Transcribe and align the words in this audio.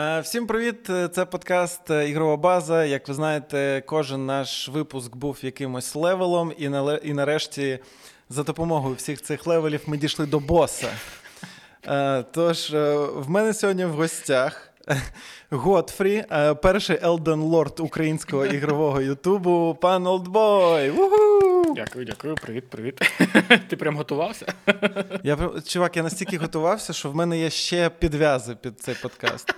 Е, 0.00 0.20
всім 0.20 0.46
привіт! 0.46 0.90
Це 1.12 1.24
подкаст 1.24 1.90
е, 1.90 2.08
Ігрова 2.08 2.36
база. 2.36 2.84
Як 2.84 3.08
ви 3.08 3.14
знаєте, 3.14 3.82
кожен 3.86 4.26
наш 4.26 4.68
випуск 4.68 5.16
був 5.16 5.38
якимось 5.42 5.94
левелом, 5.94 6.52
і 6.58 6.64
і 7.02 7.12
нарешті 7.12 7.78
за 8.28 8.42
допомогою 8.42 8.94
всіх 8.94 9.22
цих 9.22 9.46
левелів 9.46 9.80
ми 9.86 9.96
дійшли 9.96 10.26
до 10.26 10.40
боса. 10.40 10.88
Е, 11.86 12.24
тож, 12.32 12.70
в 13.14 13.24
мене 13.28 13.54
сьогодні 13.54 13.84
в 13.84 13.92
гостях 13.92 14.72
Готфрі, 15.50 16.24
перший 16.62 16.98
Елден 17.02 17.40
Лорд 17.40 17.80
українського 17.80 18.46
ігрового 18.46 19.00
Ютубу, 19.00 19.78
пан 19.80 20.06
Олдбой. 20.06 20.92
Дякую, 21.74 22.04
дякую, 22.04 22.34
привіт, 22.34 22.70
привіт. 22.70 23.00
Ти 23.68 23.76
прям 23.76 23.96
готувався? 23.96 24.46
Я 25.22 25.38
Чувак, 25.66 25.96
я 25.96 26.02
настільки 26.02 26.38
готувався, 26.38 26.92
що 26.92 27.10
в 27.10 27.14
мене 27.14 27.38
є 27.38 27.50
ще 27.50 27.90
підв'язи 27.90 28.54
під 28.54 28.80
цей 28.80 28.94
подкаст. 28.94 29.54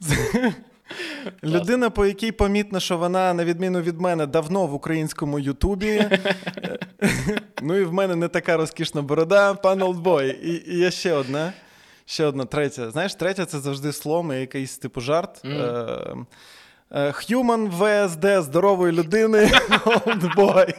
Людина, 1.44 1.90
по 1.90 2.06
якій 2.06 2.32
помітно, 2.32 2.80
що 2.80 2.98
вона, 2.98 3.34
на 3.34 3.44
відміну 3.44 3.80
від 3.80 4.00
мене, 4.00 4.26
давно 4.26 4.66
в 4.66 4.74
українському 4.74 5.38
Ютубі. 5.38 6.04
Ну 7.62 7.76
і 7.76 7.84
в 7.84 7.92
мене 7.92 8.16
не 8.16 8.28
така 8.28 8.56
розкішна 8.56 9.02
борода, 9.02 9.54
пан 9.54 9.82
Олдбой. 9.82 10.30
І, 10.42 10.72
і 10.72 10.78
є 10.78 10.90
ще 10.90 11.12
одна. 11.12 11.52
Ще 12.04 12.24
одна 12.24 12.44
третя. 12.44 12.90
Знаєш, 12.90 13.14
третя 13.14 13.46
це 13.46 13.58
завжди 13.58 13.92
слом 13.92 14.32
і 14.32 14.36
якийсь 14.40 14.78
типу 14.78 15.00
жарт. 15.00 15.44
Mm. 15.44 16.24
Human 16.92 17.78
VSD 17.78 18.42
здорової 18.42 18.92
людини. 18.92 19.50
Олдбой. 20.06 20.74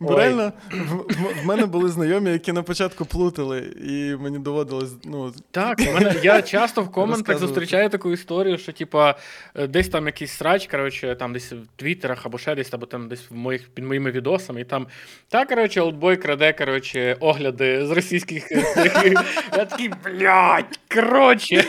Бо 0.00 0.16
реально 0.16 0.52
в, 0.70 0.94
в 1.42 1.46
мене 1.46 1.66
були 1.66 1.88
знайомі, 1.88 2.30
які 2.30 2.52
на 2.52 2.62
початку 2.62 3.04
плутали, 3.04 3.74
і 3.84 4.16
мені 4.22 4.38
доводилось. 4.38 4.92
ну... 5.04 5.32
Так, 5.50 5.78
мене, 5.94 6.14
я 6.22 6.42
часто 6.42 6.82
в 6.82 6.90
коментах 6.92 7.38
зустрічаю 7.38 7.88
таку 7.88 8.12
історію, 8.12 8.58
що 8.58 8.72
типа 8.72 9.14
е, 9.54 9.66
десь 9.66 9.88
там 9.88 10.06
якийсь 10.06 10.32
срач, 10.32 10.66
коротше, 10.66 11.16
там 11.18 11.32
десь 11.32 11.52
в 11.52 11.66
твіттерах 11.76 12.26
або 12.26 12.38
ще 12.38 12.54
десь, 12.54 12.74
або 12.74 12.86
там 12.86 13.08
десь 13.08 13.30
в 13.30 13.34
моїх 13.34 13.68
під 13.68 13.84
моїми 13.84 14.10
відосами, 14.10 14.60
і 14.60 14.64
там 14.64 14.86
та, 15.28 15.44
коротше, 15.44 15.80
олдбой 15.80 16.16
краде, 16.16 16.52
коротше, 16.52 17.16
огляди 17.20 17.86
з 17.86 17.90
російських. 17.90 18.50
Я 19.56 19.64
такий, 19.64 19.90
блядь, 20.04 20.80
коротше. 20.94 21.64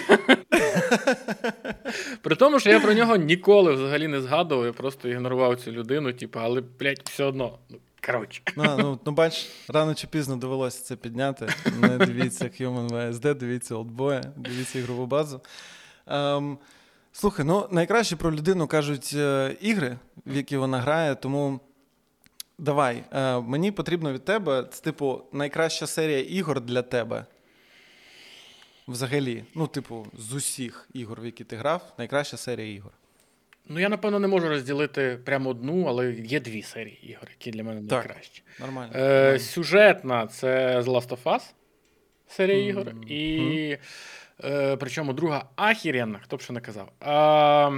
При 2.21 2.35
тому, 2.35 2.59
що 2.59 2.69
я 2.69 2.79
про 2.79 2.93
нього 2.93 3.16
ніколи 3.16 3.73
взагалі 3.73 4.07
не 4.07 4.21
згадував, 4.21 4.66
я 4.66 4.73
просто 4.73 5.09
ігнорував 5.09 5.55
цю 5.55 5.71
людину, 5.71 6.13
типу, 6.13 6.39
але, 6.39 6.61
блядь, 6.79 7.01
все 7.03 7.23
одно. 7.23 7.57
Коротше. 8.05 8.41
Ну, 8.55 8.77
ну, 8.77 8.99
ну, 9.05 9.11
бач, 9.11 9.49
рано 9.67 9.95
чи 9.95 10.07
пізно 10.07 10.38
довелося 10.38 10.83
це 10.83 10.95
підняти. 10.95 11.47
Не 11.80 11.97
дивіться 11.97 12.45
Human 12.45 12.89
VSD, 12.89 13.35
дивіться 13.35 13.75
Oldboy, 13.75 14.23
дивіться 14.35 14.80
ігрову 14.80 15.05
базу. 15.05 15.41
Ем, 16.07 16.57
Слухай, 17.13 17.45
ну 17.45 17.67
найкраще 17.72 18.16
про 18.16 18.31
людину 18.31 18.67
кажуть 18.67 19.11
е, 19.16 19.55
ігри, 19.61 19.97
в 20.25 20.35
які 20.35 20.57
вона 20.57 20.79
грає, 20.79 21.16
тому. 21.16 21.59
Давай, 22.57 23.03
е, 23.11 23.39
мені 23.39 23.72
потрібно 23.72 24.13
від 24.13 24.25
тебе, 24.25 24.67
це, 24.72 24.83
типу, 24.83 25.22
найкраща 25.31 25.88
серія 25.88 26.19
ігор 26.19 26.61
для 26.61 26.81
тебе. 26.81 27.25
Взагалі, 28.88 29.45
ну, 29.55 29.67
типу, 29.67 30.07
з 30.17 30.33
усіх 30.33 30.89
ігор, 30.94 31.22
в 31.22 31.25
які 31.25 31.44
ти 31.44 31.55
грав, 31.55 31.94
найкраща 31.97 32.38
серія 32.38 32.73
ігор. 32.73 32.91
Ну, 33.65 33.79
я, 33.79 33.89
напевно, 33.89 34.19
не 34.19 34.27
можу 34.27 34.49
розділити 34.49 35.19
прямо 35.25 35.49
одну, 35.49 35.85
але 35.85 36.11
є 36.11 36.39
дві 36.39 36.61
серії 36.61 37.11
ігор, 37.11 37.27
які 37.29 37.51
для 37.51 37.63
мене 37.63 37.81
найкращі. 37.81 38.43
Нормально. 38.59 38.93
Е, 38.95 39.39
Сюжетна 39.39 40.27
це 40.27 40.79
The 40.79 40.85
Last 40.85 41.09
of 41.09 41.23
Us, 41.23 41.41
серія 42.27 42.57
mm-hmm. 42.57 42.69
ігор. 42.69 42.94
І 43.07 43.77
е, 44.44 44.77
причому 44.77 45.13
друга 45.13 45.45
ахіренна, 45.55 46.19
хто 46.23 46.38
б 46.38 46.41
що 46.41 46.53
не 46.53 46.59
казав. 46.59 46.91
А, 47.00 47.71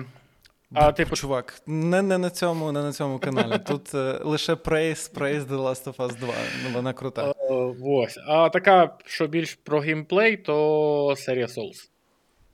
а, 0.74 0.92
типу... 0.92 1.16
Чувак, 1.16 1.62
не 1.68 2.02
не 2.02 2.18
на 2.18 2.30
цьому 2.30 2.72
не 2.72 2.82
на 2.82 2.94
цьому 2.94 3.20
каналі. 3.20 3.60
Тут 3.68 3.94
е, 3.96 4.20
лише 4.24 4.54
Praise, 4.54 5.14
Praise 5.14 5.48
The 5.48 5.58
Last 5.58 5.84
of 5.84 5.96
Us 5.96 6.20
2. 6.20 6.34
Ну, 6.64 6.70
Вона 6.74 6.94
крута. 6.94 7.32
Е, 7.32 7.54
ось. 7.84 8.20
А 8.28 8.50
така, 8.50 8.98
що 9.06 9.28
більш 9.28 9.54
про 9.54 9.80
геймплей, 9.80 10.38
то 10.38 11.16
серія 11.18 11.46
Souls. 11.46 11.93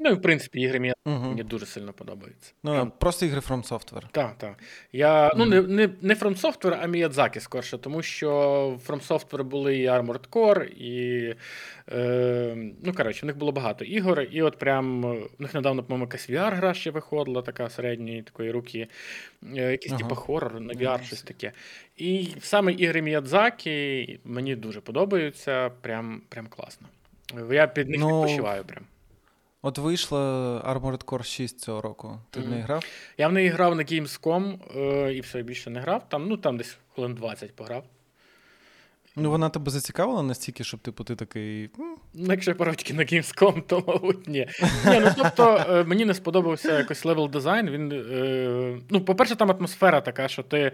Ну 0.01 0.09
і 0.09 0.13
в 0.13 0.21
принципі, 0.21 0.61
ігри 0.61 0.79
мені, 0.79 0.93
угу. 1.05 1.43
дуже 1.43 1.65
сильно 1.65 1.93
подобаються. 1.93 2.53
Ну, 2.63 2.71
Прям... 2.71 2.91
Просто 2.91 3.25
ігри 3.25 3.39
From 3.39 3.69
Software. 3.69 4.03
Так, 4.11 4.37
так. 4.37 4.63
Я, 4.91 5.27
угу. 5.27 5.35
Ну, 5.37 5.45
не 5.45 5.61
не, 5.61 5.89
не 6.01 6.13
From 6.13 6.41
Software, 6.41 6.77
а 6.81 6.87
Miyazaki 6.87 7.39
скорше, 7.39 7.77
тому 7.77 8.01
що 8.01 8.29
From 8.87 9.07
Software 9.07 9.43
були 9.43 9.77
і 9.77 9.89
Armored 9.89 10.29
Core, 10.29 10.63
і. 10.63 11.35
Е, 11.91 12.55
Ну, 12.83 12.93
коротше, 12.93 13.21
в 13.21 13.25
них 13.25 13.37
було 13.37 13.51
багато 13.51 13.85
ігор. 13.85 14.21
І 14.21 14.41
от 14.41 14.57
прям 14.57 15.01
в 15.01 15.41
них 15.41 15.53
недавно, 15.53 15.83
по-моєму, 15.83 16.05
якась 16.05 16.29
VR-гра 16.29 16.73
ще 16.73 16.91
виходила, 16.91 17.41
така 17.41 17.69
середньої 17.69 18.21
такої 18.21 18.51
руки. 18.51 18.87
Е, 19.55 19.71
якийсь 19.71 19.91
ага. 19.91 20.01
типу 20.01 20.15
хорор 20.15 20.61
на 20.61 20.73
VR, 20.73 21.03
щось 21.03 21.21
таке. 21.21 21.51
І 21.97 22.27
саме 22.41 22.73
ігри 22.73 23.01
Міядзакі 23.01 24.19
мені 24.23 24.55
дуже 24.55 24.81
подобаються. 24.81 25.69
Прям, 25.81 26.21
прям 26.29 26.47
класно. 26.47 26.87
Я 27.51 27.67
під 27.67 27.89
них 27.89 27.99
ну... 27.99 28.21
відпочиваю 28.21 28.63
прям. 28.63 28.83
От 29.61 29.77
вийшла 29.77 30.19
Armored 30.61 31.05
Core 31.05 31.23
6 31.23 31.59
цього 31.59 31.81
року. 31.81 32.19
Ти 32.29 32.39
mm-hmm. 32.39 32.45
в 32.45 32.49
неї 32.49 32.61
грав? 32.61 32.83
Я 33.17 33.27
в 33.27 33.33
неї 33.33 33.49
грав 33.49 33.75
на 33.75 33.83
Gamescom 33.83 34.59
е, 34.77 35.13
і 35.13 35.21
все 35.21 35.41
більше 35.41 35.69
не 35.69 35.79
грав. 35.79 36.09
Там, 36.09 36.27
ну 36.27 36.37
там 36.37 36.57
десь 36.57 36.77
хвилин 36.93 37.15
20 37.15 37.55
пограв. 37.55 37.83
Ну, 39.15 39.29
вона 39.29 39.49
тебе 39.49 39.71
зацікавила 39.71 40.23
настільки, 40.23 40.63
щоб 40.63 40.79
типу, 40.79 41.03
ти 41.03 41.15
такий. 41.15 41.69
Ну, 42.13 42.31
якщо 42.31 42.55
пародьки 42.55 42.93
на 42.93 43.03
Gamescom, 43.03 43.61
то, 43.61 43.83
мабуть, 43.87 44.27
ні. 44.27 44.47
ні 44.85 44.99
ну, 44.99 45.11
Тобто, 45.17 45.65
е, 45.69 45.83
мені 45.83 46.05
не 46.05 46.13
сподобався 46.13 46.77
якось 46.77 47.05
level 47.05 47.29
design. 47.29 47.69
Він, 47.69 47.91
е, 47.91 48.79
ну, 48.89 49.01
По-перше, 49.01 49.35
там 49.35 49.51
атмосфера 49.51 50.01
така, 50.01 50.27
що 50.27 50.43
ти 50.43 50.71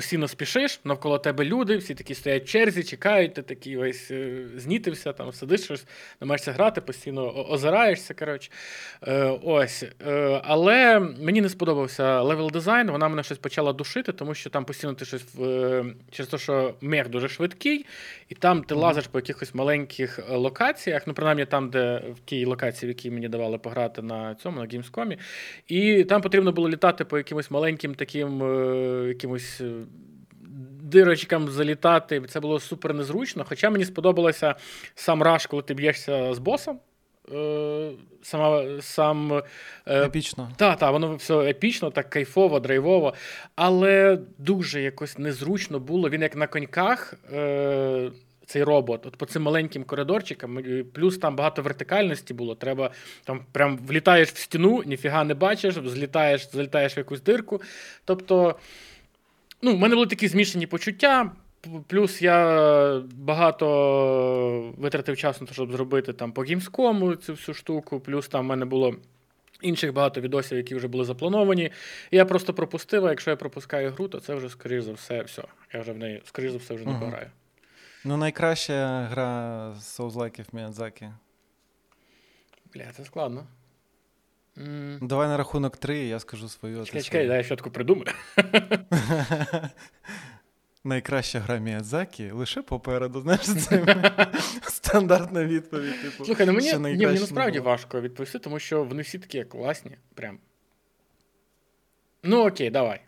постійно 0.00 0.28
спішиш, 0.28 0.80
навколо 0.84 1.18
тебе 1.18 1.44
люди, 1.44 1.76
всі 1.76 1.94
такі 1.94 2.14
стоять 2.14 2.42
в 2.42 2.48
черзі, 2.48 2.84
чекають, 2.84 3.34
ти 3.34 3.42
такий 3.42 3.76
весь 3.76 4.10
е, 4.10 4.46
знітився, 4.56 5.12
там 5.12 5.32
сидиш, 5.32 5.60
щось, 5.64 5.84
намагаєшся 6.20 6.52
грати, 6.52 6.80
постійно 6.80 7.48
озираєшся. 7.50 8.14
коротше. 8.14 8.50
Е, 9.06 9.38
ось. 9.42 9.84
Е, 10.06 10.40
але 10.44 10.98
мені 11.00 11.40
не 11.40 11.48
сподобався 11.48 12.22
level 12.22 12.50
design, 12.50 12.90
вона 12.90 13.08
мене 13.08 13.22
щось 13.22 13.38
почала 13.38 13.72
душити, 13.72 14.12
тому 14.12 14.34
що 14.34 14.50
там 14.50 14.64
постійно 14.64 14.94
ти 14.94 15.04
щось 15.04 15.26
через 16.10 16.28
те, 16.30 16.38
що 16.38 16.74
мех 16.80 17.08
дуже 17.08 17.28
швидкий, 17.28 17.86
і 18.28 18.34
там 18.34 18.62
ти 18.62 18.74
лазиш 18.74 19.06
по 19.06 19.18
якихось 19.18 19.54
маленьких 19.54 20.20
локаціях, 20.30 21.06
ну, 21.06 21.14
принаймні 21.14 21.44
там, 21.44 21.70
де 21.70 22.02
в 22.16 22.20
тій 22.24 22.44
локації, 22.44 22.92
в 22.92 22.96
якій 22.96 23.10
мені 23.10 23.28
давали 23.28 23.58
пограти 23.58 24.02
на 24.02 24.34
цьому, 24.34 24.60
на 24.60 24.66
Gamescom, 24.66 25.18
і 25.68 26.04
там 26.04 26.22
потрібно 26.22 26.52
було 26.52 26.68
літати 26.68 27.04
по 27.04 27.18
якимось 27.18 27.50
маленьким 27.50 27.94
таким 27.94 28.40
якимось 29.08 29.62
дирочкам 30.90 31.48
залітати. 31.48 32.20
Це 32.20 32.40
було 32.40 32.60
супер 32.60 32.94
незручно. 32.94 33.44
Хоча 33.48 33.70
мені 33.70 33.84
сподобалося 33.84 34.54
сам 34.94 35.22
раш, 35.22 35.46
коли 35.46 35.62
ти 35.62 35.74
б'єшся 35.74 36.34
з 36.34 36.38
босом. 36.38 36.78
Е, 37.34 37.90
сама, 38.22 38.64
сам... 38.80 39.42
Е, 39.86 40.02
епічно. 40.04 40.50
Так, 40.56 40.78
так, 40.78 40.92
воно 40.92 41.16
все 41.16 41.34
епічно, 41.34 41.90
так 41.90 42.10
кайфово, 42.10 42.60
драйвово, 42.60 43.14
але 43.56 44.18
дуже 44.38 44.82
якось 44.82 45.18
незручно 45.18 45.78
було. 45.78 46.10
Він 46.10 46.22
як 46.22 46.36
на 46.36 46.46
коньках. 46.46 47.14
Е, 47.32 48.10
цей 48.46 48.62
робот, 48.62 49.06
от 49.06 49.16
по 49.16 49.26
цим 49.26 49.42
маленьким 49.42 49.84
коридорчикам, 49.84 50.58
плюс 50.94 51.18
там 51.18 51.36
багато 51.36 51.62
вертикальності 51.62 52.34
було. 52.34 52.54
Треба 52.54 52.90
там 53.24 53.44
прям 53.52 53.78
влітаєш 53.86 54.28
в 54.28 54.36
стіну, 54.36 54.82
ніфіга 54.86 55.24
не 55.24 55.34
бачиш, 55.34 55.74
злітаєш, 55.74 56.50
залітаєш 56.52 56.96
в 56.96 56.98
якусь 56.98 57.20
дирку. 57.20 57.60
Тобто 58.04 58.56
ну, 59.62 59.76
в 59.76 59.78
мене 59.78 59.94
були 59.94 60.06
такі 60.06 60.28
змішані 60.28 60.66
почуття. 60.66 61.32
Плюс 61.86 62.22
я 62.22 63.02
багато 63.14 64.74
витратив 64.78 65.16
часу, 65.16 65.48
щоб 65.52 65.72
зробити 65.72 66.12
там 66.12 66.32
по 66.32 66.44
гімському 66.44 67.16
цю 67.16 67.32
всю 67.32 67.54
штуку. 67.54 68.00
Плюс 68.00 68.28
там 68.28 68.44
в 68.44 68.48
мене 68.48 68.64
було 68.64 68.94
інших 69.62 69.92
багато 69.92 70.20
відосів, 70.20 70.58
які 70.58 70.74
вже 70.74 70.88
були 70.88 71.04
заплановані. 71.04 71.70
Я 72.10 72.24
просто 72.24 72.54
пропустив, 72.54 73.06
а 73.06 73.10
якщо 73.10 73.30
я 73.30 73.36
пропускаю 73.36 73.90
гру, 73.90 74.08
то 74.08 74.20
це 74.20 74.34
вже, 74.34 74.48
скоріш 74.48 74.84
за 74.84 74.92
все, 74.92 75.22
все. 75.22 75.44
Я 75.74 75.80
вже 75.80 75.92
в 75.92 75.98
неї, 75.98 76.22
скоріш 76.24 76.52
за 76.52 76.58
все, 76.58 76.74
вже 76.74 76.84
не 76.84 76.90
угу. 76.90 77.00
пограю. 77.00 77.26
Ну, 78.04 78.16
найкраща 78.16 79.08
гра 79.10 79.74
соузлайків 79.80 80.46
Міядзакі. 80.52 81.08
Бля, 82.74 82.92
це 82.96 83.04
складно. 83.04 83.46
Mm. 84.60 84.98
Давай 85.00 85.28
на 85.28 85.36
рахунок 85.36 85.76
три, 85.76 86.08
я 86.08 86.18
скажу 86.18 86.48
свою. 86.48 86.84
Чекай, 86.84 87.02
чекай, 87.02 87.26
дай 87.26 87.36
я 87.36 87.42
щотку 87.42 87.70
придумаю. 87.70 88.06
Найкраща 90.84 91.38
гра 91.40 91.58
Міядзакі 91.58 92.30
лише 92.30 92.62
попереду. 92.62 93.20
Знаєш, 93.20 93.40
це 93.40 94.06
стандартна 94.62 95.44
відповідь. 95.44 96.02
Типу, 96.02 96.24
Слухай, 96.24 96.46
ну 96.46 96.52
мені 96.52 96.72
ні, 96.72 96.78
мені 96.78 97.06
насправді 97.06 97.60
важко 97.60 98.00
відповісти, 98.00 98.38
тому 98.38 98.58
що 98.58 98.84
вони 98.84 99.02
всі 99.02 99.18
такі 99.18 99.44
класні. 99.44 99.96
Прям. 100.14 100.38
Ну 102.22 102.46
окей, 102.46 102.70
давай. 102.70 103.00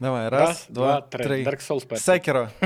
Давай, 0.00 0.28
раз, 0.28 0.48
раз 0.48 0.66
два, 0.68 1.00
три. 1.00 1.24
три. 1.24 1.44
Dark 1.44 1.60
Souls 1.70 1.86
перший. 1.86 2.04
Секіро. 2.04 2.48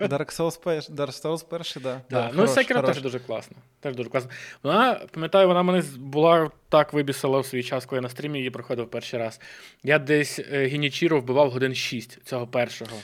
Dark 0.00 0.38
Souls 0.38 0.62
перший, 0.62 0.94
Dark 0.94 1.22
Souls 1.22 1.44
перший, 1.48 1.82
да. 1.82 2.00
да. 2.10 2.22
да. 2.22 2.30
Ну, 2.34 2.46
Секіро 2.46 2.82
теж 2.82 3.02
дуже 3.02 3.18
класно. 3.18 3.56
Теж 3.80 3.96
дуже 3.96 4.10
класно. 4.10 4.30
Вона, 4.62 5.00
пам'ятаю, 5.10 5.48
вона 5.48 5.62
мене 5.62 5.82
була 5.96 6.50
так 6.68 6.92
вибісила 6.92 7.40
в 7.40 7.46
свій 7.46 7.62
час, 7.62 7.86
коли 7.86 7.96
я 7.98 8.02
на 8.02 8.08
стрімі 8.08 8.38
її 8.38 8.50
проходив 8.50 8.90
перший 8.90 9.20
раз. 9.20 9.40
Я 9.82 9.98
десь 9.98 10.38
е, 10.38 10.66
Гінічіро 10.66 11.20
вбивав 11.20 11.50
годин 11.50 11.74
6 11.74 12.18
цього 12.24 12.46
першого. 12.46 12.96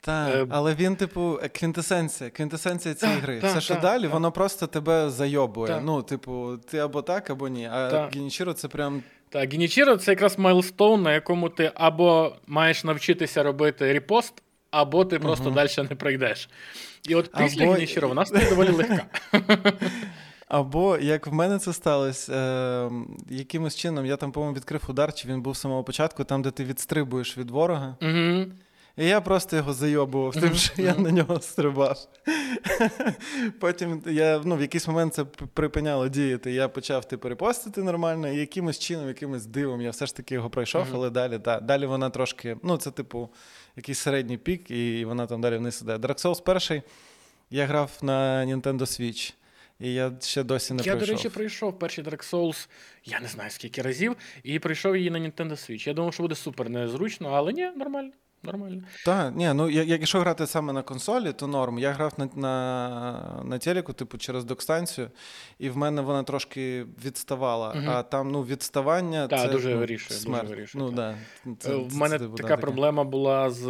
Так, 0.00 0.34
е, 0.34 0.46
але 0.50 0.74
він, 0.74 0.96
типу, 0.96 1.40
квінтесенція, 1.52 2.30
квінтесенція 2.30 2.94
цієї 2.94 3.18
гри. 3.18 3.40
Та, 3.40 3.46
Все, 3.46 3.60
що 3.60 3.74
та, 3.74 3.80
далі, 3.80 4.02
та. 4.02 4.08
воно 4.08 4.32
просто 4.32 4.66
тебе 4.66 5.10
зайобує. 5.10 5.80
Ну, 5.84 6.02
типу, 6.02 6.56
ти 6.70 6.78
або 6.78 7.02
так, 7.02 7.30
або 7.30 7.48
ні. 7.48 7.68
А 7.72 8.08
Гінічіро 8.14 8.52
це 8.52 8.68
прям. 8.68 9.02
Так, 9.36 9.52
Генічіро 9.52 9.96
це 9.96 10.12
якраз 10.12 10.38
milestone, 10.38 11.02
на 11.02 11.12
якому 11.12 11.48
ти 11.48 11.72
або 11.74 12.36
маєш 12.46 12.84
навчитися 12.84 13.42
робити 13.42 13.92
riposte, 13.92 14.42
або 14.70 15.04
ти 15.04 15.18
просто 15.18 15.44
угу. 15.44 15.54
далі 15.54 15.88
не 15.90 15.96
пройдеш. 15.96 16.48
І 17.08 17.14
от 17.14 17.30
після 17.38 17.64
або... 17.64 17.72
Генічіро 17.72 18.08
вона 18.08 18.26
стає 18.26 18.50
доволі 18.50 18.68
легка. 18.68 19.06
Або 20.48 20.98
як 20.98 21.26
в 21.26 21.32
мене 21.32 21.58
це 21.58 21.72
сталося, 21.72 22.32
е, 22.32 22.90
якимось 23.30 23.76
чином 23.76 24.06
я 24.06 24.16
там, 24.16 24.32
по-моєму, 24.32 24.56
відкрив 24.56 24.82
удар, 24.88 25.14
чи 25.14 25.28
він 25.28 25.42
був 25.42 25.56
з 25.56 25.60
самого 25.60 25.84
початку, 25.84 26.24
там, 26.24 26.42
де 26.42 26.50
ти 26.50 26.64
відстрибуєш 26.64 27.38
від 27.38 27.50
ворога. 27.50 27.96
Угу. 28.02 28.46
І 28.96 29.06
я 29.06 29.20
просто 29.20 29.56
його 29.56 29.72
зайобував 29.72 30.34
тим, 30.34 30.54
що 30.54 30.82
я 30.82 30.94
на 30.94 31.10
нього 31.10 31.40
стрибав. 31.40 32.08
Потім 33.60 34.02
я 34.06 34.40
ну, 34.44 34.56
в 34.56 34.60
якийсь 34.60 34.88
момент 34.88 35.14
це 35.14 35.24
припиняло 35.24 36.08
діяти. 36.08 36.52
Я 36.52 36.68
почав 36.68 37.04
типу, 37.04 37.28
репостити 37.28 37.82
нормально, 37.82 38.28
і 38.28 38.36
якимось 38.36 38.78
чином, 38.78 39.08
якимось 39.08 39.46
дивом 39.46 39.82
я 39.82 39.90
все 39.90 40.06
ж 40.06 40.16
таки 40.16 40.34
його 40.34 40.50
пройшов, 40.50 40.86
але 40.92 41.10
далі 41.10 41.38
да, 41.38 41.60
далі 41.60 41.86
вона 41.86 42.10
трошки, 42.10 42.56
ну, 42.62 42.76
це, 42.76 42.90
типу, 42.90 43.28
якийсь 43.76 43.98
середній 43.98 44.38
пік, 44.38 44.70
і 44.70 45.04
вона 45.04 45.26
там 45.26 45.40
далі 45.40 45.56
вниз 45.56 45.80
іде. 45.82 45.96
Dark 45.96 46.24
Souls 46.24 46.42
перший 46.42 46.82
я 47.50 47.66
грав 47.66 47.90
на 48.02 48.46
Nintendo 48.46 48.80
Switch. 48.80 49.34
І 49.80 49.94
я 49.94 50.12
ще 50.20 50.42
досі 50.42 50.74
не 50.74 50.82
я, 50.82 50.82
пройшов. 50.82 51.00
Я, 51.00 51.06
до 51.06 51.12
речі, 51.12 51.28
пройшов 51.28 51.78
перший 51.78 52.04
Dark 52.04 52.30
Souls, 52.32 52.68
я 53.04 53.20
не 53.20 53.28
знаю 53.28 53.50
скільки 53.50 53.82
разів, 53.82 54.16
і 54.42 54.58
пройшов 54.58 54.96
її 54.96 55.10
на 55.10 55.18
Nintendo 55.18 55.50
Switch. 55.50 55.88
Я 55.88 55.94
думав, 55.94 56.14
що 56.14 56.22
буде 56.22 56.34
супер 56.34 56.70
незручно, 56.70 57.28
але 57.28 57.52
ні, 57.52 57.70
нормально 57.76 58.10
нормально. 58.42 58.82
Так, 59.04 59.36
ні, 59.36 59.52
ну 59.54 59.70
якщо 59.70 60.20
грати 60.20 60.46
саме 60.46 60.72
на 60.72 60.82
консолі, 60.82 61.32
то 61.32 61.46
норм. 61.46 61.78
Я 61.78 61.92
грав 61.92 62.12
на 62.16 62.28
на, 62.34 63.42
на 63.44 63.58
телеку, 63.58 63.92
типу, 63.92 64.18
через 64.18 64.44
док-станцію, 64.44 65.10
і 65.58 65.70
в 65.70 65.76
мене 65.76 66.02
вона 66.02 66.22
трошки 66.22 66.86
відставала. 67.04 67.70
Угу. 67.70 67.84
А 67.86 68.02
там 68.02 68.30
ну, 68.30 68.42
відставання 68.42 69.28
та, 69.28 69.38
це 69.38 69.48
дуже 69.48 69.70
ну, 69.70 69.78
вирішує. 69.78 70.20
смерть. 70.20 70.42
Дуже 70.42 70.54
вирішує 70.54 70.84
ну, 70.84 70.90
да, 70.90 71.14
це, 71.58 71.74
В 71.74 71.96
мене 71.96 72.18
це, 72.18 72.28
така 72.36 72.56
проблема 72.56 73.04
була 73.04 73.50
з 73.50 73.64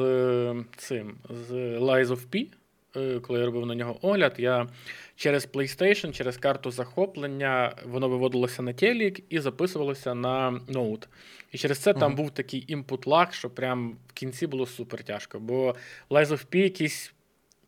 цим, 0.77 1.17
з 1.49 1.53
Lies 1.79 2.07
of 2.07 2.21
P. 2.33 2.49
Е, 2.97 3.21
коли 3.21 3.39
я 3.39 3.47
робив 3.47 3.67
на 3.67 3.75
нього 3.75 3.99
огляд, 4.03 4.35
я 4.39 4.69
через 5.17 5.49
PlayStation, 5.49 6.13
через 6.13 6.37
карту 6.37 6.71
захоплення, 6.71 7.77
воно 7.85 8.09
виводилося 8.09 8.63
на 8.63 8.73
телек 8.73 9.21
і 9.29 9.39
записувалося 9.39 10.15
на 10.15 10.61
ноут. 10.69 11.09
І 11.53 11.59
через 11.59 11.79
це 11.79 11.93
uh-huh. 11.93 12.01
там 12.01 12.15
був 12.15 12.31
такий 12.31 12.65
імпут 12.69 13.07
лаг, 13.07 13.35
що 13.35 13.51
прям 13.51 13.97
в 14.09 14.13
кінці 14.13 14.47
було 14.47 14.67
супер 14.67 15.05
тяжко. 15.05 15.41
Бо 15.41 15.75
Lies 16.11 16.27
of 16.27 16.47
P 16.47 16.57
якісь 16.57 17.13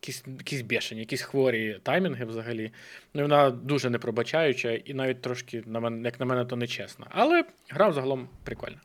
якісь, 0.03 0.25
якісь 0.39 0.63
бешені, 0.63 1.01
якісь 1.01 1.23
хворі 1.23 1.81
таймінги 1.83 2.25
взагалі. 2.25 2.73
Ну, 3.15 3.23
Вона 3.23 3.51
дуже 3.51 3.91
непробачаюча 3.91 4.71
і 4.71 4.95
навіть 4.95 5.23
трошки, 5.23 5.63
на 5.67 5.81
мене, 5.81 6.05
як 6.05 6.21
на 6.21 6.27
мене, 6.27 6.45
то 6.45 6.57
нечесна. 6.57 7.07
Але 7.11 7.45
гра 7.69 7.89
взагалом 7.89 8.29
прикольна. 8.45 8.81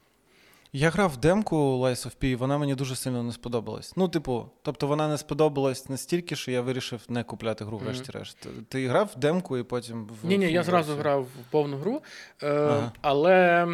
Я 0.76 0.90
грав 0.90 1.10
в 1.10 1.18
демку 1.18 1.56
Lies 1.56 2.08
of 2.08 2.18
P, 2.22 2.38
вона 2.38 2.58
мені 2.58 2.76
дуже 2.76 2.96
сильно 2.96 3.24
не 3.24 3.32
сподобалась. 3.32 3.94
Ну, 3.98 4.08
типу, 4.08 4.50
тобто 4.62 4.88
вона 4.88 5.08
не 5.08 5.18
сподобалась 5.18 5.90
настільки, 5.90 6.36
що 6.36 6.52
я 6.52 6.62
вирішив 6.62 7.02
не 7.10 7.24
купляти 7.24 7.66
гру, 7.66 7.78
врешті-решт. 7.78 8.46
Mm-hmm. 8.46 8.64
Ти 8.70 8.88
грав 8.88 9.12
в 9.16 9.20
демку 9.20 9.58
і 9.58 9.64
потім 9.64 10.10
в. 10.24 10.28
Ні, 10.28 10.38
ні, 10.38 10.52
я 10.52 10.64
зразу 10.64 10.96
грав 10.96 11.24
в 11.24 11.52
повну 11.52 11.78
гру, 11.78 12.02
е, 12.44 12.52
ага. 12.52 12.92
але. 13.02 13.68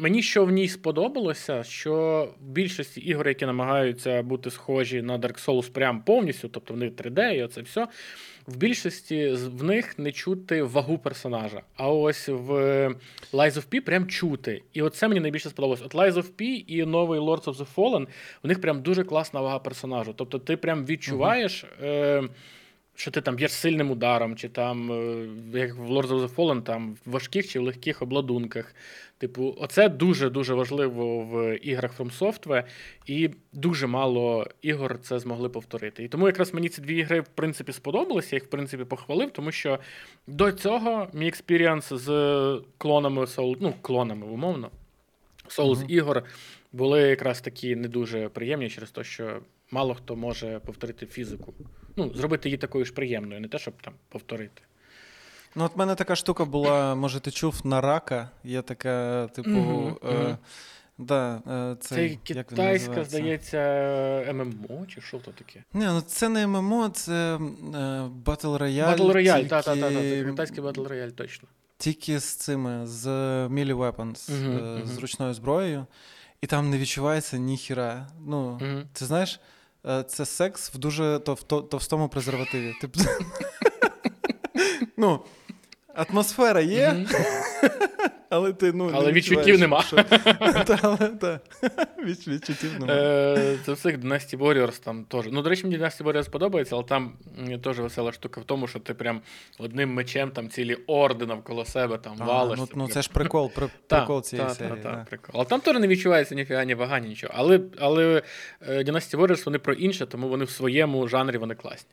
Мені 0.00 0.22
що 0.22 0.44
в 0.44 0.50
ній 0.50 0.68
сподобалося, 0.68 1.62
що 1.64 2.28
в 2.40 2.44
більшості 2.48 3.00
ігор, 3.00 3.28
які 3.28 3.46
намагаються 3.46 4.22
бути 4.22 4.50
схожі 4.50 5.02
на 5.02 5.18
Dark 5.18 5.46
Souls 5.46 5.70
прям 5.70 6.02
повністю, 6.02 6.48
тобто 6.48 6.74
вони 6.74 6.88
3D 6.88 7.34
і 7.34 7.42
оце 7.42 7.62
все, 7.62 7.88
в 8.46 8.56
більшості 8.56 9.28
в 9.32 9.64
них 9.64 9.98
не 9.98 10.12
чути 10.12 10.62
вагу 10.62 10.98
персонажа. 10.98 11.62
А 11.76 11.88
ось 11.88 12.28
в 12.28 12.52
Lies 13.32 13.52
of 13.52 13.68
P 13.68 13.80
прям 13.80 14.06
чути. 14.06 14.62
І 14.72 14.82
оце 14.82 15.08
мені 15.08 15.20
найбільше 15.20 15.50
сподобалось. 15.50 15.82
От 15.82 15.94
Lies 15.94 16.12
of 16.12 16.26
P 16.38 16.64
і 16.66 16.84
новий 16.84 17.20
Lords 17.20 17.44
of 17.44 17.56
the 17.56 17.74
Fallen, 17.74 18.06
у 18.42 18.48
них 18.48 18.60
прям 18.60 18.82
дуже 18.82 19.04
класна 19.04 19.40
вага 19.40 19.58
персонажу. 19.58 20.12
Тобто 20.16 20.38
ти 20.38 20.56
прям 20.56 20.86
відчуваєш. 20.86 21.64
Е- 21.82 22.28
що 22.98 23.10
ти 23.10 23.20
там 23.20 23.36
б'єш 23.36 23.52
сильним 23.52 23.90
ударом, 23.90 24.36
чи 24.36 24.48
там, 24.48 24.92
е, 24.92 25.28
як 25.58 25.74
в 25.74 25.90
Lords 25.90 26.08
of 26.08 26.26
the 26.26 26.34
Fallen, 26.34 26.62
там 26.62 26.96
в 27.06 27.10
важких 27.10 27.48
чи 27.48 27.60
в 27.60 27.62
легких 27.62 28.02
обладунках. 28.02 28.74
Типу, 29.18 29.54
оце 29.58 29.88
дуже-дуже 29.88 30.54
важливо 30.54 31.20
в 31.20 31.56
іграх 31.56 32.00
From 32.00 32.18
Software, 32.18 32.64
і 33.06 33.30
дуже 33.52 33.86
мало 33.86 34.46
ігор 34.62 34.98
це 35.00 35.18
змогли 35.18 35.48
повторити. 35.48 36.04
І 36.04 36.08
тому 36.08 36.26
якраз 36.26 36.54
мені 36.54 36.68
ці 36.68 36.82
дві 36.82 36.96
ігри, 36.96 37.20
в 37.20 37.28
принципі, 37.28 37.72
сподобалися, 37.72 38.28
я 38.32 38.36
їх, 38.36 38.44
в 38.44 38.50
принципі, 38.50 38.84
похвалив, 38.84 39.30
тому 39.30 39.52
що 39.52 39.78
до 40.26 40.52
цього 40.52 41.08
мій 41.12 41.28
experience 41.28 41.92
з 41.92 42.08
клонами 42.78 43.22
Soul, 43.22 43.56
ну, 43.60 43.74
клонами, 43.82 44.26
умовно, 44.26 44.70
Souls 45.48 45.86
ігор 45.88 46.24
були 46.72 47.00
якраз 47.00 47.40
такі 47.40 47.76
не 47.76 47.88
дуже 47.88 48.28
приємні 48.28 48.70
через 48.70 48.90
те, 48.90 49.04
що 49.04 49.40
мало 49.70 49.94
хто 49.94 50.16
може 50.16 50.58
повторити 50.58 51.06
фізику. 51.06 51.54
Ну, 51.96 52.14
зробити 52.14 52.48
її 52.48 52.58
такою 52.58 52.84
ж 52.84 52.92
приємною, 52.92 53.40
не 53.40 53.48
те, 53.48 53.58
щоб 53.58 53.74
там 53.82 53.94
повторити. 54.08 54.62
Ну, 55.58 55.64
от 55.64 55.76
в 55.76 55.78
мене 55.78 55.94
така 55.94 56.16
штука 56.16 56.44
була, 56.44 56.94
може, 56.94 57.20
ти 57.20 57.30
чув 57.30 57.60
Naraka. 57.64 58.30
Є 58.44 58.62
така, 58.62 59.26
типу. 59.26 59.50
Mm-hmm. 59.50 60.30
Е, 60.30 60.36
да, 60.98 61.42
е, 61.46 61.76
Це 61.80 61.96
це 61.96 62.08
китайська, 62.24 63.04
здається, 63.04 64.32
ММО, 64.34 64.86
чи 64.86 65.00
що 65.00 65.18
то 65.18 65.30
таке? 65.30 65.64
Ні, 65.74 65.84
ну 65.84 66.00
це 66.00 66.28
не 66.28 66.46
ММО, 66.46 66.88
це 66.88 67.12
е, 67.12 67.38
Battle 68.24 68.58
Royale. 68.58 68.96
Battle 68.96 69.12
Royale, 69.12 69.48
так, 69.48 69.64
так, 69.64 69.78
так, 69.80 70.26
китайський 70.26 70.64
Battle 70.64 70.88
Royale, 70.88 71.12
точно. 71.12 71.48
Тільки 71.78 72.18
з 72.18 72.24
цими, 72.24 72.86
з 72.86 73.06
Melee 73.46 73.76
Weapons, 73.76 74.30
mm-hmm, 74.30 74.86
з 74.86 74.98
ручною 74.98 75.34
зброєю, 75.34 75.86
і 76.40 76.46
там 76.46 76.70
не 76.70 76.78
відчувається 76.78 77.38
ніхіра. 77.38 78.08
Ну, 78.26 78.58
mm-hmm. 78.62 78.84
ти 78.92 79.04
знаєш, 79.04 79.40
е, 79.86 80.02
це 80.02 80.26
секс 80.26 80.74
в 80.74 80.78
дуже 80.78 81.18
товстому 81.70 82.08
презервативі. 82.08 82.74
Типу. 82.80 83.00
Ну, 85.00 85.20
атмосфера 85.98 86.60
є, 86.60 86.96
але 88.30 88.52
ти 88.52 88.72
ну, 88.72 88.90
але 88.94 89.12
відчуттів 89.12 89.60
нема. 89.60 89.84
Відчуттів 92.04 92.72
нема. 92.80 92.92
Е, 92.92 93.58
це 93.66 93.72
всіх 93.72 93.98
Dynasty 93.98 94.38
Warriors 94.38 94.84
там 94.84 95.04
теж. 95.04 95.24
Ну, 95.32 95.42
до 95.42 95.50
речі, 95.50 95.62
мені 95.64 95.78
Dynasty 95.78 96.02
Warriors 96.02 96.30
подобається, 96.30 96.74
але 96.74 96.84
там 96.84 97.12
теж 97.64 97.80
весела 97.80 98.12
штука 98.12 98.40
в 98.40 98.44
тому, 98.44 98.66
що 98.66 98.78
ти 98.78 98.94
прям 98.94 99.20
одним 99.58 99.94
мечем 99.94 100.30
там 100.30 100.48
цілі 100.48 100.74
орди 100.86 101.26
навколо 101.26 101.64
себе 101.64 101.98
там 101.98 102.16
валиш. 102.16 102.58
Ну, 102.58 102.68
ну 102.74 102.88
це 102.88 103.02
ж 103.02 103.10
прикол, 103.12 103.50
прикол 103.88 104.22
цієї 104.22 104.50
серії. 104.50 104.86
Але 105.32 105.44
там 105.44 105.60
теж 105.60 105.78
не 105.78 105.88
відчувається 105.88 106.34
ніфіга, 106.34 106.64
ні 106.64 106.74
вага, 106.74 106.98
нічого. 106.98 107.34
Але 107.36 107.60
але 107.78 108.22
е, 108.68 108.84
Dynasty 108.84 109.16
Warriors 109.16 109.44
вони 109.44 109.58
про 109.58 109.72
інше, 109.72 110.06
тому 110.06 110.28
вони 110.28 110.44
в 110.44 110.50
своєму 110.50 111.08
жанрі 111.08 111.38
вони 111.38 111.54
класні. 111.54 111.90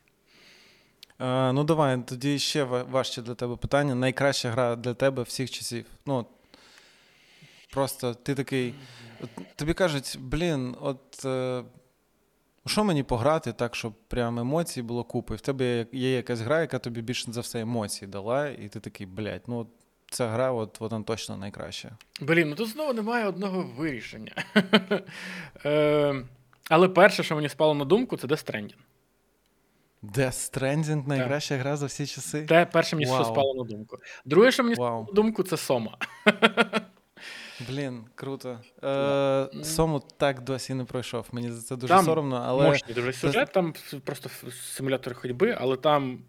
А, 1.18 1.52
Ну, 1.54 1.64
давай, 1.64 2.02
тоді 2.06 2.40
ще 2.40 2.64
важче 2.64 3.22
для 3.22 3.36
тебе 3.36 3.56
питання. 3.56 3.96
Найкраща 3.96 4.52
гра 4.52 4.76
для 4.76 4.94
тебе 4.94 5.24
всіх 5.24 5.52
часів. 5.52 5.86
Ну, 6.06 6.26
Просто 7.76 8.14
ти 8.14 8.36
такий. 8.36 8.74
Тобі 9.56 9.74
кажуть, 9.74 10.18
блін, 10.20 10.76
от 10.82 11.26
е, 11.26 11.64
що 12.66 12.84
мені 12.84 13.04
пограти 13.04 13.54
так, 13.54 13.76
щоб 13.76 13.94
прям 14.08 14.40
емоцій 14.40 14.82
було 14.82 15.04
купи? 15.04 15.36
В 15.36 15.42
тебе 15.42 15.86
є 15.92 16.16
якась 16.16 16.40
гра, 16.40 16.62
яка 16.62 16.80
тобі 16.80 17.02
більше 17.02 17.32
за 17.32 17.42
все 17.42 17.62
емоцій 17.62 18.08
дала, 18.08 18.48
і 18.48 18.68
ти 18.68 18.80
такий, 18.80 19.08
блядь, 19.08 19.42
ну 19.48 19.68
ця 20.10 20.28
гра, 20.28 20.52
от 20.52 20.80
вона 20.80 21.04
точно 21.04 21.38
найкраща. 21.38 21.98
Блін, 22.22 22.50
ну 22.50 22.56
тут 22.56 22.70
знову 22.70 22.94
немає 22.94 23.28
одного 23.28 23.70
вирішення. 23.78 24.32
Е, 25.66 26.24
але 26.70 26.90
перше, 26.90 27.24
що 27.24 27.36
мені 27.36 27.50
спало 27.50 27.74
на 27.74 27.86
думку, 27.86 28.18
це 28.18 28.28
Death 28.28 28.52
Stranding. 28.52 28.76
Death 30.14 30.52
Stranding 30.52 31.08
найкраща 31.08 31.58
гра 31.58 31.78
за 31.78 31.86
всі 31.86 32.08
часи. 32.08 32.46
Те 32.46 32.66
перше 32.66 32.96
мені 32.96 33.12
wow. 33.12 33.26
спало 33.26 33.54
на 33.54 33.64
думку. 33.64 33.98
Друге, 34.26 34.52
що 34.52 34.64
мені 34.64 34.76
спало 34.76 35.06
на 35.08 35.14
думку, 35.14 35.44
це 35.44 35.58
Сома. 35.58 35.98
Блін, 37.70 38.04
круто. 38.16 38.60
Е, 38.84 39.64
Сому 39.64 40.04
так 40.18 40.42
досі 40.42 40.74
не 40.74 40.84
пройшов. 40.86 41.28
Мені 41.32 41.52
за 41.52 41.62
це 41.62 41.76
дуже 41.76 41.94
там 41.94 42.06
соромно. 42.06 42.44
але... 42.46 42.68
Мощний 42.68 42.96
дуже 42.96 43.14
сюжет, 43.14 43.52
там 43.54 43.74
просто 44.04 44.30
симулятор 44.52 45.14
ходьби, 45.14 45.58
але 45.60 45.78
там, 45.78 46.20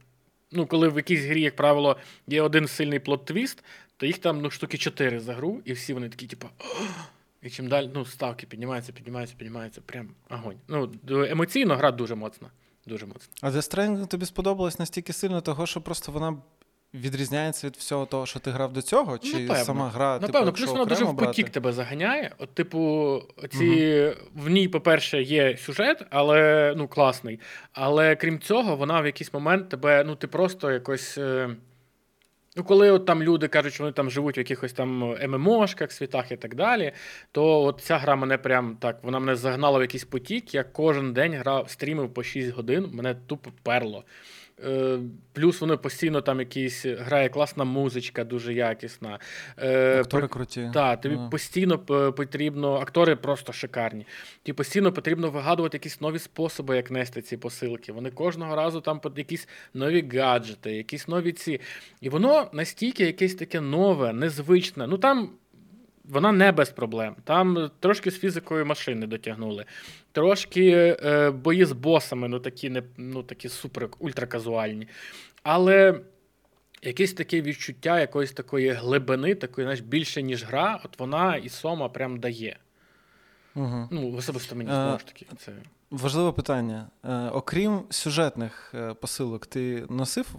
ну, 0.53 0.67
коли 0.67 0.89
в 0.89 0.97
якійсь 0.97 1.25
грі, 1.25 1.41
як 1.41 1.57
правило, 1.57 1.97
є 2.27 2.43
один 2.43 2.69
сильний 2.69 2.99
plot 2.99 3.23
twist, 3.23 3.59
то 3.97 4.07
їх 4.07 4.19
там 4.19 4.41
ну, 4.41 4.51
штуки 4.51 4.79
чотири 4.79 5.21
за 5.21 5.35
гру, 5.35 5.63
і 5.65 5.73
всі 5.73 5.95
вони 5.95 6.09
такі, 6.09 6.27
типу. 6.27 6.49
І 7.43 7.51
чим 7.51 7.69
далі 7.69 7.91
ну, 7.95 8.05
ставки 8.05 8.47
піднімаються, 8.47 8.93
піднімаються, 8.93 9.37
піднімаються, 9.39 9.81
прям 9.81 10.09
огонь. 10.31 10.57
Ну, 10.69 10.91
емоційно 11.09 11.77
гра 11.77 11.91
дуже 11.91 12.15
моцна. 12.15 12.51
Дуже 12.87 13.07
моцно. 13.07 13.35
А 13.41 13.51
The 13.51 13.57
Stranding 13.57 14.07
тобі 14.07 14.27
сподобалось 14.27 14.79
настільки 14.79 15.13
сильно, 15.13 15.41
того, 15.41 15.67
що 15.67 15.81
просто 15.81 16.13
вона 16.13 16.37
відрізняється 16.95 17.67
від 17.67 17.77
всього 17.77 18.07
того, 18.07 18.27
що 18.27 18.39
ти 18.39 18.51
грав 18.51 18.73
до 18.73 18.83
цього? 18.83 19.19
Чи 19.19 19.33
Напевно. 19.33 19.65
сама 19.65 19.89
гра? 19.89 20.19
Напевно, 20.23 20.53
типу, 20.53 20.59
плюс 20.59 20.71
вона 20.71 20.85
дуже 20.85 21.05
в 21.05 21.17
потік 21.17 21.51
тебе 21.51 21.73
заганяє. 21.73 22.35
От, 22.39 22.55
типу, 22.55 23.23
ці 23.51 24.13
в 24.35 24.49
ній, 24.49 24.69
по-перше, 24.69 25.23
є 25.23 25.57
сюжет, 25.57 26.07
але 26.11 26.75
ну 26.77 26.89
класний. 26.89 27.41
Але 27.73 28.17
крім 28.17 28.41
цього, 28.41 28.77
вона 28.77 29.01
в 29.01 29.07
якийсь 29.07 29.33
момент 29.33 29.69
тебе, 29.69 30.05
ну, 30.05 30.17
ти 30.17 30.27
просто 30.27 30.73
якось. 30.73 31.19
Е... 32.57 32.59
Ну, 32.59 32.65
коли 32.65 32.91
от 32.91 33.07
там 33.07 33.23
люди 33.23 33.49
кажуть, 33.49 33.75
що 33.75 33.83
вони 33.85 33.93
там 33.93 34.11
живуть 34.11 34.37
в 34.37 34.39
якихось 34.39 34.73
там 34.73 35.15
ММОшках, 35.29 35.93
світах 35.93 36.33
і 36.33 36.37
так 36.37 36.55
далі, 36.55 36.93
то 37.33 37.63
от 37.63 37.81
ця 37.81 37.99
гра 37.99 38.17
мене 38.17 38.39
прям 38.39 38.77
так, 38.81 39.05
вона 39.05 39.19
мене 39.19 39.37
загнала 39.37 39.79
в 39.79 39.83
якийсь 39.83 40.05
потік. 40.05 40.55
Я 40.55 40.65
кожен 40.65 41.13
день 41.13 41.35
грав, 41.35 41.71
стрімив 41.71 42.15
по 42.15 42.23
6 42.23 42.51
годин, 42.51 42.91
мене 42.93 43.15
тупо 43.27 43.51
перло. 43.63 44.05
Е, 44.65 44.99
плюс 45.33 45.61
воно 45.61 45.79
постійно 45.79 46.21
там 46.21 46.41
якісь 46.41 46.87
грає 46.87 47.29
класна 47.29 47.65
музичка, 47.65 48.25
дуже 48.25 48.55
якісна. 48.55 49.19
Е, 49.59 50.01
Актори 50.01 50.29
круті. 50.29 50.71
Так, 50.75 51.01
тобі 51.01 51.15
mm. 51.15 51.31
постійно 51.31 51.79
потрібно, 52.13 52.75
актори 52.75 53.17
просто 53.17 53.53
шикарні. 53.53 54.07
Тобі 54.43 54.57
постійно 54.57 54.93
потрібно 54.93 55.31
вигадувати 55.31 55.77
якісь 55.77 56.01
нові 56.01 56.19
способи, 56.19 56.77
як 56.77 56.91
нести 56.91 57.23
ці 57.23 57.37
посилки. 57.37 57.93
Вони 57.93 58.11
кожного 58.11 58.57
разу 58.57 58.81
там 58.81 59.01
якісь 59.17 59.49
нові 59.75 60.09
гаджети, 60.19 60.73
якісь 60.73 61.09
нові 61.09 61.33
ці. 61.33 61.61
І 62.01 62.09
воно 62.09 62.51
настільки 62.53 63.05
якесь 63.05 63.35
таке 63.35 63.61
нове, 63.61 64.13
незвичне. 64.13 64.87
Ну 64.87 64.99
там. 64.99 65.31
Вона 66.09 66.33
не 66.33 66.53
без 66.53 66.71
проблем. 66.71 67.17
Там 67.25 67.71
трошки 67.81 68.11
з 68.11 68.19
фізикою 68.19 68.67
машини 68.67 69.07
дотягнули. 69.07 69.65
Трошки 70.13 70.97
е, 71.05 71.31
бої 71.31 71.65
з 71.65 71.73
босами, 71.73 72.29
ну 72.29 72.41
такі 72.41 72.71
не 72.71 72.83
ну 72.97 73.23
такі 73.23 73.49
супер 73.49 73.89
ультраказуальні. 73.99 74.89
Але 75.43 76.01
якесь 76.83 77.13
таке 77.13 77.43
відчуття 77.43 78.01
якоїсь 78.01 78.33
такої 78.33 78.71
глибини, 78.71 79.35
такої 79.35 79.65
знаєш, 79.65 79.81
більше, 79.81 80.23
ніж 80.23 80.45
гра, 80.45 80.81
от 80.85 80.99
вона 80.99 81.37
і 81.37 81.49
Сома 81.49 81.89
прям 81.89 82.19
дає. 82.21 82.59
Угу. 83.55 83.89
Ну, 83.91 84.13
особисто 84.17 84.57
мені 84.57 84.71
знову 84.71 84.99
ж 84.99 85.07
таки. 85.07 85.27
це... 85.39 85.53
Важливе 85.91 86.33
питання. 86.33 86.89
Е, 87.05 87.29
окрім 87.29 87.83
сюжетних 87.91 88.73
е, 88.75 88.95
посилок, 88.95 89.47
ти 89.47 89.87
носив 89.91 90.37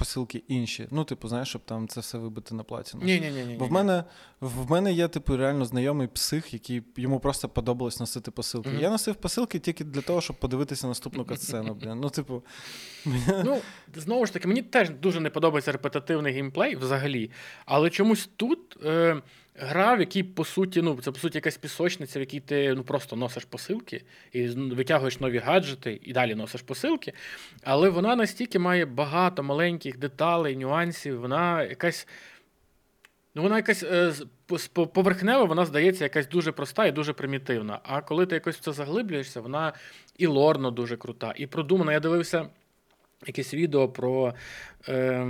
посилки 0.00 0.42
інші. 0.48 0.88
Ну, 0.90 1.04
типу, 1.04 1.28
знаєш, 1.28 1.48
щоб 1.48 1.62
там 1.64 1.88
це 1.88 2.00
все 2.00 2.18
вибити 2.18 2.54
на 2.54 2.62
платіну. 2.62 3.04
Ні, 3.04 3.20
ні, 3.20 3.44
ні. 3.44 3.56
Бо 3.58 3.66
в 3.66 3.72
мене 3.72 4.04
в 4.40 4.70
мене 4.70 4.92
є, 4.92 5.08
типу, 5.08 5.36
реально 5.36 5.64
знайомий 5.64 6.08
псих, 6.08 6.52
який 6.52 6.82
йому 6.96 7.20
просто 7.20 7.48
подобалось 7.48 8.00
носити 8.00 8.30
посилки. 8.30 8.70
Mm-hmm. 8.70 8.82
Я 8.82 8.90
носив 8.90 9.14
посилки 9.14 9.58
тільки 9.58 9.84
для 9.84 10.00
того, 10.00 10.20
щоб 10.20 10.36
подивитися 10.36 10.86
наступну 10.86 11.24
катсцену. 11.24 11.78
Ну, 11.94 12.10
типу. 12.10 12.42
Ну, 13.44 13.60
знову 13.94 14.26
ж 14.26 14.32
таки, 14.32 14.48
мені 14.48 14.62
теж 14.62 14.90
дуже 14.90 15.20
не 15.20 15.30
подобається 15.30 15.72
репетитивний 15.72 16.32
геймплей 16.32 16.76
взагалі. 16.76 17.30
Але 17.64 17.90
чомусь 17.90 18.30
тут. 18.36 18.84
Е- 18.84 19.22
Гра, 19.62 19.94
в 19.94 20.00
якій, 20.00 20.22
по 20.22 20.44
суті, 20.44 20.82
ну, 20.82 20.98
це 21.02 21.12
по 21.12 21.18
суті 21.18 21.38
якась 21.38 21.56
пісочниця, 21.56 22.18
в 22.18 22.22
якій 22.22 22.40
ти 22.40 22.74
ну, 22.74 22.82
просто 22.82 23.16
носиш 23.16 23.44
посилки 23.44 24.02
і 24.32 24.46
витягуєш 24.48 25.20
нові 25.20 25.38
гаджети 25.38 26.00
і 26.02 26.12
далі 26.12 26.34
носиш 26.34 26.62
посилки. 26.62 27.12
Але 27.62 27.88
вона 27.88 28.16
настільки 28.16 28.58
має 28.58 28.86
багато 28.86 29.42
маленьких 29.42 29.98
деталей, 29.98 30.56
нюансів, 30.56 31.20
вона 31.20 31.62
якась. 31.62 32.08
Ну, 33.34 33.42
вона 33.42 33.56
якась 33.56 33.82
е, 33.82 34.12
поверхнева, 34.74 35.44
вона 35.44 35.66
здається, 35.66 36.04
якась 36.04 36.28
дуже 36.28 36.52
проста 36.52 36.86
і 36.86 36.92
дуже 36.92 37.12
примітивна. 37.12 37.80
А 37.82 38.00
коли 38.00 38.26
ти 38.26 38.34
якось 38.34 38.56
в 38.56 38.60
це 38.60 38.72
заглиблюєшся, 38.72 39.40
вона 39.40 39.72
і 40.18 40.26
лорно 40.26 40.70
дуже 40.70 40.96
крута, 40.96 41.34
і 41.36 41.46
продумана. 41.46 41.92
Я 41.92 42.00
дивився 42.00 42.48
якесь 43.26 43.54
відео 43.54 43.88
про. 43.88 44.34
Е, 44.88 45.26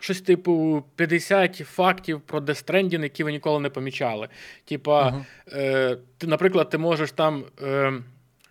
щось 0.00 0.20
типу 0.20 0.84
50 0.96 1.56
фактів 1.56 2.20
про 2.20 2.40
Stranding, 2.40 3.02
які 3.02 3.24
ви 3.24 3.32
ніколи 3.32 3.60
не 3.60 3.70
помічали. 3.70 4.28
Типа, 4.64 5.08
uh-huh. 5.08 5.24
е, 5.52 5.98
ти, 6.18 6.26
наприклад, 6.26 6.70
ти 6.70 6.78
можеш 6.78 7.12
там. 7.12 7.44
Е, 7.62 7.92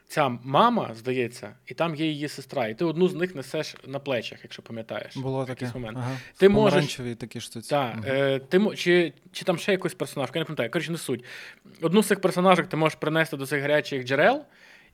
Ця 0.08 0.38
мама, 0.44 0.92
здається, 0.96 1.54
і 1.66 1.74
там 1.74 1.96
є 1.96 2.06
її 2.06 2.28
сестра, 2.28 2.68
і 2.68 2.74
ти 2.74 2.86
одну 2.86 3.08
з 3.08 3.14
них 3.14 3.36
несеш 3.36 3.76
на 3.88 4.00
плечах, 4.00 4.40
якщо 4.44 4.62
пам'ятаєш. 4.62 5.18
Було 5.18 5.46
таке. 5.46 5.72
момент. 5.74 5.98
Ага. 6.02 6.18
Ти 6.38 6.50
можеш... 6.50 7.00
такі 7.20 7.40
штуці. 7.40 7.70
Так, 7.70 7.96
угу. 7.98 8.06
е, 8.08 8.40
ти, 8.40 8.76
чи 8.76 9.14
чи 9.32 9.46
там 9.46 9.58
ще 9.58 9.72
якийсь 9.72 9.94
персонаж, 9.94 10.30
я 10.34 10.42
не 10.42 10.46
пам'ятаю, 10.46 10.72
коротше, 10.72 10.92
не 10.92 10.98
суть. 10.98 11.24
Одну 11.82 12.04
з 12.04 12.08
цих 12.08 12.22
персонажів 12.22 12.68
ти 12.68 12.78
можеш 12.78 12.96
принести 12.96 13.38
до 13.38 13.46
цих 13.46 13.62
гарячих 13.62 14.06
джерел, 14.06 14.46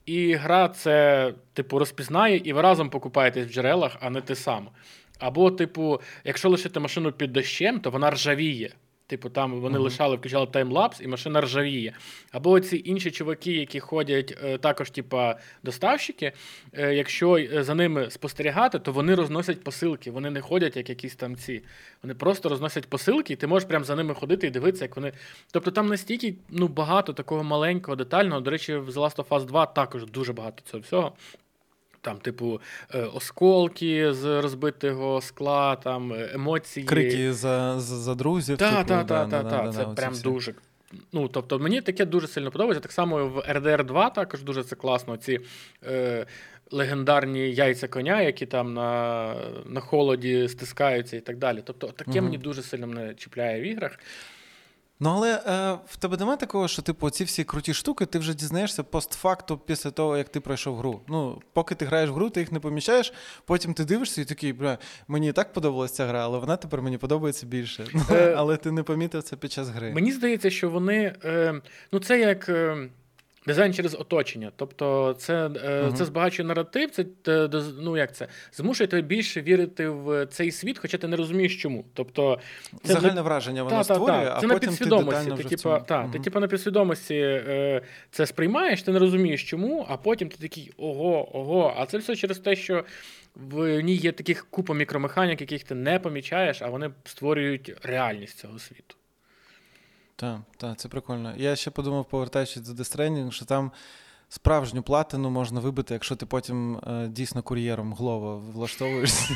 і 0.05 0.33
гра 0.33 0.69
це, 0.69 1.33
типу, 1.53 1.79
розпізнає, 1.79 2.41
і 2.43 2.53
ви 2.53 2.61
разом 2.61 2.89
покупаєтесь 2.89 3.47
в 3.47 3.49
джерелах, 3.51 3.97
а 4.01 4.09
не 4.09 4.21
ти 4.21 4.35
сам. 4.35 4.69
Або, 5.21 5.51
типу, 5.51 6.01
якщо 6.23 6.49
лишити 6.49 6.79
машину 6.79 7.11
під 7.11 7.33
дощем, 7.33 7.79
то 7.79 7.89
вона 7.89 8.11
ржавіє. 8.11 8.71
Типу, 9.07 9.29
там 9.29 9.61
вони 9.61 9.77
uh-huh. 9.77 9.81
лишали, 9.81 10.15
включали 10.15 10.47
timelapse, 10.47 11.01
і 11.01 11.07
машина 11.07 11.41
ржавіє. 11.41 11.93
Або 12.31 12.59
ці 12.59 12.81
інші 12.85 13.11
чуваки, 13.11 13.51
які 13.51 13.79
ходять 13.79 14.37
е, 14.43 14.57
також, 14.57 14.89
типа, 14.89 15.39
доставщики, 15.63 16.31
е, 16.73 16.93
якщо 16.93 17.37
е, 17.37 17.63
за 17.63 17.75
ними 17.75 18.09
спостерігати, 18.09 18.79
то 18.79 18.91
вони 18.91 19.15
розносять 19.15 19.63
посилки. 19.63 20.11
Вони 20.11 20.29
не 20.29 20.41
ходять, 20.41 20.77
як 20.77 20.89
якісь 20.89 21.15
там 21.15 21.35
ці. 21.35 21.63
Вони 22.03 22.13
просто 22.13 22.49
розносять 22.49 22.89
посилки, 22.89 23.33
і 23.33 23.35
ти 23.35 23.47
можеш 23.47 23.69
прямо 23.69 23.85
за 23.85 23.95
ними 23.95 24.13
ходити 24.13 24.47
і 24.47 24.49
дивитися, 24.49 24.83
як 24.83 24.95
вони. 24.95 25.11
Тобто 25.51 25.71
там 25.71 25.87
настільки 25.87 26.35
ну, 26.49 26.67
багато 26.67 27.13
такого 27.13 27.43
маленького, 27.43 27.95
детального. 27.95 28.41
До 28.41 28.51
речі, 28.51 28.75
в 28.75 28.89
The 28.89 28.93
Last 28.93 29.15
of 29.15 29.27
Us 29.27 29.45
2 29.45 29.65
також 29.65 30.05
дуже 30.05 30.33
багато 30.33 30.63
цього 30.65 30.81
всього. 30.81 31.13
Там, 32.01 32.17
типу, 32.17 32.61
е, 32.93 33.01
осколки 33.01 34.13
з 34.13 34.41
розбитого 34.41 35.21
скла, 35.21 35.75
там 35.75 36.13
е, 36.13 36.29
емоції. 36.33 36.85
Крики 36.85 37.33
за 37.33 37.79
за, 37.79 38.15
друзів. 38.15 38.57
Так, 38.57 38.87
типу, 38.87 38.87
так, 38.87 39.27
да, 39.27 39.43
так, 39.43 39.73
це 39.73 39.85
прям 40.01 40.13
дуже. 40.23 40.53
Ну, 41.11 41.27
тобто, 41.27 41.59
мені 41.59 41.81
таке 41.81 42.05
дуже 42.05 42.27
сильно 42.27 42.51
подобається. 42.51 42.81
Так 42.81 42.91
само 42.91 43.27
в 43.27 43.37
RDR 43.37 43.85
2 43.85 44.09
також 44.09 44.43
дуже 44.43 44.63
це 44.63 44.75
класно. 44.75 45.17
Ці 45.17 45.39
е, 45.85 46.25
легендарні 46.71 47.51
яйця 47.51 47.87
коня, 47.87 48.21
які 48.21 48.45
там 48.45 48.73
на 48.73 49.33
на 49.65 49.79
холоді 49.79 50.47
стискаються 50.47 51.17
і 51.17 51.19
так 51.19 51.37
далі. 51.37 51.61
Тобто, 51.65 51.87
таке 51.87 52.11
угу. 52.11 52.21
мені 52.21 52.37
дуже 52.37 52.61
сильно 52.61 52.87
мене 52.87 53.13
чіпляє 53.13 53.61
в 53.61 53.63
іграх. 53.63 53.99
Ну, 55.03 55.09
але 55.09 55.33
е, 55.33 55.77
в 55.87 55.97
тебе 55.97 56.17
немає 56.17 56.37
такого, 56.37 56.67
що 56.67 56.81
типу 56.81 57.09
ці 57.09 57.23
всі 57.23 57.43
круті 57.43 57.73
штуки, 57.73 58.05
ти 58.05 58.19
вже 58.19 58.33
дізнаєшся 58.33 58.83
постфакту 58.83 59.57
після 59.57 59.91
того, 59.91 60.17
як 60.17 60.29
ти 60.29 60.39
пройшов 60.39 60.77
гру. 60.77 61.01
Ну, 61.07 61.41
поки 61.53 61.75
ти 61.75 61.85
граєш 61.85 62.09
в 62.09 62.13
гру, 62.13 62.29
ти 62.29 62.39
їх 62.39 62.51
не 62.51 62.59
помічаєш, 62.59 63.13
потім 63.45 63.73
ти 63.73 63.85
дивишся 63.85 64.21
і 64.21 64.25
такий, 64.25 64.53
бля, 64.53 64.77
мені 65.07 65.29
і 65.29 65.31
так 65.31 65.53
подобалася 65.53 65.93
ця 65.93 66.07
гра, 66.07 66.23
але 66.23 66.37
вона 66.37 66.57
тепер 66.57 66.81
мені 66.81 66.97
подобається 66.97 67.45
більше. 67.45 67.87
Е, 68.11 68.33
але 68.37 68.57
ти 68.57 68.71
не 68.71 68.83
помітив 68.83 69.23
це 69.23 69.35
під 69.35 69.51
час 69.51 69.69
гри. 69.69 69.93
Мені 69.93 70.11
здається, 70.11 70.49
що 70.49 70.69
вони. 70.69 71.15
Е, 71.25 71.61
ну, 71.91 71.99
це 71.99 72.19
як. 72.19 72.49
Е, 72.49 72.89
Дизайн 73.47 73.73
через 73.73 73.95
оточення. 73.95 74.51
Тобто, 74.55 75.15
це 75.17 75.47
uh-huh. 75.47 75.93
це 75.93 76.05
збагачує 76.05 76.47
наратив, 76.47 76.89
це 76.91 77.05
ну 77.79 77.97
як 77.97 78.15
це 78.15 78.27
змушує 78.53 78.87
тебе 78.87 79.01
більше 79.01 79.41
вірити 79.41 79.89
в 79.89 80.25
цей 80.25 80.51
світ, 80.51 80.79
хоча 80.79 80.97
ти 80.97 81.07
не 81.07 81.15
розумієш, 81.15 81.61
чому. 81.61 81.85
Тобто, 81.93 82.39
це 82.83 82.93
Загальне 82.93 83.21
враження 83.21 83.63
воно 83.63 83.77
та, 83.77 83.83
створює, 83.83 84.25
та, 84.25 84.33
та. 84.33 84.39
Це 84.39 84.45
а 84.45 84.47
на 84.47 84.53
потім 84.53 84.69
підсвідомості. 84.69 85.31
Ти, 85.31 85.43
ти, 85.43 85.49
типу, 85.49 85.69
та, 85.87 86.03
uh-huh. 86.03 86.11
ти 86.11 86.19
типу, 86.19 86.39
на 86.39 86.47
підсвідомості 86.47 87.15
е, 87.15 87.81
це 88.11 88.25
сприймаєш, 88.25 88.83
ти 88.83 88.91
не 88.91 88.99
розумієш, 88.99 89.49
чому, 89.49 89.85
а 89.89 89.97
потім 89.97 90.29
ти 90.29 90.37
такий 90.37 90.71
ого, 90.77 91.37
ого. 91.37 91.75
А 91.77 91.85
це 91.85 91.97
все 91.97 92.15
через 92.15 92.39
те, 92.39 92.55
що 92.55 92.83
в 93.35 93.81
ній 93.81 93.95
є 93.95 94.11
таких 94.11 94.47
купа 94.49 94.73
мікромеханік, 94.73 95.41
яких 95.41 95.63
ти 95.63 95.75
не 95.75 95.99
помічаєш, 95.99 96.61
а 96.61 96.67
вони 96.67 96.91
створюють 97.05 97.73
реальність 97.83 98.37
цього 98.37 98.59
світу. 98.59 98.95
Так, 100.15 100.39
так, 100.57 100.77
це 100.77 100.89
прикольно. 100.89 101.33
Я 101.37 101.55
ще 101.55 101.71
подумав, 101.71 102.05
повертаючись 102.05 102.61
до 102.61 102.83
Stranding, 102.83 103.31
що 103.31 103.45
там 103.45 103.71
справжню 104.31 104.83
платину 104.83 105.29
можна 105.29 105.59
вибити, 105.59 105.93
якщо 105.93 106.15
ти 106.15 106.25
потім 106.25 106.75
е, 106.75 107.07
дійсно 107.07 107.43
кур'єром 107.43 107.93
глово 107.93 108.43
влаштовуєшся. 108.53 109.35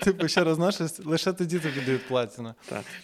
Типу, 0.00 0.28
ще 0.28 0.44
розношиш, 0.44 0.90
лише 1.04 1.32
тоді 1.32 1.58
тобі 1.58 1.80
дають 1.80 2.08
платину. 2.08 2.54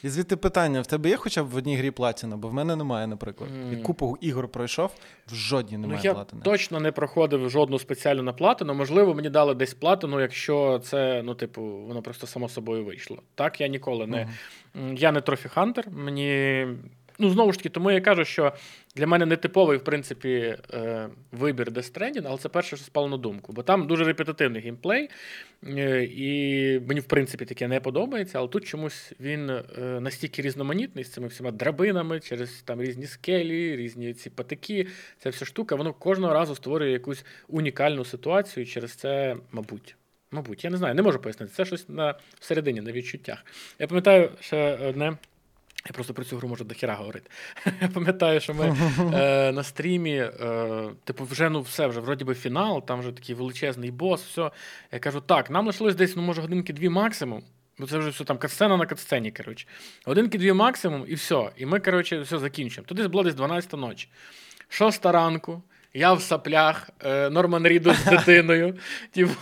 І 0.02 0.08
звідти 0.08 0.36
питання: 0.36 0.80
в 0.80 0.86
тебе 0.86 1.08
є 1.08 1.16
хоча 1.16 1.44
б 1.44 1.46
в 1.46 1.56
одній 1.56 1.76
грі 1.76 1.90
платіна? 1.90 2.36
Бо 2.36 2.48
в 2.48 2.54
мене 2.54 2.76
немає, 2.76 3.06
наприклад. 3.06 3.50
І 3.72 3.76
купу 3.76 4.18
ігор 4.20 4.48
пройшов, 4.48 4.90
в 5.26 5.34
жодній 5.34 5.78
немає 5.78 6.00
ну, 6.04 6.14
платини. 6.14 6.42
Я 6.44 6.52
точно 6.52 6.80
не 6.80 6.92
проходив 6.92 7.50
жодну 7.50 7.78
спеціальну 7.78 8.22
на 8.22 8.32
платину. 8.32 8.74
Можливо, 8.74 9.14
мені 9.14 9.30
дали 9.30 9.54
десь 9.54 9.74
платину, 9.74 10.20
якщо 10.20 10.78
це, 10.84 11.22
ну, 11.24 11.34
типу, 11.34 11.62
воно 11.62 12.02
просто 12.02 12.26
само 12.26 12.48
собою 12.48 12.84
вийшло. 12.84 13.22
Так, 13.34 13.60
я 13.60 13.68
ніколи 13.68 14.06
не. 14.06 14.28
Я 14.94 15.12
не 15.12 15.20
трофі 15.20 15.48
хантер, 15.48 15.90
мені 15.90 16.66
Ну, 17.18 17.30
знову 17.30 17.52
ж 17.52 17.58
таки, 17.58 17.68
тому 17.68 17.90
я 17.90 18.00
кажу, 18.00 18.24
що 18.24 18.52
для 18.96 19.06
мене 19.06 19.26
не 19.26 19.36
типовий, 19.36 19.78
в 19.78 19.84
принципі, 19.84 20.56
е, 20.74 21.08
вибір 21.32 21.70
Death 21.70 21.98
Stranding, 21.98 22.22
але 22.26 22.38
це 22.38 22.48
перше, 22.48 22.76
що 22.76 22.84
спало 22.84 23.08
на 23.08 23.16
думку. 23.16 23.52
Бо 23.52 23.62
там 23.62 23.86
дуже 23.86 24.04
репетитивний 24.04 24.62
геймплей, 24.62 25.08
е, 25.66 26.04
і 26.04 26.80
мені, 26.80 27.00
в 27.00 27.04
принципі, 27.04 27.44
таке 27.44 27.68
не 27.68 27.80
подобається, 27.80 28.38
але 28.38 28.48
тут 28.48 28.64
чомусь 28.64 29.12
він 29.20 29.50
е, 29.50 29.62
настільки 30.00 30.42
різноманітний 30.42 31.04
з 31.04 31.10
цими 31.10 31.28
всіма 31.28 31.50
драбинами, 31.50 32.20
через 32.20 32.62
там 32.62 32.82
різні 32.82 33.06
скелі, 33.06 33.76
різні 33.76 34.14
ці 34.14 34.30
патики. 34.30 34.86
Ця 35.18 35.30
вся 35.30 35.44
штука, 35.44 35.74
воно 35.74 35.92
кожного 35.92 36.34
разу 36.34 36.54
створює 36.54 36.90
якусь 36.90 37.24
унікальну 37.48 38.04
ситуацію, 38.04 38.64
і 38.64 38.66
через 38.66 38.92
це, 38.92 39.36
мабуть. 39.52 39.96
Мабуть, 40.32 40.64
я 40.64 40.70
не 40.70 40.76
знаю, 40.76 40.94
не 40.94 41.02
можу 41.02 41.18
пояснити. 41.18 41.52
Це 41.52 41.64
щось 41.64 41.88
на 41.88 42.14
всередині, 42.40 42.80
на 42.80 42.92
відчуттях. 42.92 43.44
Я 43.78 43.86
пам'ятаю 43.86 44.30
ще 44.40 44.76
одне. 44.76 45.16
Я 45.86 45.92
просто 45.92 46.14
про 46.14 46.24
цю 46.24 46.36
гру 46.36 46.48
можу 46.48 46.64
до 46.64 46.74
хіра 46.74 46.94
говорити. 46.94 47.30
Я 47.80 47.88
пам'ятаю, 47.88 48.40
що 48.40 48.54
ми 48.54 48.64
е, 49.14 49.52
на 49.52 49.62
стрімі, 49.62 50.16
е, 50.16 50.90
типу, 51.04 51.24
вже 51.24 51.50
ну 51.50 51.60
все, 51.60 51.86
вже 51.86 52.00
вроді 52.00 52.24
би 52.24 52.34
фінал, 52.34 52.86
там 52.86 53.00
вже 53.00 53.12
такий 53.12 53.34
величезний 53.34 53.90
бос, 53.90 54.24
все. 54.24 54.50
Я 54.92 54.98
кажу, 54.98 55.20
так, 55.20 55.50
нам 55.50 55.66
лишилось 55.66 55.94
десь, 55.94 56.16
ну, 56.16 56.22
може, 56.22 56.40
годинки-дві 56.40 56.88
максимум. 56.88 57.42
Бо 57.78 57.86
це 57.86 57.98
вже 57.98 58.10
все 58.10 58.24
там 58.24 58.38
катсцена 58.38 58.76
на 58.76 58.86
катсцені, 58.86 59.32
коротше. 59.32 59.66
Годинки-дві 60.06 60.52
максимум, 60.52 61.04
і 61.08 61.14
все. 61.14 61.50
І 61.56 61.66
ми, 61.66 61.80
коротше, 61.80 62.20
все 62.20 62.38
закінчимо. 62.38 62.86
Туди 62.86 63.08
було 63.08 63.24
десь 63.24 63.34
12 63.34 63.72
ночі. 63.72 64.08
Шоста 64.68 65.12
ранку. 65.12 65.62
Я 65.94 66.12
в 66.12 66.22
саплях, 66.22 66.90
е, 67.04 67.30
Норман 67.30 67.66
Ріду 67.66 67.94
з 67.94 68.04
дитиною. 68.10 68.78
Типу, 69.10 69.32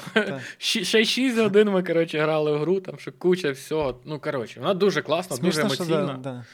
ще 0.59 1.05
6 1.05 1.39
годин 1.39 1.71
ми 1.71 1.83
коротше, 1.83 2.19
грали 2.19 2.53
в 2.53 2.59
гру, 2.59 2.81
там 2.81 2.99
що 2.99 3.13
куча 3.13 3.51
всього. 3.51 4.01
Ну, 4.05 4.21
коротше, 4.21 4.61
вона 4.61 4.75
дуже 4.75 5.03
класна, 5.03 5.37
дуже 5.37 5.61
емоційна. 5.61 6.45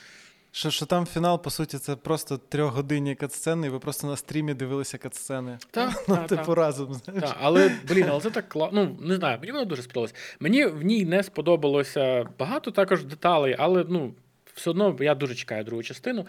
Що, 0.57 0.71
що 0.71 0.87
там 0.87 1.07
фінал, 1.07 1.43
по 1.43 1.51
суті, 1.51 1.79
це 1.79 1.97
просто 1.97 2.39
трьохгодинні 2.49 3.15
катсцени, 3.15 3.67
і 3.67 3.71
ви 3.71 3.79
просто 3.79 4.07
на 4.07 4.17
стрімі 4.17 4.55
дивилися 4.55 4.99
катсцени. 4.99 5.59
Так, 5.71 6.05
ну, 6.09 6.17
та, 6.17 6.23
типу 6.23 6.55
та. 6.55 6.55
разом. 6.55 6.95
знаєш. 6.95 7.25
Так, 7.25 7.37
Але, 7.41 7.73
блін, 7.89 8.07
але 8.11 8.21
це 8.21 8.31
так 8.31 8.49
класно. 8.49 8.85
Ну, 8.85 9.09
не 9.09 9.17
знаю, 9.17 9.39
мені 9.41 9.53
воно 9.53 9.65
дуже 9.65 9.83
сподобалось. 9.83 10.15
Мені 10.41 10.67
в 10.67 10.83
ній 10.83 11.05
не 11.05 11.23
сподобалося 11.23 12.29
багато 12.39 12.71
також 12.71 13.05
деталей, 13.05 13.57
але 13.59 13.85
ну, 13.89 14.15
все 14.55 14.71
одно 14.71 14.97
я 15.01 15.15
дуже 15.15 15.35
чекаю 15.35 15.65
другу 15.65 15.83
частину. 15.83 16.27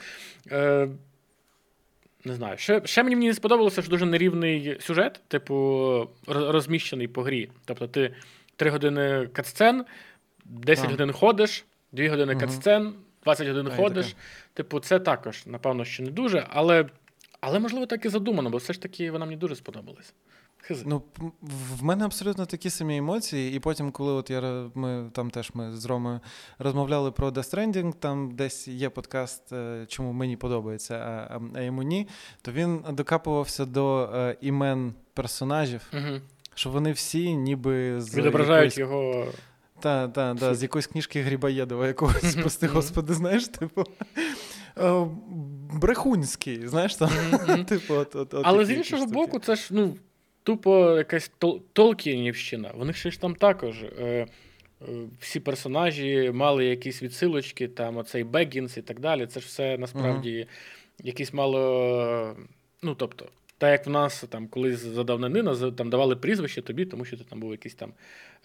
Е, 0.52 0.90
не 2.28 2.34
знаю. 2.34 2.58
Ще 2.58 2.82
ще 2.86 3.04
мені 3.04 3.16
не 3.28 3.34
сподобалося, 3.34 3.82
що 3.82 3.90
дуже 3.90 4.06
нерівний 4.06 4.78
сюжет, 4.80 5.22
типу, 5.28 6.10
розміщений 6.28 7.08
по 7.08 7.24
грі. 7.24 7.50
Тобто 7.66 7.88
ти 7.88 8.14
3 8.56 8.70
години 8.70 9.30
катсцен, 9.34 9.86
10 10.46 10.86
а. 10.86 10.88
годин 10.88 11.12
ходиш, 11.12 11.66
2 11.92 12.10
години 12.10 12.34
угу. 12.34 12.42
катсцен, 12.42 12.94
20 13.24 13.48
годин 13.48 13.68
а, 13.68 13.76
ходиш. 13.76 14.16
Типу, 14.54 14.80
це 14.80 15.00
також, 15.00 15.46
напевно, 15.46 15.86
що 15.86 16.04
не 16.04 16.10
дуже, 16.10 16.48
але, 16.50 16.86
але 17.42 17.60
можливо, 17.60 17.86
так 17.86 18.06
і 18.06 18.10
задумано, 18.10 18.50
бо 18.50 18.58
все 18.58 18.74
ж 18.74 18.82
таки 18.82 19.12
вона 19.12 19.26
мені 19.26 19.38
дуже 19.38 19.56
сподобалась. 19.56 20.14
Ну, 20.86 21.02
в 21.80 21.84
мене 21.84 22.06
абсолютно 22.06 22.46
такі 22.46 22.70
самі 22.70 22.98
емоції, 22.98 23.56
і 23.56 23.60
потім, 23.60 23.92
коли 23.92 24.12
от 24.12 24.30
я 24.30 24.70
ми 24.76 25.10
там 25.12 25.30
теж 25.30 25.52
ми 25.54 25.76
з 25.76 25.86
Ромою 25.86 26.20
розмовляли 26.60 27.12
про 27.12 27.30
Death 27.30 27.56
Stranding, 27.56 27.94
там 27.94 28.32
десь 28.32 28.68
є 28.68 28.90
подкаст, 28.90 29.54
е, 29.54 29.86
чому 29.88 30.14
мені 30.14 30.38
подобається, 30.38 30.96
а, 30.96 31.40
а 31.56 31.62
йому 31.62 31.84
ні, 31.84 32.08
то 32.42 32.52
він 32.52 32.84
докапувався 32.90 33.66
до 33.66 34.10
е, 34.14 34.38
імен 34.42 34.94
персонажів, 35.14 35.82
угу. 35.94 36.22
що 36.56 36.70
вони 36.70 36.92
всі 36.92 37.36
ніби 37.36 38.02
з 38.02 38.16
відображають 38.18 38.78
якоїсь... 38.78 38.78
його. 38.78 39.26
Так, 39.80 40.14
так, 40.14 40.40
та, 40.40 40.56
з 40.56 40.64
якоїсь 40.64 40.88
книжки 40.88 41.22
Грібоєдова, 41.22 41.88
якогось, 41.88 42.36
прости 42.36 42.68
господи, 42.68 43.14
знаєш, 43.14 43.48
типу. 43.48 43.84
Е, 44.78 45.08
брехунський, 45.74 46.68
знаєш 46.68 46.96
там. 46.96 47.10
типу, 47.66 47.94
от, 47.94 48.16
от, 48.16 48.34
от 48.34 48.42
Але 48.46 48.66
з 48.66 48.72
іншого 48.72 49.06
боку, 49.06 49.40
це 49.40 49.56
ж 49.56 49.68
ну, 49.72 49.96
тупо 50.48 50.98
якась 50.98 51.32
Толкінівщина. 51.74 52.72
Вони 52.76 52.94
ж 53.12 53.22
там 53.22 53.36
також. 53.36 53.84
Е, 53.84 53.94
е, 54.02 54.28
всі 55.20 55.40
персонажі 55.40 56.32
мали 56.34 56.66
якісь 56.66 57.04
відсилочки, 57.04 57.68
там 57.68 57.98
оцей 57.98 58.24
Бегінс 58.24 58.78
і 58.78 58.82
так 58.82 59.00
далі. 59.00 59.28
Це 59.28 59.40
ж 59.40 59.46
все 59.46 59.78
насправді 59.78 60.32
uh-huh. 60.32 60.48
якісь 61.06 61.34
мало. 61.34 62.36
Ну, 62.82 62.96
тобто, 62.96 63.26
так 63.58 63.72
як 63.72 63.88
в 63.88 63.90
нас 63.90 64.24
там 64.30 64.48
колись 64.48 64.80
за 64.80 65.04
давненина 65.04 65.72
там 65.72 65.90
давали 65.90 66.16
прізвище 66.16 66.62
тобі, 66.62 66.86
тому 66.86 67.06
що 67.06 67.18
ти 67.18 67.24
там 67.24 67.40
був 67.40 67.52
якийсь 67.52 67.76
там 67.76 67.94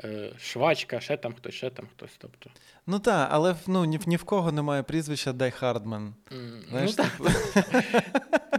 е, 0.05 0.33
швачка, 0.39 1.01
ще 1.01 1.17
там 1.17 1.33
хтось, 1.33 1.55
ще 1.55 1.71
там 1.71 1.87
хтось. 1.97 2.17
Тобто. 2.19 2.51
Ну 2.87 2.99
так, 2.99 3.29
але 3.31 3.55
ну, 3.67 3.85
ні, 3.85 4.01
ні 4.07 4.17
в 4.17 4.25
кого 4.25 4.53
немає 4.53 4.83
прізвища 4.83 5.33
Дай 5.33 5.51
Хардман. 5.51 6.15
Mm, 6.31 6.69
Знаєш, 6.71 6.95
ну, 6.99 7.05
типу... 7.05 7.31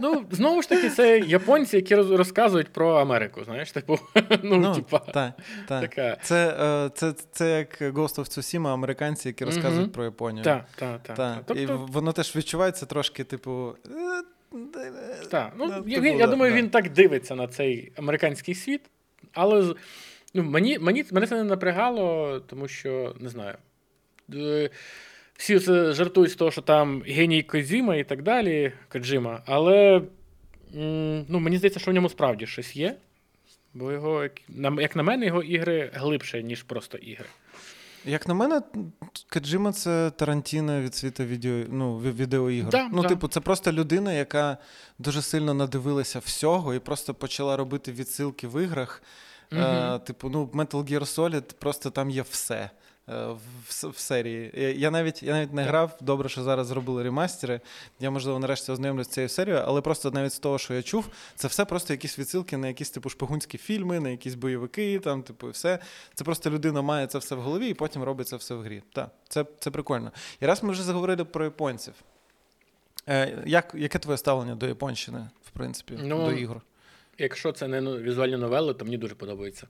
ну, 0.02 0.26
знову 0.30 0.62
ж 0.62 0.68
таки, 0.68 0.90
це 0.90 1.18
японці, 1.18 1.76
які 1.76 1.94
розказують 1.94 2.72
про 2.72 2.94
Америку. 2.94 3.44
Знаєш, 3.44 3.72
типу, 3.72 3.98
ну, 4.42 4.56
ну 4.56 4.74
типа, 4.74 4.98
та, 4.98 5.34
та. 5.68 5.80
Така. 5.80 6.16
Це, 6.22 6.56
е, 6.86 6.90
це, 6.94 7.12
це 7.32 7.58
як 7.58 7.82
Ghost 7.82 8.18
of 8.18 8.38
Tsushima, 8.38 8.68
американці, 8.68 9.28
які 9.28 9.44
розказують 9.44 9.90
mm-hmm. 9.90 9.94
про 9.94 10.04
Японію. 10.04 10.44
Так, 10.44 10.64
так, 10.76 11.02
так. 11.02 11.42
Тобто... 11.46 11.62
І 11.62 11.66
воно 11.66 12.12
теж 12.12 12.36
відчувається 12.36 12.86
трошки, 12.86 13.24
типу. 13.24 13.74
«Е, 14.76 15.26
так, 15.30 15.52
ну, 15.58 15.66
ну 15.66 15.84
я, 15.86 15.98
я, 15.98 16.14
я 16.14 16.26
думаю, 16.26 16.54
він 16.54 16.70
так 16.70 16.90
дивиться 16.90 17.34
на 17.34 17.48
цей 17.48 17.92
американський 17.96 18.54
світ, 18.54 18.80
але 19.32 19.74
ну, 20.34 20.42
мені, 20.42 20.78
мені, 20.78 21.04
мене 21.12 21.26
це 21.26 21.36
не 21.36 21.44
напрягало, 21.44 22.40
тому 22.40 22.68
що 22.68 23.14
не 23.20 23.28
знаю. 23.28 23.56
Е, 24.34 24.70
всі 25.36 25.58
це 25.58 25.92
жартують 25.92 26.30
з 26.32 26.36
того, 26.36 26.50
що 26.50 26.62
там 26.62 27.02
геній 27.02 27.42
Козіма 27.42 27.96
і 27.96 28.04
так 28.04 28.22
далі, 28.22 28.72
Коджима, 28.88 29.42
але 29.46 30.02
ну, 31.28 31.40
мені 31.40 31.56
здається, 31.56 31.80
що 31.80 31.90
в 31.90 31.94
ньому 31.94 32.08
справді 32.08 32.46
щось 32.46 32.76
є. 32.76 32.96
Бо 33.74 33.92
його, 33.92 34.28
як 34.80 34.96
на 34.96 35.02
мене, 35.02 35.26
його 35.26 35.42
ігри 35.42 35.90
глибше, 35.94 36.42
ніж 36.42 36.62
просто 36.62 36.98
ігри. 36.98 37.26
Як 38.04 38.28
на 38.28 38.34
мене, 38.34 38.62
Каджима 39.28 39.72
це 39.72 40.10
Тарантіно 40.10 40.80
від 40.80 40.94
світу 40.94 41.24
відео, 41.24 41.66
ну, 41.70 41.98
відеоігор. 41.98 42.70
Да, 42.70 42.88
ну, 42.92 43.02
да. 43.02 43.08
типу, 43.08 43.28
це 43.28 43.40
просто 43.40 43.72
людина, 43.72 44.12
яка 44.12 44.58
дуже 44.98 45.22
сильно 45.22 45.54
надивилася 45.54 46.18
всього 46.18 46.74
і 46.74 46.78
просто 46.78 47.14
почала 47.14 47.56
робити 47.56 47.92
відсилки 47.92 48.48
в 48.48 48.62
іграх. 48.62 49.02
Угу. 49.52 49.60
Е, 49.60 49.98
Типу, 49.98 50.28
ну, 50.28 50.44
Metal 50.44 50.90
Gear 50.92 51.00
Solid, 51.00 51.54
просто 51.54 51.90
там 51.90 52.10
є 52.10 52.22
все. 52.30 52.70
Е, 53.08 53.26
в, 53.68 53.88
в 53.88 53.98
серії. 53.98 54.74
Я 54.78 54.90
навіть 54.90 55.22
я 55.22 55.32
навіть 55.32 55.52
не 55.52 55.62
грав. 55.62 55.98
Добре, 56.00 56.28
що 56.28 56.42
зараз 56.42 56.66
зробили 56.66 57.02
ремастери. 57.02 57.60
Я, 58.00 58.10
можливо, 58.10 58.38
нарешті 58.38 58.72
ознайомлюсь 58.72 59.06
з 59.06 59.10
цією 59.10 59.28
серією, 59.28 59.62
але 59.66 59.80
просто 59.80 60.10
навіть 60.10 60.32
з 60.32 60.38
того, 60.38 60.58
що 60.58 60.74
я 60.74 60.82
чув, 60.82 61.08
це 61.34 61.48
все 61.48 61.64
просто 61.64 61.92
якісь 61.92 62.18
відсилки 62.18 62.56
на 62.56 62.68
якісь 62.68 62.90
типу 62.90 63.08
шпигунські 63.08 63.58
фільми, 63.58 64.00
на 64.00 64.08
якісь 64.08 64.34
бойовики, 64.34 64.98
там, 64.98 65.22
типу, 65.22 65.50
все. 65.50 65.78
Це 66.14 66.24
просто 66.24 66.50
людина 66.50 66.82
має 66.82 67.06
це 67.06 67.18
все 67.18 67.34
в 67.34 67.40
голові 67.40 67.68
і 67.68 67.74
потім 67.74 68.02
робить 68.02 68.28
це 68.28 68.36
все 68.36 68.54
в 68.54 68.62
грі. 68.62 68.82
Так, 68.92 69.10
це 69.28 69.44
це 69.58 69.70
прикольно. 69.70 70.12
І 70.40 70.46
раз 70.46 70.62
ми 70.62 70.72
вже 70.72 70.82
заговорили 70.82 71.24
про 71.24 71.44
японців. 71.44 71.94
Е, 73.08 73.42
як, 73.46 73.74
Яке 73.74 73.98
твоє 73.98 74.18
ставлення 74.18 74.54
до 74.54 74.66
Японщини, 74.66 75.28
в 75.46 75.50
принципі, 75.50 75.98
ну, 76.02 76.26
до 76.26 76.32
ігор? 76.32 76.60
Якщо 77.18 77.52
це 77.52 77.68
не 77.68 77.80
ну, 77.80 77.98
візуальні 77.98 78.36
новели, 78.36 78.74
то 78.74 78.84
мені 78.84 78.98
дуже 78.98 79.14
подобається. 79.14 79.66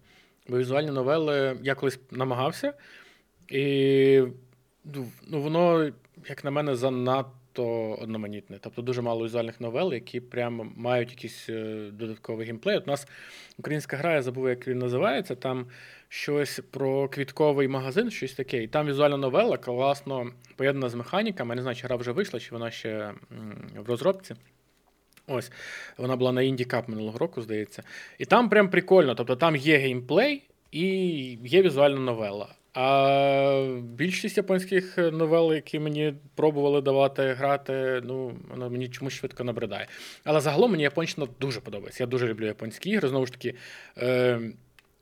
Бо 0.48 0.58
візуальні 0.58 0.90
новели 0.90 1.58
я 1.62 1.74
колись 1.74 1.98
намагався. 2.10 2.74
І 3.48 4.22
ну, 4.84 5.06
ну, 5.26 5.40
воно, 5.40 5.90
як 6.28 6.44
на 6.44 6.50
мене, 6.50 6.76
занадто 6.76 7.98
одноманітне. 8.02 8.58
Тобто 8.60 8.82
дуже 8.82 9.02
мало 9.02 9.24
візуальних 9.24 9.60
новел, 9.60 9.92
які 9.92 10.20
прямо 10.20 10.72
мають 10.76 11.10
якийсь 11.10 11.48
е, 11.48 11.90
додатковий 11.92 12.46
геймплей. 12.46 12.76
От 12.76 12.88
у 12.88 12.90
нас 12.90 13.08
українська 13.58 13.96
гра, 13.96 14.14
я 14.14 14.22
забув, 14.22 14.48
як 14.48 14.68
він 14.68 14.78
називається. 14.78 15.34
Там 15.34 15.66
щось 16.08 16.60
про 16.70 17.08
квітковий 17.08 17.68
магазин, 17.68 18.10
щось 18.10 18.32
таке. 18.32 18.62
І 18.62 18.68
там 18.68 18.86
візуальна 18.86 19.16
новела 19.16 19.58
класно 19.58 20.30
поєднана 20.56 20.88
з 20.88 20.94
механіками. 20.94 21.52
Я 21.52 21.56
не 21.56 21.62
знаю, 21.62 21.76
чи 21.76 21.86
гра 21.86 21.96
вже 21.96 22.12
вийшла, 22.12 22.40
чи 22.40 22.48
вона 22.52 22.70
ще 22.70 23.14
в 23.76 23.88
розробці. 23.88 24.34
Ось, 25.26 25.52
вона 25.96 26.16
була 26.16 26.32
на 26.32 26.40
Cup 26.42 26.90
минулого 26.90 27.18
року, 27.18 27.42
здається. 27.42 27.82
І 28.18 28.24
там 28.24 28.48
прям 28.48 28.70
прикольно. 28.70 29.14
Тобто 29.14 29.36
там 29.36 29.56
є 29.56 29.76
геймплей 29.76 30.42
і 30.70 30.86
є 31.44 31.62
візуальна 31.62 32.00
новела. 32.00 32.54
А 32.74 33.78
більшість 33.82 34.36
японських 34.36 34.98
новел, 34.98 35.54
які 35.54 35.78
мені 35.78 36.14
пробували 36.34 36.80
давати 36.80 37.32
грати, 37.32 38.00
ну 38.04 38.36
воно 38.50 38.70
мені 38.70 38.88
чомусь 38.88 39.12
швидко 39.12 39.44
набридає. 39.44 39.86
Але 40.24 40.40
загалом 40.40 40.70
мені 40.70 40.82
японщина 40.82 41.26
дуже 41.40 41.60
подобається. 41.60 42.02
Я 42.02 42.06
дуже 42.06 42.28
люблю 42.28 42.46
японські 42.46 42.90
ігри. 42.90 43.08
Знову 43.08 43.26
ж 43.26 43.32
таки, 43.32 43.54
е, 43.98 44.40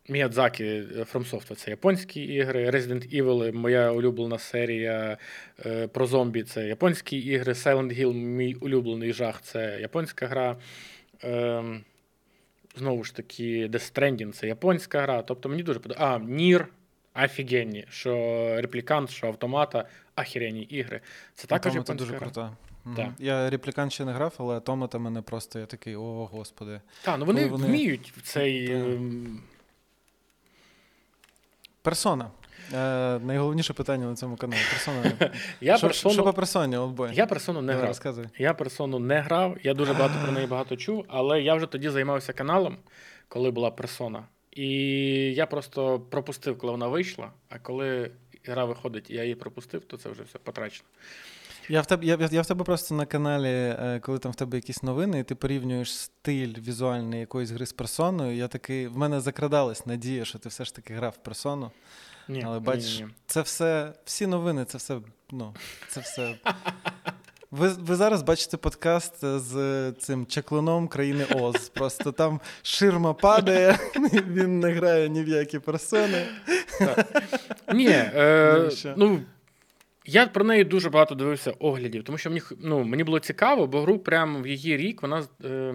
Міядзакі 0.08 0.64
From 0.82 1.30
Software– 1.30 1.54
це 1.56 1.70
японські 1.70 2.22
ігри. 2.22 2.70
Resident 2.70 3.22
Evil, 3.22 3.52
моя 3.52 3.92
улюблена 3.92 4.38
серія 4.38 5.18
е, 5.66 5.86
про 5.86 6.06
зомбі 6.06 6.42
це 6.42 6.66
японські 6.66 7.18
ігри. 7.18 7.52
Silent 7.52 8.00
Hill, 8.00 8.12
мій 8.14 8.54
улюблений 8.54 9.12
жах 9.12 9.42
це 9.42 9.78
японська 9.80 10.26
гра. 10.26 10.56
Е, 11.24 11.64
Знову 12.76 13.04
ж 13.04 13.16
таки, 13.16 13.66
Death 13.66 13.92
Stranding– 13.92 14.32
це 14.32 14.46
японська 14.46 15.02
гра. 15.02 15.22
Тобто 15.22 15.48
мені 15.48 15.62
дуже 15.62 15.80
подобається. 15.80 16.16
А, 16.16 16.18
Нір 16.18 16.68
офігенні, 17.14 17.84
що 17.88 18.12
реплікант, 18.60 19.10
що 19.10 19.26
автомата, 19.26 19.84
ахіренні 20.14 20.62
ігри. 20.62 21.00
Це 21.34 21.46
також 21.46 21.72
це 21.84 21.94
дуже 21.94 22.18
крута. 22.18 22.56
Мгм. 22.84 22.96
Так. 22.96 23.08
Я 23.18 23.50
реплікан 23.50 23.90
ще 23.90 24.04
не 24.04 24.12
грав, 24.12 24.34
але 24.38 24.56
Атомата 24.56 24.98
мене 24.98 25.22
просто 25.22 25.58
я 25.58 25.66
такий, 25.66 25.96
о, 25.96 26.28
господи. 26.32 26.80
Так, 27.02 27.18
ну 27.18 27.24
вони, 27.24 27.46
вони- 27.46 27.66
вміють 27.66 28.12
в 28.16 28.22
цей. 28.22 28.68
Так. 28.68 28.76
ем, 28.76 29.42
Персона. 31.82 32.30
Е, 32.74 33.18
найголовніше 33.18 33.72
питання 33.72 34.06
на 34.06 34.14
цьому 34.14 34.36
каналі. 34.36 34.60
Персона. 34.70 35.30
Я 35.60 35.76
що, 35.76 35.86
персону, 35.86 36.14
що 36.14 36.22
по 36.22 36.32
персоні, 36.32 36.76
олдбой? 36.76 37.10
я 37.14 37.26
персону 37.26 37.62
не 37.62 37.72
грав. 37.72 37.86
Розказуй. 37.86 38.26
Я 38.38 38.54
персону 38.54 38.98
не 38.98 39.20
грав, 39.20 39.56
я 39.62 39.74
дуже 39.74 39.92
багато 39.92 40.14
про 40.22 40.32
неї 40.32 40.46
багато 40.46 40.76
чув, 40.76 41.04
але 41.08 41.42
я 41.42 41.54
вже 41.54 41.66
тоді 41.66 41.88
займався 41.88 42.32
каналом, 42.32 42.76
коли 43.28 43.50
була 43.50 43.70
персона. 43.70 44.24
І 44.52 44.68
я 45.34 45.46
просто 45.46 46.00
пропустив, 46.00 46.58
коли 46.58 46.70
вона 46.70 46.88
вийшла. 46.88 47.32
А 47.48 47.58
коли 47.58 48.10
гра 48.44 48.64
виходить, 48.64 49.10
і 49.10 49.14
я 49.14 49.22
її 49.22 49.34
пропустив, 49.34 49.84
то 49.84 49.96
це 49.96 50.08
вже 50.08 50.22
все 50.22 50.38
потрачено. 50.38 50.88
Я 51.68 51.80
в 51.80 51.86
тебе, 51.86 52.04
я, 52.06 52.28
я- 52.32 52.42
в 52.42 52.46
тебе 52.46 52.64
просто 52.64 52.94
на 52.94 53.06
каналі, 53.06 53.48
е, 53.48 54.00
коли 54.02 54.18
там 54.18 54.32
в 54.32 54.34
тебе 54.34 54.58
якісь 54.58 54.82
новини, 54.82 55.18
і 55.18 55.24
ти 55.24 55.34
порівнюєш 55.34 55.94
стиль 55.98 56.54
візуальний 56.58 57.20
якоїсь 57.20 57.50
гри 57.50 57.66
з 57.66 57.72
персоною. 57.72 58.36
Я 58.36 58.48
такий, 58.48 58.86
в 58.86 58.96
мене 58.98 59.20
закрадалась 59.20 59.86
надія, 59.86 60.24
що 60.24 60.38
ти 60.38 60.48
все 60.48 60.64
ж 60.64 60.74
таки 60.74 60.94
грав 60.94 61.12
в 61.20 61.24
персону. 61.24 61.70
Ні, 62.28 62.42
Але 62.46 62.58
бачиш, 62.60 62.98
ні, 63.00 63.04
ні. 63.04 63.10
це 63.26 63.40
все, 63.42 63.92
всі 64.04 64.26
новини, 64.26 64.64
це 64.64 64.78
все, 64.78 65.00
ну, 65.30 65.54
це 65.88 66.00
все. 66.00 66.34
Ви, 67.52 67.68
ви 67.68 67.96
зараз 67.96 68.22
бачите 68.22 68.56
подкаст 68.56 69.24
з 69.24 69.92
цим 69.92 70.26
чаклуном 70.26 70.88
країни 70.88 71.24
Оз. 71.34 71.68
Просто 71.68 72.12
там 72.12 72.40
ширма 72.62 73.14
падає, 73.14 73.78
він 74.28 74.60
не 74.60 74.70
грає 74.70 75.08
ні 75.08 75.22
в 75.22 75.28
які 75.28 75.58
персони. 75.58 76.26
Ні, 77.74 77.88
е, 77.88 78.70
ну. 78.96 79.20
Я 80.06 80.26
про 80.26 80.44
неї 80.44 80.64
дуже 80.64 80.90
багато 80.90 81.14
дивився 81.14 81.54
оглядів, 81.58 82.04
тому 82.04 82.18
що 82.18 82.30
мені, 82.30 82.42
ну, 82.60 82.84
мені 82.84 83.04
було 83.04 83.18
цікаво, 83.18 83.66
бо 83.66 83.82
гру 83.82 83.98
прямо 83.98 84.40
в 84.40 84.46
її 84.46 84.76
рік 84.76 85.02
вона. 85.02 85.24
Е, 85.44 85.74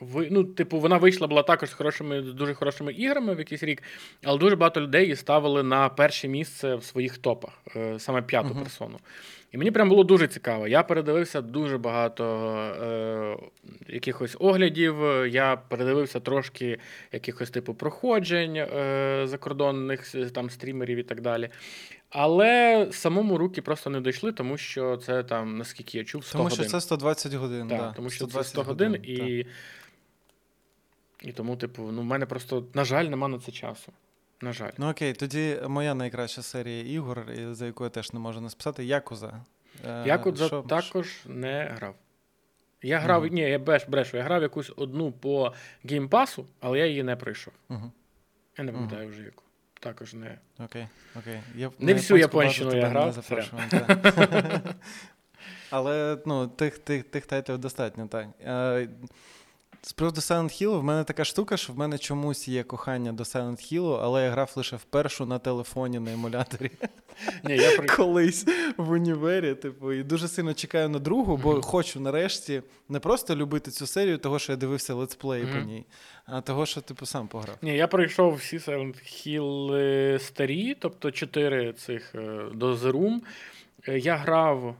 ви, 0.00 0.28
ну, 0.30 0.44
типу, 0.44 0.78
вона 0.78 0.96
вийшла 0.96 1.26
була 1.26 1.42
також 1.42 1.70
з 1.70 1.72
хорошими, 1.72 2.20
дуже 2.22 2.54
хорошими 2.54 2.92
іграми 2.92 3.34
в 3.34 3.38
якийсь 3.38 3.62
рік, 3.62 3.82
але 4.24 4.38
дуже 4.38 4.56
багато 4.56 4.80
людей 4.80 5.02
її 5.02 5.16
ставили 5.16 5.62
на 5.62 5.88
перше 5.88 6.28
місце 6.28 6.74
в 6.74 6.84
своїх 6.84 7.18
топах, 7.18 7.52
е, 7.76 7.98
саме 7.98 8.22
п'яту 8.22 8.48
Мгм. 8.48 8.62
персону. 8.62 8.98
І 9.52 9.58
мені 9.58 9.70
прям 9.70 9.88
було 9.88 10.04
дуже 10.04 10.28
цікаво. 10.28 10.68
Я 10.68 10.82
передивився 10.82 11.40
дуже 11.40 11.78
багато 11.78 12.24
е, 12.82 13.36
якихось 13.94 14.36
оглядів. 14.38 14.96
Я 15.26 15.56
передивився 15.56 16.20
трошки 16.20 16.78
якихось 17.12 17.50
типу 17.50 17.74
проходжень 17.74 18.56
е, 18.56 19.22
закордонних 19.24 20.14
там 20.32 20.50
стрімерів 20.50 20.98
і 20.98 21.02
так 21.02 21.20
далі. 21.20 21.48
Але 22.10 22.88
самому 22.92 23.38
руки 23.38 23.62
просто 23.62 23.90
не 23.90 24.00
дійшли, 24.00 24.32
тому 24.32 24.56
що 24.56 24.96
це 24.96 25.22
там, 25.22 25.58
наскільки 25.58 25.98
я 25.98 26.04
чув, 26.04 26.24
100 26.24 26.32
Тому 26.32 26.44
годин. 26.44 26.64
що 26.64 26.70
це 26.70 26.80
120 26.80 27.34
годин. 27.34 27.68
Так, 27.68 27.78
да, 27.78 27.92
тому 27.92 28.10
що 28.10 28.24
це 28.24 28.30
120 28.30 28.52
100 28.52 28.62
годин, 28.62 28.92
так. 28.92 29.08
і, 29.08 29.46
і 31.22 31.32
тому, 31.32 31.56
типу, 31.56 31.82
ну, 31.92 32.00
в 32.00 32.04
мене 32.04 32.26
просто, 32.26 32.64
на 32.74 32.84
жаль, 32.84 33.04
нема 33.04 33.28
на 33.28 33.38
це 33.38 33.52
часу. 33.52 33.92
На 34.40 34.52
жаль. 34.52 34.70
Ну 34.78 34.90
окей, 34.90 35.12
тоді 35.12 35.58
моя 35.68 35.94
найкраща 35.94 36.42
серія 36.42 36.82
ігор, 36.94 37.26
за 37.50 37.66
яку 37.66 37.84
я 37.84 37.90
теж 37.90 38.12
не 38.12 38.20
можу 38.20 38.40
не 38.40 38.50
списати, 38.50 38.84
Якуза. 38.84 39.44
Е, 39.86 40.04
Якудза 40.06 40.46
що- 40.46 40.62
також 40.62 41.20
не 41.26 41.64
грав. 41.76 41.94
Я 42.82 42.98
грав, 42.98 43.24
Мгм. 43.24 43.34
ні, 43.34 43.40
я 43.40 43.58
беш, 43.58 43.84
брешу, 43.88 44.16
я 44.16 44.22
грав 44.22 44.42
якусь 44.42 44.72
одну 44.76 45.12
по 45.12 45.54
геймпасу, 45.84 46.46
але 46.60 46.78
я 46.78 46.86
її 46.86 47.02
не 47.02 47.16
пройшов. 47.16 47.52
Мгм. 47.68 47.92
Я 48.58 48.64
не 48.64 48.72
пам'ятаю 48.72 49.08
вже 49.08 49.22
яку. 49.22 49.42
Також 49.80 50.14
не. 50.14 50.38
Окей, 50.58 50.86
окей. 51.18 51.40
Я 51.56 51.70
Не 51.78 51.94
всю 51.94 52.18
японщину 52.18 52.76
я 52.76 52.86
грав. 52.88 53.16
Але 55.70 56.18
ну, 56.26 56.48
тих, 56.48 56.78
тих, 56.78 57.04
тих 57.04 57.26
тайтлів 57.26 57.58
достатньо, 57.58 58.06
так. 58.08 58.26
З 59.82 59.92
приводу 59.92 60.20
Silent 60.20 60.62
Hill, 60.62 60.78
в 60.78 60.84
мене 60.84 61.04
така 61.04 61.24
штука, 61.24 61.56
що 61.56 61.72
в 61.72 61.78
мене 61.78 61.98
чомусь 61.98 62.48
є 62.48 62.62
кохання 62.62 63.12
до 63.12 63.22
Silent 63.22 63.72
Hill, 63.72 64.00
але 64.02 64.24
я 64.24 64.30
грав 64.30 64.52
лише 64.56 64.76
в 64.76 64.82
першу 64.84 65.26
на 65.26 65.38
телефоні 65.38 65.98
на 65.98 66.12
емуляторі 66.12 66.70
Ні, 67.44 67.56
я 67.56 67.76
при... 67.76 67.86
колись 67.88 68.46
в 68.76 68.90
універі. 68.90 69.54
Типу, 69.54 69.92
і 69.92 70.02
дуже 70.02 70.28
сильно 70.28 70.54
чекаю 70.54 70.88
на 70.88 70.98
другу, 70.98 71.36
бо 71.36 71.62
хочу 71.62 72.00
нарешті 72.00 72.62
не 72.88 73.00
просто 73.00 73.36
любити 73.36 73.70
цю 73.70 73.86
серію, 73.86 74.18
того, 74.18 74.38
що 74.38 74.52
я 74.52 74.56
дивився 74.56 74.94
летсплеї 74.94 75.46
по 75.46 75.58
ній, 75.58 75.84
а 76.26 76.40
того, 76.40 76.66
що 76.66 76.80
типу 76.80 77.06
сам 77.06 77.28
пограв. 77.28 77.56
Ні, 77.62 77.76
я 77.76 77.86
пройшов 77.86 78.34
всі 78.34 78.58
Silent 78.58 78.94
Hill 79.04 79.74
е, 79.74 80.18
старі, 80.18 80.76
тобто 80.78 81.10
чотири 81.10 81.72
цих 81.72 82.14
е, 82.14 82.42
до 82.54 82.74
The 82.74 82.92
Room. 82.92 83.18
Е, 83.88 83.98
Я 83.98 84.16
грав. 84.16 84.76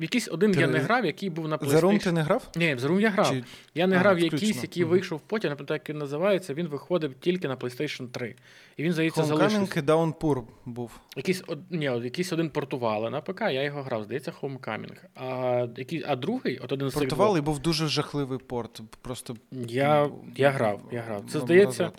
Якийсь 0.00 0.28
один 0.28 0.52
Ти- 0.52 0.60
я 0.60 0.66
не 0.66 0.78
грав, 0.78 1.06
який 1.06 1.30
був 1.30 1.48
на 1.48 1.56
PlayStation. 1.56 1.98
За 1.98 1.98
ти 1.98 2.12
не 2.12 2.22
грав? 2.22 2.48
Ні, 2.56 2.74
в 2.74 2.78
Room 2.78 3.00
я 3.00 3.10
грав. 3.10 3.28
Чи... 3.28 3.44
Я 3.74 3.86
не 3.86 3.96
А, 3.96 3.98
грав 3.98 4.16
включно. 4.16 4.36
якийсь, 4.36 4.62
який 4.62 4.84
вийшов 4.84 5.20
потім, 5.26 5.50
не 5.50 5.56
пам'ятаю, 5.56 5.80
як 5.82 5.88
він 5.88 5.98
називається. 5.98 6.54
Він 6.54 6.68
виходив 6.68 7.14
тільки 7.14 7.48
на 7.48 7.56
PlayStation 7.56 8.08
3. 8.08 8.34
І 8.76 8.82
він, 8.82 8.92
здається, 8.92 9.24
залишився. 9.24 9.58
Homecoming 9.60 9.78
і 9.78 9.86
Downpour 9.86 10.42
був. 10.64 11.00
Якийсь, 11.16 11.42
од... 11.46 11.58
Ні, 11.70 11.88
от 11.88 12.04
якийсь 12.04 12.32
один 12.32 12.50
портували 12.50 13.10
на 13.10 13.20
ПК, 13.20 13.40
я 13.40 13.62
його 13.62 13.82
грав, 13.82 14.04
здається, 14.04 14.32
Homecoming. 14.42 14.96
А, 15.14 15.66
який... 15.76 16.04
а 16.06 16.16
другий, 16.16 16.58
от 16.58 16.72
один 16.72 16.90
з 16.90 16.94
Портували 16.94 17.40
був 17.40 17.58
дуже 17.58 17.88
жахливий 17.88 18.38
порт. 18.38 18.82
Просто 19.02 19.36
я, 19.68 20.06
ну, 20.06 20.24
я 20.36 20.50
грав, 20.50 20.82
я 20.92 21.00
грав. 21.00 21.24
Це 21.28 21.38
ну, 21.38 21.44
здається. 21.44 21.92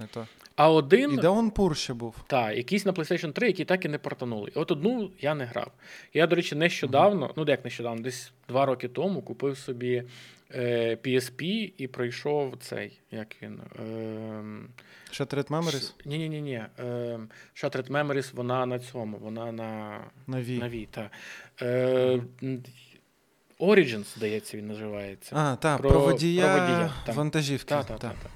А 0.55 0.67
І 0.67 0.69
один. 0.69 1.19
Downpour 1.19 1.75
ще 1.75 1.93
був. 1.93 2.15
Так, 2.27 2.57
якийсь 2.57 2.85
на 2.85 2.91
PlayStation 2.91 3.31
3, 3.31 3.47
які 3.47 3.65
так 3.65 3.85
і 3.85 3.89
не 3.89 3.97
портанули. 3.97 4.51
От 4.55 4.71
одну 4.71 5.11
я 5.19 5.35
не 5.35 5.45
грав. 5.45 5.71
Я, 6.13 6.27
до 6.27 6.35
речі, 6.35 6.55
нещодавно, 6.55 7.33
ну 7.37 7.45
як 7.47 7.65
нещодавно, 7.65 8.01
десь 8.01 8.31
два 8.47 8.65
роки 8.65 8.87
тому 8.87 9.21
купив 9.21 9.57
собі 9.57 10.03
е, 10.55 10.95
PSP 11.03 11.71
і 11.77 11.87
пройшов 11.87 12.57
цей, 12.59 12.99
як 13.11 13.35
він. 13.41 13.59
Е, 13.79 14.43
Shattered 15.11 15.47
Memories 15.47 15.93
Ні, 16.05 16.29
ні, 16.29 16.41
ні. 16.41 16.61
Е, 16.79 17.19
Shattered 17.55 17.87
Memories, 17.91 18.35
вона 18.35 18.65
на 18.65 18.79
цьому, 18.79 19.17
вона 19.17 19.51
на, 19.51 19.99
на 20.27 20.37
Wii. 20.37 20.59
на 20.59 20.69
Wii, 20.69 20.87
так. 20.91 21.11
Е, 21.61 22.19
Origins, 23.59 24.17
здається, 24.17 24.57
він 24.57 24.67
називається. 24.67 25.35
А, 25.35 25.55
так, 25.55 25.77
Про- 25.77 25.89
про, 25.89 25.99
водія, 25.99 26.55
про 26.55 26.61
водія, 26.61 26.93
вантажівки. 27.07 27.69
Так, 27.69 27.85
так, 27.85 27.99
та. 27.99 28.09
так. 28.09 28.31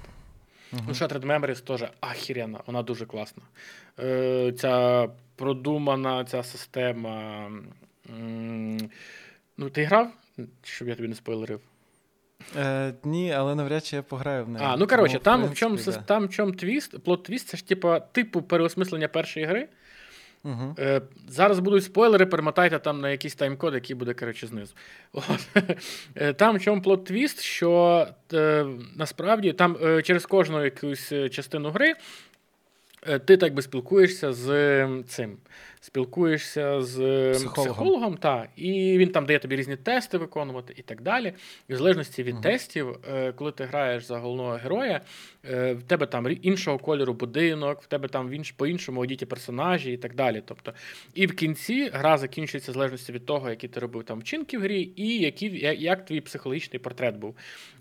Мгм. 0.76 0.84
Ну, 0.88 0.94
Shattered 0.94 1.26
Memories 1.26 1.64
теж 1.64 1.84
ахірена, 2.00 2.60
вона 2.66 2.82
дуже 2.82 3.06
класна. 3.06 3.42
Е, 3.98 4.52
ця 4.52 5.08
продумана 5.36 6.24
ця 6.24 6.42
система. 6.42 7.50
Ну, 9.56 9.70
ти 9.72 9.84
грав? 9.84 10.10
Щоб 10.62 10.88
я 10.88 10.94
тобі 10.94 11.08
не 11.08 11.14
спойлерив. 11.14 11.60
Е, 12.56 12.94
ні, 13.04 13.32
але 13.32 13.54
навряд 13.54 13.84
чи 13.84 13.96
я 13.96 14.02
пограю 14.02 14.44
в 14.44 14.48
неї. 14.48 14.66
А, 14.68 14.76
ну 14.76 14.86
коротше, 14.86 15.18
там 15.18 15.44
в 15.44 15.54
чому 15.54 15.76
да. 15.76 15.92
там 15.92 16.26
в 16.26 16.30
чому 16.30 16.52
твіст, 16.52 16.98
плот 16.98 17.22
твіст, 17.22 17.48
це 17.48 17.56
ж 17.56 17.68
типу, 17.68 17.96
типу 18.12 18.42
переосмислення 18.42 19.08
першої 19.08 19.46
гри. 19.46 19.68
Мгм. 20.46 20.74
Е, 20.78 21.00
зараз 21.28 21.58
будуть 21.58 21.84
спойлери, 21.84 22.26
перемотайте 22.26 22.78
там 22.78 23.00
на 23.00 23.10
якийсь 23.10 23.34
тайм-код, 23.36 23.74
який 23.74 23.96
буде, 23.96 24.14
коротше, 24.14 24.46
знизу. 24.46 24.74
От. 25.12 25.48
Е, 26.14 26.32
Там 26.32 26.56
в 26.56 26.60
чому 26.60 26.82
плот 26.82 27.04
твіст, 27.04 27.40
що 27.40 28.06
е, 28.32 28.66
насправді 28.96 29.52
там 29.52 29.76
е, 29.84 30.02
через 30.02 30.26
кожну 30.26 30.64
якусь 30.64 31.12
е, 31.12 31.28
частину 31.28 31.70
гри 31.70 31.94
е, 33.08 33.18
ти 33.18 33.36
так 33.36 33.54
би 33.54 33.62
спілкуєшся 33.62 34.32
з 34.32 35.02
цим. 35.08 35.36
Спілкуєшся 35.86 36.82
з 36.82 37.00
е, 37.00 37.32
Психологом. 37.32 37.74
психологом 37.74 38.16
та, 38.16 38.48
і 38.56 38.98
він 38.98 39.08
там 39.08 39.26
дає 39.26 39.38
тобі 39.38 39.56
різні 39.56 39.76
тести 39.76 40.18
виконувати 40.18 40.74
і 40.76 40.82
так 40.82 41.02
далі. 41.02 41.32
І 41.68 41.74
в 41.74 41.76
залежності 41.76 42.22
від 42.22 42.34
Мгм. 42.34 42.42
тестів, 42.42 42.98
е, 43.14 43.32
коли 43.32 43.52
ти 43.52 43.64
граєш 43.64 44.04
за 44.04 44.18
головного 44.18 44.52
героя, 44.52 45.00
е, 45.50 45.72
в 45.72 45.82
тебе 45.82 46.06
там 46.06 46.36
іншого 46.42 46.78
кольору 46.78 47.12
будинок, 47.12 47.82
в 47.82 47.86
тебе 47.86 48.08
там 48.08 48.32
по-іншому 48.56 49.00
одіті 49.00 49.26
персонажі 49.26 49.92
і 49.92 49.96
так 49.96 50.14
далі. 50.14 50.42
Тобто, 50.46 50.72
і 51.14 51.26
в 51.26 51.36
кінці 51.36 51.90
гра 51.92 52.18
закінчується 52.18 52.72
в 52.72 52.74
залежності 52.74 53.12
від 53.12 53.26
того, 53.26 53.50
які 53.50 53.68
ти 53.68 53.80
робив 53.80 54.04
там 54.04 54.18
вчинки 54.18 54.58
в 54.58 54.60
грі, 54.60 54.92
і 54.96 55.18
які, 55.18 55.46
як 55.78 56.04
твій 56.04 56.20
психологічний 56.20 56.78
портрет 56.78 57.16
був. 57.16 57.36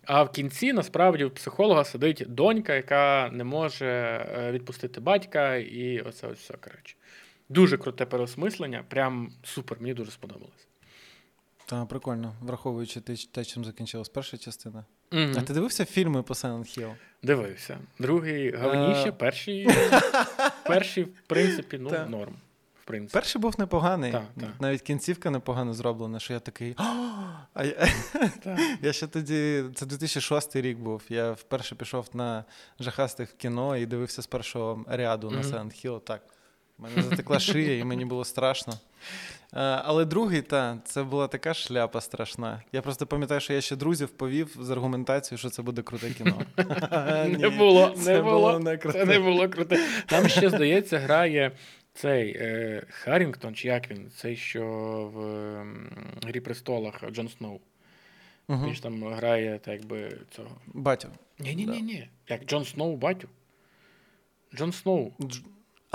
А 0.05 0.23
в 0.23 0.31
кінці 0.31 0.73
насправді 0.73 1.23
у 1.23 1.29
психолога 1.29 1.83
сидить 1.83 2.23
донька, 2.27 2.75
яка 2.75 3.29
не 3.33 3.43
може 3.43 3.85
е, 3.85 4.51
відпустити 4.51 5.01
батька, 5.01 5.55
і 5.55 5.99
оце 5.99 6.27
ось 6.27 6.39
все 6.39 6.53
коротше. 6.53 6.95
Дуже 7.49 7.77
круте 7.77 8.05
переосмислення, 8.05 8.83
прям 8.89 9.31
супер, 9.43 9.77
мені 9.81 9.93
дуже 9.93 10.11
сподобалось. 10.11 10.67
Та, 11.65 11.85
прикольно, 11.85 12.35
враховуючи 12.41 13.01
те, 13.01 13.15
те, 13.31 13.45
чим 13.45 13.65
закінчилась 13.65 14.09
перша 14.09 14.37
частина. 14.37 14.85
Мгм. 15.11 15.33
А 15.37 15.41
ти 15.41 15.53
дивився 15.53 15.85
фільми 15.85 16.23
по 16.23 16.33
Silent 16.33 16.79
Hill? 16.79 16.93
Дивився. 17.23 17.77
Другий 17.99 18.47
Е. 18.47 19.11
перший, 19.17 19.67
перший, 20.67 21.03
в 21.03 21.21
принципі, 21.27 21.77
ну, 21.81 21.89
Та. 21.89 22.05
норм. 22.05 22.35
В 22.83 22.87
принципі. 22.87 23.13
Перший 23.13 23.41
був 23.41 23.59
непоганий. 23.59 24.11
Так, 24.11 24.23
так. 24.39 24.49
Навіть 24.59 24.81
кінцівка 24.81 25.29
непогано 25.29 25.73
зроблена, 25.73 26.19
що 26.19 26.33
я 26.33 26.39
такий. 26.39 26.75
«А!» 26.77 27.63
Я, 27.63 27.87
я 28.81 28.93
ще 28.93 29.07
тоді, 29.07 29.63
це 29.75 29.85
2006 29.85 30.55
рік 30.55 30.77
був. 30.77 31.01
Я 31.09 31.31
вперше 31.31 31.75
пішов 31.75 32.09
на 32.13 32.45
жахастих 32.79 33.29
в 33.29 33.33
кіно 33.33 33.77
і 33.77 33.85
дивився 33.85 34.21
з 34.21 34.27
першого 34.27 34.85
ряду 34.87 35.31
на 35.31 35.39
Мгм. 35.39 35.47
Silent 35.51 35.85
Hill. 35.85 35.99
Так. 36.01 36.21
У 36.79 36.83
мене 36.83 37.01
затекла 37.01 37.39
шия, 37.39 37.77
і 37.77 37.83
мені 37.83 38.05
було 38.05 38.25
страшно. 38.25 38.73
Е, 38.73 39.59
Але 39.59 40.05
другий, 40.05 40.41
та, 40.41 40.77
це 40.85 41.03
була 41.03 41.27
така 41.27 41.53
шляпа 41.53 42.01
страшна. 42.01 42.61
Я 42.71 42.81
просто 42.81 43.07
пам'ятаю, 43.07 43.41
що 43.41 43.53
я 43.53 43.61
ще 43.61 43.75
друзів 43.75 44.09
повів 44.09 44.57
з 44.59 44.69
аргументацією, 44.69 45.37
що 45.37 45.49
це 45.49 45.61
буде 45.61 45.81
круте 45.81 46.09
кіно. 46.09 46.41
Не 47.39 47.49
було, 47.49 47.93
не 47.97 48.21
було. 48.21 48.77
Це 48.91 49.05
не 49.05 49.19
було 49.19 49.49
круте. 49.49 49.79
Там 50.05 50.27
ще, 50.29 50.49
здається, 50.49 50.99
грає 50.99 51.51
цей 51.93 52.37
е, 52.37 52.83
Харрінгтон, 52.89 53.55
чи 53.55 53.67
як 53.67 53.91
він, 53.91 54.11
цей, 54.15 54.35
що 54.35 54.65
в 55.13 55.17
Грі 56.27 56.39
престолах 56.39 57.11
Джон 57.11 57.29
Сноу. 57.29 57.59
Він 58.49 58.73
ж 58.73 58.83
там 58.83 59.03
грає, 59.03 59.59
так 59.59 59.73
якби 59.73 60.17
цього. 60.35 60.49
Батю. 60.67 61.07
Ні, 61.39 61.55
ні, 61.55 61.65
ні, 61.65 61.81
ні. 61.81 62.07
Як 62.29 62.45
Джон 62.45 62.65
Сноу, 62.65 62.95
батю. 62.95 63.27
Джон 64.55 64.71
Сноу. 64.71 65.11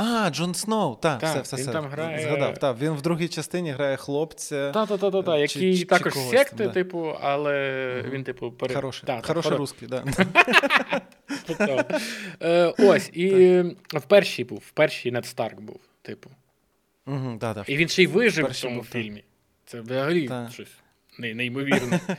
А, 0.03 0.31
Джон 0.31 0.55
Сноу, 0.55 0.95
так, 0.97 1.19
Так, 1.21 1.31
все, 1.31 1.41
все, 1.41 1.57
він 1.57 1.63
все. 1.63 1.73
там 1.73 1.87
грає- 1.87 2.23
Згадав, 2.23 2.59
так, 2.59 2.77
він 2.81 2.91
в 2.93 3.03
другій 3.03 3.29
частині 3.29 3.71
грає 3.73 3.97
хлопця. 3.97 4.71
Та, 4.73 4.87
та, 4.87 4.97
та, 4.99 5.11
та, 5.11 5.23
та, 5.23 5.33
Чи- 5.35 5.41
який 5.41 5.73
чи- 5.75 5.79
чи 5.81 5.85
також 5.87 6.13
когось 6.13 6.31
секти, 6.31 6.65
да. 6.65 6.69
типу, 6.69 7.15
але 7.21 7.97
Мгм. 8.03 8.11
він, 8.11 8.25
типу, 8.25 8.51
пере... 8.53 8.75
Хороший, 8.75 9.07
Та, 9.07 9.21
та, 9.21 9.27
хороший 9.29 9.53
хоро- 9.53 9.57
русський, 9.57 9.89
да. 9.89 10.05
Тобто, 11.47 11.85
е, 12.43 12.75
ось, 12.79 13.11
і 13.13 13.61
в 13.95 14.03
першій 14.09 14.45
був, 14.45 14.63
в 14.67 14.71
першій 14.71 15.11
Нед 15.11 15.27
Старк 15.27 15.61
був, 15.61 15.81
типу. 16.03 16.31
І 17.67 17.77
він 17.77 17.89
ще 17.89 18.03
й 18.03 18.07
вижив 18.07 18.47
в 18.47 18.55
цьому 18.55 18.85
фільмі. 18.85 19.25
Це 19.67 19.81
взагалі 19.81 20.31
щось 20.53 20.69
неймовірне. 21.19 22.01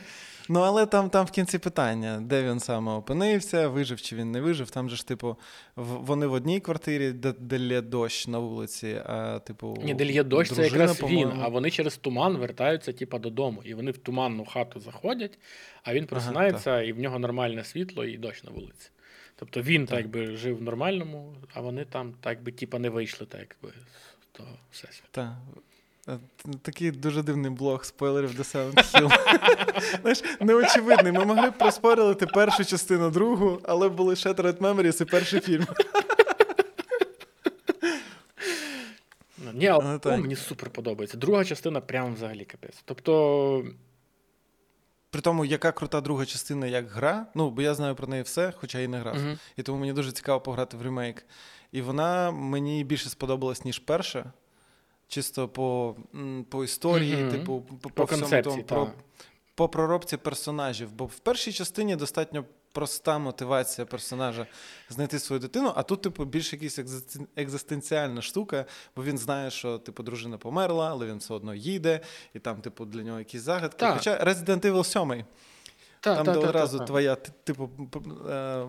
Ну, 0.48 0.60
але 0.60 0.86
там, 0.86 1.10
там 1.10 1.26
в 1.26 1.30
кінці 1.30 1.58
питання, 1.58 2.20
де 2.22 2.42
він 2.42 2.60
саме 2.60 2.92
опинився, 2.92 3.68
вижив 3.68 4.02
чи 4.02 4.16
він 4.16 4.30
не 4.30 4.40
вижив. 4.40 4.70
Там 4.70 4.90
же 4.90 4.96
ж, 4.96 5.06
типу, 5.06 5.36
вони 5.76 6.26
в 6.26 6.32
одній 6.32 6.60
квартирі, 6.60 7.12
де, 7.12 7.34
де 7.38 7.58
лє 7.58 7.80
дощ 7.80 8.26
на 8.28 8.38
вулиці, 8.38 9.00
а 9.06 9.38
типу. 9.38 9.78
Ні, 9.84 9.94
де 9.94 10.04
є 10.04 10.22
дощ, 10.24 10.52
це 10.52 10.62
якраз 10.64 10.90
він, 10.90 11.00
по-моєму. 11.08 11.42
а 11.42 11.48
вони 11.48 11.70
через 11.70 11.96
туман 11.96 12.36
вертаються, 12.36 12.92
типа, 12.92 13.18
додому. 13.18 13.62
І 13.64 13.74
вони 13.74 13.90
в 13.90 13.98
туманну 13.98 14.44
хату 14.44 14.80
заходять, 14.80 15.38
а 15.82 15.94
він 15.94 16.06
просинається, 16.06 16.82
і 16.82 16.92
в 16.92 16.98
нього 16.98 17.18
нормальне 17.18 17.64
світло 17.64 18.04
і 18.04 18.18
дощ 18.18 18.44
на 18.44 18.50
вулиці. 18.50 18.90
Тобто 19.36 19.62
він 19.62 19.86
так, 19.86 19.98
Так. 19.98 20.08
би 20.08 20.36
жив 20.36 20.56
в 20.58 20.62
нормальному, 20.62 21.34
а 21.54 21.60
вони 21.60 21.84
там 21.84 22.14
так 22.20 22.42
би 22.42 22.52
типа 22.52 22.78
не 22.78 22.88
вийшли, 22.90 23.26
так 23.26 23.40
якби 23.40 23.74
з 24.22 24.26
того 24.36 24.48
всесвіту. 24.70 25.08
Так. 25.10 25.32
Е, 26.08 26.18
Такий 26.62 26.90
дуже 26.90 27.22
дивний 27.22 27.50
блог 27.50 27.84
спойлерів 27.84 28.34
до 28.34 28.42
Silent 28.42 28.74
Hill. 28.74 29.18
Знаєш, 30.00 30.22
неочевидний. 30.40 31.12
Ми 31.12 31.24
могли 31.24 31.50
б 31.50 31.58
проспорилити 31.58 32.26
першу 32.26 32.64
частину, 32.64 33.10
другу, 33.10 33.60
але 33.64 33.88
були 33.88 34.14
Shattered 34.14 34.58
Memories 34.58 35.02
і 35.02 35.04
перший 35.04 35.40
фільм. 35.40 35.66
Ну, 39.38 39.50
Ні, 39.54 39.66
але 39.68 39.84
Ну, 40.04 40.12
о, 40.12 40.16
мені 40.18 40.36
супер 40.36 40.70
подобається. 40.70 41.16
Друга 41.18 41.44
частина 41.44 41.80
прям 41.80 42.14
взагалі 42.14 42.44
капець. 42.44 42.82
Тобто, 42.84 43.64
При 45.10 45.20
тому, 45.20 45.44
яка 45.44 45.72
крута 45.72 46.00
друга 46.00 46.26
частина 46.26 46.66
як 46.66 46.88
гра. 46.90 47.26
Ну, 47.34 47.50
бо 47.50 47.62
я 47.62 47.74
знаю 47.74 47.94
про 47.94 48.06
неї 48.06 48.22
все, 48.22 48.52
хоча 48.56 48.78
і 48.78 48.88
не 48.88 48.98
грав. 48.98 49.14
мгм. 49.16 49.38
І 49.56 49.62
тому 49.62 49.78
мені 49.78 49.92
дуже 49.92 50.12
цікаво 50.12 50.40
пограти 50.40 50.76
в 50.76 50.82
ремейк. 50.82 51.24
І 51.72 51.82
вона 51.82 52.30
мені 52.30 52.84
більше 52.84 53.08
сподобалась, 53.08 53.64
ніж 53.64 53.78
перша. 53.78 54.32
Чисто 55.12 55.48
по, 55.48 55.96
по 56.48 56.64
історії, 56.64 57.16
Мгм. 57.16 57.30
типу, 57.30 57.62
по, 57.82 57.90
по 57.90 58.04
всьому 58.04 58.20
концепції, 58.20 58.62
тому, 58.62 58.84
про, 58.84 58.92
по 59.54 59.68
проробці 59.68 60.16
персонажів. 60.16 60.92
Бо 60.92 61.04
в 61.06 61.18
першій 61.18 61.52
частині 61.52 61.96
достатньо 61.96 62.44
проста 62.72 63.18
мотивація 63.18 63.86
персонажа 63.86 64.46
знайти 64.88 65.18
свою 65.18 65.40
дитину, 65.40 65.72
а 65.76 65.82
тут, 65.82 66.02
типу, 66.02 66.24
більш 66.24 66.52
якась 66.52 66.80
екзистенціальна 67.36 68.22
штука, 68.22 68.64
бо 68.96 69.04
він 69.04 69.18
знає, 69.18 69.50
що 69.50 69.78
типу 69.78 70.02
дружина 70.02 70.38
померла, 70.38 70.90
але 70.90 71.06
він 71.06 71.16
все 71.18 71.34
одно 71.34 71.54
їде, 71.54 72.00
і 72.34 72.38
там, 72.38 72.60
типу, 72.60 72.84
для 72.84 73.02
нього 73.02 73.18
якісь 73.18 73.42
загадки. 73.42 73.76
Так. 73.78 73.94
Хоча 73.94 74.24
Resident 74.24 74.60
Evil 74.60 74.84
7, 74.84 75.24
Та, 76.00 76.16
там 76.16 76.26
та, 76.26 76.32
де 76.32 76.40
та, 76.40 76.48
одразу 76.48 76.78
та, 76.78 76.84
та. 76.84 76.86
твоя, 76.86 77.14
типу, 77.14 77.70
е, 78.30 78.66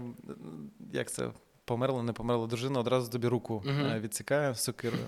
як 0.94 1.12
це? 1.12 1.32
Померла, 1.66 2.04
не 2.04 2.14
померла 2.14 2.48
дружина, 2.48 2.80
одразу 2.80 3.12
тобі 3.12 3.28
руку 3.28 3.64
е, 3.68 4.00
відсікає 4.00 4.56
сокирою. 4.56 5.06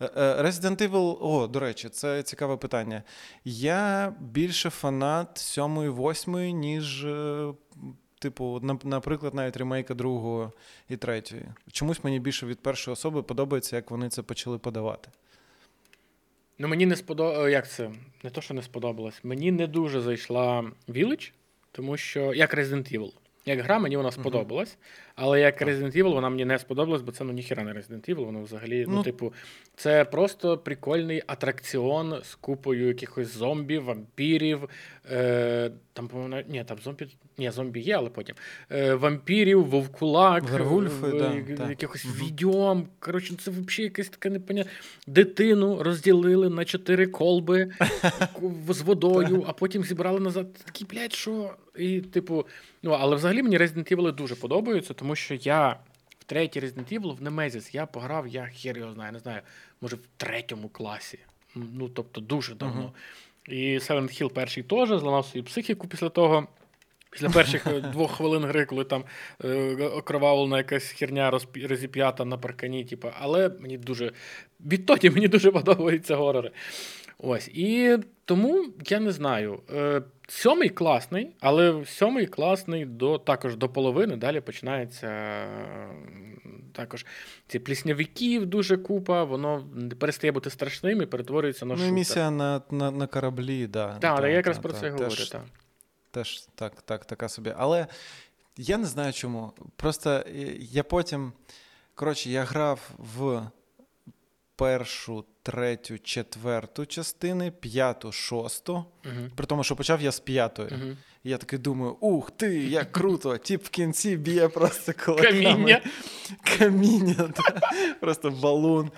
Е, 0.00 0.10
е, 0.16 0.42
Resident 0.42 0.88
Evil, 0.88 1.16
о, 1.20 1.46
до 1.46 1.60
речі, 1.60 1.88
це 1.88 2.22
цікаве 2.22 2.56
питання. 2.56 3.02
Я 3.44 4.14
більше 4.20 4.70
фанат 4.70 5.38
сьомої, 5.38 5.88
восьмої, 5.88 6.52
ніж, 6.52 7.06
типу, 8.18 8.60
наприклад, 8.84 9.34
навіть 9.34 9.56
ремейка 9.56 9.94
другого 9.94 10.52
і 10.88 10.96
третьої. 10.96 11.44
Чомусь 11.72 12.04
мені 12.04 12.20
більше 12.20 12.46
від 12.46 12.60
першої 12.62 12.92
особи 12.92 13.22
подобається, 13.22 13.76
як 13.76 13.90
вони 13.90 14.08
це 14.08 14.22
почали 14.22 14.58
подавати. 14.58 15.08
Ну, 16.58 16.68
мені 16.68 16.86
не 16.86 16.96
сподобалось. 16.96 17.52
Як 17.52 17.70
це? 17.70 17.90
Не 18.22 18.30
то, 18.30 18.40
що 18.40 18.54
не 18.54 18.62
сподобалось. 18.62 19.24
Мені 19.24 19.52
не 19.52 19.66
дуже 19.66 20.00
зайшла 20.00 20.64
Village, 20.88 21.32
тому 21.72 21.96
що 21.96 22.34
як 22.34 22.54
Resident 22.54 22.98
Evil. 22.98 23.12
Як 23.46 23.60
гра, 23.60 23.78
мені 23.78 23.96
вона 23.96 24.12
сподобалась, 24.12 24.78
але 25.22 25.40
як 25.40 25.62
Resident 25.62 25.96
Evil 25.96 26.14
вона 26.14 26.30
мені 26.30 26.44
не 26.44 26.58
сподобалась, 26.58 27.02
бо 27.02 27.12
це 27.12 27.24
ну 27.24 27.32
ніхіра 27.32 27.64
не 27.64 27.72
Resident 27.72 28.14
Evil, 28.14 28.24
воно 28.24 28.42
взагалі, 28.42 28.84
ну, 28.88 28.94
Ну, 28.94 29.02
типу, 29.02 29.32
це 29.76 30.04
просто 30.04 30.58
прикольний 30.58 31.22
атракціон 31.26 32.20
з 32.22 32.34
купою 32.34 32.86
якихось 32.86 33.36
зомбі, 33.36 33.78
вампірів. 33.78 34.68
Е, 35.10 35.70
там, 35.92 36.10
ні, 36.48 36.64
там 36.64 36.78
зомбі. 36.84 37.06
Ні, 37.38 37.50
зомбі 37.50 37.80
є, 37.80 37.96
але 37.96 38.10
потім. 38.10 38.34
Е, 38.70 38.94
вампірів, 38.94 39.64
вовкулак, 39.64 40.44
Вервульфи, 40.50 41.06
е, 41.06 41.44
да, 41.56 41.68
якихось 41.68 42.04
Мгм. 42.04 42.14
відьом. 42.14 42.86
Коротше, 42.98 43.34
це 43.34 43.50
взагалі 43.50 43.84
якесь 43.84 44.08
таке 44.08 44.30
непонятне. 44.30 44.72
Дитину 45.06 45.82
розділили 45.82 46.50
на 46.50 46.64
чотири 46.64 47.06
колби 47.06 47.70
з 48.68 48.80
водою, 48.80 49.44
а 49.48 49.52
потім 49.52 49.84
зібрали 49.84 50.20
назад. 50.20 50.54
Такий, 50.64 50.86
блядь, 50.90 51.12
що? 51.12 51.54
І, 51.78 52.00
типу, 52.00 52.46
ну, 52.82 52.90
але 52.90 53.16
взагалі 53.16 53.42
мені 53.42 53.58
Resident 53.58 53.94
Evil 53.94 54.14
дуже 54.14 54.34
подобаються, 54.34 54.94
тому 54.94 55.09
що 55.16 55.34
я 55.34 55.76
в 56.18 56.24
третій 56.24 56.60
Resident 56.60 57.00
Evil 57.00 57.16
в 57.16 57.22
Немезіс 57.22 57.74
я 57.74 57.86
пограв, 57.86 58.28
я 58.28 58.46
хер 58.46 58.78
його 58.78 58.92
знаю, 58.92 59.12
не 59.12 59.18
знаю, 59.18 59.40
може 59.80 59.96
в 59.96 60.06
третьому 60.16 60.68
класі. 60.68 61.18
Ну, 61.54 61.88
тобто, 61.88 62.20
дуже 62.20 62.54
давно. 62.54 62.80
Мгм. 62.80 62.92
І 63.48 63.78
Silent 63.78 64.22
Hill 64.22 64.32
перший 64.32 64.62
теж 64.62 64.88
зламав 64.88 65.26
свою 65.26 65.44
психіку 65.44 65.88
після 65.88 66.08
того. 66.08 66.48
Після 67.10 67.30
перших 67.30 67.66
е, 67.66 67.80
двох 67.92 68.16
хвилин 68.16 68.44
гри, 68.44 68.64
коли 68.64 68.84
там 68.84 69.04
е, 69.44 69.74
окровавлена 69.86 70.58
якась 70.58 70.90
херня 70.90 71.30
розпі- 71.30 71.66
розіп'ята 71.66 72.24
на 72.24 72.38
паркані, 72.38 72.84
типу, 72.84 73.08
але 73.20 73.48
мені 73.48 73.78
дуже. 73.78 74.12
Відтоді 74.60 75.10
мені 75.10 75.28
дуже 75.28 75.50
подобаються 75.52 76.16
горори. 76.16 76.50
Ось. 77.18 77.48
І 77.48 77.98
тому 78.24 78.66
я 78.88 79.00
не 79.00 79.12
знаю. 79.12 79.60
Е, 79.74 80.02
сьомий 80.30 80.68
класний, 80.68 81.30
але 81.40 81.84
сьомий 81.86 82.26
класний 82.26 82.84
до, 82.84 83.18
також 83.18 83.56
до 83.56 83.68
половини. 83.68 84.16
Далі 84.16 84.40
починається 84.40 85.46
також 86.72 87.06
ці 87.46 87.58
пліснявиків 87.58 88.46
дуже 88.46 88.76
купа, 88.76 89.24
воно 89.24 89.66
перестає 89.98 90.32
бути 90.32 90.50
страшним 90.50 91.02
і 91.02 91.06
перетворюється 91.06 91.66
на 91.66 91.74
Ну, 91.74 91.78
шутер. 91.78 91.92
місія 91.94 92.30
на, 92.30 92.62
на, 92.70 92.90
на 92.90 93.06
кораблі, 93.06 93.66
да. 93.66 93.98
Так, 93.98 94.20
та, 94.20 94.28
я 94.28 94.34
якраз 94.34 94.56
та, 94.56 94.62
про 94.62 94.72
та, 94.72 94.80
це 94.80 94.90
говорю. 94.90 95.10
теж-. 95.10 95.36
Теж 96.10 96.40
так, 96.54 96.82
так, 96.82 97.04
така 97.04 97.28
собі. 97.28 97.52
Але 97.56 97.86
я 98.56 98.76
не 98.78 98.86
знаю 98.86 99.12
чому. 99.12 99.52
Просто 99.76 100.10
е, 100.10 100.22
я 100.58 100.82
потім. 100.82 101.32
Коротше, 101.94 102.30
я 102.30 102.44
грав 102.44 102.90
в 102.98 103.42
першу, 104.60 105.24
третю, 105.42 105.98
четверту 105.98 106.86
частини, 106.86 107.50
п'яту, 107.50 108.12
шосту. 108.12 108.74
Угу. 108.74 109.28
При 109.36 109.46
тому, 109.46 109.64
що 109.64 109.76
почав 109.76 110.02
я 110.02 110.12
з 110.12 110.20
п'ятої. 110.20 110.96
І 111.24 111.30
Я 111.30 111.38
такий 111.38 111.58
думаю, 111.58 111.96
ух 112.00 112.30
ти, 112.30 112.56
як 112.58 112.92
круто! 112.92 113.36
Тіп 113.42 113.64
в 113.64 113.68
кінці 113.68 114.16
б'є 114.16 114.48
просто 114.48 114.92
кулаками. 115.04 115.42
Каміння. 115.44 115.80
Каміння, 116.58 117.14
да. 117.36 117.60
просто 118.00 118.30
балун. 118.30 118.90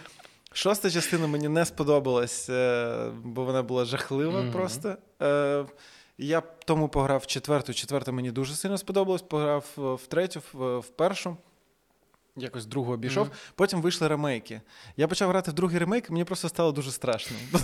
Шоста 0.53 0.91
частина 0.91 1.27
мені 1.27 1.49
не 1.49 1.65
сподобалась, 1.65 2.49
е, 2.51 3.11
бо 3.25 3.45
вона 3.45 3.63
була 3.63 3.85
жахлива 3.85 4.43
Мгм. 4.43 4.53
просто. 4.53 4.97
Е, 5.23 5.65
Я 6.19 6.41
тому 6.41 6.89
пограв 6.89 7.21
в 7.21 7.27
четверту. 7.27 7.75
Четверта 7.75 8.13
мені 8.13 8.31
дуже 8.31 8.55
сильно 8.55 8.79
сподобалась. 8.79 9.23
Пограв 9.23 9.67
е, 9.79 9.81
в 9.81 10.07
третю, 10.09 10.43
в 10.55 10.89
першу. 10.97 11.37
Якось 12.37 12.67
другу 12.67 12.93
обійшов. 12.93 13.27
Мгм. 13.27 13.37
Потім 13.55 13.83
вийшли 13.83 14.09
ремейки. 14.09 14.61
Я 14.97 15.09
почав 15.09 15.29
грати 15.29 15.51
в 15.51 15.55
другий 15.55 15.79
ремейк, 15.79 16.11
мені 16.11 16.25
просто 16.25 16.49
стало 16.49 16.73
дуже 16.73 16.91
страшно. 16.91 17.37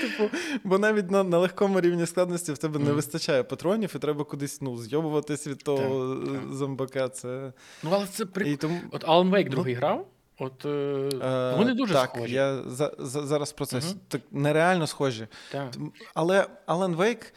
Типу, 0.00 0.36
бо 0.64 0.78
навіть 0.78 1.10
на, 1.10 1.24
на 1.24 1.38
легкому 1.38 1.80
рівні 1.80 2.06
складності 2.06 2.52
в 2.52 2.58
тебе 2.58 2.78
не 2.78 2.92
вистачає 2.92 3.42
патронів, 3.42 3.92
і 3.96 3.98
треба 3.98 4.24
кудись 4.24 4.60
ну, 4.60 4.76
зйобуватись 4.76 5.46
від 5.46 5.58
того 5.58 6.16
Так, 6.16 6.34
е, 6.34 6.54
зомбака. 6.54 7.08
Це... 7.08 7.52
Ну, 7.82 7.90
але 7.92 8.06
це. 8.06 8.24
І 8.46 8.56
тому, 8.56 8.80
От 8.90 9.04
Alan 9.04 9.30
Wake 9.30 9.44
Ну, 9.44 9.50
другий 9.50 9.74
грав. 9.74 10.06
От 10.38 10.64
е, 10.64 10.68
е, 11.22 11.54
вони 11.56 11.74
дуже 11.74 11.94
так, 11.94 12.10
схожі. 12.14 12.34
Я 12.34 12.62
за, 12.62 12.92
за, 12.98 13.26
зараз 13.26 13.52
про 13.52 13.66
це 13.66 13.76
Мгм. 13.76 13.86
так 14.08 14.22
нереально 14.30 14.86
схожі. 14.86 15.26
Так. 15.52 15.74
Але 16.14 16.46
Alan 16.66 16.96
Wake, 16.96 17.32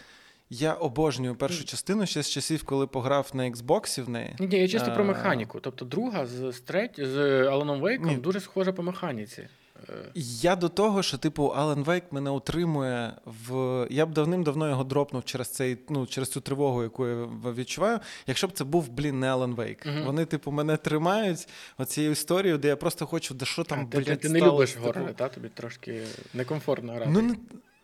Я 0.56 0.74
обожнюю 0.74 1.36
першу 1.36 1.66
частину 1.66 2.06
ще 2.06 2.24
з 2.24 2.30
часів, 2.30 2.64
коли 2.64 2.88
пограв 2.88 3.32
на 3.34 3.44
Xbox 3.50 4.04
в 4.04 4.10
неї. 4.10 4.36
Ні, 4.40 4.58
я 4.60 4.68
чисто 4.68 4.92
А, 4.92 4.96
про 4.96 5.04
механіку. 5.04 5.60
Тобто 5.60 5.86
друга 5.86 6.26
з, 6.26 6.60
треть, 6.60 6.96
з 6.98 7.18
Аланом 7.48 7.82
Вейком 7.82 8.08
Ні. 8.08 8.18
дуже 8.18 8.40
схожа 8.40 8.74
по 8.74 8.84
механіці. 8.84 9.48
Е, 9.90 9.94
Я 10.16 10.56
до 10.56 10.70
того, 10.70 11.04
що, 11.04 11.18
типу, 11.18 11.44
Alan 11.58 11.86
Wake 11.86 12.04
мене 12.12 12.30
утримує 12.30 13.14
в. 13.26 13.88
Я 13.90 14.06
б 14.06 14.14
давним-давно 14.14 14.70
його 14.70 14.84
дропнув 14.84 15.24
через 15.26 15.50
цей, 15.50 15.78
ну, 15.90 16.08
через 16.08 16.32
цю 16.32 16.42
тривогу, 16.42 16.84
яку 16.84 17.08
я 17.08 17.26
відчуваю. 17.58 18.00
Якщо 18.28 18.48
б 18.48 18.52
це 18.52 18.64
був, 18.64 18.90
блін, 18.90 19.20
не 19.20 19.28
Alan 19.34 19.56
Wake. 19.56 19.88
Мгм. 19.88 20.06
Вони, 20.06 20.26
типу, 20.26 20.52
мене 20.52 20.78
тримають 20.78 21.48
оцією 21.78 22.12
історією, 22.12 22.58
де 22.58 22.68
я 22.68 22.76
просто 22.76 23.06
хочу, 23.06 23.34
де 23.34 23.46
що 23.46 23.64
там, 23.64 23.88
а, 23.92 23.96
ти, 23.96 24.04
ти, 24.04 24.16
ти 24.16 24.30
не 24.30 24.42
любиш 24.42 24.72
типу. 24.72 24.86
горори, 24.86 25.14
та? 25.14 25.30
тобі 25.30 25.50
трошки 25.54 26.02
некомфортно 26.34 26.94
грати. 26.94 27.12
Ну, 27.14 27.22
не- 27.22 27.36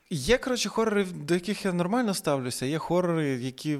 є, 0.10 0.38
коротше, 0.38 0.69
хорори, 0.69 1.06
до 1.13 1.34
яких 1.34 1.65
я 1.65 1.74
нормально 1.74 2.13
ставлюся. 2.13 2.65
Є 2.65 2.78
хорори, 2.78 3.30
які 3.30 3.80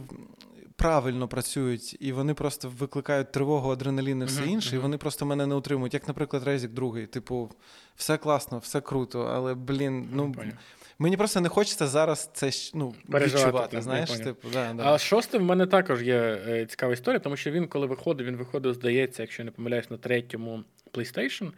правильно 0.76 1.28
працюють, 1.28 1.98
і 2.00 2.12
вони 2.12 2.34
просто 2.34 2.72
викликають 2.80 3.32
тривогу, 3.32 3.72
адреналін 3.72 4.22
і 4.22 4.26
все 4.26 4.46
інше, 4.46 4.76
і 4.76 4.80
вони 4.80 4.98
просто 4.98 5.26
мене 5.26 5.46
не 5.46 5.56
утримують. 5.56 5.94
Як, 5.94 6.08
наприклад, 6.08 6.44
Резік 6.44 6.72
другий. 6.72 7.08
Типу, 7.08 7.52
все 7.96 8.18
класно, 8.18 8.58
все 8.58 8.82
круто, 8.82 9.22
але, 9.22 9.54
блін, 9.54 10.10
ну. 10.14 10.36
Мені 11.02 11.18
просто 11.18 11.42
не 11.42 11.50
хочеться 11.50 11.88
зараз 11.88 12.30
це 12.34 12.52
ну, 12.74 12.96
Переживати, 13.12 13.46
відчувати. 13.46 13.72
так, 13.72 13.84
знаєш, 13.84 14.10
типу, 14.10 14.48
да, 14.54 14.74
да. 14.74 14.84
А 14.84 14.98
з 14.98 15.02
шостим 15.02 15.42
в 15.42 15.46
мене 15.46 15.68
також 15.68 16.04
є 16.04 16.16
е, 16.48 16.66
цікава 16.66 16.94
історія, 16.94 17.20
тому 17.20 17.38
що 17.38 17.52
він, 17.52 17.68
коли 17.68 17.88
виходив, 17.88 18.28
він 18.28 18.36
виходив, 18.36 18.74
здається, 18.74 19.24
якщо 19.24 19.42
я 19.42 19.46
не 19.46 19.52
помиляюсь, 19.52 19.90
на 19.90 19.98
третьому 19.98 20.64
PlayStation. 20.94 21.52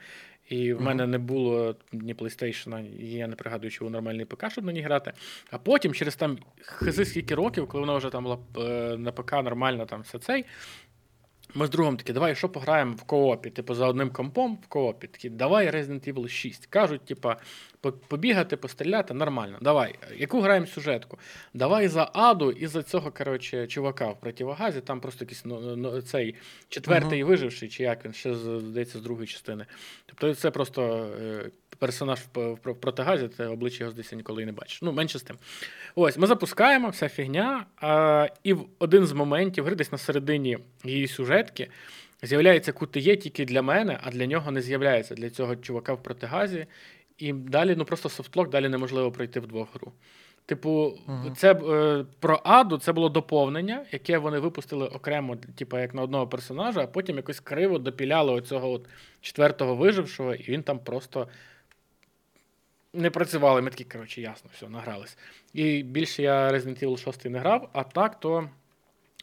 І 0.52 0.74
в 0.74 0.76
Мгм. 0.76 0.86
мене 0.86 1.08
не 1.08 1.18
було 1.18 1.76
ні 1.92 2.16
PlayStation, 2.16 2.86
і 3.00 3.12
я 3.12 3.28
не 3.28 3.36
пригадую, 3.36 3.72
чи 3.72 3.80
був 3.80 3.92
нормальний 3.92 4.26
ПК, 4.26 4.52
щоб 4.52 4.66
на 4.66 4.72
ній 4.72 4.82
грати. 4.82 5.14
А 5.52 5.58
потім, 5.58 5.94
через 5.94 6.16
там 6.16 6.38
хизи 6.62 7.06
скільки 7.06 7.36
років, 7.36 7.68
коли 7.68 7.82
вона 7.82 7.98
вже 7.98 8.10
там 8.10 8.24
була 8.24 8.38
е, 8.58 8.98
на 8.98 9.12
ПК 9.12 9.32
нормально, 9.34 9.86
там 9.86 10.02
все 10.02 10.20
цей. 10.20 10.46
Ми 11.54 11.68
з 11.68 11.70
другом 11.70 11.98
такі, 11.98 12.14
давай, 12.14 12.36
що 12.36 12.50
пограємо 12.50 12.94
в 12.94 13.04
коопі? 13.04 13.50
Типу, 13.50 13.76
за 13.76 13.88
одним 13.88 14.10
компом 14.10 14.60
в 14.64 14.68
коопі. 14.68 15.08
Такі, 15.08 15.30
давай 15.30 15.70
Resident 15.70 16.14
Evil 16.14 16.28
6. 16.28 16.66
Кажуть, 16.66 17.06
типа, 17.06 17.38
побігати, 18.08 18.58
постріляти, 18.58 19.14
нормально. 19.14 19.58
Давай. 19.62 19.96
Яку 20.18 20.42
граємо 20.42 20.66
сюжетку? 20.66 21.18
Давай 21.54 21.88
за 21.88 22.12
Аду 22.14 22.52
і 22.52 22.68
за 22.68 22.84
цього, 22.84 23.12
коротше, 23.12 23.68
чувака 23.68 24.08
в 24.08 24.20
противогазі. 24.20 24.82
Там 24.82 25.00
просто 25.00 25.26
якийсь 25.26 25.46
ну, 25.46 25.76
ну, 25.76 26.02
цей 26.02 26.36
четвертий 26.70 27.24
виживший, 27.24 27.70
чи 27.70 27.84
як 27.84 28.06
він 28.06 28.14
ще 28.14 28.36
здається 28.36 29.00
з 29.00 29.02
другої 29.02 29.28
частини. 29.28 29.66
Тобто 30.06 30.36
це 30.36 30.52
просто 30.52 31.10
е, 31.22 31.50
персонаж 31.82 32.20
в, 32.36 32.56
протигазі, 32.56 33.28
ти 33.28 33.46
обличчя 33.46 33.84
його 33.84 33.92
здається 33.92 34.16
ніколи 34.16 34.44
і 34.44 34.46
не 34.46 34.52
бачиш. 34.52 34.82
Ну, 34.82 34.92
менше 34.92 35.20
з 35.20 35.24
тим. 35.24 35.36
Ось, 35.96 36.18
ми 36.18 36.28
запускаємо, 36.28 36.90
вся 36.90 37.10
фігня. 37.10 37.66
А, 37.78 38.28
і 38.44 38.54
в 38.54 38.66
один 38.80 39.06
з 39.06 39.14
моментів, 39.14 39.66
гри 39.66 39.76
десь 39.76 39.92
на 39.92 39.98
середині 39.98 40.58
її 40.84 41.08
сюжетки, 41.08 41.68
з'являється 42.24 42.72
QTE 42.72 43.18
тільки 43.18 43.46
для 43.46 43.62
мене, 43.62 44.00
а 44.04 44.12
для 44.12 44.26
нього 44.26 44.52
не 44.52 44.62
з'являється 44.62 45.16
для 45.16 45.30
цього 45.30 45.56
чувака 45.56 45.94
в 45.94 46.04
протигазі. 46.04 46.66
І 47.18 47.34
далі, 47.34 47.76
ну 47.78 47.86
просто 47.86 48.10
софтлок, 48.10 48.50
далі 48.50 48.70
неможливо 48.70 49.12
пройти 49.12 49.40
вдвох 49.40 49.68
гру. 49.74 49.92
Типу, 50.46 50.98
Мгм. 51.08 51.36
це 51.36 51.54
е, 51.54 52.06
про 52.20 52.42
Аду 52.44 52.78
це 52.78 52.94
було 52.94 53.10
доповнення, 53.10 53.86
яке 53.92 54.18
вони 54.18 54.40
випустили 54.40 54.88
окремо, 54.88 55.38
типу, 55.56 55.78
як 55.78 55.94
на 55.94 56.02
одного 56.02 56.28
персонажа, 56.28 56.82
а 56.82 56.88
потім 56.88 57.18
якось 57.18 57.40
криво 57.40 57.80
допіляли 57.80 58.32
оцього 58.34 58.72
от 58.72 58.86
четвертого 59.22 59.76
вижившого, 59.76 60.36
і 60.36 60.52
він 60.52 60.64
там 60.64 60.80
просто 60.80 61.28
не 62.94 63.10
працювали. 63.10 63.62
Ми 63.62 63.70
такі, 63.70 63.84
коротше, 63.84 64.22
ясно, 64.22 64.50
все, 64.54 64.70
награлись. 64.70 65.18
І 65.54 65.84
більше 65.84 66.24
я 66.24 66.52
Resident 66.52 66.84
Evil 66.84 66.98
6 66.98 67.26
не 67.26 67.40
грав, 67.40 67.70
а 67.74 67.84
так 67.84 68.20
то. 68.20 68.50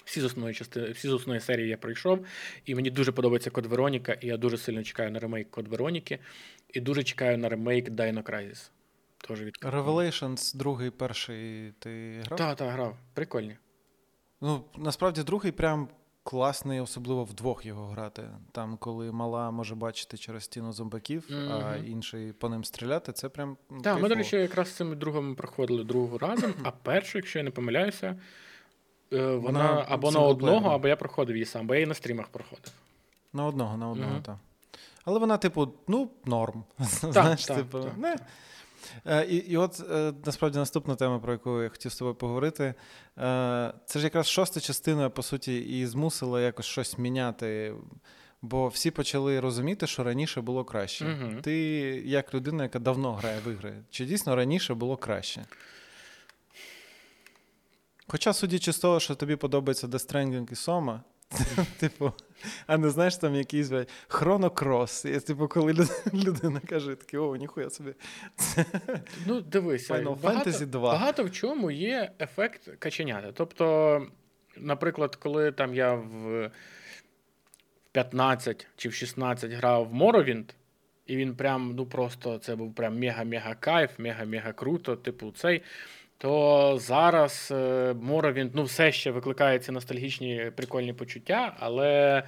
Всі 0.05 0.21
з 0.21 0.25
основної 0.25 0.55
частини, 0.55 0.91
всі 0.91 1.09
з 1.09 1.13
основної 1.13 1.41
серії 1.41 1.69
я 1.69 1.77
пройшов, 1.77 2.27
і 2.65 2.75
мені 2.75 2.91
дуже 2.91 3.13
подобається 3.13 3.51
Код 3.51 3.67
Вероніка, 3.67 4.13
і 4.13 4.27
я 4.27 4.37
дуже 4.37 4.59
сильно 4.59 4.83
чекаю 4.83 5.11
на 5.11 5.19
ремейк 5.19 5.51
Код 5.51 5.69
Вероніки, 5.69 6.19
і 6.69 6.81
дуже 6.81 7.03
чекаю 7.03 7.39
на 7.39 7.49
ремейк 7.49 7.89
Dino 7.89 8.23
Crisis. 8.23 8.71
Теж 9.29 9.43
від 9.43 9.55
Revelations, 9.63 10.57
другий, 10.57 10.91
перший, 10.91 11.73
ти 11.79 12.21
грав? 12.25 12.39
Так, 12.39 12.57
так, 12.57 12.71
грав. 12.71 12.97
Прикольні. 13.15 13.57
Ну, 14.41 14.65
насправді, 14.77 15.23
другий 15.23 15.53
прям 15.53 15.89
класний, 16.29 16.81
особливо 16.81 17.25
вдвох 17.25 17.67
його 17.67 17.87
грати. 17.87 18.23
Там, 18.53 18.77
коли 18.77 19.13
мала 19.13 19.51
може 19.51 19.75
бачити 19.75 20.17
через 20.19 20.45
стіну 20.45 20.73
зомбаків, 20.73 21.29
а 21.51 21.77
інший 21.77 22.33
по 22.33 22.49
ним 22.49 22.65
стріляти, 22.65 23.13
це 23.13 23.29
прям. 23.29 23.57
ну, 23.71 23.83
Так, 23.83 24.03
ми, 24.03 24.09
до 24.09 24.15
речі, 24.15 24.37
якраз 24.37 24.69
з 24.69 24.73
цим 24.73 24.99
другом 24.99 25.35
проходили 25.35 25.85
другу 25.85 26.19
разом, 26.19 26.55
а 26.63 26.71
першу, 26.71 27.19
якщо 27.19 27.39
я 27.39 27.43
не 27.43 27.51
помиляюся, 27.51 28.07
е, 29.13 29.27
вона 29.27 29.39
Вона 29.39 29.87
або 29.89 30.11
на 30.11 30.21
одного, 30.21 30.71
або 30.71 30.89
я 30.89 30.97
проходив 30.97 31.37
її 31.37 31.47
сам, 31.47 31.67
бо 31.67 31.75
я 31.75 31.81
її 31.81 31.87
на 31.87 31.95
стрімах 31.95 32.29
проходив. 32.29 32.73
На 33.33 33.47
одного, 33.47 33.77
на 33.77 33.89
одного, 33.91 34.13
Мгм. 34.13 34.23
так. 34.23 34.37
Але 35.05 35.19
вона, 35.19 35.37
типу, 35.37 35.69
ну, 35.89 36.11
норм. 36.25 36.65
Знаєш, 36.79 37.45
так, 37.47 37.57
типу, 37.57 37.81
так, 37.81 37.99
не. 37.99 38.17
Е, 39.07 39.27
І, 39.27 39.37
і 39.37 39.57
от 39.57 39.81
е, 39.91 40.13
насправді 40.25 40.59
наступна 40.59 40.95
тема, 40.95 41.19
про 41.19 41.33
яку 41.33 41.63
я 41.63 41.69
хотів 41.69 41.93
з 41.93 41.97
тобою 41.97 42.15
поговорити. 42.15 42.75
е, 43.19 43.73
Це 43.87 43.99
ж 43.99 44.05
якраз 44.05 44.27
шоста 44.29 44.61
частина, 44.61 45.11
по 45.11 45.23
суті, 45.23 45.59
і 45.59 45.87
змусила 45.87 46.41
якось 46.41 46.67
щось 46.67 46.99
міняти. 46.99 47.75
Бо 48.43 48.69
всі 48.69 48.91
почали 48.91 49.41
розуміти, 49.41 49.87
що 49.87 50.05
раніше 50.05 50.41
було 50.41 50.65
краще. 50.65 51.05
Мгм. 51.05 51.41
Ти, 51.43 51.57
як 52.07 52.35
людина, 52.35 52.63
яка 52.63 52.79
давно 52.79 53.13
грає 53.15 53.41
в 53.47 53.53
ігри, 53.53 53.75
чи 53.91 54.05
дійсно 54.05 54.37
раніше 54.37 54.75
було 54.75 54.97
краще? 54.97 55.45
Хоча, 58.07 58.33
судячи 58.33 58.73
з 58.73 58.79
того, 58.79 59.01
що 59.01 59.15
тобі 59.15 59.37
подобається 59.37 59.87
Death 59.87 60.13
Stranding 60.13 60.53
і 60.53 60.55
Сома, 60.55 61.01
типу, 61.79 62.13
а 62.67 62.79
не 62.79 62.91
знаєш 62.91 63.17
там 63.17 63.35
якийсь 63.35 63.71
хронокрос. 64.09 65.05
І, 65.05 65.21
типу, 65.21 65.49
коли 65.49 65.73
людина 66.15 66.61
каже, 66.69 66.95
таке, 66.95 67.19
о, 67.19 67.37
ніхуя 67.37 67.71
собі. 67.71 67.95
Ну, 69.27 69.41
дивися, 69.41 69.95
Final 69.95 70.21
багато, 70.21 70.51
Fantasy 70.51 70.67
2. 70.67 70.93
багато 70.93 71.25
в 71.25 71.31
чому 71.31 71.71
є 71.71 72.13
ефект 72.21 72.69
каченята. 72.79 73.33
Тобто, 73.33 74.07
наприклад, 74.57 75.17
коли 75.17 75.53
там 75.53 75.75
я 75.75 75.95
в 75.95 76.51
15 77.93 78.67
чи 78.77 78.89
в 78.89 78.95
16 78.95 79.53
грав 79.53 79.89
в 79.89 79.95
Morrowind, 79.95 80.55
і 81.07 81.17
він 81.17 81.37
прям, 81.37 81.75
ну 81.77 81.87
просто 81.87 82.39
це 82.39 82.57
був 82.57 82.75
прям 82.75 82.99
мега-мега 82.99 83.55
кайф, 83.61 83.99
мега-мега 83.99 84.53
круто, 84.53 84.97
типу 84.97 85.31
цей. 85.31 85.63
То 86.19 86.79
зараз 86.79 87.49
е, 87.51 87.55
Morrowind, 87.93 88.51
ну, 88.55 88.65
все 88.65 88.93
ще 88.93 89.11
викликає 89.11 89.59
ці 89.59 89.73
ностальгічні 89.73 90.53
прикольні 90.57 90.93
почуття, 90.93 91.57
але. 91.59 92.23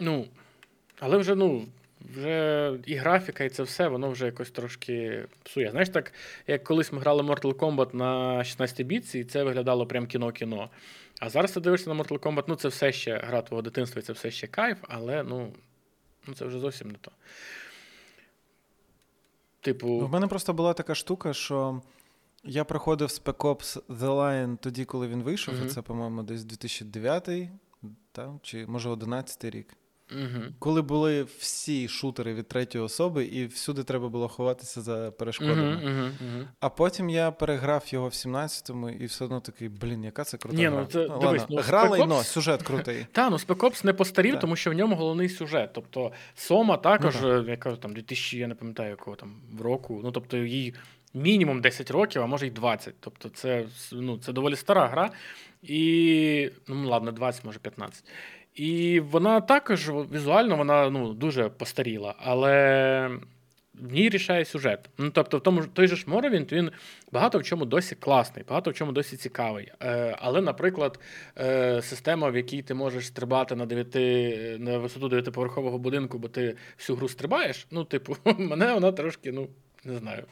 Ну, 0.00 0.26
але 1.00 1.16
вже, 1.16 1.34
ну, 1.34 1.66
вже 2.00 2.72
і 2.86 2.94
графіка, 2.94 3.44
і 3.44 3.48
це 3.48 3.62
все, 3.62 3.88
воно 3.88 4.10
вже 4.10 4.26
якось 4.26 4.50
трошки 4.50 5.24
псує. 5.42 5.70
Знаєш, 5.70 5.88
так, 5.88 6.12
як 6.46 6.64
колись 6.64 6.92
ми 6.92 7.00
грали 7.00 7.22
Mortal 7.22 7.54
Kombat 7.54 7.94
на 7.94 8.44
16 8.44 8.86
бітці, 8.86 9.18
і 9.18 9.24
це 9.24 9.42
виглядало 9.44 9.86
прям 9.86 10.06
кіно-кіно. 10.06 10.70
А 11.20 11.30
зараз 11.30 11.52
ти 11.52 11.60
дивишся 11.60 11.94
на 11.94 12.02
Mortal 12.02 12.18
Kombat, 12.18 12.44
ну 12.46 12.54
це 12.54 12.68
все 12.68 12.92
ще 12.92 13.18
гра 13.18 13.42
твого 13.42 13.62
дитинства, 13.62 14.00
і 14.00 14.02
це 14.02 14.12
все 14.12 14.30
ще 14.30 14.46
кайф, 14.46 14.78
але 14.82 15.22
ну, 15.22 15.52
ну 16.26 16.34
це 16.34 16.44
вже 16.44 16.58
зовсім 16.58 16.88
не 16.88 16.98
то. 17.00 17.10
Типу. 19.68 19.88
У 19.88 20.08
мене 20.08 20.26
просто 20.26 20.52
була 20.52 20.74
така 20.74 20.94
штука, 20.94 21.32
що 21.32 21.82
я 22.44 22.64
проходив 22.64 23.08
Spec 23.08 23.36
Ops 23.36 23.82
The 23.88 24.06
Line 24.06 24.56
тоді, 24.56 24.84
коли 24.84 25.08
він 25.08 25.22
вийшов, 25.22 25.54
і 25.66 25.68
це, 25.68 25.82
по-моєму, 25.82 26.22
десь 26.22 26.44
2009 26.44 27.30
та, 28.12 28.38
чи 28.42 28.66
може 28.66 28.88
11 28.88 29.44
рік. 29.44 29.76
Угу. 30.12 30.44
Коли 30.58 30.82
були 30.82 31.26
всі 31.38 31.88
шутери 31.88 32.34
від 32.34 32.48
третьої 32.48 32.84
особи, 32.84 33.24
і 33.24 33.46
всюди 33.46 33.84
треба 33.84 34.08
було 34.08 34.28
ховатися 34.28 34.80
за 34.80 35.10
перешкодами. 35.10 35.76
Угу, 35.76 35.84
угу, 35.84 36.10
угу. 36.20 36.44
А 36.60 36.68
потім 36.68 37.10
я 37.10 37.30
переграв 37.30 37.84
його 37.88 38.08
в 38.08 38.12
17-му 38.12 38.90
і 38.90 39.06
все 39.06 39.24
одно 39.24 39.40
такий, 39.40 39.68
блін, 39.68 40.04
яка 40.04 40.24
це 40.24 40.36
крута 40.36 40.56
Ні, 40.56 40.66
гра. 40.66 40.80
ну 40.80 40.86
це- 40.86 40.98
ладно, 40.98 41.18
дивись, 41.18 41.42
ну, 41.48 41.56
гра 41.56 41.84
Spec 41.84 41.90
лайно, 41.90 42.22
сюжет 42.24 42.62
крутий. 42.62 43.06
Та, 43.12 43.30
ну 43.30 43.36
Spec 43.36 43.56
Ops 43.56 43.84
не 43.86 43.92
постарів, 43.92 44.32
Так. 44.32 44.40
тому 44.40 44.56
що 44.56 44.70
в 44.70 44.74
ньому 44.74 44.96
головний 44.96 45.28
сюжет. 45.28 45.70
Тобто 45.72 46.12
Сома 46.34 46.76
також, 46.76 47.14
Ну, 47.22 47.28
е, 47.28 47.44
я 47.48 47.56
кажу, 47.56 47.76
там 47.76 47.94
2000, 47.94 48.38
я 48.38 48.46
не 48.46 48.54
пам'ятаю 48.54 48.90
якого 48.90 49.16
там 49.16 49.34
в 49.52 49.60
року. 49.60 50.00
Ну 50.04 50.10
тобто 50.12 50.36
їй 50.36 50.74
мінімум 51.14 51.60
10 51.60 51.90
років, 51.90 52.22
а 52.22 52.26
може 52.26 52.46
й 52.46 52.50
20. 52.50 52.94
Тобто, 53.00 53.28
це 53.28 53.64
ну, 53.92 54.18
це 54.18 54.32
доволі 54.32 54.56
стара 54.56 54.86
гра. 54.88 55.10
І 55.62 56.50
ну 56.68 56.88
ладно, 56.88 57.12
20, 57.12 57.44
може 57.44 57.58
15. 57.58 58.04
І 58.58 59.00
вона 59.00 59.40
також 59.40 59.90
візуально 59.90 60.56
вона 60.56 60.90
ну, 60.90 61.12
дуже 61.14 61.48
постаріла, 61.48 62.14
але 62.18 63.10
в 63.74 63.92
ній 63.92 64.08
рішає 64.08 64.44
сюжет. 64.44 64.90
Ну, 64.98 65.10
тобто, 65.10 65.38
в 65.38 65.42
тому 65.42 65.64
той 65.64 65.88
же 65.88 65.96
ж 65.96 66.06
Morrowind, 66.06 66.52
він 66.52 66.70
багато 67.12 67.38
в 67.38 67.42
чому 67.42 67.64
досі 67.64 67.94
класний, 67.94 68.44
багато 68.48 68.70
в 68.70 68.74
чому 68.74 68.92
досі 68.92 69.16
цікавий. 69.16 69.72
Е, 69.82 70.16
але, 70.18 70.40
наприклад, 70.40 71.00
е, 71.38 71.82
система, 71.82 72.30
в 72.30 72.36
якій 72.36 72.62
ти 72.62 72.74
можеш 72.74 73.06
стрибати 73.06 73.56
на 73.56 73.66
9, 73.66 74.60
на 74.60 74.78
висоту 74.78 75.08
дев'ятиповерхового 75.08 75.78
будинку, 75.78 76.18
бо 76.18 76.28
ти 76.28 76.56
всю 76.78 76.96
гру 76.96 77.08
стрибаєш, 77.08 77.66
ну, 77.70 77.84
типу, 77.84 78.16
мене 78.38 78.74
вона 78.74 78.92
трошки, 78.92 79.32
ну, 79.32 79.48
не 79.84 79.96
знаю. 79.96 80.24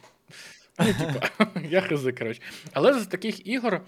Ну, 0.79 0.85
типа, 0.85 1.47
я 1.69 1.81
хизи, 1.81 2.11
коротше. 2.11 2.41
Але 2.73 2.93
з 2.93 3.07
таких 3.07 3.47
ігор 3.47 3.81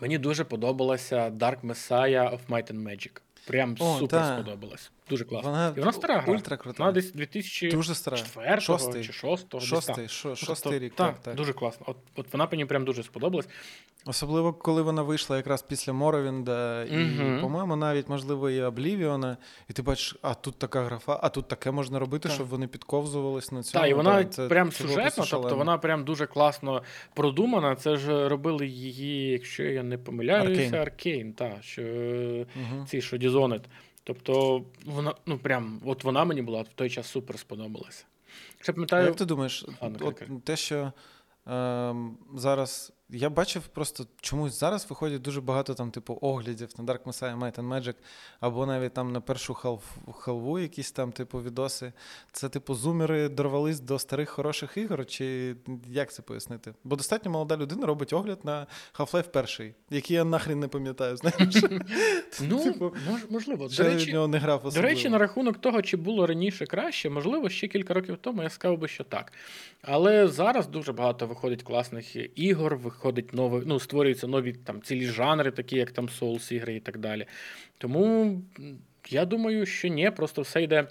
мені 0.00 0.18
дуже 0.18 0.44
подобалася 0.44 1.30
Dark 1.30 1.60
Messiah 1.60 2.30
of 2.30 2.38
Might 2.48 2.72
and 2.72 2.82
Magic. 2.82 3.20
Прям 3.46 3.76
О, 3.80 3.98
супер 3.98 4.18
та. 4.18 4.34
сподобалась. 4.34 4.90
Дуже 5.10 5.24
класно. 5.24 5.50
Вона 5.50 5.72
І 5.76 5.80
вона 5.80 5.92
стара 5.92 6.18
гра. 6.18 6.32
ультра 6.34 6.56
крута. 6.56 6.76
Вона 6.82 6.92
десь 6.92 7.12
2004 7.12 7.72
Дуже 7.76 7.94
стара. 7.94 8.16
Шостий. 8.16 8.60
Шостий. 8.60 9.04
чи 9.04 9.12
6 9.12 9.48
десь 9.54 9.62
Шостий, 9.62 9.94
так. 10.06 10.24
Ну, 10.24 10.36
шостий 10.36 10.72
тобто, 10.72 10.78
рік, 10.78 10.94
Так, 10.94 11.14
так, 11.14 11.22
так. 11.22 11.34
дуже 11.34 11.52
класно. 11.52 11.86
От, 11.88 11.96
от 12.16 12.32
вона 12.32 12.48
мені 12.52 12.64
прям 12.64 12.84
дуже 12.84 13.02
сподобалась. 13.02 13.48
Особливо, 14.06 14.52
коли 14.52 14.82
вона 14.82 15.02
вийшла 15.02 15.36
якраз 15.36 15.62
після 15.62 15.92
Моровінда, 15.92 16.82
і, 16.84 17.38
по-моєму, 17.40 17.76
навіть, 17.76 18.08
можливо, 18.08 18.50
і 18.50 18.62
Облівіона. 18.62 19.36
І 19.68 19.72
ти 19.72 19.82
бачиш, 19.82 20.16
а 20.22 20.34
тут 20.34 20.58
така 20.58 20.82
графа, 20.82 21.20
а 21.22 21.28
тут 21.28 21.48
таке 21.48 21.70
можна 21.70 21.98
робити, 21.98 22.22
Так. 22.28 22.32
щоб 22.34 22.46
вони 22.48 22.66
підковзувались 22.66 23.52
на 23.52 23.62
цьому. 23.62 23.82
Так, 23.82 23.90
і 23.90 23.94
вона 23.94 24.24
це- 24.24 24.48
прям 24.48 24.70
це 24.70 24.76
сюжетно, 24.84 25.24
тобто 25.30 25.56
вона 25.56 25.78
прям 25.78 26.04
дуже 26.04 26.26
класно 26.26 26.82
продумана. 27.14 27.76
Це 27.76 27.96
ж 27.96 28.28
робили 28.28 28.66
її, 28.66 29.30
якщо 29.30 29.62
я 29.62 29.82
не 29.82 29.98
помиляюся, 29.98 30.62
Arcane. 30.76 30.80
Аркейн, 30.80 31.32
та, 31.32 31.58
що 31.62 31.82
Мгм. 32.56 32.86
ці 32.86 33.00
що 33.02 33.16
Dishonored. 33.16 33.62
Тобто 34.08 34.64
вона, 34.86 35.14
ну 35.26 35.38
прям, 35.38 35.80
от 35.84 36.04
вона 36.04 36.24
мені 36.24 36.42
була 36.42 36.62
в 36.62 36.68
той 36.68 36.90
час 36.90 37.06
супер 37.06 37.38
сподобалася. 37.38 38.04
Ще 38.60 38.72
пам'ятаю, 38.72 39.06
як 39.06 39.16
ти 39.16 39.24
думаєш, 39.24 39.64
А, 39.80 39.90
от 40.00 40.44
те, 40.44 40.56
що 40.56 40.92
е, 41.46 41.94
зараз. 42.34 42.92
Я 43.10 43.30
бачив 43.30 43.66
просто 43.66 44.06
чомусь 44.20 44.60
зараз 44.60 44.86
виходить 44.90 45.22
дуже 45.22 45.40
багато 45.40 45.74
там, 45.74 45.90
типу, 45.90 46.18
оглядів 46.20 46.68
на 46.78 46.84
Dark 46.84 47.02
Messiah 47.02 47.38
Might 47.38 47.60
and 47.60 47.68
Magic, 47.68 47.94
або 48.40 48.66
навіть 48.66 48.92
там 48.92 49.12
на 49.12 49.20
першу 49.20 49.54
халву 50.18 50.58
якісь 50.58 50.92
там, 50.92 51.12
типу, 51.12 51.42
відоси. 51.42 51.92
Це, 52.32 52.48
типу, 52.48 52.74
зумери 52.74 53.28
дорвались 53.28 53.80
до 53.80 53.98
старих 53.98 54.30
хороших 54.30 54.76
ігор, 54.76 55.06
чи 55.06 55.56
як 55.86 56.12
це 56.12 56.22
пояснити? 56.22 56.74
Бо 56.84 56.96
достатньо 56.96 57.30
молода 57.30 57.56
людина 57.56 57.86
робить 57.86 58.12
огляд 58.12 58.44
на 58.44 58.66
Half-Life 58.98 59.28
перший, 59.28 59.74
який 59.90 60.16
я 60.16 60.24
нахрен 60.24 60.60
не 60.60 60.68
пам'ятаю. 60.68 61.16
Знаєш, 61.16 61.56
ну, 62.40 62.64
типу, 62.64 62.94
можливо. 63.30 63.68
Не 64.28 64.38
грав 64.38 64.72
До 64.74 64.82
речі, 64.82 65.08
на 65.08 65.18
рахунок 65.18 65.60
того, 65.60 65.82
чи 65.82 65.96
було 65.96 66.26
раніше 66.26 66.66
краще, 66.66 67.10
можливо, 67.10 67.48
ще 67.48 67.68
кілька 67.68 67.94
років 67.94 68.18
тому 68.20 68.42
я 68.42 68.50
сказав 68.50 68.78
би, 68.78 68.88
що 68.88 69.04
так. 69.04 69.32
Але 69.82 70.28
зараз 70.28 70.66
дуже 70.66 70.92
багато 70.92 71.26
виходить 71.26 71.62
класних 71.62 72.38
ігор, 72.38 72.76
виходить 72.98 73.32
нових, 73.32 73.64
ну, 73.66 73.80
створюються 73.80 74.26
нові 74.26 74.52
там 74.52 74.82
цілі 74.82 75.06
жанри, 75.06 75.50
такі 75.50 75.76
як 75.76 75.90
там 75.90 76.06
Souls 76.06 76.52
ігри 76.52 76.74
і 76.74 76.80
так 76.80 76.98
далі. 76.98 77.26
Тому 77.78 78.40
я 79.08 79.24
думаю, 79.24 79.66
що 79.66 79.88
ні, 79.88 80.10
просто 80.10 80.42
все 80.42 80.62
йде. 80.62 80.86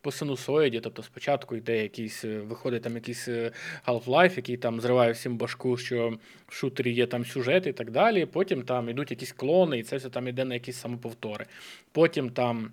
По 0.00 0.12
синусоїді, 0.12 0.80
тобто 0.80 1.02
спочатку 1.02 1.56
йде 1.56 1.82
якийсь, 1.82 2.24
е, 2.24 2.38
виходить 2.38 2.82
там 2.82 2.94
якийсь 2.94 3.28
е, 3.28 3.52
Half-Life, 3.86 4.36
який 4.36 4.56
там 4.56 4.80
зриває 4.80 5.12
всім 5.12 5.36
башку, 5.36 5.76
що 5.76 6.18
в 6.48 6.54
шутері 6.54 6.92
є 6.92 7.06
там 7.06 7.24
сюжет 7.24 7.66
і 7.66 7.72
так 7.72 7.90
далі. 7.90 8.26
Потім 8.26 8.62
там 8.62 8.88
йдуть 8.88 9.10
якісь 9.10 9.32
клони, 9.32 9.78
і 9.78 9.82
це 9.82 9.96
все 9.96 10.10
там 10.10 10.28
йде 10.28 10.44
на 10.44 10.54
якісь 10.54 10.76
самоповтори. 10.76 11.46
Потім 11.92 12.30
там 12.30 12.70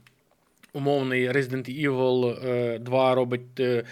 умовний 0.76 1.30
Resident 1.30 1.88
Evil 1.88 2.48
е, 2.48 2.80
2 2.80 3.16
робить 3.16 3.60
е, 3.60 3.84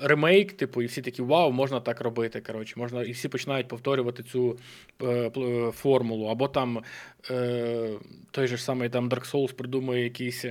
ремейк, 0.00 0.52
типу, 0.52 0.82
і 0.82 0.86
всі 0.86 1.02
такі 1.02 1.22
вау, 1.22 1.52
можна 1.52 1.80
так 1.80 2.00
робити. 2.00 2.40
Коротше, 2.40 2.74
можна, 2.76 3.02
і 3.02 3.12
всі 3.12 3.28
починають 3.28 3.68
повторювати 3.68 4.22
цю 4.22 4.58
е, 5.02 5.06
е, 5.06 5.70
формулу. 5.72 6.26
Або 6.26 6.48
там 6.48 6.82
е, 7.30 7.90
той 8.30 8.46
же 8.46 8.58
самий 8.58 8.88
там 8.88 9.08
Dark 9.08 9.32
Souls 9.32 9.52
придумує 9.52 10.04
якісь. 10.04 10.44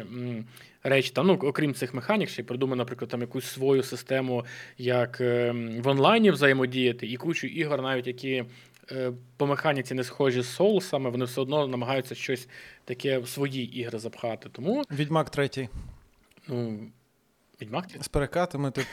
Речі, 0.87 1.11
там, 1.15 1.27
ну, 1.27 1.33
окрім 1.33 1.73
цих 1.73 1.93
механік, 1.93 2.29
ще 2.29 2.41
й 2.41 2.45
придумає, 2.45 2.77
наприклад, 2.77 3.11
там 3.11 3.21
якусь 3.21 3.45
свою 3.45 3.83
систему, 3.83 4.45
як 4.77 5.21
е, 5.21 5.51
в 5.83 5.87
онлайні 5.87 6.31
взаємодіяти, 6.31 7.07
і 7.07 7.17
кучу 7.17 7.47
ігор, 7.47 7.81
навіть 7.81 8.07
які 8.07 8.31
е, 8.31 8.45
по 9.37 9.47
механіці 9.47 9.93
не 9.93 10.03
схожі 10.03 10.41
з 10.41 10.55
соусами, 10.55 11.09
вони 11.09 11.25
все 11.25 11.41
одно 11.41 11.67
намагаються 11.67 12.15
щось 12.15 12.47
таке 12.85 13.17
в 13.17 13.27
свої 13.27 13.79
ігри 13.79 13.99
запхати. 13.99 14.49
Тому 14.51 14.83
Відьмак 14.91 15.29
третій. 15.29 15.69
Ну, 16.47 16.79
Відьмак? 17.61 17.85
З 18.01 18.07
перекатами, 18.07 18.71
типу. 18.71 18.87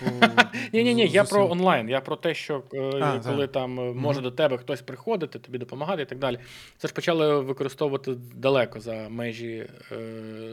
Ні, 0.73 0.85
ні, 0.85 0.95
ні, 0.95 1.07
я 1.07 1.25
про 1.25 1.51
онлайн. 1.51 1.89
Я 1.89 2.01
про 2.01 2.17
те, 2.17 2.35
що 2.35 2.63
е, 2.75 2.79
А, 3.01 3.19
коли 3.19 3.43
так. 3.47 3.53
там 3.53 3.81
е, 3.81 3.93
може 3.93 4.21
до 4.21 4.31
тебе 4.31 4.59
хтось 4.59 4.83
приходити, 4.83 5.39
тобі 5.39 5.59
допомагати 5.59 6.03
і 6.03 6.07
так 6.07 6.19
далі. 6.19 6.39
Це 6.79 6.89
ж 6.89 6.95
почали 6.95 7.41
використовувати 7.41 8.15
далеко 8.35 8.81
за 8.81 9.09
межі 9.09 9.67
е, 9.93 9.97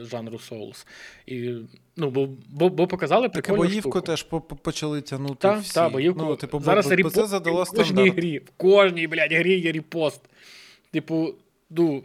жанру 0.02 0.38
Souls. 0.50 0.86
І, 1.26 1.54
ну, 1.96 2.10
бо, 2.10 2.28
бо, 2.48 2.68
бо 2.68 2.86
показали 2.86 3.28
Так 3.28 3.48
боївку 3.56 3.80
штуку. 3.80 4.00
теж 4.00 4.22
по- 4.22 4.40
по- 4.40 4.56
почали 4.56 5.00
тягнути. 5.00 5.34
Та, 5.40 5.52
всі. 5.54 5.74
та, 5.74 5.88
боївку. 5.88 6.24
Ну, 6.24 6.36
типу, 6.36 6.60
Зараз 6.60 6.88
бо, 6.90 6.96
бо 7.02 7.10
це 7.10 7.26
задало 7.26 7.62
в 7.62 7.68
кожній 7.70 7.84
стандарт. 7.84 8.14
грі. 8.16 8.38
В 8.38 8.50
кожній, 8.56 9.06
блядь, 9.06 9.32
грі 9.32 9.60
є 9.60 9.72
репост. 9.72 10.20
Типу, 10.90 11.34
ну, 11.70 12.02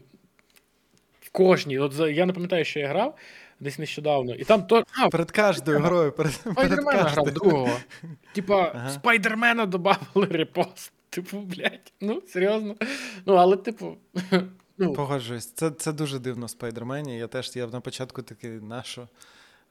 в 1.22 1.30
кожній. 1.30 1.80
От 1.80 1.99
я 2.10 2.26
не 2.26 2.34
пам'ятаю, 2.34 2.66
що 2.66 2.80
я 2.80 2.88
грав 2.88 3.16
десь 3.60 3.80
нещодавно. 3.80 4.36
І 4.36 4.43
там 4.43 4.64
то. 4.64 4.84
А, 4.97 5.10
Перед 5.10 5.32
кожною 5.32 5.80
грою, 5.80 6.12
перед, 6.12 6.34
Спайдермена 6.34 7.03
грав 7.03 7.32
другого. 7.32 7.78
Типа, 8.34 8.72
Ага. 8.76 8.89
Спайдермена 8.89 9.66
додавали 9.66 10.28
репост. 10.28 10.91
Типу, 11.10 11.39
блядь, 11.39 11.93
ну, 12.01 12.22
серйозно. 12.28 12.76
Ну, 13.26 13.34
але, 13.34 13.58
типу, 13.58 13.97
ну, 14.78 14.93
Погоджуюсь. 14.93 15.51
Це, 15.51 15.72
це 15.72 15.93
дуже 15.93 16.20
дивно 16.20 16.45
в 16.45 16.49
Спайдермені. 16.49 17.18
Я 17.18 17.28
теж 17.28 17.56
я 17.56 17.68
на 17.68 17.80
початку 17.80 18.22
такий, 18.22 18.49
нащо? 18.49 19.08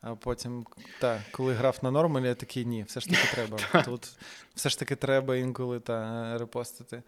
А 0.01 0.15
потім, 0.15 0.67
так, 1.01 1.21
коли 1.31 1.53
грав 1.53 1.79
на 1.83 1.91
нормалі, 1.91 2.27
я 2.27 2.35
такий 2.35 2.65
ні, 2.65 2.83
все 2.83 3.01
ж 3.01 3.09
таки 3.09 3.23
треба. 3.35 3.83
Тут 3.83 4.13
все 4.55 4.69
ж 4.69 4.79
таки 4.79 4.97
треба 4.97 5.37
інколи 5.37 5.81
та 5.81 6.39
репостити. 6.39 7.03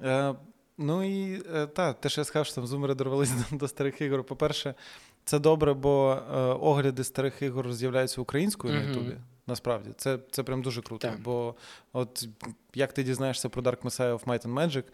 Е, 0.00 0.34
ну 0.78 1.04
і 1.04 1.42
е, 1.54 1.66
та, 1.66 1.92
те, 1.92 2.08
що 2.08 2.20
я 2.20 2.24
сказав, 2.24 2.46
що 2.46 2.54
там 2.54 2.66
зумери 2.66 2.94
дорвались 2.94 3.30
до, 3.30 3.56
до 3.56 3.68
старих 3.68 4.00
ігор. 4.00 4.24
По-перше, 4.24 4.74
це 5.24 5.38
добре, 5.38 5.74
бо 5.74 6.18
е, 6.34 6.36
огляди 6.40 7.04
старих 7.04 7.42
ігор 7.42 7.72
з'являються 7.72 8.20
українською 8.20 8.74
на 8.74 8.80
Ютубі. 8.80 9.16
Насправді, 9.46 9.90
це, 9.96 10.18
це 10.30 10.42
прям 10.42 10.62
дуже 10.62 10.82
круто. 10.82 11.08
Так. 11.08 11.20
Бо 11.20 11.54
от 11.92 12.28
як 12.74 12.92
ти 12.92 13.02
дізнаєшся 13.02 13.48
про 13.48 13.62
Dark 13.62 13.82
Messiah 13.82 14.18
of 14.18 14.24
Might 14.24 14.46
and 14.46 14.54
Magic, 14.54 14.84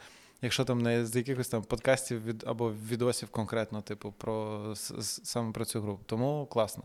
якщо 0.42 0.64
там 0.64 0.78
не 0.78 1.06
з 1.06 1.16
якихось 1.16 1.48
там 1.48 1.62
подкастів 1.62 2.24
від, 2.24 2.44
або 2.46 2.72
відосів 2.90 3.28
конкретно, 3.28 3.82
типу, 3.82 4.12
про 4.18 4.64
с- 4.72 4.94
с- 4.98 5.20
саме 5.24 5.52
про 5.52 5.64
цю 5.64 5.80
гру. 5.80 6.00
Тому 6.06 6.46
класно. 6.46 6.84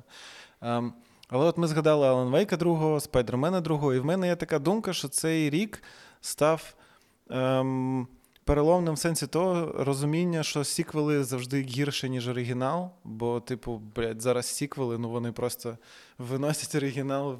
Ем, 0.62 0.93
але 1.30 1.46
от 1.46 1.58
ми 1.58 1.68
згадали 1.68 2.08
Алан 2.08 2.28
Вейка 2.30 2.58
другого, 2.58 3.00
Спайдермена 3.00 3.62
другого, 3.62 3.93
і 3.93 4.00
в 4.00 4.06
мене 4.06 4.28
є 4.28 4.36
така 4.36 4.60
думка, 4.60 4.93
що 4.93 5.08
цей 5.08 5.50
рік 5.50 5.84
став. 6.22 6.74
Ем, 7.30 8.08
Переломним 8.46 8.93
в 8.93 9.00
сенсі 9.00 9.28
того 9.28 9.84
розуміння, 9.84 10.43
що 10.43 10.64
сіквели 10.64 11.24
завжди 11.24 11.62
гірше, 11.62 12.10
ніж 12.10 12.28
оригінал. 12.28 12.91
Бо, 13.04 13.39
типу, 13.39 13.82
блядь, 13.96 14.22
зараз 14.22 14.46
сіквели, 14.46 14.98
ну 14.98 15.10
вони 15.10 15.32
просто 15.32 15.78
виносять 16.18 16.76
оригінал 16.76 17.39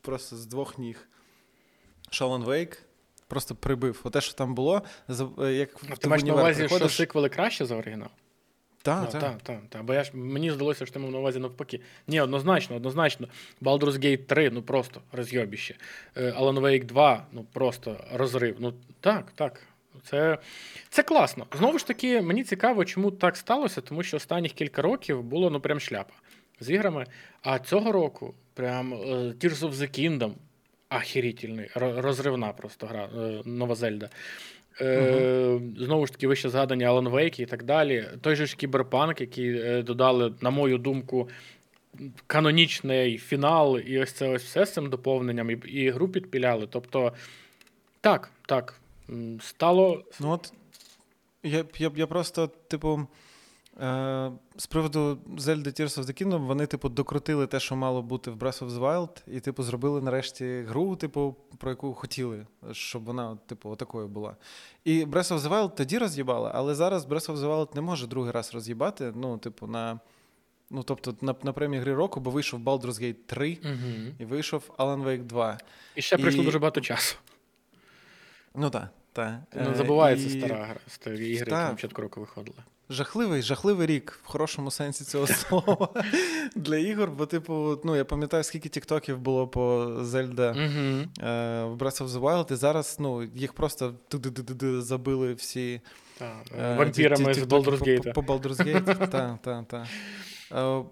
просто 0.00 0.36
з 0.36 0.46
двох 0.46 0.78
ніг. 0.78 1.08
Шалон 2.10 2.44
Вейк 2.44 2.82
просто 3.26 3.54
прибив. 3.54 4.00
Оте, 4.04 4.20
що 4.20 4.34
там 4.34 4.54
було, 4.54 4.82
е, 5.38 5.52
як 5.52 5.70
а 5.90 5.94
в 5.94 5.98
ти 5.98 6.08
маєш 6.08 6.24
на 6.24 6.34
увазі, 6.34 6.68
що 6.68 6.88
сиквели 6.88 7.28
краще 7.28 7.66
за 7.66 7.76
оригінал? 7.76 8.08
Так, 8.82 9.02
Ну, 9.04 9.20
так. 9.20 9.20
так, 9.20 9.42
так, 9.42 9.60
так. 9.68 9.84
Бо 9.84 9.94
я 9.94 10.04
ж 10.04 10.10
мені 10.16 10.50
здалося, 10.50 10.86
що 10.86 10.92
ти 10.92 10.98
мав 10.98 11.10
на 11.10 11.18
увазі 11.18 11.38
навпаки. 11.38 11.80
Ні, 12.08 12.20
однозначно, 12.20 12.76
однозначно. 12.76 13.28
Baldur's 13.62 13.98
Gate 13.98 14.24
3, 14.24 14.50
ну 14.50 14.62
просто 14.62 15.00
розйобіще. 15.12 15.76
Е, 16.16 16.30
Alan 16.30 16.60
Wake 16.60 16.84
2, 16.84 17.26
ну 17.32 17.46
просто 17.52 17.96
розрив. 18.12 18.56
Ну 18.58 18.74
так, 19.00 19.32
так. 19.34 19.60
Це, 20.02 20.38
це 20.88 21.02
класно. 21.02 21.46
Знову 21.58 21.78
ж 21.78 21.86
таки, 21.86 22.20
мені 22.20 22.44
цікаво, 22.44 22.84
чому 22.84 23.10
так 23.10 23.36
сталося, 23.36 23.80
тому 23.80 24.02
що 24.02 24.16
останніх 24.16 24.52
кілька 24.52 24.82
років 24.82 25.22
було 25.22 25.50
ну 25.50 25.60
прям 25.60 25.80
шляпа 25.80 26.14
з 26.60 26.70
іграми. 26.70 27.06
А 27.42 27.58
цього 27.58 27.92
року 27.92 28.34
прям 28.54 28.94
е, 28.94 28.96
Tears 29.40 29.58
of 29.58 29.72
the 29.72 30.00
Kingdom 30.00 30.32
ахерітельний, 30.88 31.70
ро- 31.76 32.00
розривна 32.00 32.52
просто 32.52 32.86
гра, 32.86 33.08
е, 33.18 33.42
нова 33.44 33.74
Зельда. 33.74 34.10
Е, 34.80 35.60
Знову 35.78 36.06
ж 36.06 36.12
таки, 36.12 36.26
вище 36.26 36.48
згадані 36.50 36.84
Alan 36.86 37.10
Wake 37.10 37.40
і 37.40 37.46
так 37.46 37.62
далі. 37.62 38.08
Той 38.20 38.36
же 38.36 38.46
ж 38.46 38.56
кіберпанк, 38.56 39.20
який 39.20 39.82
додали, 39.82 40.34
на 40.40 40.50
мою 40.50 40.78
думку, 40.78 41.28
канонічний 42.26 43.18
фінал, 43.18 43.78
і 43.78 43.98
ось 43.98 44.12
це 44.12 44.28
ось 44.28 44.44
все 44.44 44.66
з 44.66 44.72
цим 44.72 44.90
доповненням, 44.90 45.50
і, 45.50 45.54
і 45.54 45.90
гру 45.90 46.08
підпіляли. 46.08 46.66
Тобто, 46.70 47.12
так, 48.00 48.30
так. 48.46 48.74
Стало. 49.40 50.02
Ну 50.20 50.30
от 50.30 50.52
я, 51.42 51.64
я, 51.78 51.90
я 51.96 52.06
просто, 52.06 52.46
типу, 52.46 53.06
е, 53.80 54.30
з 54.56 54.66
приводу 54.66 55.18
Zelda 55.36 55.80
Tears 55.80 55.98
of 55.98 56.04
the 56.04 56.22
Kingdom, 56.22 56.46
вони, 56.46 56.66
типу, 56.66 56.88
докрутили 56.88 57.46
те, 57.46 57.60
що 57.60 57.76
мало 57.76 58.02
бути 58.02 58.30
в 58.30 58.36
Breath 58.36 58.64
of 58.64 58.70
the 58.70 58.80
Wild, 58.80 59.22
і, 59.36 59.40
типу, 59.40 59.62
зробили 59.62 60.00
нарешті 60.00 60.64
гру, 60.68 60.96
типу, 60.96 61.36
про 61.58 61.70
яку 61.70 61.94
хотіли, 61.94 62.46
щоб 62.72 63.04
вона, 63.04 63.38
типу, 63.46 63.70
отакою 63.70 64.08
була. 64.08 64.36
І 64.84 65.04
Breath 65.04 65.34
of 65.34 65.38
the 65.38 65.48
Wild 65.48 65.74
тоді 65.74 65.98
роз'їбала, 65.98 66.52
але 66.54 66.74
зараз 66.74 67.06
Breath 67.06 67.30
of 67.32 67.36
the 67.36 67.46
Wild 67.46 67.74
не 67.74 67.80
може 67.80 68.06
другий 68.06 68.30
раз 68.32 68.54
роз'їбати, 68.54 69.12
ну, 69.16 69.38
типу, 69.38 69.66
на. 69.66 70.00
Ну, 70.70 70.82
тобто, 70.82 71.14
на, 71.20 71.34
на 71.42 71.52
премії 71.52 71.82
гри 71.82 71.94
року, 71.94 72.20
бо 72.20 72.30
вийшов 72.30 72.60
Baldur's 72.60 73.02
Gate 73.02 73.16
3 73.26 73.58
Угу. 73.64 74.14
і 74.18 74.24
вийшов 74.24 74.70
Alan 74.78 75.04
Wake 75.04 75.22
2. 75.22 75.58
І 75.94 76.02
ще 76.02 76.18
пройшло 76.18 76.42
І- 76.42 76.44
дуже 76.44 76.58
багато 76.58 76.80
часу. 76.80 77.16
Ну 78.54 78.70
так. 78.70 78.88
Та. 79.12 79.42
Не 79.54 79.74
забувається 79.74 80.26
і... 80.26 80.40
стара 80.40 80.64
гра, 80.64 80.76
старі 80.86 81.30
ігри, 81.30 81.50
та. 81.50 81.56
які 81.56 81.68
на 81.68 81.74
початку 81.74 82.02
року 82.02 82.20
виходили. 82.20 82.56
Жахливий, 82.90 83.42
жахливий 83.42 83.86
рік 83.86 84.20
в 84.24 84.26
хорошому 84.26 84.70
сенсі 84.70 85.04
цього 85.04 85.26
слова 85.26 85.88
для 86.56 86.76
ігор. 86.76 87.10
Бо, 87.10 87.26
типу, 87.26 87.80
ну 87.84 87.96
я 87.96 88.04
пам'ятаю, 88.04 88.44
скільки 88.44 88.68
тіктоків 88.68 89.18
було 89.18 89.48
по 89.48 89.96
Зельда 90.00 90.52
uh-huh. 90.52 91.06
в 91.68 91.82
Breath 91.82 92.02
of 92.02 92.08
the 92.08 92.20
Wild, 92.20 92.52
і 92.52 92.56
зараз 92.56 92.96
ну, 93.00 93.22
їх 93.22 93.52
просто 93.52 93.94
забили 94.78 95.34
всі 95.34 95.80
е, 96.58 96.76
вампірами 96.76 97.34
з 97.34 97.38
Baldur's 97.38 97.82
Gate. 97.82 98.12
По 98.12 98.20
Baldur's 98.20 98.66
Gate, 98.66 99.08
так, 99.08 99.38
так, 99.42 99.66
так. 99.66 99.86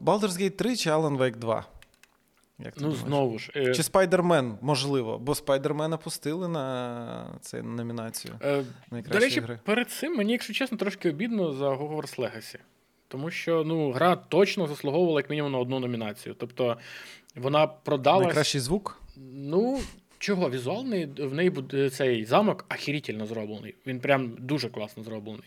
Baldur's 0.00 0.40
Gate 0.40 0.50
3 0.50 0.76
чи 0.76 0.90
Alan 0.90 1.18
Wake 1.18 1.36
2? 1.36 1.66
Як 2.64 2.74
ти 2.74 2.80
ну, 2.80 2.86
думаєш? 2.86 3.06
знову 3.06 3.38
ж. 3.38 3.52
Е... 3.56 3.74
Чи 3.74 3.82
Спайдермен, 3.82 4.58
можливо, 4.60 5.18
бо 5.18 5.34
Спайдермена 5.34 5.96
пустили 5.96 6.48
на 6.48 7.38
цю 7.40 7.62
номінацію. 7.62 8.34
Е, 8.42 8.64
До 8.90 9.18
речі, 9.18 9.40
гри. 9.40 9.58
перед 9.64 9.90
цим 9.90 10.16
мені, 10.16 10.32
якщо 10.32 10.52
чесно, 10.52 10.78
трошки 10.78 11.10
обідно 11.10 11.52
за 11.52 11.68
Hogwarts 11.68 12.18
Legacy. 12.18 12.58
Тому 13.08 13.30
що 13.30 13.64
ну, 13.64 13.92
гра 13.92 14.16
точно 14.16 14.66
заслуговувала 14.66 15.20
як 15.20 15.30
мінімум 15.30 15.52
на 15.52 15.58
одну 15.58 15.80
номінацію. 15.80 16.34
Тобто 16.38 16.76
вона 17.36 17.66
продалась... 17.66 18.24
Найкращий 18.24 18.60
звук? 18.60 19.02
Ну, 19.16 19.80
Чого? 20.22 20.50
Візуал 20.50 20.86
в 21.18 21.34
неї 21.34 21.50
буде 21.50 21.90
цей 21.90 22.24
замок 22.24 22.64
ахірєнно 22.68 23.26
зроблений. 23.26 23.74
Він 23.86 24.00
прям 24.00 24.32
дуже 24.38 24.68
класно 24.68 25.02
зроблений. 25.02 25.42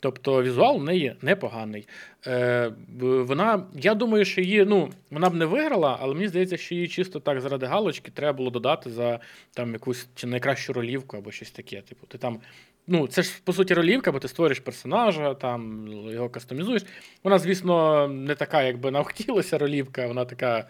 Тобто 0.00 0.42
візуал 0.42 0.78
в 0.78 0.84
неї 0.84 1.16
непоганий. 1.22 1.88
Е, 2.26 2.72
Вона, 3.00 3.66
я 3.74 3.94
думаю, 3.94 4.24
що 4.24 4.40
її, 4.40 4.64
ну, 4.64 4.90
вона 5.10 5.30
б 5.30 5.34
не 5.34 5.44
виграла, 5.44 5.98
але 6.00 6.14
мені 6.14 6.28
здається, 6.28 6.56
що 6.56 6.74
її 6.74 6.88
чисто 6.88 7.20
так 7.20 7.40
заради 7.40 7.66
галочки 7.66 8.10
треба 8.14 8.36
було 8.36 8.50
додати 8.50 8.90
за 8.90 9.20
там 9.54 9.72
якусь 9.72 10.08
чи 10.14 10.26
найкращу 10.26 10.72
ролівку 10.72 11.16
або 11.16 11.30
щось 11.30 11.50
таке. 11.50 11.80
Типу, 11.80 12.06
ти 12.06 12.18
там. 12.18 12.40
Ну, 12.86 13.06
це 13.06 13.22
ж 13.22 13.40
по 13.44 13.52
суті 13.52 13.74
ролівка, 13.74 14.12
бо 14.12 14.18
ти 14.18 14.28
створюєш 14.28 14.60
персонажа, 14.60 15.34
там 15.34 15.88
його 16.12 16.28
кастомізуєш. 16.30 16.82
Вона, 17.24 17.38
звісно, 17.38 18.08
не 18.08 18.34
така, 18.34 18.62
як 18.62 18.78
би 18.78 18.90
нам 18.90 19.04
хотілося 19.04 19.58
ролівка, 19.58 20.06
вона 20.06 20.24
така. 20.24 20.68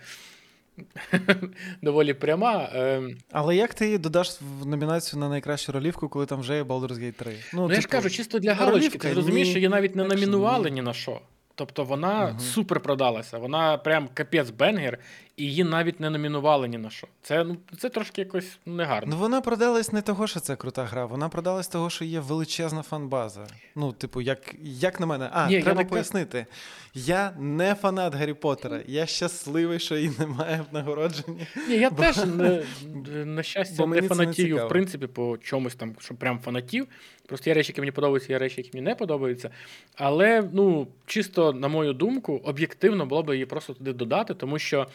доволі 1.83 2.15
пряма. 2.15 2.71
Ем. 2.75 3.17
Але 3.33 3.57
як 3.57 3.75
ти 3.75 3.85
її 3.85 3.99
додаш 3.99 4.37
в 4.61 4.67
номінацію 4.67 5.21
на 5.21 5.29
найкращу 5.29 5.73
ролівку, 5.73 6.09
коли 6.09 6.27
там 6.27 6.41
вже 6.41 6.57
є 6.57 6.63
Baldur's 6.63 6.99
Gate 6.99 7.13
3? 7.13 7.33
Ну, 7.53 7.63
ну 7.63 7.63
типу, 7.63 7.75
я 7.75 7.81
ж 7.81 7.87
типу, 7.87 7.93
кажу, 7.93 8.11
чисто 8.11 8.39
для 8.39 8.55
галочки. 8.55 8.99
Ти 8.99 9.13
розумієш, 9.13 9.49
що 9.49 9.59
її 9.59 9.69
навіть 9.69 9.97
не 9.97 10.05
номінували 10.05 10.71
ні 10.71 10.83
на 10.83 10.93
що. 10.93 11.21
Тобто 11.55 11.85
вона 11.85 12.29
угу. 12.29 12.41
супер 12.41 12.81
продалася. 12.81 13.39
Вона 13.39 13.79
прям 13.79 14.09
капець 14.15 14.51
бенгер, 14.51 14.99
і 15.37 15.45
її 15.45 15.65
навіть 15.65 16.01
не 16.01 16.11
номінували 16.11 16.69
ні 16.69 16.79
на 16.79 16.91
що. 16.91 17.07
Це 17.23 17.45
ну 17.45 17.57
це 17.79 17.89
трошки 17.89 18.21
якось 18.21 18.59
негарно. 18.67 19.09
Ну 19.11 19.17
вона 19.21 19.41
продалась 19.41 19.93
не 19.93 20.03
того, 20.03 20.27
що 20.27 20.41
це 20.41 20.57
крута 20.57 20.85
гра. 20.85 21.07
Вона 21.07 21.29
продалась 21.29 21.69
того, 21.69 21.91
що 21.91 22.05
є 22.05 22.21
величезна 22.21 22.83
фанбаза. 22.83 23.47
Ну, 23.75 23.93
типу, 23.93 24.21
як 24.21 24.55
як 24.63 25.01
на 25.01 25.07
мене, 25.07 25.29
а 25.33 25.49
Ні, 25.49 25.63
треба 25.63 25.81
я 25.81 25.87
пояснити. 25.87 26.47
Я 26.95 27.31
не 27.39 27.75
фанат 27.75 28.15
Гаррі 28.15 28.35
Поттера. 28.35 28.81
Я 28.87 29.07
щасливий, 29.07 29.79
що 29.79 29.97
її 29.97 30.13
немає 30.19 30.65
в 30.71 30.75
нагородженні. 30.75 31.47
Ні, 31.69 31.75
Я 31.75 31.91
теж 31.91 32.17
не, 32.17 32.65
на 33.25 33.43
щастя 33.43 33.87
не 33.87 34.03
фанатію, 34.03 34.67
в 34.67 34.69
принципі, 34.69 35.07
по 35.07 35.39
чомусь 35.39 35.75
там, 35.75 35.95
що 35.99 36.15
прям 36.15 36.39
фанатів. 36.39 36.87
Просто 37.27 37.51
є 37.51 37.55
речі, 37.55 37.73
які 37.73 37.81
мені 37.81 37.93
подобаються, 37.93 38.33
є 38.33 38.39
речі, 38.39 38.55
які 38.61 38.71
мені 38.75 38.85
не 38.85 38.95
подобаються. 38.95 39.51
Але, 39.95 40.49
ну, 40.53 40.89
чисто, 41.07 41.53
на 41.53 41.69
мою 41.69 41.93
думку, 41.93 42.41
об'єктивно 42.45 43.07
було 43.07 43.23
б 43.23 43.33
її 43.33 43.47
просто 43.47 43.75
туди 43.75 43.93
додати, 43.93 44.35
тому 44.35 44.59
що. 44.59 44.87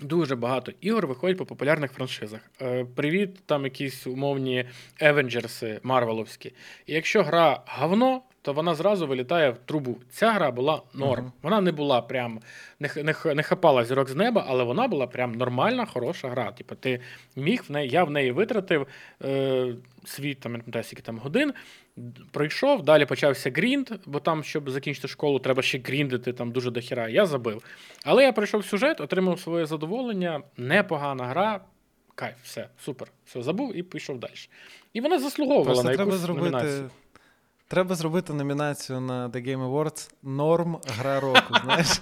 Дуже 0.00 0.36
багато 0.36 0.72
ігор 0.80 1.06
виходять 1.06 1.38
по 1.38 1.46
популярних 1.46 1.92
франшизах. 1.92 2.40
Е, 2.62 2.86
Привіт, 2.94 3.46
там 3.46 3.64
якісь 3.64 4.06
умовні 4.06 4.64
Евенджерси 5.00 5.80
Марвеловські. 5.82 6.52
І 6.86 6.94
якщо 6.94 7.22
гра 7.22 7.62
говно, 7.66 8.22
то 8.42 8.52
вона 8.52 8.74
зразу 8.74 9.06
вилітає 9.06 9.50
в 9.50 9.58
трубу. 9.58 9.98
Ця 10.10 10.32
гра 10.32 10.50
була 10.50 10.82
норм. 10.94 11.24
Uh-huh. 11.24 11.30
Вона 11.42 11.60
не 11.60 11.72
була 11.72 12.00
прям 12.02 12.40
не 12.80 12.90
не, 12.96 13.34
не 13.34 13.42
хапала 13.42 13.84
зірок 13.84 14.08
з 14.08 14.14
неба, 14.14 14.44
але 14.48 14.64
вона 14.64 14.88
була 14.88 15.06
прям 15.06 15.34
нормальна, 15.34 15.86
хороша 15.86 16.28
гра. 16.28 16.52
Типу, 16.52 16.74
ти 16.74 17.00
міг 17.36 17.64
в 17.68 17.72
неї, 17.72 17.90
я 17.90 18.04
в 18.04 18.10
неї 18.10 18.32
витратив 18.32 18.86
е, 19.24 19.74
свій 20.04 20.34
там, 20.34 20.52
не 20.52 20.58
пам'ятаю, 20.58 20.84
скільки 20.84 21.02
там 21.02 21.18
годин. 21.18 21.52
Пройшов, 22.30 22.82
далі 22.82 23.06
почався 23.06 23.50
грінд, 23.50 23.90
бо 24.06 24.20
там, 24.20 24.44
щоб 24.44 24.70
закінчити 24.70 25.08
школу, 25.08 25.38
треба 25.38 25.62
ще 25.62 25.78
гріндити 25.78 26.32
там 26.32 26.52
дуже 26.52 26.70
дохіра. 26.70 27.08
Я 27.08 27.26
забив. 27.26 27.62
Але 28.04 28.22
я 28.22 28.32
пройшов 28.32 28.64
сюжет, 28.64 29.00
отримав 29.00 29.40
своє 29.40 29.66
задоволення, 29.66 30.42
непогана 30.56 31.26
гра. 31.26 31.60
Кайф, 32.14 32.36
все, 32.42 32.68
супер. 32.84 33.08
Все, 33.26 33.42
забув 33.42 33.76
і 33.76 33.82
пішов 33.82 34.18
далі. 34.18 34.32
І 34.92 35.00
вона 35.00 35.18
заслуговувала 35.18 35.64
Просто 35.64 35.84
на 35.84 35.90
якусь 35.90 36.06
треба 36.06 36.18
зробити 36.18 36.50
номінацію. 36.50 36.90
Треба 37.68 37.94
зробити 37.94 38.32
номінацію 38.32 39.00
на 39.00 39.28
The 39.28 39.48
Game 39.48 39.70
Awards 39.70 40.10
Норм 40.22 40.78
гра 40.86 41.20
року, 41.20 41.54
знаєш? 41.64 41.88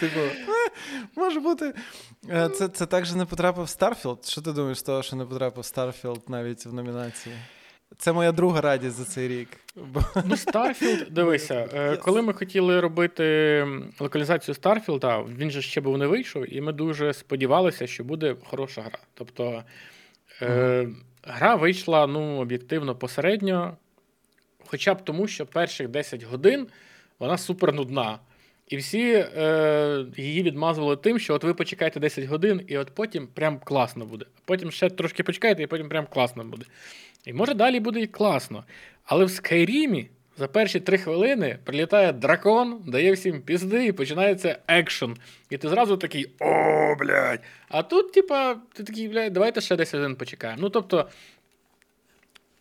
Типу, 0.00 0.20
«Е, 0.20 0.70
може 1.16 1.40
бути. 1.40 1.74
Е, 2.30 2.48
це 2.48 2.68
це 2.68 2.86
так 2.86 3.06
же 3.06 3.16
не 3.16 3.24
потрапив 3.24 3.64
Starfield? 3.64 4.30
Що 4.30 4.40
ти 4.40 4.52
думаєш 4.52 4.82
того, 4.82 5.02
що 5.02 5.16
не 5.16 5.24
потрапив 5.24 5.64
Starfield 5.64 6.20
навіть 6.28 6.66
в 6.66 6.72
номінації? 6.72 7.36
Це 7.98 8.12
моя 8.12 8.32
друга 8.32 8.60
радість 8.60 8.96
за 8.96 9.04
цей 9.04 9.28
рік. 9.28 9.48
Ну, 10.24 10.34
Starfield, 10.34 11.10
дивися, 11.10 11.98
коли 12.02 12.22
ми 12.22 12.32
хотіли 12.32 12.80
робити 12.80 13.66
локалізацію 14.00 14.54
Starfield, 14.54 15.36
він 15.36 15.50
же 15.50 15.62
ще 15.62 15.80
був 15.80 15.98
не 15.98 16.06
вийшов, 16.06 16.54
і 16.54 16.60
ми 16.60 16.72
дуже 16.72 17.12
сподівалися, 17.12 17.86
що 17.86 18.04
буде 18.04 18.36
хороша 18.44 18.82
гра. 18.82 18.98
Тобто 19.14 19.64
е, 20.42 20.88
гра 21.22 21.54
вийшла 21.54 22.06
ну, 22.06 22.36
об'єктивно 22.36 22.94
посередньо. 22.94 23.76
Хоча 24.66 24.94
б 24.94 25.04
тому, 25.04 25.28
що 25.28 25.46
перших 25.46 25.88
10 25.88 26.22
годин 26.22 26.66
вона 27.18 27.38
супер 27.38 27.72
нудна. 27.72 28.18
І 28.68 28.76
всі 28.76 29.12
е, 29.12 30.04
її 30.16 30.42
відмазували 30.42 30.96
тим, 30.96 31.18
що 31.18 31.34
от 31.34 31.44
ви 31.44 31.54
почекаєте 31.54 32.00
10 32.00 32.24
годин, 32.24 32.60
і 32.66 32.78
от 32.78 32.90
потім 32.94 33.26
прям 33.26 33.58
класно 33.64 34.04
буде. 34.04 34.24
Потім 34.44 34.70
ще 34.70 34.90
трошки 34.90 35.22
почекаєте, 35.22 35.62
і 35.62 35.66
потім 35.66 35.88
прям 35.88 36.06
класно 36.06 36.44
буде. 36.44 36.64
І 37.26 37.32
може 37.32 37.54
далі 37.54 37.80
буде 37.80 38.00
і 38.00 38.06
класно. 38.06 38.64
Але 39.04 39.24
в 39.24 39.30
Скайрімі 39.30 40.08
за 40.38 40.48
перші 40.48 40.80
3 40.80 40.98
хвилини 40.98 41.58
прилітає 41.64 42.12
дракон, 42.12 42.80
дає 42.86 43.12
всім 43.12 43.42
пізди, 43.42 43.86
і 43.86 43.92
починається 43.92 44.58
екшен. 44.68 45.16
І 45.50 45.56
ти 45.56 45.68
зразу 45.68 45.96
такий 45.96 46.26
о, 46.40 46.94
блядь. 46.98 47.40
А 47.68 47.82
тут, 47.82 48.12
типа, 48.12 48.54
ти 48.72 48.82
такий, 48.82 49.08
блядь, 49.08 49.32
давайте 49.32 49.60
ще 49.60 49.76
10 49.76 50.00
годин 50.00 50.16
почекаємо. 50.16 50.62
Ну, 50.62 50.70
тобто. 50.70 51.08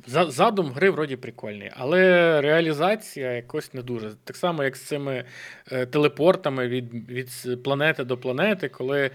Задум 0.08 0.72
гри 0.72 0.90
вроді 0.90 1.16
прикольний, 1.16 1.72
але 1.76 2.42
реалізація 2.42 3.32
якось 3.32 3.74
не 3.74 3.82
дуже. 3.82 4.12
Так 4.24 4.36
само, 4.36 4.64
як 4.64 4.78
з 4.78 4.82
цими 4.82 5.24
е, 5.72 5.86
телепортами 5.86 6.68
від 6.68 7.10
від 7.10 7.64
планети 7.64 8.04
до 8.04 8.18
планети, 8.18 8.70
коли 8.70 9.12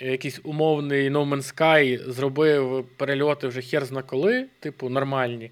якийсь 0.00 0.40
умовний 0.44 1.10
No 1.10 1.28
Man's 1.28 1.54
Sky 1.54 2.10
зробив 2.10 2.86
перельоти 2.96 3.48
вже 3.48 3.62
хер 3.62 3.84
зна 3.84 4.02
коли, 4.02 4.46
типу, 4.60 4.88
нормальні. 4.88 5.50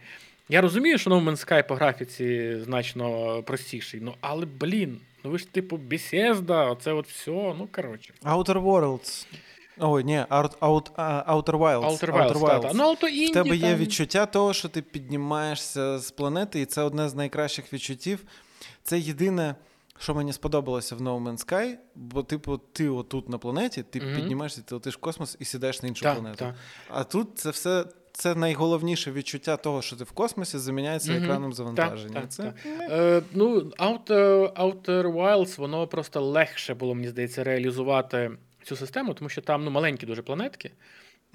Я 0.49 0.61
розумію, 0.61 0.99
що 0.99 1.11
No 1.11 1.25
Man's 1.25 1.49
Sky 1.49 1.69
по 1.69 1.75
графіці 1.75 2.57
значно 2.61 3.43
простіший, 3.43 4.01
ну 4.01 4.15
але, 4.21 4.47
блін, 4.61 5.01
ну 5.25 5.31
ви 5.31 5.39
ж 5.39 5.53
типу 5.53 5.77
Bethesda, 5.77 6.71
оце 6.71 6.93
от 6.93 7.09
все, 7.09 7.31
ну 7.31 7.69
коротше. 7.73 8.15
Outer 8.23 8.63
Worlds. 8.63 9.27
Ой, 9.79 10.05
ні, 10.05 10.19
Out, 10.31 10.59
Out, 10.59 10.91
Outer 11.27 11.57
Wilds. 11.59 11.85
Outer 11.85 12.13
Wilds, 12.13 12.33
Outer 12.33 12.39
Wilds. 12.39 12.63
Та, 12.63 12.73
ну, 12.75 12.95
то 12.95 13.09
інді, 13.09 13.31
В 13.31 13.35
тебе 13.35 13.57
є 13.57 13.71
там... 13.71 13.79
відчуття 13.79 14.27
того, 14.27 14.55
що 14.55 14.69
ти 14.69 14.83
піднімаєшся 14.83 15.99
з 15.99 16.11
планети, 16.11 16.61
і 16.61 16.65
це 16.65 16.83
одне 16.83 17.09
з 17.09 17.15
найкращих 17.15 17.73
відчуттів. 17.73 18.25
Це 18.83 18.99
єдине, 18.99 19.55
що 19.99 20.15
мені 20.15 20.33
сподобалося 20.33 20.97
в 20.97 21.01
No 21.01 21.23
Man's 21.23 21.47
Sky, 21.47 21.75
бо, 21.95 22.23
типу, 22.23 22.61
ти 22.73 22.89
отут 22.89 23.29
на 23.29 23.39
планеті, 23.39 23.83
ти 23.83 23.99
mm-hmm. 23.99 24.17
піднімаєшся, 24.17 24.63
ти 24.63 24.75
летиш 24.75 24.95
в 24.95 25.01
космос 25.01 25.37
і 25.41 25.45
сидаєш 25.45 25.83
на 25.83 25.89
іншу 25.89 26.03
так, 26.03 26.15
планету. 26.15 26.39
Так. 26.39 26.55
А 26.89 27.05
тут 27.05 27.39
це 27.39 27.51
все. 27.51 27.85
Це 28.13 28.35
найголовніше 28.35 29.13
відчуття 29.13 29.57
того, 29.57 29.83
що 29.83 29.97
ти 29.97 30.05
в 30.05 30.13
космосі 30.13 30.59
заміняється 30.59 31.13
mm-hmm. 31.13 31.25
екраном 31.25 31.53
завантаження. 31.53 32.21
Так, 32.21 32.33
це... 32.33 32.55
Е, 32.67 33.23
ну, 33.33 33.61
Outer, 33.61 34.53
Outer 34.53 35.13
Wilds, 35.13 35.59
воно 35.59 35.87
просто 35.87 36.21
легше 36.21 36.75
було, 36.75 36.95
мені 36.95 37.09
здається, 37.09 37.45
реалізувати 37.45 38.31
цю 38.63 38.77
систему, 38.77 39.15
тому 39.15 39.29
що 39.29 39.43
там 39.43 39.65
ну, 39.65 39.71
маленькі 39.71 40.07
дуже 40.07 40.23
планетки. 40.23 40.71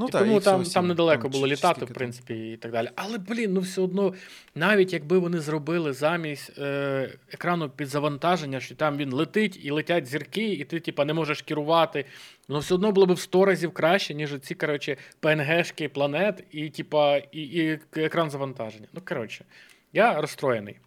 Ну, 0.01 0.07
і 0.07 0.11
та, 0.11 0.19
Тому 0.19 0.37
і 0.37 0.39
там 0.39 0.63
там 0.63 0.87
недалеко 0.87 1.21
там, 1.21 1.31
було 1.31 1.47
літати, 1.47 1.85
в 1.85 1.93
принципі, 1.93 2.51
і 2.51 2.57
так 2.57 2.71
далі. 2.71 2.89
Але, 2.95 3.17
блін, 3.17 3.53
ну 3.53 3.59
все 3.59 3.81
одно, 3.81 4.13
навіть 4.55 4.93
якби 4.93 5.17
вони 5.17 5.39
зробили 5.39 5.93
замість 5.93 6.59
е, 6.59 7.09
екрану 7.31 7.69
під 7.69 7.87
завантаження, 7.87 8.59
що 8.59 8.75
там 8.75 8.97
він 8.97 9.13
летить 9.13 9.59
і 9.63 9.71
летять 9.71 10.05
зірки, 10.05 10.53
і 10.53 10.63
ти, 10.63 10.79
типа, 10.79 11.05
не 11.05 11.13
можеш 11.13 11.41
керувати. 11.41 12.05
Воно 12.47 12.59
все 12.59 12.75
одно 12.75 12.91
було 12.91 13.05
б 13.05 13.11
в 13.11 13.19
100 13.19 13.45
разів 13.45 13.71
краще, 13.71 14.13
ніж 14.13 14.39
ці, 14.41 14.55
коротше, 14.55 14.97
ПНГшки 15.19 15.89
планет 15.89 16.43
і, 16.51 16.69
типа, 16.69 17.17
і, 17.17 17.41
і 17.41 17.79
екран 17.95 18.29
завантаження. 18.29 18.87
Ну, 18.93 19.01
коротше, 19.05 19.45
я 19.93 20.21
розстроєний. 20.21 20.77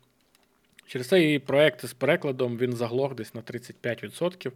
Через 0.86 1.08
цей 1.08 1.38
проект 1.38 1.86
з 1.86 1.92
перекладом 1.92 2.58
він 2.58 2.72
заглох 2.72 3.14
десь 3.14 3.34
на 3.34 3.40
35%. 3.40 4.50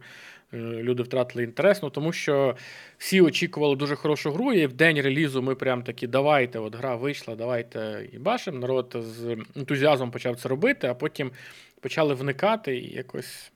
Е, 0.53 0.57
люди 0.57 1.03
втратили 1.03 1.43
інтерес, 1.43 1.83
ну 1.83 1.89
тому 1.89 2.13
що 2.13 2.55
всі 2.97 3.21
очікували 3.21 3.75
дуже 3.75 3.95
хорошу 3.95 4.31
гру, 4.31 4.53
і 4.53 4.67
в 4.67 4.73
день 4.73 5.01
релізу 5.01 5.41
ми 5.41 5.55
прям 5.55 5.83
такі, 5.83 6.07
давайте, 6.07 6.59
от 6.59 6.75
гра 6.75 6.95
вийшла, 6.95 7.35
давайте 7.35 8.09
і 8.13 8.19
башим. 8.19 8.59
Народ 8.59 8.95
з 8.99 9.37
ентузіазмом 9.55 10.11
почав 10.11 10.35
це 10.35 10.49
робити, 10.49 10.87
а 10.87 10.93
потім 10.93 11.31
почали 11.79 12.13
вникати 12.13 12.77
і 12.77 12.93
якось. 12.93 13.51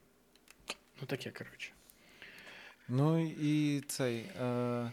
Ну, 1.02 1.08
таке, 1.08 1.30
коротше. 1.30 1.72
Ну 2.90 3.32
і 3.42 3.82
цей. 3.88 4.26
Е... 4.42 4.92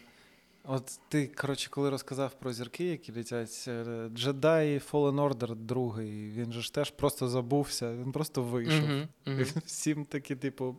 От 0.63 0.99
ти, 1.09 1.27
коротше, 1.27 1.69
коли 1.69 1.89
розказав 1.89 2.33
про 2.39 2.53
зірки, 2.53 2.83
які 2.83 3.11
летять, 3.11 3.67
Jedi 4.15 4.91
Fallen 4.91 5.15
Order 5.15 5.55
другий, 5.55 6.31
він 6.31 6.51
же 6.51 6.61
ж 6.61 6.73
теж 6.73 6.91
просто 6.91 7.27
забувся, 7.27 7.93
він 7.93 8.11
просто 8.11 8.43
вийшов. 8.43 8.89
Uh-huh, 8.89 9.07
uh-huh. 9.25 9.65
Всім 9.65 10.05
такі, 10.05 10.35
типу. 10.35 10.75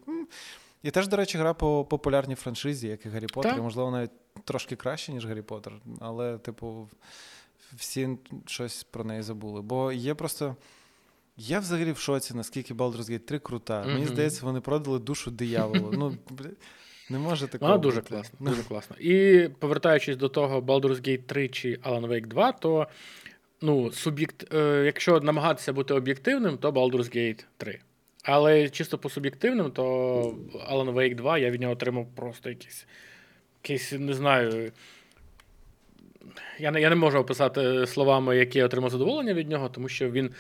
І 0.83 0.91
теж, 0.91 1.09
до 1.09 1.17
речі, 1.17 1.39
гра 1.39 1.55
по 1.55 1.85
популярній 1.85 2.35
франшизі, 2.35 2.89
як 2.89 3.07
і 3.07 3.09
Гаррі 3.09 3.27
Поттер, 3.27 3.59
і, 3.59 3.61
можливо, 3.61 3.91
навіть 3.91 4.11
трошки 4.45 4.77
краще, 4.77 5.13
ніж 5.13 5.27
Гаррі 5.27 5.43
Поттер, 5.43 5.73
але, 6.01 6.39
типу, 6.39 6.89
всі 7.77 8.19
щось 8.47 8.85
про 8.85 9.05
неї 9.05 9.23
забули. 9.23 9.63
Бо 9.63 9.93
є 9.93 10.15
просто. 10.15 10.57
Я 11.37 11.61
взагалі 11.61 11.93
в 11.93 11.99
шоці, 11.99 12.35
наскільки 12.35 12.75
Baldur's 12.75 13.11
Gate 13.11 13.19
3 13.19 13.39
крута. 13.39 13.83
Mm-hmm. 13.83 13.93
Мені 13.93 14.07
здається, 14.07 14.47
вони 14.47 14.61
продали 14.61 14.99
душу 14.99 15.31
дияволу. 15.31 15.93
Ну, 15.93 16.17
не 17.11 17.19
може 17.19 17.49
такого 17.49 17.71
Вона 17.71 17.83
дуже 17.83 18.01
класно. 18.01 18.39
Дуже 18.41 18.63
класно. 18.63 18.97
І 18.97 19.49
повертаючись 19.59 20.17
до 20.17 20.29
того 20.29 20.61
Baldur's 20.61 21.09
Gate 21.09 21.23
3 21.23 21.49
чи 21.49 21.75
Alan 21.77 22.09
Wake 22.09 22.27
2, 22.27 22.53
то 22.53 22.87
ну, 23.63 23.93
суб'єкт, 23.93 24.55
е, 24.55 24.83
якщо 24.85 25.21
намагатися 25.21 25.73
бути 25.73 25.95
об'єктивним, 25.95 26.59
то 26.59 26.71
Baldur's 26.71 27.17
Gate 27.17 27.45
3. 27.57 27.81
Але 28.23 28.69
чисто 28.69 28.99
по 28.99 29.09
суб'єктивним, 29.09 29.71
то 29.71 29.85
Alan 30.71 30.93
Wake 30.93 31.15
2 31.15 31.39
я 31.39 31.51
від 31.51 31.61
нього 31.61 31.73
отримав 31.73 32.07
просто 32.15 32.49
якийсь, 32.49 32.87
якийсь 33.63 33.93
не 33.93 34.15
знаю. 34.15 34.73
Я 36.59 36.71
не 36.71 36.81
я 36.81 36.91
не 36.91 36.97
можу 36.97 37.19
описати 37.19 37.87
словами, 37.87 38.37
які 38.37 38.59
я 38.59 38.65
отримав 38.65 38.91
задоволення 38.91 39.35
від 39.35 39.49
нього, 39.49 39.69
тому 39.69 39.89
що 39.89 40.11
він 40.11 40.31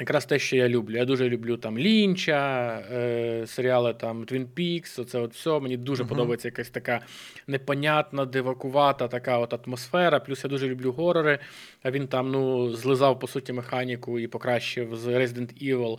Якраз 0.00 0.26
те, 0.26 0.38
що 0.38 0.56
я 0.56 0.68
люблю. 0.68 0.96
Я 0.96 1.04
дуже 1.04 1.28
люблю 1.28 1.56
там 1.56 1.78
Лінча, 1.78 2.78
е, 2.92 3.46
серіали 3.46 3.94
там 3.94 4.24
Twin 4.24 4.46
Peaks, 4.56 5.00
оце 5.00 5.18
от 5.18 5.34
все. 5.34 5.60
Мені 5.60 5.76
дуже 5.76 6.02
uh-huh. 6.02 6.08
подобається 6.08 6.48
якась 6.48 6.70
така 6.70 7.00
непонятна, 7.46 8.24
дивакувата 8.24 9.08
така 9.08 9.38
от 9.38 9.66
атмосфера. 9.66 10.20
Плюс 10.20 10.44
я 10.44 10.50
дуже 10.50 10.68
люблю 10.68 10.92
горори. 10.92 11.38
А 11.82 11.90
він 11.90 12.08
там 12.08 12.30
ну, 12.30 12.70
злизав, 12.70 13.18
по 13.20 13.26
суті, 13.26 13.52
механіку 13.52 14.18
і 14.18 14.26
покращив 14.26 14.96
з 14.96 15.06
Resident 15.06 15.74
Evil. 15.74 15.98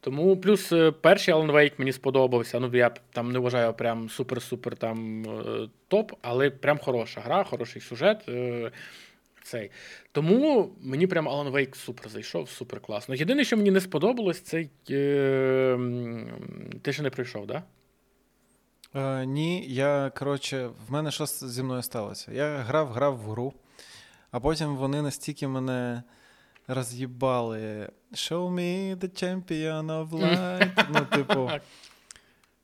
Тому 0.00 0.36
плюс 0.36 0.72
е, 0.72 0.90
перший 0.90 1.34
Alan 1.34 1.52
Wake 1.52 1.72
мені 1.78 1.92
сподобався. 1.92 2.60
Ну, 2.60 2.70
я 2.72 2.90
там 3.12 3.32
не 3.32 3.38
вважаю 3.38 3.72
прям 3.72 4.08
супер-супер 4.08 4.76
там 4.76 5.24
е, 5.24 5.68
топ, 5.88 6.12
але 6.22 6.50
прям 6.50 6.78
хороша 6.78 7.20
гра, 7.20 7.44
хороший 7.44 7.82
сюжет. 7.82 8.28
Е, 8.28 8.70
цей. 9.46 9.70
Тому 10.12 10.70
мені 10.80 11.06
прям 11.06 11.28
Alan 11.28 11.52
Wake 11.52 11.74
супер 11.74 12.08
зайшов, 12.08 12.50
супер 12.50 12.80
класно. 12.80 13.14
Єдине, 13.14 13.44
що 13.44 13.56
мені 13.56 13.70
не 13.70 13.80
сподобалось, 13.80 14.40
це 14.40 14.68
е, 14.90 15.78
ти 16.82 16.92
ще 16.92 17.02
не 17.02 17.10
прийшов, 17.10 17.46
так? 17.46 17.62
Да? 18.94 19.20
Е, 19.20 19.26
ні, 19.26 19.64
я 19.68 20.12
коротше, 20.18 20.70
в 20.88 20.92
мене 20.92 21.10
що 21.10 21.26
зі 21.26 21.62
мною 21.62 21.82
сталося? 21.82 22.32
Я 22.32 22.56
грав, 22.56 22.88
грав 22.88 23.16
в 23.16 23.30
гру, 23.30 23.52
а 24.30 24.40
потім 24.40 24.76
вони 24.76 25.02
настільки 25.02 25.48
мене 25.48 26.02
роз'їбали. 26.68 27.90
Show 28.12 28.50
me 28.50 28.96
the 28.96 29.22
champion 29.22 29.86
of 29.86 30.08
light. 30.22 30.84
Ну, 30.88 31.16
типу. 31.16 31.50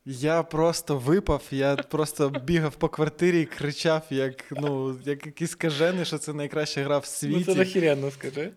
Я 0.05 0.43
просто 0.43 0.99
випав, 0.99 1.43
я 1.51 1.77
просто 1.77 2.29
бігав 2.29 2.75
по 2.75 2.89
квартирі 2.89 3.41
і 3.41 3.45
кричав, 3.45 4.03
як 4.11 4.45
ну, 4.51 4.99
як 5.05 5.27
якийсь 5.27 5.55
кажений, 5.55 6.05
що 6.05 6.19
це 6.19 6.33
найкраща 6.33 6.83
гра 6.85 6.99
в 6.99 7.07
світі. 7.07 7.45
Ну, 7.49 7.55
Це 7.55 7.59
нахіренно, 7.59 8.11
скажи. 8.11 8.51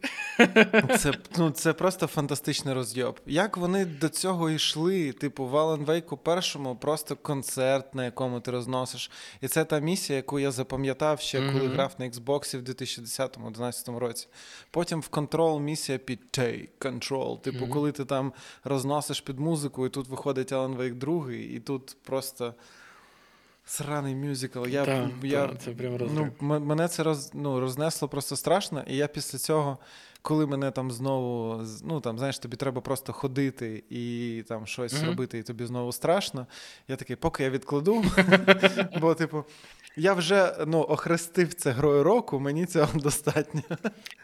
Це 0.99 1.13
ну, 1.37 1.51
це 1.51 1.73
просто 1.73 2.07
фантастичний 2.07 2.73
розйоб. 2.73 3.19
Як 3.25 3.57
вони 3.57 3.85
до 3.85 4.09
цього 4.09 4.49
йшли? 4.49 5.11
Типу, 5.11 5.45
в 5.45 5.55
Alan 5.55 5.85
Wake 5.85 6.17
першому 6.17 6.75
просто 6.75 7.15
концерт, 7.15 7.95
на 7.95 8.05
якому 8.05 8.39
ти 8.39 8.51
розносиш. 8.51 9.11
І 9.41 9.47
це 9.47 9.65
та 9.65 9.79
місія, 9.79 10.17
яку 10.17 10.39
я 10.39 10.51
запам'ятав 10.51 11.19
ще, 11.19 11.37
коли 11.37 11.67
mm-hmm. 11.67 11.73
грав 11.73 11.95
на 11.97 12.05
Xbox 12.09 12.57
в 12.57 12.63
2010-2011 12.63 13.97
році. 13.97 14.27
Потім 14.71 15.01
в 15.01 15.07
Control 15.11 15.59
місія 15.59 15.97
під 15.97 16.19
Take 16.31 16.67
Control. 16.79 17.41
Типу, 17.41 17.65
mm-hmm. 17.65 17.69
коли 17.69 17.91
ти 17.91 18.05
там 18.05 18.33
розносиш 18.63 19.21
під 19.21 19.39
музику, 19.39 19.85
і 19.85 19.89
тут 19.89 20.07
виходить 20.07 20.51
Alan 20.51 20.77
Wake 20.77 20.93
2 20.93 21.34
і 21.35 21.59
тут 21.59 21.97
просто 22.03 22.53
сраний 23.65 24.15
мюзикл. 24.15 24.65
Я, 24.67 24.85
да, 24.85 25.09
я, 25.23 25.47
да, 25.47 25.55
це 25.55 25.71
прям 25.71 26.31
ну, 26.41 26.59
Мене 26.59 26.87
це 26.87 27.03
роз, 27.03 27.31
ну, 27.33 27.59
рознесло 27.59 28.07
просто 28.07 28.35
страшно, 28.35 28.83
і 28.87 28.95
я 28.95 29.07
після 29.07 29.39
цього. 29.39 29.77
Коли 30.21 30.45
мене 30.45 30.71
там 30.71 30.91
знову, 30.91 31.63
ну 31.83 31.99
там, 31.99 32.17
знаєш, 32.17 32.39
тобі 32.39 32.57
треба 32.57 32.81
просто 32.81 33.13
ходити 33.13 33.83
і 33.89 34.43
там 34.47 34.67
щось 34.67 34.93
mm-hmm. 34.93 35.05
робити, 35.05 35.39
і 35.39 35.43
тобі 35.43 35.65
знову 35.65 35.91
страшно. 35.91 36.47
Я 36.87 36.95
такий, 36.95 37.15
поки 37.15 37.43
я 37.43 37.49
відкладу, 37.49 38.05
бо, 39.01 39.15
типу, 39.15 39.43
я 39.95 40.13
вже 40.13 40.53
ну, 40.67 40.81
охрестив 40.81 41.53
це 41.53 41.71
грою 41.71 42.03
року, 42.03 42.39
мені 42.39 42.65
цього 42.65 42.99
достатньо. 42.99 43.61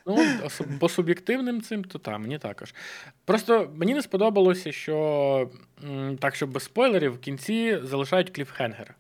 Ну, 0.06 0.18
по 0.80 0.90
суб'єктивним 0.90 1.62
цим, 1.62 1.84
то 1.84 2.00
так, 2.00 2.20
мені 2.20 2.40
також. 2.40 2.74
Просто 3.26 3.72
мені 3.76 3.94
не 3.94 4.02
сподобалося, 4.02 4.72
що 4.72 5.50
так, 6.20 6.36
щоб 6.36 6.52
без 6.52 6.64
спойлерів, 6.64 7.14
в 7.14 7.20
кінці 7.20 7.80
залишають 7.84 8.30
кліфхенгер. 8.30 8.96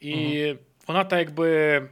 І 0.00 0.46
угу. 0.50 0.58
вона 0.86 1.04
так 1.04 1.18
якби. 1.18 1.82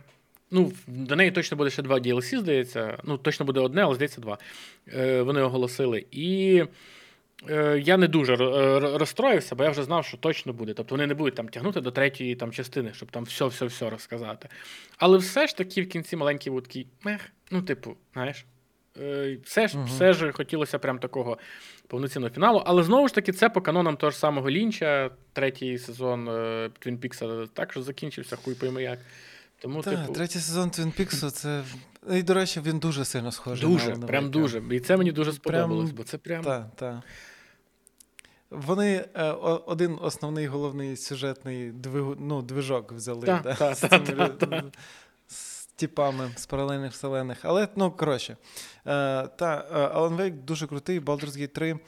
Ну, 0.55 0.73
до 0.87 1.17
неї 1.17 1.31
точно 1.31 1.57
буде 1.57 1.71
ще 1.71 1.83
два 1.83 1.97
DLC, 1.99 2.39
здається. 2.39 2.99
Ну, 3.05 3.19
точно 3.19 3.47
буде 3.47 3.61
одне, 3.61 3.83
але 3.83 3.95
здається, 3.95 4.21
два. 4.21 4.39
Е, 4.95 5.23
Вони 5.23 5.41
оголосили. 5.41 6.05
І 6.11 6.65
я 7.83 7.97
не 7.97 8.09
дуже 8.09 8.37
розстроївся, 8.99 9.55
бо 9.55 9.65
я 9.65 9.71
вже 9.71 9.83
знав, 9.83 10.05
що 10.05 10.17
точно 10.17 10.53
буде. 10.53 10.75
Тобто 10.75 10.95
вони 10.95 11.07
не 11.07 11.15
будуть 11.15 11.35
там 11.35 11.49
тягнути 11.49 11.81
до 11.81 11.91
третьої 11.91 12.35
там, 12.35 12.53
частини, 12.53 12.93
щоб 12.95 13.11
там 13.11 13.25
все-все-все 13.25 13.91
розказати. 13.91 14.49
Але 14.99 15.19
все 15.19 15.47
ж 15.47 15.57
таки 15.57 15.83
в 15.83 15.89
кінці 15.89 16.17
маленький 16.17 16.53
був 16.53 16.63
такий 16.63 16.87
мех. 17.05 17.21
Ну, 17.51 17.63
типу, 17.63 17.97
знаєш, 18.13 18.45
е, 19.01 19.39
все 19.45 19.69
ж 19.69 19.79
угу. 19.79 19.87
все 19.87 20.13
ж 20.13 20.33
хотілося 20.33 20.79
прям 20.79 20.99
такого 20.99 21.39
повноцінного 21.87 22.35
фіналу. 22.35 22.63
Але 22.67 22.83
знову 22.83 23.09
ж 23.09 23.15
таки, 23.15 23.33
це 23.33 23.49
по 23.49 23.61
канонам 23.61 23.97
того 23.97 24.11
ж 24.11 24.19
самого 24.19 24.51
Лінча, 24.51 25.11
третій 25.33 25.79
сезон 25.79 26.31
Твін 26.79 26.99
Пікса 26.99 27.47
також 27.47 27.83
закінчився, 27.83 28.37
хуй 28.37 28.55
пойми 28.55 28.83
як. 28.83 28.99
Тому, 29.63 29.83
так, 29.83 30.01
типу... 30.01 30.13
Третій 30.13 30.39
сезон 30.39 30.71
Твін 30.71 30.93
Піксу 30.93 31.31
це. 31.31 31.63
І, 32.11 32.23
до 32.23 32.35
речі, 32.35 32.61
він 32.67 32.79
дуже 32.79 33.05
сильно 33.05 33.33
схожий. 33.33 33.69
Дуже, 33.69 33.97
на 33.97 34.07
прям 34.07 34.31
дуже. 34.31 34.63
І 34.71 34.81
це 34.81 34.97
мені 34.97 35.13
дуже 35.13 35.33
сподобалось, 35.33 35.91
прям... 35.91 35.97
бо 35.97 36.05
це 36.05 36.19
прям. 36.19 36.45
Так, 36.45 36.67
так. 36.77 37.01
Вони 38.53 39.05
е, 39.15 39.31
один 39.67 39.99
основний 40.03 40.47
головний 40.47 40.97
сюжетний 40.97 41.71
двиг, 41.71 42.05
ну, 42.19 42.43
движок 42.43 42.93
взяли 42.93 43.27
та, 43.27 43.41
да, 43.45 43.55
та, 43.55 43.75
з, 43.75 43.79
цими, 43.79 44.01
та, 44.01 44.29
та, 44.29 44.65
з 45.29 45.67
типами 45.67 46.31
з 46.37 46.47
паралельних 46.47 46.93
вселених. 46.93 47.39
Але 47.43 47.69
ну, 47.77 47.91
коротше, 47.91 48.33
е, 48.33 48.37
та, 49.27 49.67
е, 49.73 49.99
Alan 49.99 50.17
Wake 50.17 50.45
дуже 50.45 50.67
крутий, 50.67 51.01
Baldur's 51.01 51.39
Gate 51.39 51.49
3. 51.49 51.79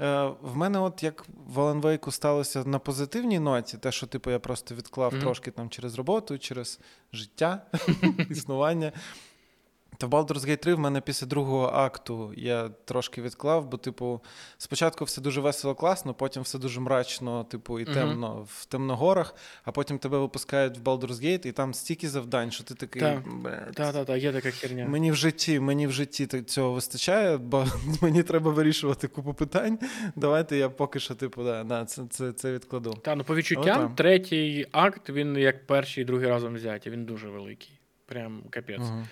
Е, 0.00 0.32
в 0.42 0.56
мене, 0.56 0.78
от 0.78 1.02
як 1.02 1.26
в 1.46 1.58
Alan 1.58 1.80
Wake 1.80 2.10
сталося 2.10 2.64
на 2.64 2.78
позитивній 2.78 3.38
ноті, 3.38 3.76
те, 3.76 3.92
що 3.92 4.06
типу, 4.06 4.30
я 4.30 4.38
просто 4.38 4.74
відклав 4.74 5.12
mm-hmm. 5.12 5.20
трошки 5.20 5.50
там 5.50 5.70
через 5.70 5.94
роботу, 5.94 6.38
через 6.38 6.80
життя, 7.12 7.66
існування. 8.30 8.92
Та 9.98 10.06
в 10.06 10.10
Baldur's 10.10 10.48
Gate 10.48 10.56
3 10.56 10.74
в 10.74 10.78
мене 10.78 11.00
після 11.00 11.26
другого 11.26 11.66
акту 11.66 12.32
я 12.36 12.68
трошки 12.84 13.22
відклав, 13.22 13.66
бо, 13.66 13.76
типу, 13.76 14.20
спочатку 14.58 15.04
все 15.04 15.20
дуже 15.20 15.40
весело, 15.40 15.74
класно, 15.74 16.14
потім 16.14 16.42
все 16.42 16.58
дуже 16.58 16.80
мрачно, 16.80 17.44
типу, 17.44 17.80
і 17.80 17.84
темно 17.84 18.36
uh-huh. 18.36 18.62
в 18.62 18.64
темногорах, 18.64 19.34
а 19.64 19.72
потім 19.72 19.98
тебе 19.98 20.18
випускають 20.18 20.78
в 20.78 20.82
Baldur's 20.82 21.24
Gate, 21.24 21.46
і 21.46 21.52
там 21.52 21.74
стільки 21.74 22.08
завдань, 22.08 22.50
що 22.50 22.64
ти 22.64 22.74
такий. 22.74 23.02
Так, 23.02 23.22
так, 23.74 24.06
так, 24.06 24.22
є 24.22 24.32
така 24.32 24.50
херня. 24.50 24.86
Мені 24.88 25.12
в 25.12 25.16
житті 25.16 25.60
мені 25.60 25.86
в 25.86 25.92
житті 25.92 26.26
цього 26.26 26.72
вистачає, 26.72 27.36
бо 27.36 27.66
мені 28.02 28.22
треба 28.22 28.50
вирішувати 28.50 29.08
купу 29.08 29.34
питань. 29.34 29.78
Давайте 30.16 30.56
я 30.56 30.68
поки 30.68 31.00
що, 31.00 31.14
типу, 31.14 31.44
да, 31.44 31.64
да, 31.64 31.84
це 31.84 32.02
це, 32.10 32.32
це 32.32 32.52
відкладу. 32.52 32.90
Так, 32.90 33.16
ну 33.16 33.24
по 33.24 33.36
відчуттям, 33.36 33.94
третій 33.94 34.66
акт, 34.72 35.10
він 35.10 35.36
як 35.36 35.66
перший 35.66 36.02
і 36.02 36.04
другий 36.04 36.28
разом 36.28 36.54
взяті, 36.54 36.90
він 36.90 37.04
дуже 37.04 37.28
великий. 37.28 37.70
Прям 38.06 38.42
капець. 38.50 38.80
Uh-huh. 38.80 39.04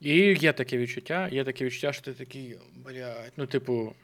І 0.00 0.18
є 0.18 0.52
таке 0.52 0.78
відчуття, 0.78 1.28
є 1.32 1.44
таке 1.44 1.64
відчуття, 1.64 1.92
що 1.92 2.02
ти 2.02 2.12
такий, 2.12 2.58
блядь, 2.76 3.32
ну, 3.36 3.46
типу. 3.46 3.94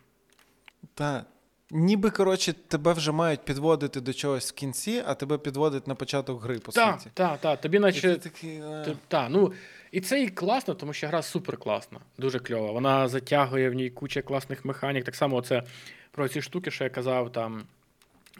Так. 0.95 1.26
Ніби, 1.72 2.11
коротше, 2.11 2.53
тебе 2.53 2.93
вже 2.93 3.12
мають 3.12 3.45
підводити 3.45 4.01
до 4.01 4.12
чогось 4.12 4.51
в 4.51 4.55
кінці, 4.55 5.03
а 5.07 5.14
тебе 5.14 5.38
підводять 5.38 5.86
на 5.86 5.95
початок 5.95 6.43
гри, 6.43 6.59
по 6.59 6.72
та, 6.72 6.99
суті. 6.99 7.11
Так, 7.14 7.41
так, 7.41 7.61
тобі 7.61 7.78
наче. 7.78 8.16
Такий, 8.16 8.62
та, 9.09 9.28
ну, 9.28 9.53
І 9.93 10.01
це 10.01 10.22
і 10.22 10.28
класно, 10.28 10.74
тому 10.74 10.93
що 10.93 11.09
гра 11.09 11.22
супер 11.22 11.57
класна, 11.57 11.99
дуже 12.18 12.38
кльова. 12.38 12.72
Вона 12.72 13.09
затягує 13.09 13.70
в 13.70 13.74
ній 13.74 13.91
куча 13.91 14.22
класних 14.22 14.64
механік. 14.64 15.05
Так 15.05 15.16
само, 15.16 15.43
це 15.43 15.62
про 16.11 16.28
ці 16.28 16.43
штуки, 16.43 16.70
що 16.70 16.84
я 16.84 16.91
казав, 16.91 17.32
там 17.32 17.62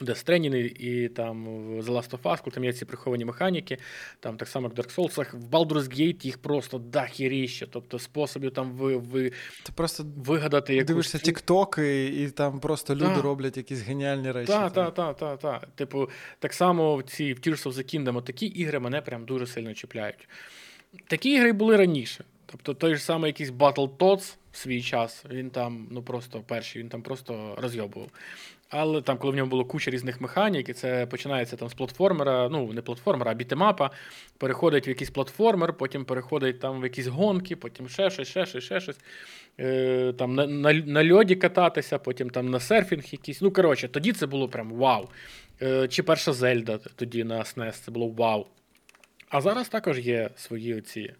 Death 0.05 0.25
Stranding 0.27 0.55
і 0.57 1.09
там 1.09 1.45
в 1.47 1.81
The 1.81 1.93
Last 1.93 2.11
of 2.11 2.23
Us, 2.23 2.43
коли 2.45 2.55
там 2.55 2.65
є 2.65 2.73
ці 2.73 2.85
приховані 2.85 3.25
механіки, 3.25 3.79
там 4.21 4.37
так 4.37 4.49
само 4.49 4.67
як 4.77 4.77
в 4.77 4.81
Dark 4.81 4.95
Souls, 4.97 5.39
в 5.39 5.45
Baldur's 5.55 6.01
Gate 6.01 6.25
їх 6.27 6.39
просто 6.39 6.79
дахіріще, 6.79 7.67
тобто 7.67 7.99
способів 7.99 8.51
там 8.51 8.73
ви, 8.73 8.97
ви 8.97 9.31
Ти 9.63 9.73
просто 9.75 10.07
вигадати 10.17 10.75
якусь... 10.75 10.87
дивишся 10.89 11.19
тіктоки, 11.19 12.07
і 12.07 12.31
там 12.31 12.61
просто 12.61 12.95
люди 12.95 13.15
Да. 13.15 13.23
роблять 13.23 13.57
якісь 13.57 13.81
геніальні 13.81 14.33
речі. 14.33 14.53
Так, 14.53 14.73
так, 14.73 14.95
так, 14.95 15.17
так, 15.17 15.39
так. 15.39 15.69
Типу, 15.75 16.09
так 16.39 16.53
само 16.53 16.97
в 16.97 17.03
ці 17.03 17.33
в 17.35 17.37
Tears 17.39 17.63
of 17.67 17.73
the 17.73 17.95
Kingdom, 17.95 18.23
такі 18.23 18.47
ігри 18.47 18.79
мене 18.79 19.01
прям 19.01 19.25
дуже 19.25 19.47
сильно 19.47 19.75
чіпляють. 19.75 20.29
Такі 21.07 21.31
ігри 21.31 21.53
були 21.53 21.77
раніше. 21.77 22.25
Тобто 22.47 22.75
той 22.75 22.95
ж 22.97 23.03
самий 23.03 23.29
якийсь 23.29 23.51
Battletoads 23.51 24.35
в 24.53 24.57
свій 24.57 24.83
час, 24.83 25.25
він 25.31 25.51
там, 25.51 25.89
ну 25.91 26.03
просто 26.03 26.41
перший, 26.47 26.83
він 26.83 26.89
там 26.89 27.03
просто 27.03 27.57
розйобував. 27.59 28.09
Але 28.71 29.03
там, 29.03 29.19
коли 29.19 29.33
в 29.33 29.37
ньому 29.37 29.51
було 29.51 29.65
куча 29.65 29.91
різних 29.91 30.21
механік, 30.21 30.69
і 30.69 30.73
це 30.73 31.07
починається 31.07 31.57
там 31.57 31.69
з 31.69 31.75
платформера, 31.75 32.49
ну 32.49 32.73
не 32.73 32.83
платформера, 32.83 33.31
а 33.31 33.35
бітемапа, 33.35 33.91
переходить 34.39 34.87
в 34.87 34.89
якийсь 34.89 35.11
платформер, 35.11 35.73
потім 35.73 36.05
переходить 36.05 36.61
там 36.61 36.81
в 36.81 36.85
якісь 36.85 37.07
гонки, 37.07 37.57
потім 37.57 37.89
ще 37.89 38.11
щось, 38.11 38.29
ще 38.29 38.47
щось, 38.47 38.65
ще 38.65 38.81
щось. 38.81 38.99
Е, 39.61 40.13
там 40.19 40.35
на, 40.35 40.47
на, 40.47 40.73
на 40.73 41.13
льоді 41.13 41.37
кататися, 41.37 41.99
потім 41.99 42.31
там 42.31 42.51
на 42.51 42.61
серфінг 42.61 43.05
якийсь. 43.13 43.41
Ну, 43.41 43.51
коротше, 43.51 43.89
тоді 43.89 44.13
це 44.13 44.27
було 44.27 44.49
прям 44.49 44.73
вау. 44.73 45.09
Е, 45.63 45.89
чи 45.89 46.03
перша 46.03 46.33
Зельда 46.33 46.79
тоді 46.79 47.25
на 47.25 47.39
SNES, 47.39 47.73
це 47.73 47.91
було 47.91 48.09
вау. 48.09 48.47
А 49.29 49.41
зараз 49.41 49.69
також 49.69 49.99
є 49.99 50.31
свої 50.37 50.79
оці. 50.79 51.15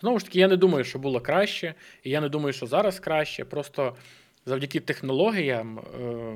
Знову 0.00 0.18
ж 0.18 0.24
таки, 0.24 0.38
я 0.38 0.48
не 0.48 0.56
думаю, 0.56 0.84
що 0.84 0.98
було 0.98 1.20
краще, 1.20 1.74
і 2.02 2.10
я 2.10 2.20
не 2.20 2.28
думаю, 2.28 2.52
що 2.52 2.66
зараз 2.66 3.00
краще. 3.00 3.44
Просто 3.44 3.96
завдяки 4.46 4.80
технологіям. 4.80 5.78
Е, 5.78 6.34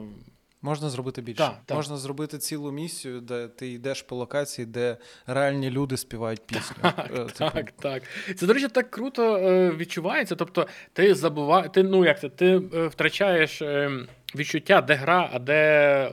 Можна 0.62 0.90
зробити 0.90 1.22
більше. 1.22 1.38
Так, 1.38 1.56
так. 1.66 1.76
Можна 1.76 1.96
зробити 1.96 2.38
цілу 2.38 2.72
місію, 2.72 3.20
де 3.20 3.48
ти 3.48 3.72
йдеш 3.72 4.02
по 4.02 4.16
локації, 4.16 4.66
де 4.66 4.96
реальні 5.26 5.70
люди 5.70 5.96
співають 5.96 6.46
пісню. 6.46 6.76
Е, 6.84 6.92
Так, 6.92 7.08
типу, 7.08 7.50
так, 7.52 7.72
так. 7.72 8.02
Це, 8.36 8.46
до 8.46 8.52
речі, 8.52 8.68
так 8.68 8.90
круто 8.90 9.36
е, 9.36 9.70
відчувається. 9.70 10.36
Тобто, 10.36 10.66
ти 10.92 11.14
забуваєш, 11.14 11.70
ти, 11.74 11.82
ну 11.82 12.04
як 12.04 12.20
це, 12.20 12.28
ти 12.28 12.46
е, 12.46 12.86
втрачаєш 12.86 13.62
е, 13.62 13.90
відчуття, 14.34 14.80
де 14.80 14.94
гра, 14.94 15.30
а 15.32 15.38
де 15.38 15.54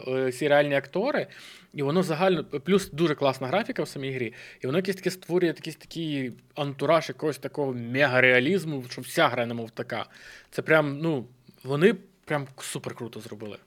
е, 0.07 0.27
всі 0.27 0.47
реальні 0.47 0.75
актори. 0.75 1.27
І 1.73 1.83
воно 1.83 2.03
загально, 2.03 2.43
плюс 2.43 2.91
дуже 2.91 3.15
класна 3.15 3.47
графіка 3.47 3.83
в 3.83 3.87
самій 3.87 4.11
грі, 4.11 4.33
і 4.61 4.67
воно 4.67 4.77
якесь 4.77 4.95
таке 4.95 5.11
створює 5.11 5.47
якийсь 5.47 5.75
такий 5.75 6.31
антураж 6.55 7.09
якогось 7.09 7.37
такого 7.37 7.73
мегареалізму, 7.73 8.83
що 8.89 9.01
вся 9.01 9.27
гра 9.27 9.45
немов 9.45 9.71
така. 9.71 10.05
Це 10.51 10.61
прям, 10.61 10.99
ну, 10.99 11.27
вони 11.63 11.93
прям 12.25 12.47
супер 12.57 12.95
круто 12.95 13.19
зробили. 13.19 13.57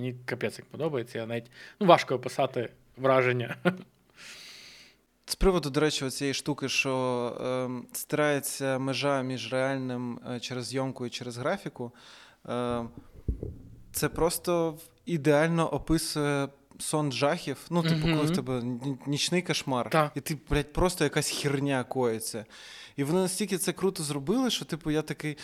Мені 0.00 0.14
капець 0.24 0.58
як 0.58 0.68
подобається. 0.68 1.18
Я 1.18 1.26
навіть 1.26 1.50
ну, 1.80 1.86
важко 1.86 2.14
описати 2.14 2.72
враження. 2.96 3.56
З 5.26 5.34
приводу, 5.34 5.70
до 5.70 5.80
речі, 5.80 6.10
цієї 6.10 6.34
штуки, 6.34 6.68
що 6.68 6.92
е, 7.40 7.96
стирається 7.96 8.78
межа 8.78 9.22
між 9.22 9.52
реальним 9.52 10.20
е, 10.30 10.40
через 10.40 10.66
зйомку 10.66 11.06
і 11.06 11.10
через 11.10 11.36
графіку, 11.36 11.92
е, 12.48 12.84
це 13.92 14.08
просто 14.08 14.78
ідеально 15.06 15.68
описує 15.68 16.48
сон 16.78 17.12
жахів. 17.12 17.66
Ну, 17.70 17.82
типу, 17.82 18.02
коли 18.02 18.22
в 18.22 18.36
тебе 18.36 18.62
нічний 19.06 19.42
кошмар, 19.42 19.90
Так. 19.90 20.12
і 20.14 20.20
ти, 20.20 20.38
блядь, 20.50 20.72
просто 20.72 21.04
якась 21.04 21.30
херня 21.30 21.84
коїться. 21.84 22.46
І 22.96 23.04
вони 23.04 23.20
настільки 23.20 23.58
це 23.58 23.72
круто 23.72 24.02
зробили, 24.02 24.50
що, 24.50 24.64
типу, 24.64 24.90
я 24.90 25.02
такий. 25.02 25.36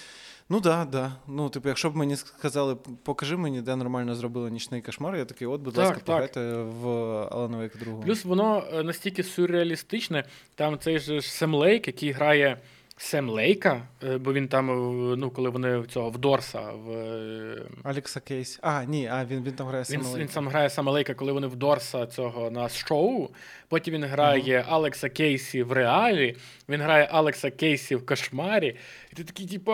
Ну 0.49 0.61
да, 0.61 0.85
да. 0.85 1.13
Ну, 1.27 1.49
типу, 1.49 1.69
якщо 1.69 1.91
б 1.91 1.97
мені 1.97 2.17
сказали, 2.17 2.75
покажи 3.03 3.37
мені, 3.37 3.63
де 3.63 3.77
нормально 3.77 4.15
зробили 4.15 4.51
нічний 4.51 4.83
кошмар, 4.83 5.17
я 5.17 5.25
такий, 5.25 5.47
от, 5.47 5.61
будь 5.61 5.75
Так, 5.75 5.85
ласка, 5.85 5.97
так. 5.97 6.05
пограйте 6.05 6.41
в 6.63 6.89
Алана 7.33 7.59
Wake 7.59 7.79
2. 7.79 8.03
Плюс 8.03 8.25
воно 8.25 8.65
е, 8.73 8.83
настільки 8.83 9.23
сюрреалістичне. 9.23 10.25
Там 10.55 10.79
цей 10.79 10.99
же 10.99 11.23
Сем 11.23 11.55
Лейк, 11.55 11.87
який 11.87 12.11
грає 12.13 12.59
Сема 12.99 13.31
Лейка, 13.31 13.83
е, 14.03 14.19
бо 14.19 14.33
він 14.33 14.49
там, 14.49 14.71
е, 14.71 15.17
ну, 15.17 15.31
коли 15.31 15.51
вони 15.51 15.85
цього 15.89 16.11
в 16.11 16.19
Дорса, 16.19 16.61
в, 16.61 16.91
е, 16.91 17.63
Алекса 17.83 18.21
Кейсі. 18.21 18.59
А, 18.63 18.85
ні, 18.85 19.07
а 19.07 19.25
він, 19.25 19.45
він 19.45 19.53
там 19.53 19.67
грає 19.67 19.85
він, 19.91 20.03
саме. 20.03 20.19
він 20.19 20.29
сам 20.29 20.49
грає 20.49 20.71
Сема 20.71 20.93
Лейка, 20.93 21.15
коли 21.15 21.33
вони 21.33 21.47
в 21.47 21.57
Дорса 21.57 22.07
цього 22.07 22.51
на 22.51 22.69
шоу. 22.69 23.29
Потім 23.69 23.95
він 23.95 24.05
грає 24.05 24.65
Алекса 24.69 25.09
Кейсі 25.09 25.63
в 25.63 25.73
реалі, 25.73 26.37
він 26.69 26.81
грає 26.81 27.09
Алекса 27.13 27.51
Кейсі 27.51 27.97
в 27.97 28.07
кошмарі. 28.07 28.77
І 29.13 29.17
ти 29.17 29.25
такий, 29.25 29.47
типу, 29.47 29.73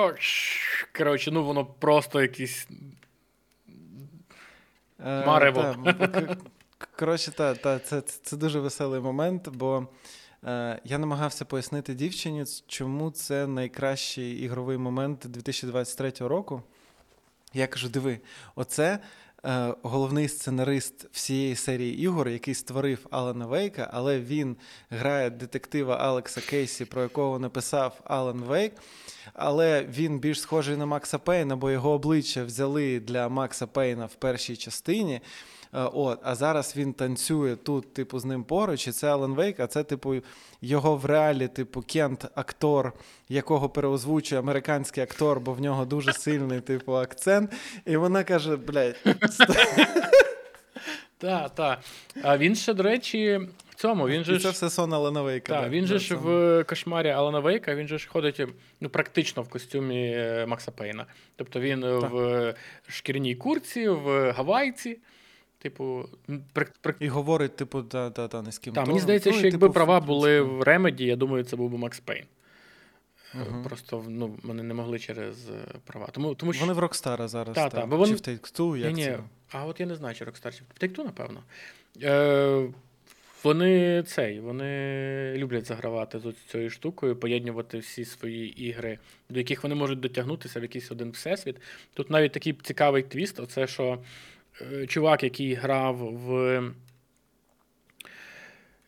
коротше, 0.98 1.30
ну 1.30 1.44
воно 1.44 1.64
просто 1.64 2.22
якийсь. 2.22 2.68
Марево. 4.98 5.76
Коротше, 6.98 7.30
та, 7.30 7.54
та, 7.54 7.78
це, 7.78 8.00
це 8.00 8.36
дуже 8.36 8.60
веселий 8.60 9.00
момент, 9.00 9.48
бо 9.48 9.86
я 10.84 10.98
намагався 10.98 11.44
пояснити 11.44 11.94
дівчині, 11.94 12.44
чому 12.66 13.10
це 13.10 13.46
найкращий 13.46 14.32
ігровий 14.32 14.78
момент 14.78 15.26
2023 15.28 16.12
року. 16.28 16.62
Я 17.54 17.66
кажу: 17.66 17.88
диви, 17.88 18.20
оце 18.54 18.98
е, 19.44 19.74
головний 19.82 20.28
сценарист 20.28 21.06
всієї 21.12 21.56
серії 21.56 21.98
ігор, 21.98 22.28
який 22.28 22.54
створив 22.54 23.06
Алана 23.10 23.46
Вейка, 23.46 23.90
але 23.92 24.20
він 24.20 24.56
грає 24.90 25.30
детектива 25.30 25.96
Алекса 25.96 26.40
Кейсі, 26.40 26.84
про 26.84 27.02
якого 27.02 27.38
написав 27.38 28.00
Алан 28.04 28.40
Вейк. 28.40 28.72
Але 29.32 29.84
він 29.84 30.18
більш 30.18 30.40
схожий 30.40 30.76
на 30.76 30.86
Макса 30.86 31.18
Пейна, 31.18 31.56
бо 31.56 31.70
його 31.70 31.90
обличчя 31.90 32.44
взяли 32.44 33.00
для 33.00 33.28
Макса 33.28 33.66
Пейна 33.66 34.06
в 34.06 34.14
першій 34.14 34.56
частині. 34.56 35.20
Е, 35.74 35.80
От, 35.92 36.20
а 36.22 36.34
зараз 36.34 36.76
він 36.76 36.92
танцює 36.92 37.56
тут, 37.56 37.94
типу, 37.94 38.18
з 38.18 38.24
ним 38.24 38.44
поруч, 38.44 38.88
і 38.88 38.92
це 38.92 39.08
Алан 39.08 39.34
Вейк, 39.34 39.60
а 39.60 39.66
це, 39.66 39.84
типу, 39.84 40.14
його 40.60 40.96
в 40.96 41.04
реалі, 41.04 41.48
типу, 41.48 41.82
Кент, 41.82 42.26
актор, 42.34 42.92
якого 43.28 43.68
переозвучує 43.68 44.38
американський 44.38 45.02
актор, 45.02 45.40
бо 45.40 45.52
в 45.52 45.60
нього 45.60 45.84
дуже 45.84 46.12
сильний, 46.12 46.60
типу, 46.60 46.92
акцент. 46.92 47.52
І 47.84 47.96
вона 47.96 48.24
каже: 48.24 48.56
блядь, 48.56 48.96
Так, 51.18 51.54
так. 51.54 51.78
А 52.22 52.38
він 52.38 52.54
ще, 52.54 52.74
до 52.74 52.82
речі, 52.82 53.40
в 53.70 53.74
цьому, 53.74 54.08
він 54.08 54.24
же 54.24 54.34
і 54.34 54.38
це 54.38 54.50
все 54.50 54.70
сон 54.70 54.94
Алана 54.94 55.22
Вейка. 55.22 55.60
Так, 55.60 55.70
він 55.70 55.86
же 55.86 55.98
ж 55.98 56.14
в 56.14 56.64
кошмарі 56.64 57.08
Алана 57.08 57.40
Вейка, 57.40 57.74
він 57.74 57.88
же 57.88 57.98
ж 57.98 58.08
ходить 58.08 58.40
ну, 58.80 58.88
практично 58.88 59.42
в 59.42 59.48
костюмі 59.48 60.12
е, 60.16 60.46
Макса 60.46 60.70
Пейна. 60.70 61.06
Тобто 61.36 61.60
він 61.60 61.84
в 61.84 62.54
шкіряній 62.88 63.34
курці, 63.34 63.88
в 63.88 64.32
гавайці. 64.32 64.98
Типу, 65.62 66.08
м, 66.30 66.44
при, 66.52 66.66
при... 66.80 66.94
І 67.00 67.08
говорить, 67.08 67.56
типу, 67.56 67.82
та, 67.82 68.10
та, 68.10 68.28
та, 68.28 68.42
низьким 68.42 68.74
Та, 68.74 68.84
мені 68.84 69.00
здається, 69.00 69.30
Ну, 69.30 69.36
що 69.36 69.46
якби 69.46 69.66
типу, 69.66 69.74
права 69.74 70.00
були 70.00 70.40
в 70.40 70.62
Ремеді, 70.62 71.04
я 71.04 71.16
думаю, 71.16 71.44
це 71.44 71.56
був 71.56 71.70
би 71.70 71.78
Макс 71.78 72.00
Пейн. 72.00 72.24
Мгм. 73.34 73.64
Просто 73.64 74.04
ну, 74.08 74.38
вони 74.42 74.62
не 74.62 74.74
могли 74.74 74.98
через 74.98 75.50
е, 75.50 75.52
права. 75.84 76.08
Тому, 76.12 76.34
тому 76.34 76.52
що... 76.52 76.60
Вони 76.60 76.72
в 76.72 76.78
Рокстара 76.78 77.28
зараз. 77.28 77.54
Та, 77.54 77.68
так. 77.68 77.80
та, 77.80 77.86
бо 77.86 77.96
вони- 77.96 78.18
Чи 78.18 78.32
в 78.32 78.36
Take-Two, 78.36 78.76
як 78.76 78.94
Ні, 78.94 79.06
ні. 79.06 79.16
А 79.52 79.66
от 79.66 79.80
я 79.80 79.86
не 79.86 79.94
знаю, 79.94 80.14
чи 80.14 80.24
Rockstar, 80.24 80.58
чи 80.58 80.64
в 80.64 80.84
Take-Two, 80.84 81.04
напевно. 81.04 81.42
Е, 82.02 82.68
вони 83.42 84.02
цей, 84.02 84.40
вони 84.40 85.34
люблять 85.36 85.66
загравати 85.66 86.18
з 86.18 86.34
цією 86.50 86.70
штукою, 86.70 87.16
поєднувати 87.16 87.78
всі 87.78 88.04
свої 88.04 88.62
ігри, 88.62 88.98
до 89.30 89.38
яких 89.38 89.62
вони 89.62 89.74
можуть 89.74 90.00
дотягнутися 90.00 90.60
в 90.60 90.62
якийсь 90.62 90.92
один 90.92 91.10
всесвіт. 91.10 91.56
Тут 91.94 92.10
навіть 92.10 92.32
такий 92.32 92.52
цікавий 92.52 93.02
твіст: 93.02 93.40
оце 93.40 93.66
що 93.66 93.98
чувак, 94.88 95.22
який 95.22 95.54
грав 95.54 95.96
в 95.96 96.34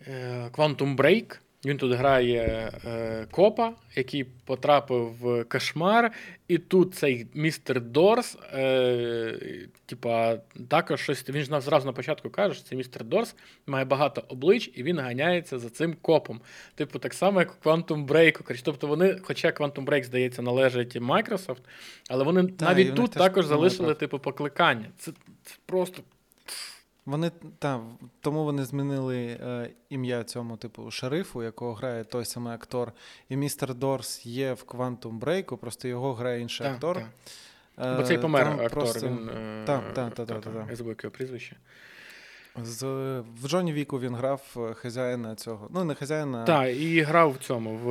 е, 0.06 0.50
Quantum 0.52 0.96
Break. 0.96 1.38
Він 1.64 1.76
тут 1.76 1.92
грає 1.92 2.72
е, 2.86 3.26
копа, 3.30 3.72
який 3.96 4.24
потрапив 4.24 5.16
в 5.20 5.44
кошмар, 5.44 6.12
і 6.48 6.58
тут 6.58 6.94
цей 6.94 7.26
містер 7.34 7.80
Дорс, 7.80 8.38
е, 8.52 9.38
типа, 9.86 10.36
також 10.68 11.00
щось. 11.00 11.28
Він 11.28 11.44
ж 11.44 11.50
нам 11.50 11.60
зразу 11.60 11.86
на 11.86 11.92
початку 11.92 12.30
каже, 12.30 12.54
що 12.54 12.64
цей 12.64 12.78
містер 12.78 13.04
Дорс 13.04 13.34
має 13.66 13.84
багато 13.84 14.24
облич, 14.28 14.70
і 14.74 14.82
він 14.82 14.98
ганяється 14.98 15.58
за 15.58 15.70
цим 15.70 15.96
копом. 16.02 16.40
Типу, 16.74 16.98
так 16.98 17.14
само, 17.14 17.40
як 17.40 17.54
у 17.54 17.68
Quantum 17.68 18.06
Break. 18.06 18.62
Тобто 18.64 18.86
вони, 18.86 19.18
хоча 19.22 19.48
Quantum 19.48 19.84
Break, 19.84 20.04
здається, 20.04 20.42
належить 20.42 20.96
Microsoft, 20.96 21.62
але 22.10 22.24
вони 22.24 22.46
Та, 22.46 22.64
навіть 22.64 22.94
тут 22.94 23.10
також 23.10 23.46
залишили, 23.46 23.94
типу, 23.94 24.18
покликання. 24.18 24.86
Це, 24.98 25.12
це 25.12 25.18
просто. 25.66 26.02
Вони 27.06 27.30
та, 27.58 27.80
тому 28.20 28.44
вони 28.44 28.64
змінили 28.64 29.26
е, 29.26 29.70
ім'я 29.90 30.24
цьому 30.24 30.56
типу 30.56 30.90
шерифу, 30.90 31.42
якого 31.42 31.74
грає 31.74 32.04
той 32.04 32.24
самий 32.24 32.54
актор. 32.54 32.92
І 33.28 33.36
містер 33.36 33.74
Дорс 33.74 34.26
є 34.26 34.52
в 34.52 34.64
Quantum 34.66 35.18
Break, 35.20 35.56
просто 35.56 35.88
його 35.88 36.14
грає 36.14 36.40
інший 36.40 36.66
Так, 36.66 36.74
актор. 36.74 36.96
так. 36.96 37.06
Е, 37.86 37.96
Бо 37.96 38.02
цей 38.02 38.18
помер 38.18 38.44
там 38.44 38.52
актор. 38.52 38.70
просто- 38.70 39.06
Він, 39.08 39.28
е, 39.28 39.62
Так, 39.66 39.94
так, 39.94 40.14
так, 40.14 40.26
та- 40.26 40.34
так, 40.40 40.54
та. 40.54 40.66
Я 40.70 40.76
забув 40.76 40.94
його 41.02 41.10
прізвище. 41.10 41.56
З, 42.62 42.82
В 43.42 43.48
Джоні 43.48 43.72
Віку 43.72 44.00
він 44.00 44.14
грав 44.14 44.42
е, 44.56 44.74
хазяїна 44.74 45.34
цього. 45.34 45.68
Ну, 45.70 45.84
не 45.84 45.94
хазяїна. 45.94 46.44
Так, 46.44 46.76
і 46.76 47.00
грав 47.00 47.30
в 47.32 47.38
цьому 47.38 47.76
в 47.76 47.88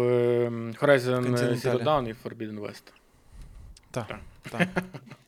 Horizon 0.82 1.38
Zero 1.38 1.84
Dawn 1.84 2.10
і 2.10 2.14
Forbidden 2.28 2.60
West. 2.60 2.84
Так. 3.92 4.08
так. 4.08 4.20
Так. 4.52 4.68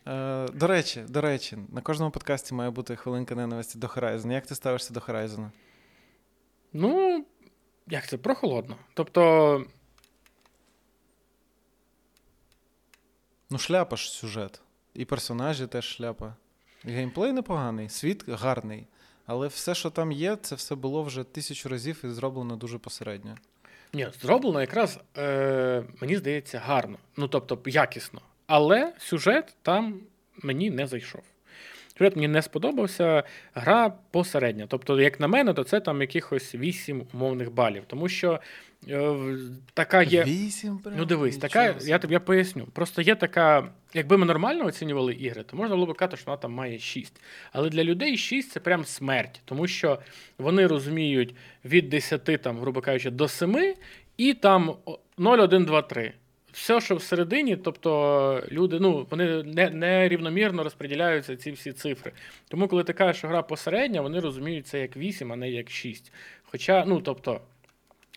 Е, 0.07 0.47
До 0.53 0.67
речі, 0.67 1.03
до 1.07 1.21
речі, 1.21 1.57
на 1.73 1.81
кожному 1.81 2.11
подкасті 2.11 2.53
має 2.53 2.69
бути 2.69 2.95
хвилинка 2.95 3.35
ненависті 3.35 3.77
до 3.77 3.87
Horizon. 3.87 4.31
Як 4.31 4.47
ти 4.47 4.55
ставишся 4.55 4.93
до 4.93 4.99
Horizon? 4.99 5.49
Ну, 6.73 7.25
як 7.87 8.07
це 8.07 8.17
прохолодно. 8.17 8.77
Тобто. 8.93 9.65
Ну, 13.49 13.57
шляпа 13.57 13.95
ж 13.95 14.09
сюжет. 14.11 14.61
І 14.93 15.05
персонажі 15.05 15.67
теж 15.67 15.85
шляпа. 15.85 16.35
Геймплей 16.83 17.31
непоганий, 17.31 17.89
світ 17.89 18.29
гарний. 18.29 18.87
Але 19.25 19.47
все, 19.47 19.75
що 19.75 19.89
там 19.89 20.11
є, 20.11 20.35
це 20.35 20.55
все 20.55 20.75
було 20.75 21.03
вже 21.03 21.23
тисячу 21.23 21.69
разів 21.69 22.01
і 22.03 22.09
зроблено 22.09 22.55
дуже 22.55 22.77
посередньо. 22.77 23.35
Ні, 23.93 24.07
зроблено 24.21 24.61
якраз, 24.61 24.99
е, 25.17 25.83
мені 26.01 26.17
здається, 26.17 26.59
гарно. 26.59 26.97
Ну, 27.17 27.27
тобто, 27.27 27.59
якісно. 27.65 28.21
Але 28.47 28.93
сюжет 28.97 29.55
там 29.61 29.99
мені 30.43 30.69
не 30.69 30.87
зайшов. 30.87 31.21
Сюжет 31.97 32.15
мені 32.15 32.27
не 32.27 32.41
сподобався, 32.41 33.23
гра 33.53 33.93
посередня. 34.11 34.65
Тобто, 34.67 35.01
як 35.01 35.19
на 35.19 35.27
мене, 35.27 35.53
то 35.53 35.63
це 35.63 35.79
там 35.79 36.01
якихось 36.01 36.55
8 36.55 37.03
умовних 37.13 37.51
балів. 37.51 37.83
Тому 37.87 38.09
що 38.09 38.39
е, 38.89 39.15
така 39.73 40.03
є. 40.03 40.23
8 40.23 40.77
прям? 40.77 40.95
Ну, 40.97 41.05
дивись, 41.05 41.37
така, 41.37 41.75
я 41.81 41.99
тобі 41.99 42.13
я 42.13 42.19
поясню. 42.19 42.65
Просто 42.73 43.01
є 43.01 43.15
така. 43.15 43.69
Якби 43.93 44.17
ми 44.17 44.25
нормально 44.25 44.65
оцінювали 44.65 45.13
ігри, 45.13 45.43
то 45.43 45.57
можна 45.57 45.75
було 45.75 45.93
б 45.93 45.97
казати, 45.97 46.17
що 46.17 46.25
вона 46.25 46.37
там 46.37 46.51
має 46.51 46.79
6. 46.79 47.21
Але 47.51 47.69
для 47.69 47.83
людей 47.83 48.17
6 48.17 48.51
це 48.51 48.59
прям 48.59 48.85
смерть, 48.85 49.41
тому 49.45 49.67
що 49.67 49.99
вони 50.37 50.67
розуміють 50.67 51.35
від 51.65 51.89
10, 51.89 52.41
там, 52.41 52.59
грубо 52.59 52.81
кажучи, 52.81 53.09
до 53.09 53.27
7, 53.27 53.75
і 54.17 54.33
там 54.33 54.75
0, 55.17 55.39
1, 55.39 55.65
2, 55.65 55.81
3 55.81 56.13
все, 56.55 56.81
що 56.81 56.95
всередині, 56.95 57.55
тобто 57.55 58.43
люди 58.51 58.79
ну, 58.79 59.07
вони 59.09 59.43
не, 59.43 59.69
не 59.69 60.09
розподіляються 60.63 61.35
ці 61.35 61.51
всі 61.51 61.73
цифри. 61.73 62.11
Тому, 62.47 62.67
коли 62.67 62.83
ти 62.83 62.93
кажеш, 62.93 63.17
що 63.17 63.27
гра 63.27 63.41
посередня, 63.41 64.01
вони 64.01 64.19
розуміють 64.19 64.67
це 64.67 64.79
як 64.79 64.97
8, 64.97 65.33
а 65.33 65.35
не 65.35 65.49
як 65.49 65.69
6. 65.69 66.11
Хоча, 66.43 66.85
ну 66.85 67.01
тобто. 67.01 67.41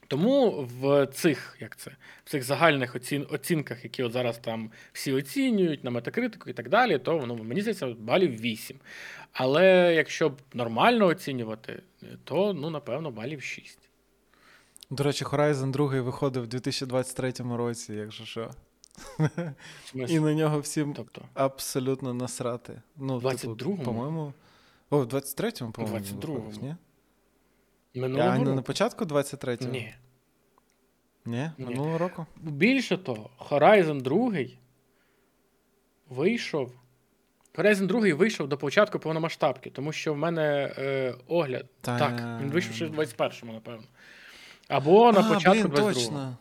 Тому 0.09 0.69
в 0.81 1.07
цих 1.07 1.57
як 1.61 1.77
це, 1.77 1.91
в 2.25 2.31
цих 2.31 2.43
загальних 2.43 2.97
оцін, 2.97 3.27
оцінках, 3.31 3.85
які 3.85 4.03
от 4.03 4.13
зараз 4.13 4.39
там 4.39 4.71
всі 4.93 5.13
оцінюють 5.13 5.85
на 5.85 5.91
метакритику 5.91 6.51
і 6.51 6.53
так 6.53 6.69
далі, 6.69 6.99
то 6.99 7.19
воно 7.19 7.37
мені 7.37 7.61
здається 7.61 7.87
балів 7.87 8.41
8. 8.41 8.77
Але 9.33 9.95
якщо 9.95 10.29
б 10.29 10.41
нормально 10.55 11.07
оцінювати, 11.07 11.83
то 12.25 12.53
ну 12.53 12.71
напевно 12.71 13.11
балів 13.11 13.43
6. 13.43 13.88
До 14.91 15.05
речі, 15.05 15.25
Horizon 15.25 15.71
2 15.71 16.01
виходив 16.01 16.43
у 16.43 16.47
2023 16.47 17.33
році, 17.39 17.93
якщо 17.95 18.25
що. 18.25 18.51
І 19.95 20.21
на 20.21 20.35
нього 20.35 20.61
всім 20.61 20.95
тобто? 20.95 21.23
абсолютно 21.35 22.15
насрати. 22.15 22.83
Ну, 22.97 23.19
22-му? 23.19 23.55
Типу, 23.57 23.85
по-моєму. 23.85 24.33
О, 24.91 24.99
в 24.99 25.05
23-му, 25.05 25.73
по-моєму. 25.73 25.99
22-му. 25.99 26.53
ні? 26.63 26.77
Минулого 27.95 28.29
а 28.29 28.33
року. 28.33 28.45
не 28.45 28.55
на 28.55 28.63
початку 28.63 29.05
23-го? 29.05 29.71
Ні. 29.71 29.95
Ні? 31.25 31.51
Минулого 31.59 31.99
року? 31.99 32.27
Більше 32.37 32.99
того, 32.99 33.31
Horizon 33.39 34.03
2 34.03 34.45
вийшов. 36.09 36.73
Horizon 37.55 37.87
2 37.87 38.15
вийшов 38.15 38.49
до 38.49 38.57
початку 38.57 38.99
повномасштабки, 38.99 39.71
тому 39.71 39.93
що 39.93 40.15
в 40.15 40.17
мене 40.17 40.75
е, 40.79 41.15
огляд. 41.27 41.67
Та... 41.81 41.99
Так, 41.99 42.41
він 42.43 42.51
вийшов 42.51 42.75
ще 42.75 42.87
в 42.87 42.99
21-му, 42.99 43.53
напевно. 43.53 43.85
Або 44.69 45.13
на 45.13 45.21
а, 45.21 45.35
початку 45.35 45.69
блін, 45.69 45.83
точно. 45.83 46.37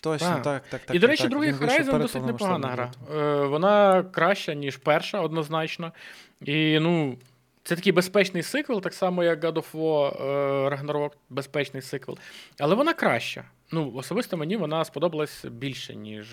Точно, 0.00 0.28
так, 0.28 0.42
так, 0.42 0.62
так. 0.68 0.80
так 0.80 0.96
І, 0.96 0.98
до 0.98 1.06
речі, 1.06 1.22
так, 1.22 1.30
другий 1.30 1.52
Horizon 1.52 1.98
досить 1.98 2.26
непогана 2.26 2.68
гра. 2.68 2.92
Е, 3.14 3.46
Вона 3.46 4.02
краща, 4.02 4.54
ніж 4.54 4.76
перша, 4.76 5.20
однозначно. 5.20 5.92
І, 6.40 6.78
ну, 6.80 7.18
це 7.62 7.76
такий 7.76 7.92
безпечний 7.92 8.42
сиквел, 8.42 8.80
так 8.80 8.94
само, 8.94 9.24
як 9.24 9.44
God 9.44 9.52
of 9.52 9.72
War 9.72 10.22
е, 10.22 10.68
Ragnarok, 10.68 11.10
безпечний 11.30 11.82
сиквел. 11.82 12.18
Але 12.58 12.74
вона 12.74 12.92
краща. 12.92 13.44
Ну, 13.72 13.92
особисто 13.94 14.36
мені 14.36 14.56
вона 14.56 14.84
сподобалась 14.84 15.44
більше, 15.44 15.94
ніж 15.94 16.26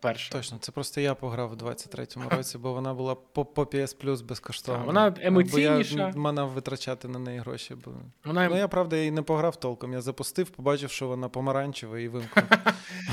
перша. 0.00 0.32
Точно, 0.32 0.58
це 0.60 0.72
просто 0.72 1.00
я 1.00 1.14
пограв 1.14 1.52
у 1.52 1.54
23-му 1.54 2.28
році, 2.36 2.58
бо 2.58 2.72
вона 2.72 2.94
була 2.94 3.14
по, 3.14 3.44
по 3.44 3.62
PS 3.62 4.04
Plus 4.04 4.24
безкоштовно. 4.24 4.84
Вона 4.86 5.14
емоційніша. 5.20 6.12
Бо 6.14 6.28
я 6.28 6.32
мав 6.32 6.50
витрачати 6.50 7.08
на 7.08 7.18
неї 7.18 7.38
гроші. 7.38 7.74
Бо... 7.84 7.92
Вона... 8.24 8.48
Ну, 8.48 8.56
я 8.56 8.68
правда 8.68 8.96
і 8.96 9.10
не 9.10 9.22
пограв 9.22 9.56
толком. 9.56 9.92
Я 9.92 10.00
запустив, 10.00 10.50
побачив, 10.50 10.90
що 10.90 11.08
вона 11.08 11.28
помаранчева 11.28 11.98
і 11.98 12.08
вимкнув. 12.08 12.44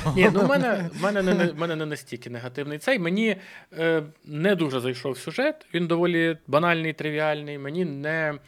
Ні, 0.16 0.30
ну 0.34 0.40
в 0.40 0.48
мене 0.48 0.90
в 0.94 1.02
мене, 1.02 1.22
не, 1.22 1.46
в 1.46 1.58
мене 1.58 1.76
не 1.76 1.86
настільки 1.86 2.30
негативний 2.30 2.78
цей. 2.78 2.98
Мені 2.98 3.36
е, 3.78 4.02
не 4.24 4.54
дуже 4.54 4.80
зайшов 4.80 5.18
сюжет, 5.18 5.66
він 5.74 5.86
доволі 5.86 6.38
банальний, 6.46 6.92
тривіальний. 6.92 7.58
Мені 7.58 7.84
не. 7.84 8.38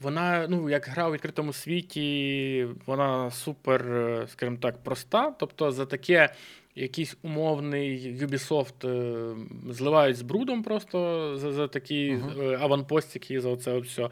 Вона, 0.00 0.46
ну, 0.48 0.70
як 0.70 0.86
гра 0.86 1.08
у 1.08 1.12
відкритому 1.12 1.52
світі, 1.52 2.68
вона 2.86 3.30
супер, 3.30 3.92
е, 3.92 4.26
скажімо 4.28 4.56
так, 4.60 4.82
проста. 4.82 5.34
Тобто, 5.38 5.72
за 5.72 5.86
таке 5.86 6.34
якийсь 6.74 7.16
умовний 7.22 8.16
Ubisoft 8.16 8.88
е, 8.88 9.34
зливають 9.70 10.16
з 10.16 10.22
брудом 10.22 10.62
просто 10.62 11.32
за 11.36 11.52
за 11.52 11.68
такі 11.68 12.12
uh-huh. 12.12 12.62
аванпостики, 12.62 13.40
за 13.40 13.56
це 13.56 13.78
все. 13.78 14.08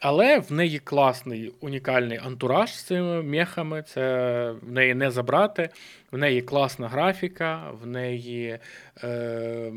Але 0.00 0.38
в 0.38 0.52
неї 0.52 0.78
класний 0.78 1.52
унікальний 1.60 2.18
антураж 2.18 2.74
з 2.74 2.82
цими 2.82 3.22
мехами. 3.22 3.82
Це 3.82 4.50
в 4.62 4.72
неї 4.72 4.94
не 4.94 5.10
забрати, 5.10 5.68
в 6.12 6.18
неї 6.18 6.42
класна 6.42 6.88
графіка, 6.88 7.70
в 7.82 7.86
неї. 7.86 8.58
Е, 9.02 9.72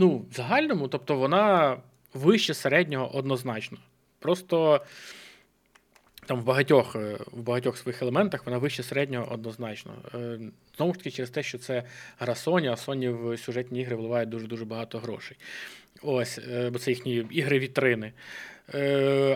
Ну, 0.00 0.24
в 0.30 0.34
загальному, 0.34 0.88
тобто 0.88 1.16
вона 1.16 1.76
вище 2.14 2.54
середнього 2.54 3.16
однозначно. 3.16 3.78
Просто 4.18 4.80
там 6.28 6.40
в 6.40 6.44
багатьох 6.44 6.96
е, 6.96 7.18
в 7.32 7.42
багатьох 7.42 7.78
своїх 7.78 8.02
елементах 8.02 8.46
вона 8.46 8.58
вище 8.58 8.82
середнього 8.82 9.32
однозначно. 9.32 9.92
Е, 10.14 10.38
знову 10.76 10.92
ж 10.92 10.98
таки, 10.98 11.10
через 11.10 11.30
те, 11.30 11.42
що 11.42 11.58
це 11.58 11.82
гра 12.18 12.34
Sony, 12.34 12.66
а 12.66 12.74
Sony 12.74 13.10
в 13.10 13.38
сюжетні 13.38 13.80
ігри 13.80 13.96
вливають 13.96 14.28
дуже-дуже 14.28 14.64
багато 14.64 14.98
грошей. 14.98 15.36
Ось, 16.02 16.38
е, 16.38 16.70
бо 16.70 16.78
це 16.78 16.90
їхні 16.90 17.26
ігри-вітрини. 17.30 18.12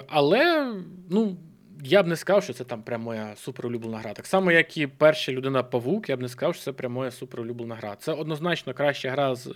Але, 0.08 0.72
ну. 1.10 1.36
Я 1.84 2.02
б 2.02 2.06
не 2.06 2.16
сказав, 2.16 2.44
що 2.44 2.52
це 2.52 2.64
там 2.64 2.82
прям 2.82 3.00
моя 3.00 3.36
суперулюблена 3.36 3.98
гра. 3.98 4.12
Так 4.12 4.26
само, 4.26 4.52
як 4.52 4.76
і 4.76 4.86
перша 4.86 5.32
людина 5.32 5.62
Павук, 5.62 6.08
я 6.08 6.16
б 6.16 6.20
не 6.20 6.28
сказав, 6.28 6.54
що 6.54 6.64
це 6.64 6.72
прям 6.72 6.92
моя 6.92 7.10
суперулюблена 7.10 7.74
гра. 7.74 7.96
Це 7.96 8.12
однозначно 8.12 8.74
краща 8.74 9.10
гра 9.10 9.34
з 9.34 9.46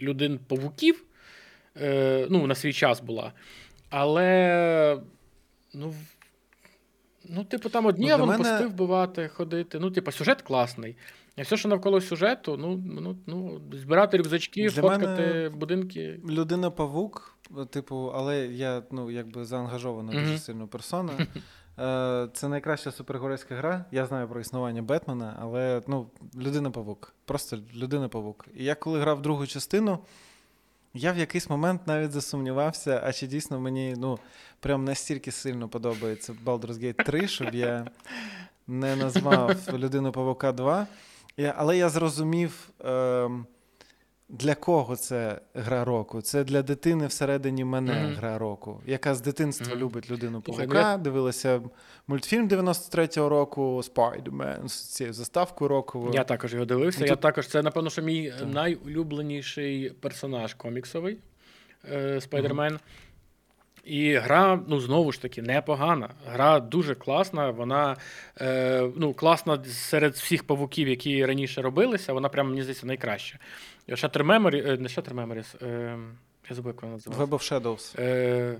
людин-павуків. 0.00 1.04
Ну, 2.30 2.46
на 2.46 2.54
свій 2.54 2.72
час 2.72 3.00
була. 3.00 3.32
Але 3.90 4.98
ну, 5.74 5.94
Ну, 7.28 7.44
типу, 7.44 7.68
там 7.68 7.86
одні 7.86 8.08
ну, 8.08 8.12
аванпости 8.12 8.52
мене... 8.52 8.66
вбивати, 8.66 9.28
ходити. 9.28 9.78
Ну, 9.78 9.90
типу, 9.90 10.12
сюжет 10.12 10.42
класний. 10.42 10.96
А 11.38 11.42
все, 11.42 11.56
що 11.56 11.68
навколо 11.68 12.00
сюжету, 12.00 12.56
ну, 12.56 12.82
ну, 12.86 13.16
ну 13.26 13.60
збирати 13.72 14.16
рюкзачки, 14.16 14.68
Для 14.68 14.82
фоткати 14.82 15.22
мене 15.22 15.48
будинки. 15.48 16.20
Людина 16.28 16.70
павук, 16.70 17.38
типу, 17.70 18.12
але 18.14 18.46
я 18.46 18.82
ну, 18.90 19.10
якби 19.10 19.44
заангажована 19.44 20.12
mm-hmm. 20.12 20.24
дуже 20.24 20.38
сильно 20.38 20.66
персона. 20.68 21.12
Е, 21.78 22.28
це 22.32 22.48
найкраща 22.48 22.92
супергеройська 22.92 23.54
гра. 23.54 23.84
Я 23.90 24.06
знаю 24.06 24.28
про 24.28 24.40
існування 24.40 24.82
Бетмена, 24.82 25.36
але 25.40 25.82
ну, 25.86 26.10
людина 26.36 26.70
павук. 26.70 27.14
Просто 27.24 27.58
людина 27.76 28.08
павук. 28.08 28.46
І 28.54 28.64
я 28.64 28.74
коли 28.74 29.00
грав 29.00 29.22
другу 29.22 29.46
частину. 29.46 29.98
Я 30.94 31.12
в 31.12 31.18
якийсь 31.18 31.50
момент 31.50 31.80
навіть 31.86 32.12
засумнівався, 32.12 33.00
а 33.04 33.12
чи 33.12 33.26
дійсно 33.26 33.60
мені 33.60 33.94
ну, 33.98 34.18
прям 34.60 34.84
настільки 34.84 35.32
сильно 35.32 35.68
подобається 35.68 36.34
Baldur's 36.44 36.78
Gate 36.84 37.04
3, 37.04 37.28
щоб 37.28 37.54
я 37.54 37.86
не 38.66 38.96
назвав 38.96 39.56
людину 39.72 40.12
Павука 40.12 40.52
2. 40.52 40.86
Я, 41.36 41.54
але 41.56 41.76
я 41.76 41.88
зрозумів. 41.88 42.70
Е, 42.84 43.30
для 44.32 44.54
кого 44.54 44.96
це 44.96 45.40
гра 45.54 45.84
року? 45.84 46.22
Це 46.22 46.44
для 46.44 46.62
дитини 46.62 47.06
всередині 47.06 47.64
мене 47.64 47.92
mm-hmm. 47.92 48.14
гра 48.14 48.38
року, 48.38 48.80
яка 48.86 49.14
з 49.14 49.20
дитинства 49.20 49.66
mm-hmm. 49.66 49.78
любить 49.78 50.10
людину 50.10 50.40
павука, 50.40 50.96
дивилася 50.96 51.60
мультфільм 52.06 52.48
93-го 52.48 53.28
року 53.28 53.82
Spider-Man 53.94 54.68
з 54.68 54.72
цією 54.72 55.12
заставкою 55.12 55.68
року. 55.68 56.10
Я 56.14 56.24
також 56.24 56.52
його 56.54 56.64
дивився. 56.64 56.98
Тут... 56.98 57.08
Я 57.08 57.16
також 57.16 57.48
це, 57.48 57.62
напевно, 57.62 57.90
що 57.90 58.02
мій 58.02 58.32
так. 58.38 58.48
найулюбленіший 58.48 59.90
персонаж 59.90 60.54
коміксовий 60.54 61.18
Спайдермен. 62.20 62.72
Mm-hmm. 62.72 63.11
І 63.84 64.14
гра, 64.14 64.60
ну 64.68 64.80
знову 64.80 65.12
ж 65.12 65.22
таки, 65.22 65.42
непогана. 65.42 66.10
Гра 66.26 66.60
дуже 66.60 66.94
класна. 66.94 67.50
Вона 67.50 67.96
е, 68.40 68.88
ну, 68.96 69.14
класна 69.14 69.64
серед 69.64 70.12
всіх 70.12 70.44
павуків, 70.44 70.88
які 70.88 71.26
раніше 71.26 71.62
робилися. 71.62 72.12
Вона 72.12 72.28
прямо 72.28 72.48
мені 72.48 72.62
здається 72.62 72.86
найкраща. 72.86 73.38
Shutter 73.88 74.22
Memory, 74.22 74.68
е, 74.68 74.76
не 74.76 74.88
Shutter 74.88 75.14
Memories, 75.14 75.66
е, 75.66 75.98
Я 76.50 76.56
забув, 76.56 76.72
як 76.72 76.82
вона 76.82 76.94
називається. 76.94 77.24
Web 77.24 77.28
of 77.28 77.62
Shadows. 77.62 78.00
Е, 78.00 78.56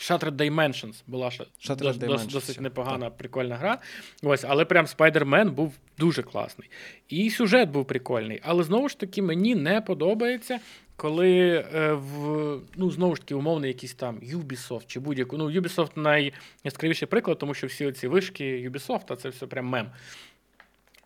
Shattered 0.00 0.36
Dimensions 0.36 1.02
була 1.06 1.28
Shattered 1.28 1.76
дос, 1.76 1.96
Dimensions, 1.96 2.32
досить 2.32 2.54
так. 2.54 2.62
непогана, 2.62 3.10
прикольна 3.10 3.56
гра. 3.56 3.78
Ось, 4.22 4.44
але 4.48 4.64
прям 4.64 4.86
Spider-Man 4.86 5.50
був 5.50 5.74
дуже 5.98 6.22
класний. 6.22 6.70
І 7.08 7.30
сюжет 7.30 7.70
був 7.70 7.86
прикольний. 7.86 8.40
Але 8.42 8.62
знову 8.62 8.88
ж 8.88 8.98
таки, 8.98 9.22
мені 9.22 9.54
не 9.54 9.80
подобається, 9.80 10.60
коли 11.00 11.64
е, 11.74 11.92
в 11.92 12.58
ну, 12.76 12.90
знову 12.90 13.16
ж 13.16 13.22
таки 13.22 13.34
умовний 13.34 13.68
якийсь 13.68 13.94
там 13.94 14.18
Ubisoft 14.18 14.86
чи 14.86 15.00
будь-яку. 15.00 15.36
Ну, 15.36 15.50
Ubisoft 15.50 15.90
найяскравіший 15.98 17.08
приклад, 17.08 17.38
тому 17.38 17.54
що 17.54 17.66
всі 17.66 17.92
ці 17.92 18.08
вишки 18.08 18.70
Ubisoft, 18.70 19.04
а 19.08 19.16
це 19.16 19.28
все 19.28 19.46
прям 19.46 19.66
мем. 19.66 19.86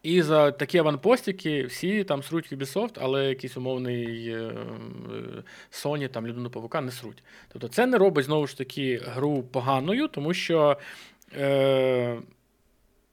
І 0.02 0.22
за 0.22 0.52
такі 0.52 0.78
аванпостики 0.78 1.64
всі 1.64 2.04
там 2.04 2.22
сруть 2.22 2.52
Ubisoft, 2.52 2.98
але 3.00 3.28
якийсь 3.28 3.56
умовний 3.56 4.28
е, 4.28 4.36
е, 4.36 4.52
Sony, 5.72 6.08
там 6.08 6.26
людину 6.26 6.50
павука 6.50 6.80
не 6.80 6.90
сруть. 6.90 7.22
Тобто 7.52 7.68
це 7.68 7.86
не 7.86 7.98
робить 7.98 8.24
знову 8.24 8.46
ж 8.46 8.58
таки 8.58 9.00
гру 9.04 9.42
поганою, 9.42 10.08
тому 10.08 10.34
що 10.34 10.76
е, 11.36 12.18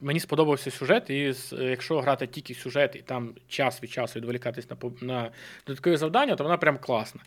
мені 0.02 0.20
сподобався 0.20 0.72
сюжет, 0.72 1.10
і 1.10 1.34
якщо 1.52 2.02
грати 2.02 2.28
тільки 2.28 2.54
сюжет, 2.54 2.96
і 2.96 3.00
там 3.00 3.34
час 3.48 3.84
від 3.84 3.92
часу 3.92 4.20
відволікатись 4.20 4.68
на, 4.70 4.78
на 5.02 5.32
додаткові 5.68 5.98
завдання, 5.98 6.36
то 6.36 6.44
вона 6.44 6.58
прям 6.58 6.78
класна. 6.78 7.22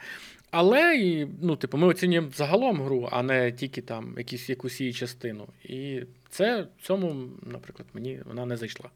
Але 0.51 0.97
і, 0.97 1.29
ну, 1.43 1.57
типу, 1.57 1.77
ми 1.79 1.87
оцінюємо 1.87 2.29
загалом 2.35 2.83
гру, 2.83 3.09
а 3.13 3.23
не 3.23 3.53
тільки 3.53 3.83
там 3.83 4.15
якісь, 4.19 4.49
якусь 4.49 4.81
її 4.81 4.93
частину. 4.93 5.47
І 5.65 6.03
це 6.31 6.63
в 6.63 6.87
цьому, 6.87 7.29
наприклад, 7.43 7.89
мені 7.95 8.21
вона 8.25 8.47
не 8.47 8.57
зайшла. 8.57 8.91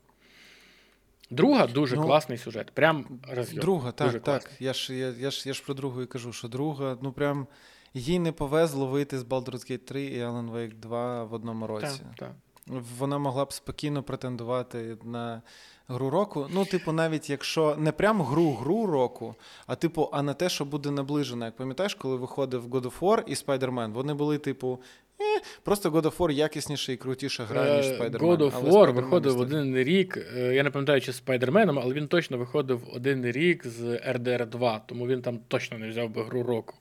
Друга 1.30 1.66
дуже 1.66 1.96
Ну, 1.96 2.02
класний 2.02 2.38
сюжет. 2.38 2.70
Прям 2.70 3.20
розйом. 3.28 3.60
Друга, 3.60 3.92
так, 3.92 4.06
Дуже 4.06 4.20
так. 4.20 4.50
Я 4.60 4.72
ж, 4.72 4.94
я, 4.94 5.14
я, 5.18 5.30
ж, 5.30 5.48
я 5.48 5.54
ж 5.54 5.62
про 5.64 5.74
другу 5.74 6.02
і 6.02 6.06
кажу, 6.06 6.32
що 6.32 6.48
друга, 6.48 6.98
ну 7.02 7.12
прям 7.12 7.46
їй 7.94 8.18
не 8.18 8.32
повезло 8.32 8.86
вийти 8.86 9.18
з 9.18 9.24
Baldur's 9.24 9.70
Gate 9.70 9.78
3 9.78 10.04
і 10.04 10.18
Alan 10.18 10.52
Wake 10.52 10.74
2 10.74 11.24
в 11.24 11.32
одному 11.32 11.66
році. 11.66 11.86
Так, 11.86 12.16
так. 12.16 12.32
Вона 12.98 13.18
могла 13.18 13.44
б 13.44 13.52
спокійно 13.52 14.02
претендувати 14.02 14.96
на 15.04 15.42
гру 15.88 16.10
року. 16.10 16.46
Ну, 16.54 16.64
типу, 16.64 16.92
навіть 16.92 17.30
якщо 17.30 17.76
не 17.78 17.92
прям 17.92 18.22
гру-гру 18.22 18.86
року, 18.86 19.34
а 19.66 19.74
типу, 19.74 20.08
а 20.12 20.22
на 20.22 20.34
те, 20.34 20.48
що 20.48 20.64
буде 20.64 20.90
наближено. 20.90 21.44
Як 21.44 21.56
пам'ятаєш, 21.56 21.94
коли 21.94 22.16
виходив 22.16 22.66
God 22.66 22.82
of 22.82 22.98
War 23.00 23.22
і 23.26 23.34
Spider-Man, 23.34 23.92
вони 23.92 24.14
були, 24.14 24.38
типу, 24.38 24.78
е, 25.20 25.40
просто 25.62 25.90
God 25.90 26.02
of 26.02 26.16
War 26.16 26.30
якісніша 26.30 26.92
і 26.92 26.96
крутіша 26.96 27.44
гра, 27.44 27.76
ніж 27.76 27.86
Е, 27.86 27.98
Spider-Man. 27.98 28.18
God 28.18 28.38
of 28.38 28.52
Але 28.54 28.70
War 28.70 28.74
Spider-Man 28.86 28.92
виходив 28.92 29.32
достатньо. 29.34 29.58
один 29.60 29.76
рік. 29.76 30.18
е, 30.36 30.54
Я 30.54 30.62
не 30.62 30.70
пам'ятаю, 30.70 31.00
чи 31.00 31.12
з 31.12 31.16
Спайдерменом, 31.16 31.78
але 31.78 31.94
він 31.94 32.08
точно 32.08 32.38
виходив 32.38 32.82
один 32.94 33.26
рік 33.26 33.66
з 33.66 33.82
RDR 33.84 34.46
2, 34.46 34.78
тому 34.86 35.06
він 35.06 35.22
там 35.22 35.38
точно 35.48 35.78
не 35.78 35.88
взяв 35.88 36.10
би 36.10 36.22
гру 36.22 36.42
року. 36.42 36.74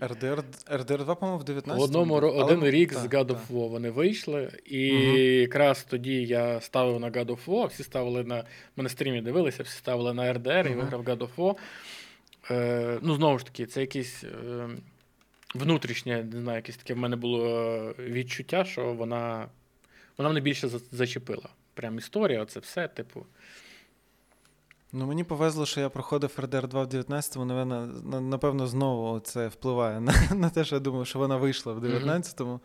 RDR, 0.00 0.42
RDR 0.70 1.04
2, 1.04 1.14
по-моєму, 1.14 1.38
в 1.40 1.44
19 1.44 1.80
В 1.80 1.84
одному 1.84 2.20
ро- 2.20 2.44
один 2.44 2.64
рік 2.64 2.92
з 2.92 2.96
God 3.06 3.26
of. 3.26 3.38
War 3.50 3.68
вони 3.68 3.90
вийшли, 3.90 4.58
і 4.66 4.92
Мгм. 4.92 5.16
якраз 5.16 5.84
тоді 5.84 6.22
я 6.24 6.60
ставив 6.60 7.00
на 7.00 7.10
God 7.10 7.26
of 7.26 7.44
War, 7.46 7.66
всі 7.66 7.82
ставили 7.82 8.24
на. 8.24 8.44
Ми 8.76 8.82
на 8.82 8.88
стрімі 8.88 9.20
дивилися, 9.22 9.62
всі 9.62 9.78
ставили 9.78 10.14
на 10.14 10.22
RDR 10.32 10.72
і 10.72 10.74
виграв 10.74 11.02
God 11.02 11.18
of 11.18 11.28
War. 11.36 11.54
Е, 12.50 12.98
ну, 13.02 13.14
знову 13.14 13.38
ж 13.38 13.44
таки, 13.44 13.66
це 13.66 13.80
якесь 13.80 14.24
е, 14.24 14.68
внутрішнє, 15.54 16.24
не 16.32 16.40
знаю, 16.40 16.56
якесь 16.56 16.76
таке 16.76 16.94
в 16.94 16.98
мене 16.98 17.16
було 17.16 17.46
е, 17.98 18.02
відчуття, 18.02 18.64
що 18.64 18.92
вона, 18.92 19.48
вона 20.18 20.28
мене 20.28 20.40
більше 20.40 20.68
зачепила. 20.92 21.48
Прям 21.74 21.98
історія, 21.98 22.42
оце 22.42 22.60
все, 22.60 22.88
типу. 22.88 23.26
Ну, 24.96 25.06
мені 25.06 25.24
повезло, 25.24 25.66
що 25.66 25.80
я 25.80 25.88
проходив 25.88 26.30
RDR 26.38 26.68
2 26.68 26.82
в 26.82 26.86
19-му, 26.86 27.44
напевно, 27.44 27.86
напевно, 28.20 28.66
знову 28.66 29.20
це 29.20 29.48
впливає 29.48 30.00
на, 30.00 30.14
на 30.34 30.50
те, 30.50 30.64
що 30.64 30.76
я 30.76 30.80
думав, 30.80 31.06
що 31.06 31.18
вона 31.18 31.36
вийшла 31.36 31.72
в 31.72 31.84
19-му. 31.84 32.60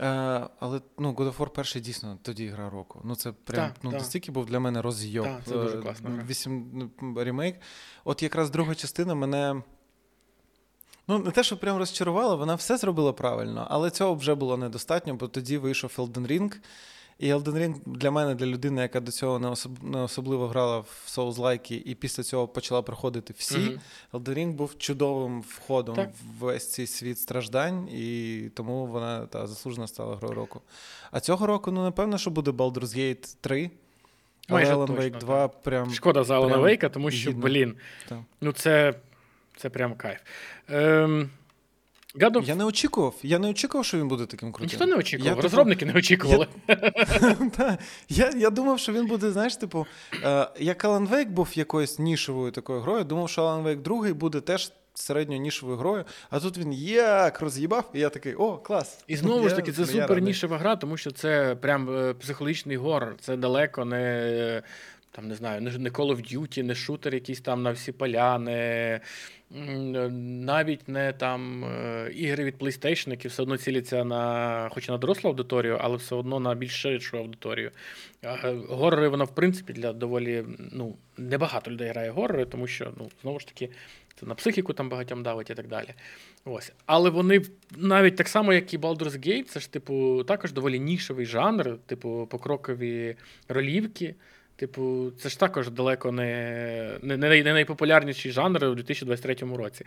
Е, 0.00 0.06
але 0.60 0.80
ну, 0.98 1.12
God 1.12 1.26
of 1.26 1.36
War 1.36 1.48
перший 1.48 1.82
дійсно 1.82 2.18
тоді 2.22 2.48
гра 2.48 2.70
року. 2.70 3.00
Ну, 3.04 3.14
це 3.14 3.32
прям 3.32 3.68
Так, 3.68 3.76
ну, 3.82 3.90
так. 3.90 4.00
настільки 4.00 4.32
був 4.32 4.46
для 4.46 4.60
мене 4.60 4.82
розйоб. 4.82 5.24
Так, 5.24 5.40
це 5.44 5.54
дуже 5.54 5.78
Е, 5.78 5.82
класна 5.82 6.10
гра. 6.10 6.24
Вісім 6.28 6.70
ну, 7.00 7.14
ремейк. 7.24 7.60
От 8.04 8.22
якраз 8.22 8.50
друга 8.50 8.74
частина 8.74 9.14
мене. 9.14 9.62
Ну, 11.08 11.18
не 11.18 11.30
те, 11.30 11.42
що 11.42 11.56
прям 11.56 11.78
розчарувала, 11.78 12.34
вона 12.34 12.54
все 12.54 12.76
зробила 12.76 13.12
правильно, 13.12 13.66
але 13.70 13.90
цього 13.90 14.14
вже 14.14 14.34
було 14.34 14.56
недостатньо, 14.56 15.14
бо 15.14 15.28
тоді 15.28 15.58
вийшов 15.58 15.92
Elden 15.98 16.26
Ring. 16.26 16.54
І 17.18 17.32
Elden 17.34 17.54
Ring 17.54 17.74
для 17.86 18.10
мене, 18.10 18.34
для 18.34 18.46
людини, 18.46 18.82
яка 18.82 19.00
до 19.00 19.12
цього 19.12 19.38
не, 19.38 19.48
особ... 19.48 19.84
не 19.84 19.98
особливо 19.98 20.48
грала 20.48 20.78
в 20.78 21.04
Souls-like, 21.08 21.72
і 21.84 21.94
після 21.94 22.22
цього 22.22 22.48
почала 22.48 22.82
проходити 22.82 23.34
всі. 23.36 23.58
Мгм. 23.58 23.80
Elden 24.12 24.34
Ring 24.38 24.52
був 24.52 24.78
чудовим 24.78 25.40
входом 25.40 25.96
Так. 25.96 26.10
в 26.10 26.44
весь 26.44 26.72
цей 26.72 26.86
світ 26.86 27.18
страждань, 27.18 27.88
і 27.88 28.42
тому 28.54 28.86
вона 28.86 29.26
та, 29.26 29.46
заслужено 29.46 29.86
стала 29.86 30.16
грою 30.16 30.34
року. 30.34 30.60
А 31.10 31.20
цього 31.20 31.46
року, 31.46 31.70
ну, 31.70 31.82
напевно, 31.82 32.18
що 32.18 32.30
буде 32.30 32.50
Baldur's 32.50 32.98
Gate 32.98 33.36
3. 33.40 33.70
Але 34.48 34.60
Майже 34.60 34.74
Alan 34.74 34.86
точно, 34.86 35.02
Wake 35.02 35.18
2 35.18 35.48
прям. 35.48 35.90
Шкода 35.94 36.24
за 36.24 36.40
прям 36.40 36.60
Вейка, 36.60 36.88
тому 36.88 37.10
що, 37.10 37.30
гідно. 37.30 37.42
блін, 37.46 37.74
Так. 38.08 38.18
ну 38.40 38.52
це, 38.52 38.94
це 39.56 39.70
прям 39.70 39.94
кайф. 39.94 40.18
Ем, 40.68 41.30
God 42.14 42.32
of 42.32 42.44
Я 42.44 42.54
не 42.54 42.64
очікував. 42.64 43.14
Я 43.22 43.38
не 43.38 43.48
очікував, 43.48 43.84
що 43.84 43.98
він 43.98 44.08
буде 44.08 44.26
таким 44.26 44.52
крутим. 44.52 44.66
Ніхто 44.72 44.86
не 44.86 44.96
очікував, 44.96 45.26
Я, 45.26 45.32
типу, 45.32 45.42
розробники 45.42 45.86
не 45.86 45.92
очікували. 45.92 46.46
Та, 47.56 47.78
я, 48.08 48.30
я 48.36 48.50
думав, 48.50 48.78
що 48.78 48.92
він 48.92 49.06
буде, 49.06 49.30
знаєш, 49.30 49.56
типу, 49.56 49.86
е, 50.24 50.48
як 50.58 50.84
Alan 50.84 51.08
Wake 51.08 51.30
був 51.30 51.48
якоюсь 51.58 51.98
нішовою 51.98 52.52
такою 52.52 52.80
грою, 52.80 53.04
думав, 53.04 53.30
що 53.30 53.42
Alan 53.42 53.62
Wake 53.62 53.82
2 53.82 54.14
буде 54.14 54.40
теж 54.40 54.72
середньо 54.94 55.36
нішовою 55.36 55.78
грою, 55.78 56.04
а 56.30 56.40
тут 56.40 56.58
він 56.58 56.72
як 56.72 57.40
роз'їбав, 57.40 57.90
і 57.94 58.00
я 58.00 58.08
такий, 58.08 58.34
о, 58.34 58.56
клас. 58.56 59.04
І 59.06 59.16
знову 59.16 59.48
ж 59.48 59.56
таки, 59.56 59.72
це 59.72 59.80
я 59.80 59.86
супер 59.86 60.22
нішева 60.22 60.58
гра, 60.58 60.76
тому 60.76 60.96
що 60.96 61.10
це 61.10 61.56
прям 61.60 61.96
е, 61.96 62.14
психологічний 62.14 62.76
горор. 62.76 63.14
Це 63.20 63.36
далеко 63.36 63.84
не. 63.84 64.62
Там 65.14 65.28
не 65.28 65.34
знаю, 65.34 65.60
не 65.60 65.90
Call 65.90 66.16
of 66.16 66.34
Duty, 66.34 66.62
не 66.62 66.74
шутер 66.74 67.14
якийсь 67.14 67.40
там 67.40 67.62
на 67.62 67.70
всі 67.70 67.92
поля, 67.92 68.38
не 68.38 69.00
навіть 70.10 70.88
не 70.88 71.12
там 71.12 71.64
е, 71.64 72.10
ігри 72.14 72.44
від 72.44 72.54
PlayStation, 72.56 73.10
які 73.10 73.28
все 73.28 73.42
одно 73.42 73.56
ціляться 73.56 74.04
на, 74.04 74.68
хоч 74.72 74.88
на 74.88 74.98
дорослу 74.98 75.30
аудиторію, 75.30 75.78
але 75.80 75.96
все 75.96 76.14
одно 76.14 76.40
на 76.40 76.54
більш 76.54 76.82
ширшу 76.82 77.18
аудиторію. 77.18 77.70
Е, 78.24 78.54
Горори, 78.68 79.08
воно, 79.08 79.24
в 79.24 79.34
принципі, 79.34 79.72
для 79.72 79.92
доволі 79.92 80.44
ну, 80.72 80.96
небагато 81.16 81.70
людей 81.70 81.88
грає 81.88 82.10
горори, 82.10 82.44
тому 82.44 82.66
що, 82.66 82.92
ну, 82.98 83.10
знову 83.22 83.40
ж 83.40 83.46
таки, 83.46 83.68
це 84.20 84.26
на 84.26 84.34
психіку 84.34 84.72
там 84.72 84.88
багатьом 84.88 85.22
давить 85.22 85.50
і 85.50 85.54
так 85.54 85.68
далі. 85.68 85.88
Ось. 86.44 86.72
Але 86.86 87.10
вони 87.10 87.42
навіть 87.76 88.16
так 88.16 88.28
само, 88.28 88.52
як 88.52 88.74
і 88.74 88.78
Baldur's 88.78 89.28
Gate, 89.28 89.44
це 89.44 89.60
ж, 89.60 89.72
типу, 89.72 90.24
також 90.24 90.52
доволі 90.52 90.78
нішевий 90.78 91.26
жанр, 91.26 91.78
типу, 91.86 92.28
покрокові 92.30 93.16
ролівки. 93.48 94.14
Типу, 94.62 95.12
це 95.18 95.28
ж 95.28 95.40
також 95.40 95.70
далеко 95.70 96.12
не, 96.12 96.98
не, 97.02 97.16
не, 97.16 97.42
не 97.42 97.52
найпопулярніший 97.52 98.32
жанр 98.32 98.64
у 98.64 98.74
2023 98.74 99.34
році. 99.34 99.84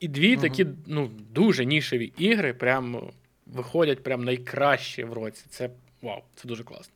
І 0.00 0.08
дві 0.08 0.32
Мгм. 0.32 0.40
такі 0.40 0.66
ну, 0.86 1.10
дуже 1.30 1.64
нішеві 1.64 2.12
ігри 2.18 2.54
прям 2.54 3.10
виходять 3.46 4.02
прям 4.02 4.24
найкраще 4.24 5.04
в 5.04 5.12
році. 5.12 5.44
Це 5.48 5.70
вау, 6.02 6.22
це 6.34 6.48
дуже 6.48 6.64
класно. 6.64 6.94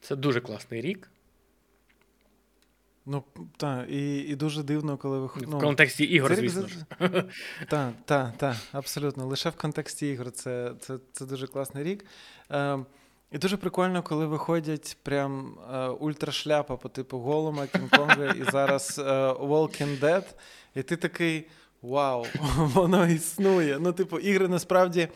Це 0.00 0.16
дуже 0.16 0.40
класний 0.40 0.80
рік. 0.80 1.10
Ну, 3.06 3.24
так, 3.56 3.90
і, 3.90 4.18
і 4.18 4.36
дуже 4.36 4.62
дивно, 4.62 4.96
коли 4.96 5.18
ви 5.18 5.26
В 5.26 5.58
контексті 5.58 6.04
ігор, 6.04 6.30
це 6.30 6.36
звісно. 6.36 6.68
Так, 7.68 7.92
так, 8.04 8.36
так, 8.36 8.56
абсолютно. 8.72 9.26
Лише 9.26 9.50
в 9.50 9.56
контексті 9.56 10.08
ігор 10.08 10.30
це, 10.30 10.72
це, 10.80 10.98
це 11.12 11.26
дуже 11.26 11.46
класний 11.46 11.84
рік. 11.84 12.04
Е, 12.50 12.78
і 13.32 13.38
дуже 13.38 13.56
прикольно, 13.56 14.02
коли 14.02 14.26
виходять 14.26 14.96
прям 15.02 15.58
е, 15.74 15.88
ультрашляпа 15.88 16.76
по 16.76 16.88
типу 16.88 17.18
Голума, 17.18 17.62
Кінг-Конга 17.62 18.40
і 18.40 18.50
зараз 18.50 18.98
е, 18.98 19.02
Walking 19.32 20.00
Dead, 20.00 20.24
і 20.74 20.82
ти 20.82 20.96
такий 20.96 21.46
вау, 21.82 22.26
воно 22.56 23.06
існує. 23.06 23.78
Ну, 23.80 23.92
типу, 23.92 24.18
ігри 24.18 24.48
насправді. 24.48 25.08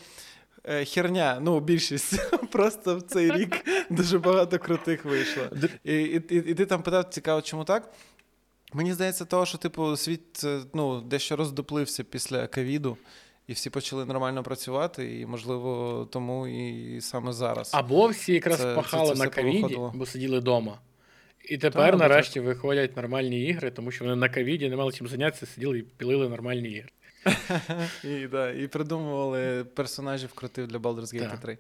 е, 0.65 0.85
Херня, 0.85 1.39
ну, 1.41 1.61
більшість. 1.61 2.31
Просто 2.53 2.97
в 2.97 3.03
цей 3.03 3.31
рік 3.33 3.65
дуже 3.91 4.19
багато 4.19 4.59
крутих 4.59 5.05
вийшло. 5.05 5.43
І, 5.85 5.95
і, 5.97 6.35
і, 6.35 6.37
і 6.37 6.55
ти 6.55 6.67
там 6.67 6.83
питав, 6.83 7.05
цікаво, 7.05 7.43
чому 7.43 7.65
так? 7.65 7.93
Мені 8.73 8.93
здається, 8.93 9.25
того, 9.25 9.47
що, 9.47 9.59
типу, 9.59 9.97
світ 9.97 10.45
е, 10.45 10.61
ну, 10.75 11.01
дещо 11.01 11.37
роздуплився 11.37 12.05
після 12.05 12.47
ковіду, 12.47 12.97
і 13.51 13.53
всі 13.53 13.70
почали 13.70 14.05
нормально 14.05 14.42
працювати, 14.42 15.20
і, 15.20 15.26
можливо, 15.26 16.05
тому 16.12 16.46
і 16.46 17.01
саме 17.01 17.32
зараз. 17.32 17.70
Або 17.74 18.09
всі 18.09 18.32
якраз 18.32 18.57
Це- 18.57 18.62
це- 18.62 18.74
пахали 18.74 19.12
це 19.12 19.18
на 19.18 19.24
все 19.28 19.34
ковіді, 19.42 19.57
повиходило. 19.61 19.92
бо 19.94 20.07
сиділи 20.07 20.38
вдома. 20.38 20.78
І 21.48 21.59
тепер, 21.59 21.88
або 21.88 21.96
нарешті, 21.98 22.40
виходять 22.40 22.96
нормальні 22.96 23.44
ігри, 23.44 23.70
тому 23.70 23.90
що 23.90 24.05
вони 24.05 24.16
на 24.16 24.28
ковіді 24.28 24.68
не 24.68 24.76
мали 24.76 24.92
чим 24.92 25.09
зайнятися, 25.09 25.46
сиділи 25.46 25.78
і 25.78 25.82
пілили 25.82 26.28
нормальні 26.28 26.68
ігри. 26.68 26.88
І, 28.05 28.26
да, 28.26 28.51
і 28.51 28.66
придумували 28.68 29.64
персонажів 29.64 30.32
крутих 30.32 30.66
для 30.66 30.78
Baldur's 30.78 31.14
Gate 31.14 31.40
3. 31.40 31.59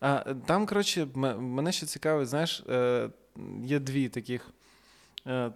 А, 0.00 0.34
там, 0.46 0.66
коротше, 0.66 1.06
мене 1.38 1.72
ще 1.72 1.86
цікавить, 1.86 2.28
знаєш, 2.28 2.62
е, 2.70 3.08
є 3.64 3.78
дві 3.78 4.08
таких 4.08 4.50
е, 5.26 5.52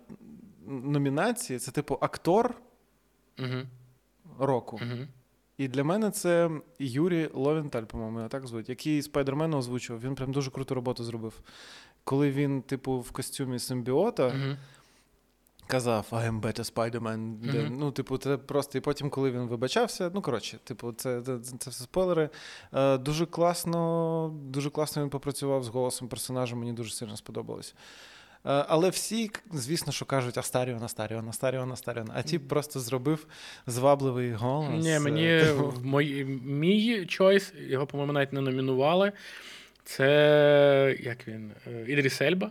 номінації: 0.66 1.58
це, 1.58 1.70
типу, 1.70 1.98
актор 2.00 2.54
Угу. 3.38 3.58
року. 4.38 4.80
Угу. 4.82 5.06
І 5.58 5.68
для 5.68 5.84
мене 5.84 6.10
це 6.10 6.50
Юрій 6.78 7.30
Ловенталь, 7.34 7.82
по-моєму, 7.82 8.18
його 8.18 8.28
так 8.28 8.46
звуть, 8.46 8.68
який 8.68 9.02
Спайдермена 9.02 9.58
озвучував. 9.58 10.02
Він 10.02 10.14
прям 10.14 10.32
дуже 10.32 10.50
круту 10.50 10.74
роботу 10.74 11.04
зробив. 11.04 11.40
Коли 12.04 12.30
він, 12.30 12.62
типу, 12.62 13.00
в 13.00 13.10
костюмі 13.10 13.58
симбіота 13.58 14.26
Угу. 14.26 14.56
казав 15.66 16.06
I 16.10 16.30
am 16.30 16.40
better 16.40 16.74
Spider-Man. 16.74 17.16
Мгм. 17.16 17.76
Ну, 17.78 17.92
типу, 17.92 18.18
це 18.18 18.36
просто. 18.36 18.78
І 18.78 18.80
потім, 18.80 19.10
коли 19.10 19.30
він 19.30 19.40
вибачався, 19.40 20.10
ну 20.14 20.22
коротше, 20.22 20.58
типу, 20.64 20.92
це, 20.92 21.22
це, 21.22 21.38
це 21.58 21.70
все 21.70 21.82
спойлери. 21.84 22.30
Е, 22.72 22.98
дуже 22.98 23.26
класно, 23.26 24.34
дуже 24.44 24.70
класно 24.70 25.02
він 25.02 25.10
попрацював 25.10 25.64
з 25.64 25.68
голосом 25.68 26.08
персонажа, 26.08 26.56
мені 26.56 26.72
дуже 26.72 26.90
сильно 26.90 27.16
сподобалось. 27.16 27.74
Е, 28.46 28.64
Але 28.68 28.90
всі, 28.90 29.30
звісно, 29.52 29.92
що 29.92 30.04
кажуть 30.04 30.38
Астаріон, 30.38 30.82
Астаріон, 30.82 31.28
Астаріон, 31.28 31.72
Астаріон. 31.72 32.08
А 32.14 32.22
ті 32.22 32.38
просто 32.38 32.80
зробив 32.80 33.26
звабливий 33.66 34.32
голос. 34.32 34.84
Ні, 34.84 34.90
Е, 34.90 35.00
мені 35.00 35.42
мої, 35.82 36.24
мій 36.44 37.06
чойс, 37.06 37.52
його, 37.68 37.86
по-моєму, 37.86 38.12
навіть 38.12 38.32
не 38.32 38.40
номінували. 38.40 39.12
Це 39.84 40.96
як 41.00 41.28
він? 41.28 41.52
Е, 41.66 41.84
Ідріс 41.88 42.20
Ельба. 42.20 42.50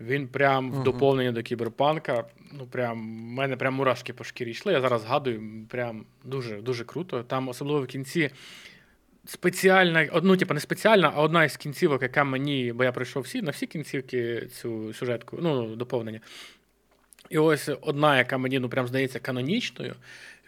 Він 0.00 0.28
прям 0.28 0.72
в 0.72 0.82
доповнення 0.82 1.32
до 1.32 1.42
кіберпанка. 1.42 2.24
Ну, 2.52 2.66
прям, 2.66 2.98
в 3.00 3.30
мене 3.30 3.56
прям 3.56 3.74
мурашки 3.74 4.12
по 4.12 4.24
шкірі 4.24 4.50
йшли. 4.50 4.72
Я 4.72 4.80
зараз 4.80 5.02
згадую, 5.02 5.66
прям 5.68 6.04
дуже, 6.24 6.56
дуже 6.56 6.84
круто. 6.84 7.22
Там, 7.22 7.48
особливо 7.48 7.82
в 7.82 7.86
кінці, 7.86 8.30
спеціальна, 9.28 10.08
ну, 10.22 10.36
типу, 10.36 10.54
не 10.54 10.60
спеціальна, 10.60 11.12
а 11.14 11.22
одна 11.22 11.44
із 11.44 11.56
кінцівок, 11.56 12.02
яка 12.02 12.24
мені, 12.24 12.72
бо 12.72 12.84
я 12.84 12.92
пройшов 12.92 13.22
всі, 13.22 13.42
на 13.42 13.50
всі 13.50 13.66
кінцівки 13.66 14.46
цю 14.46 14.94
сюжетку, 14.94 15.38
ну, 15.40 15.76
доповнення. 15.76 16.20
І 17.30 17.38
ось 17.38 17.70
одна, 17.80 18.18
яка 18.18 18.38
мені 18.38 18.58
ну 18.58 18.68
прям 18.68 18.88
здається 18.88 19.18
канонічною, 19.18 19.94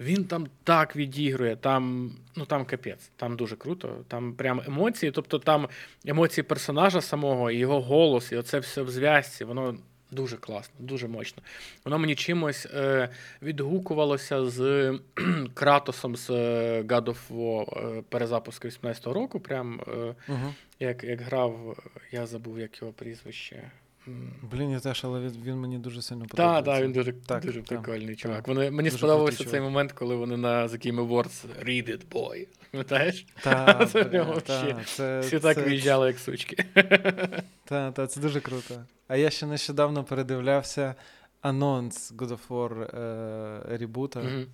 він 0.01 0.25
там 0.25 0.47
так 0.65 0.97
відігрує, 0.97 1.57
там, 1.57 2.13
ну 2.37 2.45
там 2.45 2.65
капець, 2.65 3.11
там 3.17 3.37
дуже 3.37 3.57
круто. 3.57 4.05
Там 4.09 4.33
прям 4.35 4.63
емоції, 4.67 5.13
тобто 5.13 5.39
там 5.39 5.69
емоції 6.07 6.45
персонажа 6.45 7.01
самого, 7.01 7.51
його 7.51 7.81
голос, 7.81 8.33
і 8.33 8.37
оце 8.37 8.59
все 8.59 8.83
в 8.83 8.91
зв'язці, 8.91 9.45
воно 9.45 9.79
дуже 10.11 10.37
класно, 10.37 10.75
дуже 10.79 11.09
мощно. 11.09 11.43
Воно 11.85 11.99
мені 11.99 12.15
чимось 12.15 12.67
е, 12.67 13.09
відгукувалося 13.43 14.47
з 14.47 14.99
Кратосом 15.55 16.17
з 16.17 16.31
е, 16.31 16.83
God 16.83 17.05
of 17.05 17.17
War 17.31 17.99
е, 17.99 18.03
перезапуску 18.09 18.69
18-го 18.69 19.15
року. 19.15 19.41
Прям 19.41 19.81
е, 19.89 20.15
Угу. 20.29 20.55
як, 20.81 21.05
як 21.05 21.21
грав, 21.21 21.79
я 22.13 22.27
забув, 22.27 22.59
як 22.59 22.81
його 22.81 22.93
прізвище. 22.93 23.71
Блін, 24.53 24.71
я 24.71 24.81
теж, 24.81 25.01
але 25.05 25.21
він, 25.21 25.33
він 25.45 25.57
мені 25.57 25.79
дуже 25.79 26.03
сильно 26.03 26.21
Так, 26.23 26.31
подобається. 26.31 26.71
так, 26.73 26.83
він 26.85 26.93
дуже, 26.93 27.13
Так, 27.13 27.45
дуже 27.45 27.63
так, 27.63 27.83
прикольний 27.83 28.17
чувак. 28.17 28.37
так. 28.37 28.49
Вони, 28.49 28.71
мені 28.71 28.91
сподобався 28.91 29.37
цей 29.39 29.47
чувак. 29.47 29.63
момент, 29.63 29.93
коли 29.93 30.15
вони 30.15 30.37
на 30.37 30.67
The 30.67 30.87
Game 30.87 31.09
Awards 31.09 31.45
Read 31.65 31.89
it, 31.91 32.01
boy. 32.11 32.47
Пам'ятаєш? 32.71 33.27
Та, 33.43 33.87
Це 33.87 34.77
це, 34.87 35.21
Всі 35.21 35.39
так 35.39 35.57
це- 35.57 35.63
виїжджали, 35.63 36.07
як 36.07 36.19
сучки. 36.19 36.65
Та, 37.65 37.93
та, 37.93 38.07
це 38.07 38.21
дуже 38.21 38.41
круто. 38.41 38.85
А 39.09 39.17
я 39.17 39.31
ще 39.31 39.47
нещодавно 39.47 40.05
передивлявся 40.05 40.95
анонс 41.41 42.13
God 42.13 42.29
of 42.29 42.39
War 42.49 42.99
е, 42.99 43.77
ребута. 43.79 44.21
Мгм. 44.21 44.47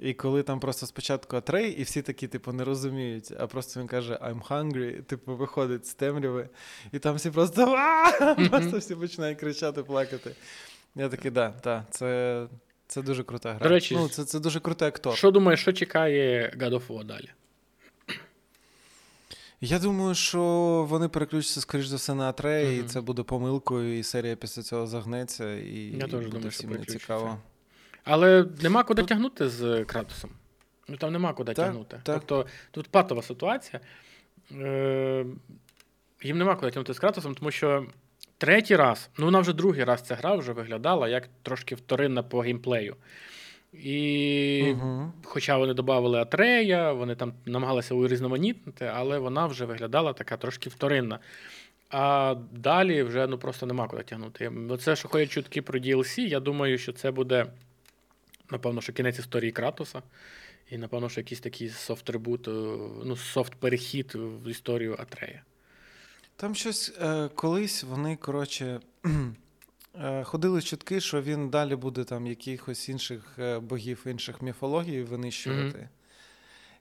І 0.00 0.14
коли 0.14 0.42
там 0.42 0.60
просто 0.60 0.86
спочатку 0.86 1.36
Атрей, 1.36 1.70
і 1.72 1.82
всі 1.82 2.02
такі, 2.02 2.28
типу, 2.28 2.52
не 2.52 2.64
розуміють, 2.64 3.32
а 3.38 3.46
просто 3.46 3.80
він 3.80 3.86
каже 3.86 4.14
I'm 4.14 4.48
hungry, 4.48 5.02
типу, 5.02 5.36
виходить 5.36 5.86
з 5.86 5.94
темряви, 5.94 6.48
і 6.92 6.98
там 6.98 7.16
всі 7.16 7.30
просто 7.30 7.76
просто 8.50 8.78
всі 8.78 8.94
починають 8.94 9.38
кричати, 9.38 9.82
плакати. 9.82 10.30
Я 10.94 11.08
такий, 11.08 11.30
да, 11.30 11.50
так, 11.50 11.84
це, 11.90 12.46
це 12.86 13.02
дуже 13.02 13.24
крута 13.24 13.52
гра. 13.52 13.62
До 13.62 13.68
речі, 13.68 13.94
ну, 13.94 14.08
це, 14.08 14.24
це 14.24 14.40
дуже 14.40 14.60
крутий 14.60 14.88
актор. 14.88 15.16
Що 15.16 15.30
думаєш, 15.30 15.60
що 15.60 15.72
чекає 15.72 16.54
God 16.58 16.70
of 16.70 16.86
War 16.86 17.04
далі? 17.04 17.30
Я 19.60 19.78
думаю, 19.78 20.14
що 20.14 20.42
вони 20.88 21.08
переключаться, 21.08 21.60
скоріш 21.60 21.86
за 21.86 21.96
все, 21.96 22.14
на 22.14 22.28
Атрея, 22.28 22.72
і 22.72 22.82
це 22.82 23.00
буде 23.00 23.22
помилкою, 23.22 23.98
і 23.98 24.02
серія 24.02 24.36
після 24.36 24.62
цього 24.62 24.86
загнеться, 24.86 25.54
і 25.54 25.78
Я 25.78 26.00
теж 26.00 26.10
буде 26.10 26.28
думаю, 26.28 26.50
всім 26.50 26.70
не 26.70 26.84
цікаво. 26.84 27.38
Але 28.06 28.44
нема 28.62 28.82
куди 28.82 29.02
тягнути 29.02 29.48
з 29.48 29.84
Кратосом. 29.84 30.30
Ну 30.88 30.96
там 30.96 31.12
нема 31.12 31.32
куди 31.32 31.52
Так, 31.52 31.66
тягнути. 31.66 32.00
так. 32.02 32.14
Тобто 32.14 32.46
тут 32.70 32.88
патова 32.88 33.22
ситуація. 33.22 33.80
Е, 34.52 35.24
їм 36.22 36.38
нема 36.38 36.54
куди 36.56 36.70
тягнути 36.70 36.94
з 36.94 36.98
Кратосом, 36.98 37.34
тому 37.34 37.50
що 37.50 37.86
третій 38.38 38.76
раз, 38.76 39.10
ну 39.18 39.24
вона 39.24 39.40
вже 39.40 39.52
другий 39.52 39.84
раз 39.84 40.02
ця 40.02 40.14
гра 40.14 40.34
вже 40.34 40.52
виглядала 40.52 41.08
як 41.08 41.28
трошки 41.42 41.74
вторинна 41.74 42.22
по 42.22 42.40
геймплею. 42.40 42.96
І 43.72 44.62
Угу. 44.72 45.12
Хоча 45.24 45.58
вони 45.58 45.74
додавали 45.74 46.18
Атрея, 46.18 46.92
вони 46.92 47.14
там 47.14 47.32
намагалися 47.46 47.94
урізноманітнити, 47.94 48.90
але 48.94 49.18
вона 49.18 49.46
вже 49.46 49.64
виглядала 49.64 50.12
така 50.12 50.36
трошки 50.36 50.70
вторинна. 50.70 51.18
А 51.90 52.34
далі 52.52 53.02
вже 53.02 53.26
ну 53.26 53.38
просто 53.38 53.66
нема 53.66 53.88
куди 53.88 54.02
тягнути. 54.02 54.52
Оце, 54.70 54.96
що 54.96 55.08
ходять 55.08 55.30
чутки 55.30 55.62
про 55.62 55.78
DLC, 55.78 56.20
я 56.20 56.40
думаю, 56.40 56.78
що 56.78 56.92
це 56.92 57.10
буде, 57.10 57.46
напевно, 58.50 58.80
що 58.80 58.92
кінець 58.92 59.18
історії 59.18 59.52
Кратоса. 59.52 60.02
І, 60.70 60.78
напевно, 60.78 61.08
що 61.08 61.20
якийсь 61.20 61.40
такий 61.40 61.68
софт-ребут, 61.68 62.48
е, 62.48 62.50
ну, 63.04 63.16
софт-перехід 63.16 64.14
в 64.14 64.50
історію 64.50 64.96
Атрея. 64.98 65.42
Там 66.36 66.54
щось 66.54 66.92
е, 67.00 67.28
колись 67.34 67.82
вони, 67.82 68.16
коротше, 68.16 68.80
е, 69.94 70.24
ходили 70.24 70.62
чутки, 70.62 71.00
що 71.00 71.22
він 71.22 71.50
далі 71.50 71.76
буде 71.76 72.04
там 72.04 72.26
якихось 72.26 72.88
інших 72.88 73.38
е, 73.38 73.58
богів, 73.58 74.02
інших 74.06 74.42
міфологій 74.42 75.02
винищувати. 75.02 75.88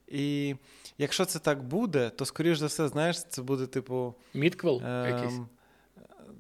І 0.07 0.55
якщо 0.97 1.26
це 1.26 1.39
так 1.39 1.63
буде, 1.63 2.09
то, 2.09 2.26
скоріш 2.26 2.57
за 2.57 2.66
все, 2.66 2.88
знаєш, 2.88 3.24
це 3.24 3.41
буде, 3.41 3.68
типу. 3.68 4.16
Мідквел 4.34 4.82
якийсь. 5.07 5.39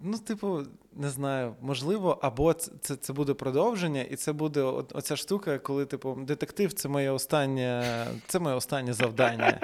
Ну, 0.03 0.17
типу, 0.17 0.63
не 0.93 1.09
знаю, 1.09 1.55
можливо, 1.61 2.19
або 2.21 2.53
це, 2.53 2.95
це, 2.95 3.13
буде 3.13 3.33
продовження, 3.33 4.01
і 4.01 4.15
це 4.15 4.33
буде 4.33 4.61
оця 4.93 5.15
штука, 5.15 5.59
коли, 5.59 5.85
типу, 5.85 6.17
детектив 6.27 6.73
це 6.73 6.89
моє 6.89 7.11
останнє, 7.11 8.07
це 8.27 8.39
моє 8.39 8.55
останнє 8.55 8.93
завдання. 8.93 9.59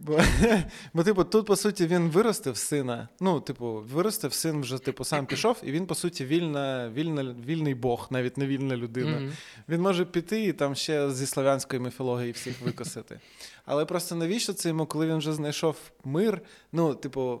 Бо, 0.00 0.20
бо, 0.94 1.04
типу, 1.04 1.24
тут, 1.24 1.46
по 1.46 1.56
суті, 1.56 1.86
він 1.86 2.08
виростив 2.08 2.56
сина. 2.56 3.08
Ну, 3.20 3.40
типу, 3.40 3.84
виростив 3.92 4.32
син 4.32 4.60
вже, 4.60 4.78
типу, 4.78 5.04
сам 5.04 5.26
пішов, 5.26 5.56
і 5.62 5.72
він, 5.72 5.86
по 5.86 5.94
суті, 5.94 6.24
вільна, 6.24 6.90
вільна, 6.94 7.34
вільний 7.46 7.74
Бог, 7.74 8.08
навіть 8.10 8.36
не 8.36 8.46
вільна 8.46 8.76
людина. 8.76 9.20
Мгм. 9.20 9.32
Він 9.68 9.80
може 9.80 10.04
піти 10.04 10.44
і 10.44 10.52
там 10.52 10.74
ще 10.74 11.10
зі 11.10 11.26
славянської 11.26 11.82
міфології 11.82 12.32
всіх 12.32 12.60
викосити. 12.60 13.20
Але 13.64 13.84
просто 13.84 14.14
навіщо 14.14 14.52
це 14.52 14.68
йому, 14.68 14.86
коли 14.86 15.06
він 15.06 15.16
вже 15.16 15.32
знайшов 15.32 15.76
мир? 16.04 16.40
Ну, 16.72 16.94
типу, 16.94 17.40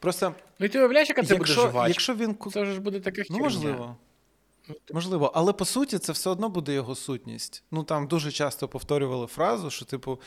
просто 0.00 0.34
Ну 0.58 0.66
і 0.66 0.68
ти 0.68 0.78
уявляєш, 0.78 1.08
яка 1.08 1.22
це 1.22 1.34
буде 1.34 1.38
якщо, 1.38 1.60
жвачка? 1.70 1.88
якщо 1.88 2.14
він 2.14 2.34
ку- 2.34 2.50
Це 2.50 2.64
ж 2.64 2.80
буде 2.80 3.00
таке 3.00 3.24
Ну, 3.30 3.38
можливо. 3.38 3.96
Можливо, 4.92 5.32
але 5.34 5.52
по 5.52 5.64
суті 5.64 5.98
це 5.98 6.12
все 6.12 6.30
одно 6.30 6.48
буде 6.48 6.72
його 6.74 6.94
сутність. 6.94 7.62
Ну 7.70 7.82
там 7.82 8.06
дуже 8.06 8.32
часто 8.32 8.68
повторювали 8.68 9.26
фразу, 9.26 9.70
що, 9.70 9.84
типу, 9.84 10.20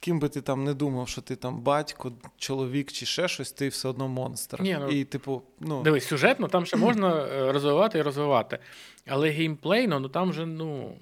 ким 0.00 0.18
би 0.20 0.28
ти 0.28 0.40
там 0.40 0.64
не 0.64 0.74
думав, 0.74 1.08
що 1.08 1.20
ти 1.20 1.36
там 1.36 1.60
батько, 1.60 2.12
чоловік 2.36 2.92
чи 2.92 3.06
ще 3.06 3.28
щось, 3.28 3.52
ти 3.52 3.68
все 3.68 3.88
одно 3.88 4.08
монстр. 4.08 4.62
Ні, 4.62 4.76
ну, 4.80 4.88
І, 4.88 5.04
типу, 5.04 5.42
ну 5.60 5.82
Дивись, 5.82 6.06
сюжетно 6.06 6.48
там 6.48 6.66
ще 6.66 6.76
можна 6.86 7.26
е, 7.26 7.52
розвивати 7.52 7.98
і 7.98 8.02
розвивати. 8.02 8.58
Але 9.06 9.30
геймплейно, 9.30 10.00
ну 10.00 10.08
там 10.08 10.32
же, 10.32 10.46
ну. 10.46 10.96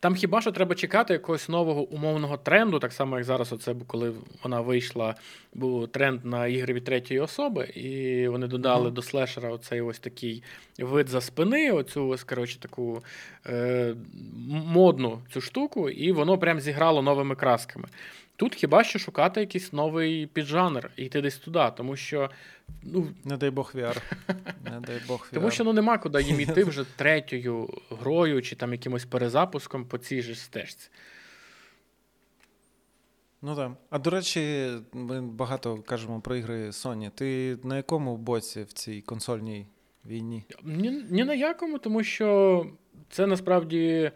Там 0.00 0.14
хіба 0.14 0.40
що 0.40 0.52
треба 0.52 0.74
чекати 0.74 1.12
якогось 1.12 1.48
нового 1.48 1.82
умовного 1.82 2.36
тренду, 2.36 2.78
так 2.78 2.92
само, 2.92 3.16
як 3.16 3.24
зараз, 3.24 3.52
оце, 3.52 3.74
коли 3.86 4.12
вона 4.42 4.60
вийшла, 4.60 5.14
був 5.54 5.88
тренд 5.88 6.24
на 6.24 6.46
ігри 6.46 6.74
від 6.74 6.84
третьої 6.84 7.20
особи, 7.20 7.64
і 7.64 8.28
вони 8.28 8.46
додали 8.46 8.84
Мгм. 8.84 8.94
до 8.94 9.02
слешера 9.02 9.50
оцей 9.50 9.80
ось 9.80 9.98
такий 9.98 10.42
вид 10.78 11.08
за 11.08 11.20
спини, 11.20 11.72
оцю 11.72 12.08
ось, 12.08 12.24
коротше, 12.24 12.60
таку 12.60 13.02
е, 13.46 13.94
модну 14.48 15.18
цю 15.32 15.40
штуку, 15.40 15.90
і 15.90 16.12
воно 16.12 16.38
прям 16.38 16.60
зіграло 16.60 17.02
новими 17.02 17.34
красками. 17.34 17.88
Тут 18.36 18.54
хіба 18.54 18.84
що 18.84 18.98
шукати 18.98 19.40
якийсь 19.40 19.72
новий 19.72 20.26
піджанр 20.26 20.90
і 20.96 21.04
йти 21.04 21.20
десь 21.20 21.36
туди, 21.36 21.72
тому 21.76 21.96
що 21.96 22.30
ну, 22.82 23.08
не 23.24 23.36
дай 23.36 23.50
Бог 23.50 23.72
VR. 23.74 24.02
Не 24.64 24.80
дай 24.80 25.00
Бог 25.08 25.28
VR. 25.30 25.34
тому 25.34 25.50
що 25.50 25.64
ну 25.64 25.72
нема 25.72 25.98
куди 25.98 26.22
їм 26.22 26.40
іти 26.40 26.64
вже 26.64 26.84
третьою 26.96 27.68
грою 27.90 28.42
чи 28.42 28.56
там 28.56 28.72
якимось 28.72 29.04
перезапуском 29.04 29.84
по 29.84 29.98
цій 29.98 30.22
же 30.22 30.34
стежці. 30.34 30.88
Ну 33.42 33.56
так. 33.56 33.72
А 33.90 33.98
до 33.98 34.10
речі, 34.10 34.70
ми 34.92 35.20
багато 35.20 35.78
кажемо 35.78 36.20
про 36.20 36.36
ігри 36.36 36.66
Sony. 36.66 37.10
Ти 37.10 37.58
на 37.62 37.76
якому 37.76 38.16
боці 38.16 38.62
в 38.62 38.72
цій 38.72 39.00
консольній 39.00 39.66
війні? 40.06 40.44
Ні, 40.62 40.90
ні 41.10 41.24
на 41.24 41.34
якому, 41.34 41.78
тому 41.78 42.04
що 42.04 42.66
це 43.10 43.26
насправді. 43.26 44.12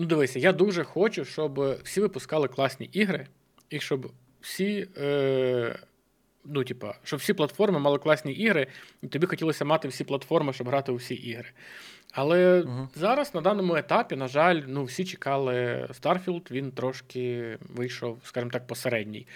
Ну, 0.00 0.04
дивися, 0.04 0.38
я 0.38 0.52
дуже 0.52 0.84
хочу, 0.84 1.24
щоб 1.24 1.76
всі 1.82 2.00
випускали 2.00 2.48
класні 2.48 2.86
ігри, 2.92 3.26
і 3.70 3.80
щоб 3.80 4.12
всі. 4.40 4.88
Е... 4.98 5.78
Ну, 6.44 6.64
типа, 6.64 6.94
щоб 7.04 7.20
всі 7.20 7.34
платформи 7.34 7.78
мали 7.78 7.98
класні 7.98 8.32
ігри, 8.32 8.66
і 9.02 9.06
тобі 9.06 9.26
хотілося 9.26 9.64
мати 9.64 9.88
всі 9.88 10.04
платформи, 10.04 10.52
щоб 10.52 10.68
грати 10.68 10.92
у 10.92 10.94
всі 10.94 11.14
ігри. 11.14 11.48
Але 12.12 12.62
угу. 12.62 12.88
зараз 12.94 13.34
на 13.34 13.40
даному 13.40 13.76
етапі, 13.76 14.16
на 14.16 14.28
жаль, 14.28 14.62
ну 14.66 14.84
всі 14.84 15.04
чекали 15.04 15.88
Starfield, 16.02 16.50
він 16.50 16.72
трошки 16.72 17.58
вийшов, 17.60 18.18
скажімо 18.24 18.50
так, 18.50 18.66
посередній. 18.66 19.26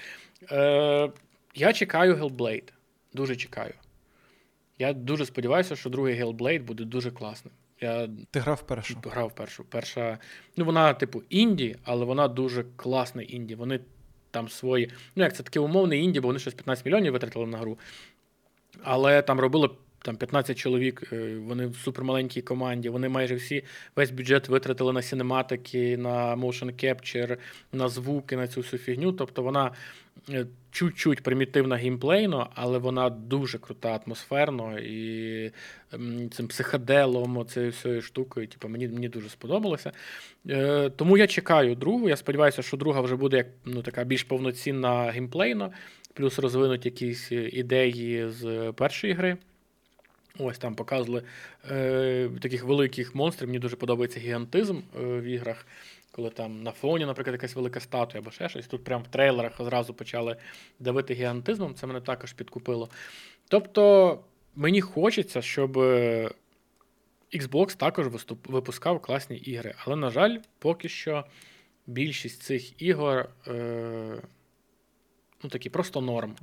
Е, 0.51 1.11
Я 1.55 1.73
чекаю 1.73 2.15
Hellblade. 2.15 2.73
Дуже 3.13 3.37
чекаю. 3.37 3.75
Я 4.79 4.93
дуже 4.93 5.27
сподіваюся, 5.27 5.77
що 5.77 5.91
другий 5.91 6.23
Hellblade 6.23 6.63
буде 6.63 6.85
дуже 6.85 7.11
класним. 7.11 7.55
Я 7.83 8.09
Ти 8.31 8.41
грав 8.41 8.63
першу? 8.63 8.97
Грав 9.05 9.35
першу. 9.35 9.65
Перша, 9.65 10.19
ну 10.57 10.65
вона, 10.65 10.95
типу, 10.95 11.23
інді, 11.31 11.77
але 11.85 12.05
вона 12.05 12.29
дуже 12.29 12.65
класна 12.77 13.23
інді. 13.23 13.55
Вони 13.55 13.81
там 14.31 14.49
свої. 14.49 14.91
Ну, 15.17 15.25
як 15.25 15.37
це 15.37 15.43
таке 15.43 15.61
умовне 15.61 15.97
інді, 15.97 16.21
бо 16.21 16.29
вони 16.29 16.39
щось 16.39 16.55
15 16.55 16.87
мільйонів 16.87 17.13
витратили 17.13 17.47
на 17.47 17.59
гру. 17.59 17.79
Але 18.83 19.23
там 19.23 19.41
робили 19.41 19.71
там 20.03 20.17
15 20.17 20.59
чоловік, 20.59 21.13
е, 21.13 21.37
вони 21.37 21.67
в 21.67 21.77
супермаленькій 21.77 22.43
команді. 22.43 22.89
Вони 22.89 23.09
майже 23.09 23.35
всі 23.35 23.65
весь 23.97 24.11
бюджет 24.11 24.49
витратили 24.49 24.93
на 24.93 25.03
синематики, 25.03 25.97
на 25.97 26.37
motion 26.37 26.85
capture, 26.85 27.37
на 27.73 27.89
звуки, 27.89 28.37
на 28.37 28.49
цю 28.49 28.61
всю 28.61 28.81
фігню. 28.81 29.13
Тобто 29.13 29.43
вона 29.43 29.71
чуть-чуть 30.71 31.23
примітивна 31.23 31.77
геймплейно, 31.77 32.51
але 32.55 32.79
вона 32.79 33.11
дуже 33.11 33.59
крута 33.59 34.01
атмосферно 34.07 34.79
і 34.79 35.51
цим 36.31 36.49
психоделом, 36.49 37.47
цією 37.47 37.71
всією 37.71 38.03
штукою. 38.03 38.47
Типу, 38.47 38.69
мені 38.69 38.89
мені 38.89 39.09
дуже 39.09 39.29
сподобалося. 39.29 39.93
Е, 40.49 40.91
Тому 40.91 41.17
я 41.17 41.27
чекаю 41.27 41.75
другу. 41.75 42.09
Я 42.09 42.17
сподіваюся, 42.17 42.63
що 42.63 42.77
друга 42.77 43.01
вже 43.01 43.17
буде 43.17 43.37
як 43.37 43.47
ну, 43.65 43.83
така 43.83 44.05
більш 44.05 44.23
повноцінна 44.23 45.11
геймплейно, 45.11 45.73
плюс 46.15 46.39
розвинуть 46.39 46.87
якісь 46.87 47.33
ідеї 47.33 48.29
з 48.29 48.73
першої 48.73 49.13
гри. 49.13 49.37
Ось 50.39 50.59
там 50.59 50.75
показували 50.75 51.23
е, 51.71 52.31
таких 52.41 52.65
великих 52.65 53.15
монстрів. 53.15 53.49
Мені 53.49 53.59
дуже 53.59 53.77
подобається 53.77 54.21
гігантизм 54.21 54.77
е, 54.77 55.03
в 55.03 55.23
іграх, 55.23 55.67
коли 56.13 56.31
там 56.31 56.63
на 56.63 56.71
фоні, 56.71 57.07
наприклад, 57.07 57.35
якась 57.35 57.57
велика 57.57 57.81
статуя 57.81 58.21
або 58.21 58.31
ще 58.31 58.49
щось. 58.49 58.67
Тут 58.67 58.85
прямо 58.85 59.05
в 59.05 59.09
трейлерах 59.09 59.61
одразу 59.61 59.95
почали 59.95 60.37
давити 60.79 61.15
гігантизмом. 61.15 61.75
Це 61.75 61.87
мене 61.87 62.01
також 62.01 62.33
підкупило. 62.33 62.89
Тобто 63.49 64.19
мені 64.55 64.81
хочеться, 64.81 65.43
щоб 65.43 65.79
е, 65.79 66.31
Xbox 67.35 67.77
також 67.77 68.09
виступ, 68.09 68.47
випускав 68.47 69.01
класні 69.01 69.37
ігри. 69.37 69.75
Але, 69.79 69.97
на 69.97 70.11
жаль, 70.11 70.39
поки 70.59 70.89
що 70.89 71.25
більшість 71.87 72.43
цих 72.43 72.83
ігор 72.83 73.29
е, 73.47 74.23
ну 75.43 75.51
такі 75.51 75.71
просто 75.71 76.01
норм. 76.01 76.37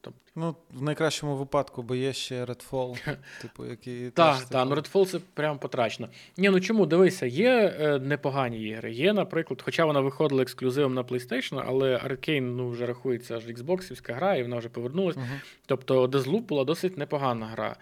Тобто... 0.00 0.20
Ну, 0.36 0.56
в 0.72 0.82
найкращому 0.82 1.36
випадку, 1.36 1.82
бо 1.82 1.94
є 1.94 2.12
ще 2.12 2.44
Redfall, 2.44 3.16
типу, 3.42 3.66
який. 3.66 4.10
Так, 4.10 4.44
так, 4.44 4.68
ну 4.68 4.74
Redfall 4.74 5.06
це 5.06 5.18
прям 5.34 5.58
потрачено. 5.58 6.08
Ні, 6.36 6.50
ну 6.50 6.60
чому 6.60 6.86
дивися, 6.86 7.26
є 7.26 7.76
е, 7.80 7.98
непогані 7.98 8.62
ігри. 8.62 8.92
Є, 8.92 9.12
наприклад, 9.12 9.62
хоча 9.62 9.84
вона 9.84 10.00
виходила 10.00 10.42
ексклюзивом 10.42 10.94
на 10.94 11.02
PlayStation, 11.02 11.64
але 11.66 11.96
Arcane 11.96 12.40
ну, 12.40 12.70
вже 12.70 12.86
рахується 12.86 13.36
аж 13.36 13.46
Xboxівська 13.46 14.14
гра, 14.14 14.36
і 14.36 14.42
вона 14.42 14.56
вже 14.56 14.68
повернулась. 14.68 15.16
Uh-huh. 15.16 15.40
Тобто, 15.66 16.06
Deathloop 16.06 16.42
була 16.42 16.64
досить 16.64 16.98
непогана 16.98 17.46
гра. 17.46 17.76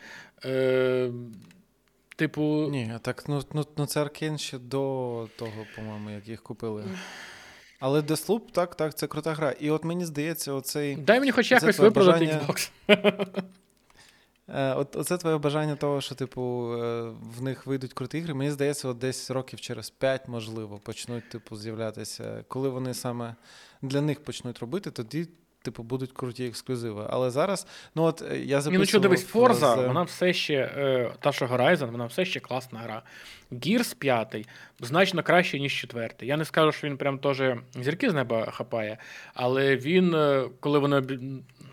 Е, 0.45 1.11
Типу. 2.19 2.69
Ні, 2.70 2.93
так, 3.03 3.28
ну, 3.28 3.43
ну, 3.53 3.65
ну 3.77 3.86
це 3.86 4.03
Arcane 4.03 4.39
ще 4.39 4.59
до 4.59 5.28
того, 5.36 5.66
по-моєму, 5.77 6.11
як 6.11 6.28
їх 6.28 6.43
купили. 6.43 6.85
Але 7.79 8.01
Deathloop, 8.01 8.41
так, 8.53 8.75
так, 8.75 8.95
це 8.95 9.07
крута 9.07 9.35
гра. 9.35 9.51
І 9.61 9.71
от 9.71 9.85
мені 9.85 10.05
здається, 10.05 10.53
оцей. 10.53 10.97
Дай 10.97 11.21
мені 11.21 11.33
хоч 11.33 11.51
якось 11.51 11.79
виправдати 11.79 12.25
бажання... 12.25 12.41
Xbox. 12.49 12.71
Е, 14.55 14.75
от, 14.75 14.97
Оце 14.97 15.17
твоє 15.19 15.39
бажання 15.39 15.77
того, 15.77 16.01
що, 16.01 16.15
типу, 16.15 16.73
е, 16.75 17.11
в 17.37 17.43
них 17.43 17.67
вийдуть 17.67 17.93
круті 17.93 18.19
ігри. 18.19 18.35
Мені 18.35 18.51
здається, 18.51 18.89
от 18.89 18.99
десь 18.99 19.31
років 19.31 19.61
через 19.61 19.91
5, 19.91 20.29
можливо, 20.29 20.79
почнуть, 20.79 21.29
типу, 21.29 21.57
з'являтися. 21.57 22.45
Коли 22.49 22.69
вони 22.69 22.95
саме 22.95 23.35
для 23.83 24.01
них 24.01 24.25
почнуть 24.25 24.59
робити, 24.59 24.91
тоді 24.91 25.29
типу, 25.70 25.82
будуть 25.82 26.12
круті 26.12 26.47
ексклюзиви. 26.47 27.07
Але 27.11 27.31
зараз, 27.31 27.66
ну 27.95 28.03
от 28.03 28.23
е, 28.23 28.39
я 28.39 28.61
записував... 28.61 28.81
ну 28.81 28.86
що, 28.86 29.01
дивись, 29.01 29.35
Forza, 29.35 29.82
з... 29.82 29.86
вона 29.86 30.03
все 30.03 30.32
ще, 30.32 30.55
е, 30.55 31.11
та 31.20 31.32
що 31.32 31.47
Horizon, 31.47 31.90
вона 31.90 32.07
все 32.07 32.24
ще 32.24 32.40
класна 32.40 32.78
гра. 32.78 33.03
Gears 33.53 33.97
5 33.97 34.49
значно 34.81 35.23
краще, 35.23 35.59
ніж 35.59 35.81
четвертий. 35.81 36.28
Я 36.28 36.36
не 36.36 36.45
скажу, 36.45 36.73
що 36.73 36.86
він 36.86 36.97
прям 36.97 37.19
теж 37.19 37.43
зірки 37.81 38.11
з 38.11 38.15
неба 38.15 38.51
хапає, 38.51 38.99
але 39.35 39.77
він, 39.77 40.15
е, 40.15 40.45
коли 40.61 40.78
вони 40.78 40.97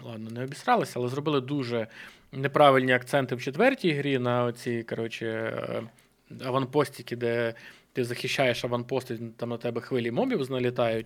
ладно, 0.03 0.30
не 0.31 0.43
обісралися, 0.43 0.93
але 0.95 1.07
зробили 1.07 1.41
дуже 1.41 1.88
неправильні 2.31 2.93
акценти 2.93 3.35
в 3.35 3.41
четвертій 3.41 3.91
грі 3.91 4.19
на 4.19 4.43
оці, 4.43 4.84
коротше, 4.84 5.53
аванпостики, 6.45 7.15
де 7.15 7.53
ти 7.93 8.03
захищаєш 8.03 8.65
аванпости, 8.65 9.19
там 9.38 9.49
на 9.49 9.57
тебе 9.57 9.81
хвилі 9.81 10.11
мобів 10.11 10.51
налітають. 10.51 11.05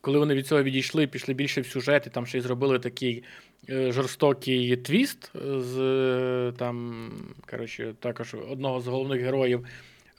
Коли 0.00 0.18
вони 0.18 0.34
від 0.34 0.46
цього 0.46 0.62
відійшли, 0.62 1.06
пішли 1.06 1.34
більше 1.34 1.60
в 1.60 1.66
сюжет, 1.66 2.06
і 2.06 2.10
там 2.10 2.26
ще 2.26 2.38
й 2.38 2.40
зробили 2.40 2.78
такий 2.78 3.22
е, 3.68 3.92
жорстокий 3.92 4.76
твіст 4.76 5.30
з 5.44 5.78
е, 5.78 6.52
там, 6.58 7.10
коротше, 7.50 7.94
також 8.00 8.34
одного 8.50 8.80
з 8.80 8.86
головних 8.86 9.20
героїв 9.20 9.66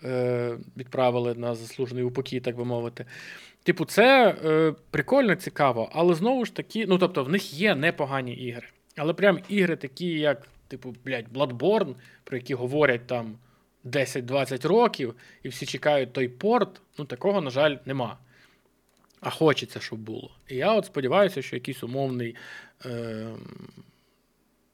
е, 0.03 0.57
відправили 0.77 1.35
на 1.35 1.55
заслужений 1.55 2.03
упокій, 2.03 2.39
так 2.39 2.55
би 2.55 2.65
мовити. 2.65 3.05
Типу, 3.63 3.85
це 3.85 4.35
е, 4.45 4.73
прикольно, 4.91 5.35
цікаво, 5.35 5.89
але 5.93 6.13
знову 6.13 6.45
ж 6.45 6.55
таки, 6.55 6.85
ну 6.87 6.97
тобто, 6.97 7.23
в 7.23 7.29
них 7.29 7.53
є 7.53 7.75
непогані 7.75 8.33
ігри. 8.33 8.67
Але 8.97 9.13
прям 9.13 9.39
ігри 9.49 9.75
такі, 9.75 10.07
як, 10.07 10.47
типу, 10.67 10.95
блядь, 11.05 11.27
Bloodborne, 11.33 11.95
про 12.23 12.37
які 12.37 12.53
говорять 12.53 13.07
там 13.07 13.35
10-20 13.85 14.67
років, 14.67 15.15
і 15.43 15.49
всі 15.49 15.65
чекають 15.65 16.13
той 16.13 16.27
порт, 16.27 16.81
ну 16.97 17.05
такого, 17.05 17.41
на 17.41 17.49
жаль, 17.49 17.77
нема. 17.85 18.17
А 19.21 19.29
хочеться, 19.29 19.79
щоб 19.79 19.99
було. 19.99 20.31
І 20.49 20.55
я 20.55 20.73
от 20.73 20.85
сподіваюся, 20.85 21.41
що 21.41 21.55
якийсь 21.55 21.83
умовний. 21.83 22.35
Е, 22.85 23.27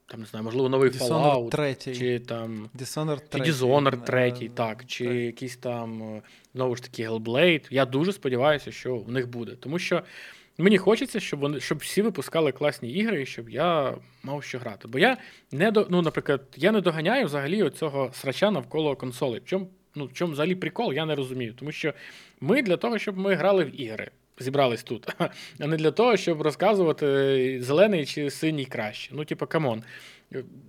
там, 0.06 0.19
не 0.19 0.26
знаю, 0.26 0.45
можливо, 0.45 0.69
новий 0.69 0.90
Fallout, 0.90 1.49
3. 1.49 1.76
чи 1.76 2.19
там 2.19 2.69
Dishonored 2.80 3.22
3, 3.30 3.45
чи 3.45 3.52
Dishonored 3.52 4.03
3, 4.03 4.22
uh, 4.22 4.49
так, 4.49 4.86
чи 4.86 5.06
3. 5.06 5.26
якийсь 5.26 5.57
там, 5.57 6.03
е, 6.03 6.22
знову 6.53 6.76
ж 6.76 6.84
таки, 6.84 7.10
Hellblade. 7.10 7.68
Я 7.69 7.86
дуже 7.86 8.14
сподіваюся, 8.14 8.72
що 8.72 8.95
в 8.95 9.11
них 9.11 9.30
буде. 9.30 9.52
Тому 9.52 9.80
що 9.80 10.03
мені 10.57 10.78
хочеться, 10.78 11.19
щоб 11.19 11.40
вони 11.40 11.60
щоб 11.60 11.78
всі 11.78 12.02
випускали 12.02 12.52
класні 12.52 12.91
ігри, 12.91 13.22
і 13.22 13.26
щоб 13.26 13.49
я 13.49 13.98
мав 14.24 14.44
що 14.44 14.60
грати. 14.60 14.88
Бо 14.88 14.99
я 14.99 15.18
не 15.52 15.72
до, 15.72 15.88
ну, 15.90 16.02
наприклад, 16.02 16.41
я 16.56 16.72
не 16.72 16.82
доганяю 16.82 17.26
взагалі 17.26 17.64
оцього 17.64 18.11
срача 18.14 18.52
навколо 18.52 18.95
консолей. 18.95 19.40
В 19.40 19.45
чому 19.45 19.69
ну, 19.95 20.06
в 20.06 20.14
чому 20.14 20.34
взагалі 20.34 20.56
прикол, 20.56 20.94
я 20.94 21.06
не 21.06 21.15
розумію. 21.15 21.53
Тому 21.53 21.72
що 21.72 21.94
ми 22.41 22.61
для 22.61 22.78
того, 22.78 22.98
щоб 22.98 23.18
ми 23.18 23.36
грали 23.36 23.64
в 23.64 23.82
ігри 23.82 24.11
зібрались 24.39 24.84
тут, 24.84 25.07
а 25.59 25.68
не 25.68 25.77
для 25.77 25.91
того, 25.91 26.18
щоб 26.18 26.41
розказувати 26.41 27.57
зелений 27.61 28.05
чи 28.05 28.30
синій 28.30 28.65
краще. 28.65 29.11
Ну, 29.14 29.26
типу, 29.26 29.47
камон. 29.47 29.84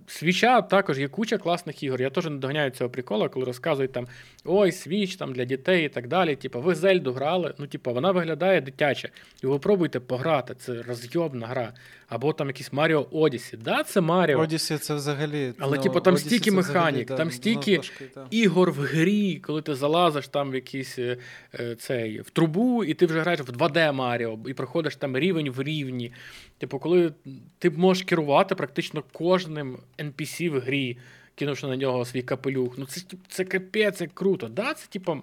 Свіча 0.07 0.61
також 0.61 0.99
є 0.99 1.07
куча 1.07 1.37
класних 1.37 1.83
ігор. 1.83 2.01
Я 2.01 2.09
теж 2.09 2.25
не 2.25 2.37
доганяю 2.37 2.71
цього 2.71 2.89
прикола, 2.89 3.29
коли 3.29 3.45
розказують 3.45 3.91
там 3.91 4.07
ой, 4.45 4.71
свіч 4.71 5.15
там 5.15 5.33
для 5.33 5.45
дітей 5.45 5.85
і 5.85 5.89
так 5.89 6.07
далі. 6.07 6.35
Типу, 6.35 6.61
ви 6.61 6.75
Зельду 6.75 7.13
грали. 7.13 7.53
Ну, 7.57 7.67
типу, 7.67 7.93
вона 7.93 8.11
виглядає 8.11 8.61
дитяче. 8.61 9.09
І 9.43 9.47
ви 9.47 9.59
пробуйте 9.59 9.99
пограти. 9.99 10.55
Це 10.55 10.81
розйобна 10.81 11.47
гра. 11.47 11.73
Або 12.09 12.33
там 12.33 12.47
якийсь 12.47 12.73
Маріо 12.73 13.07
Одісі. 13.11 13.57
Да, 13.57 13.83
це 13.83 14.01
Маріо. 14.01 14.39
Одісі 14.39 14.77
це 14.77 14.95
взагалі. 14.95 15.53
Але, 15.59 15.77
ну, 15.77 15.83
типу, 15.83 15.99
там 15.99 16.15
Odyssey 16.15 16.19
стільки 16.19 16.51
механік, 16.51 17.05
взагалі, 17.05 17.05
там 17.05 17.27
да, 17.27 17.33
стільки 17.33 17.73
трошки, 17.73 18.09
ігор 18.31 18.71
в 18.71 18.79
грі, 18.79 19.35
коли 19.35 19.61
ти 19.61 19.75
залазиш 19.75 20.27
там 20.27 20.51
в 20.51 20.55
якийсь 20.55 20.99
е, 20.99 21.17
е 21.59 21.75
цей 21.75 22.21
в 22.21 22.29
трубу, 22.29 22.83
і 22.83 22.93
ти 22.93 23.05
вже 23.05 23.21
граєш 23.21 23.39
в 23.39 23.43
2D 23.43 23.91
Маріо, 23.91 24.39
і 24.47 24.53
проходиш 24.53 24.95
там 24.95 25.17
рівень 25.17 25.49
в 25.49 25.63
рівні. 25.63 26.11
Типу, 26.57 26.79
коли 26.79 27.13
ти 27.59 27.69
можеш 27.69 28.03
керувати 28.03 28.55
практично 28.55 29.03
кожним 29.11 29.77
NPC 29.99 30.49
в 30.49 30.59
грі, 30.59 30.97
кинувши 31.35 31.67
на 31.67 31.75
нього 31.75 32.05
свій 32.05 32.21
капелюх. 32.21 32.77
Ну 32.77 32.85
це 32.85 33.01
це 33.27 33.43
капець, 33.43 33.97
це 33.97 34.07
круто. 34.07 34.47
Да, 34.47 34.73
Це 34.73 34.87
типу 34.87 35.17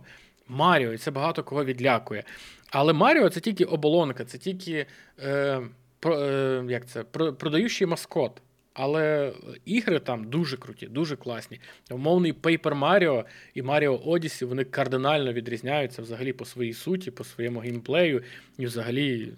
Маріо, 0.49 0.93
і 0.93 0.99
це 0.99 1.11
багато 1.11 1.45
кого 1.45 1.65
відлякує. 1.65 2.25
Але 2.71 2.93
Маріо 2.93 3.29
це 3.29 3.41
тільки 3.41 3.65
оболонка, 3.65 4.25
це 4.25 4.39
тільки 4.39 4.87
е, 5.19 5.61
про, 6.07 6.20
е, 6.20 6.65
як 6.69 6.87
це, 6.87 7.05
продаючий 7.05 7.87
маскот. 7.87 8.43
Але 8.74 9.33
ігри 9.65 9.99
там 9.99 10.24
дуже 10.24 10.57
круті, 10.57 10.87
дуже 10.87 11.16
класні. 11.16 11.61
Умовний 11.91 12.33
Paper 12.33 12.78
Mario 12.78 13.24
і 13.55 13.62
Mario 13.62 14.05
Odyssey, 14.05 14.45
вони 14.45 14.65
кардинально 14.65 15.33
відрізняються 15.33 16.03
взагалі 16.03 16.33
по 16.33 16.45
своїй 16.45 16.73
суті, 16.73 17.11
по 17.11 17.24
своєму 17.24 17.61
геймплею, 17.61 18.23
і 18.59 18.66
взагалі 18.66 19.33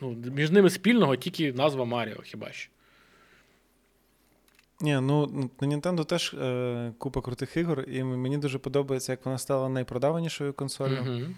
ну, 0.00 0.16
між 0.34 0.50
ними 0.50 0.70
спільного 0.70 1.16
тільки 1.16 1.52
назва 1.52 1.84
Маріо, 1.84 2.20
хіба 2.22 2.52
що. 2.52 2.70
Ні, 4.80 5.00
ну 5.00 5.50
на 5.60 5.68
Nintendo 5.68 6.04
теж 6.04 6.34
е, 6.34 6.92
купа 6.98 7.20
крутих 7.20 7.56
ігор, 7.56 7.84
і 7.88 8.04
мені 8.04 8.38
дуже 8.38 8.58
подобається, 8.58 9.12
як 9.12 9.24
вона 9.26 9.38
стала 9.38 9.68
найпродаванішою 9.68 10.52
консолью. 10.52 10.98
Mm-hmm. 10.98 11.34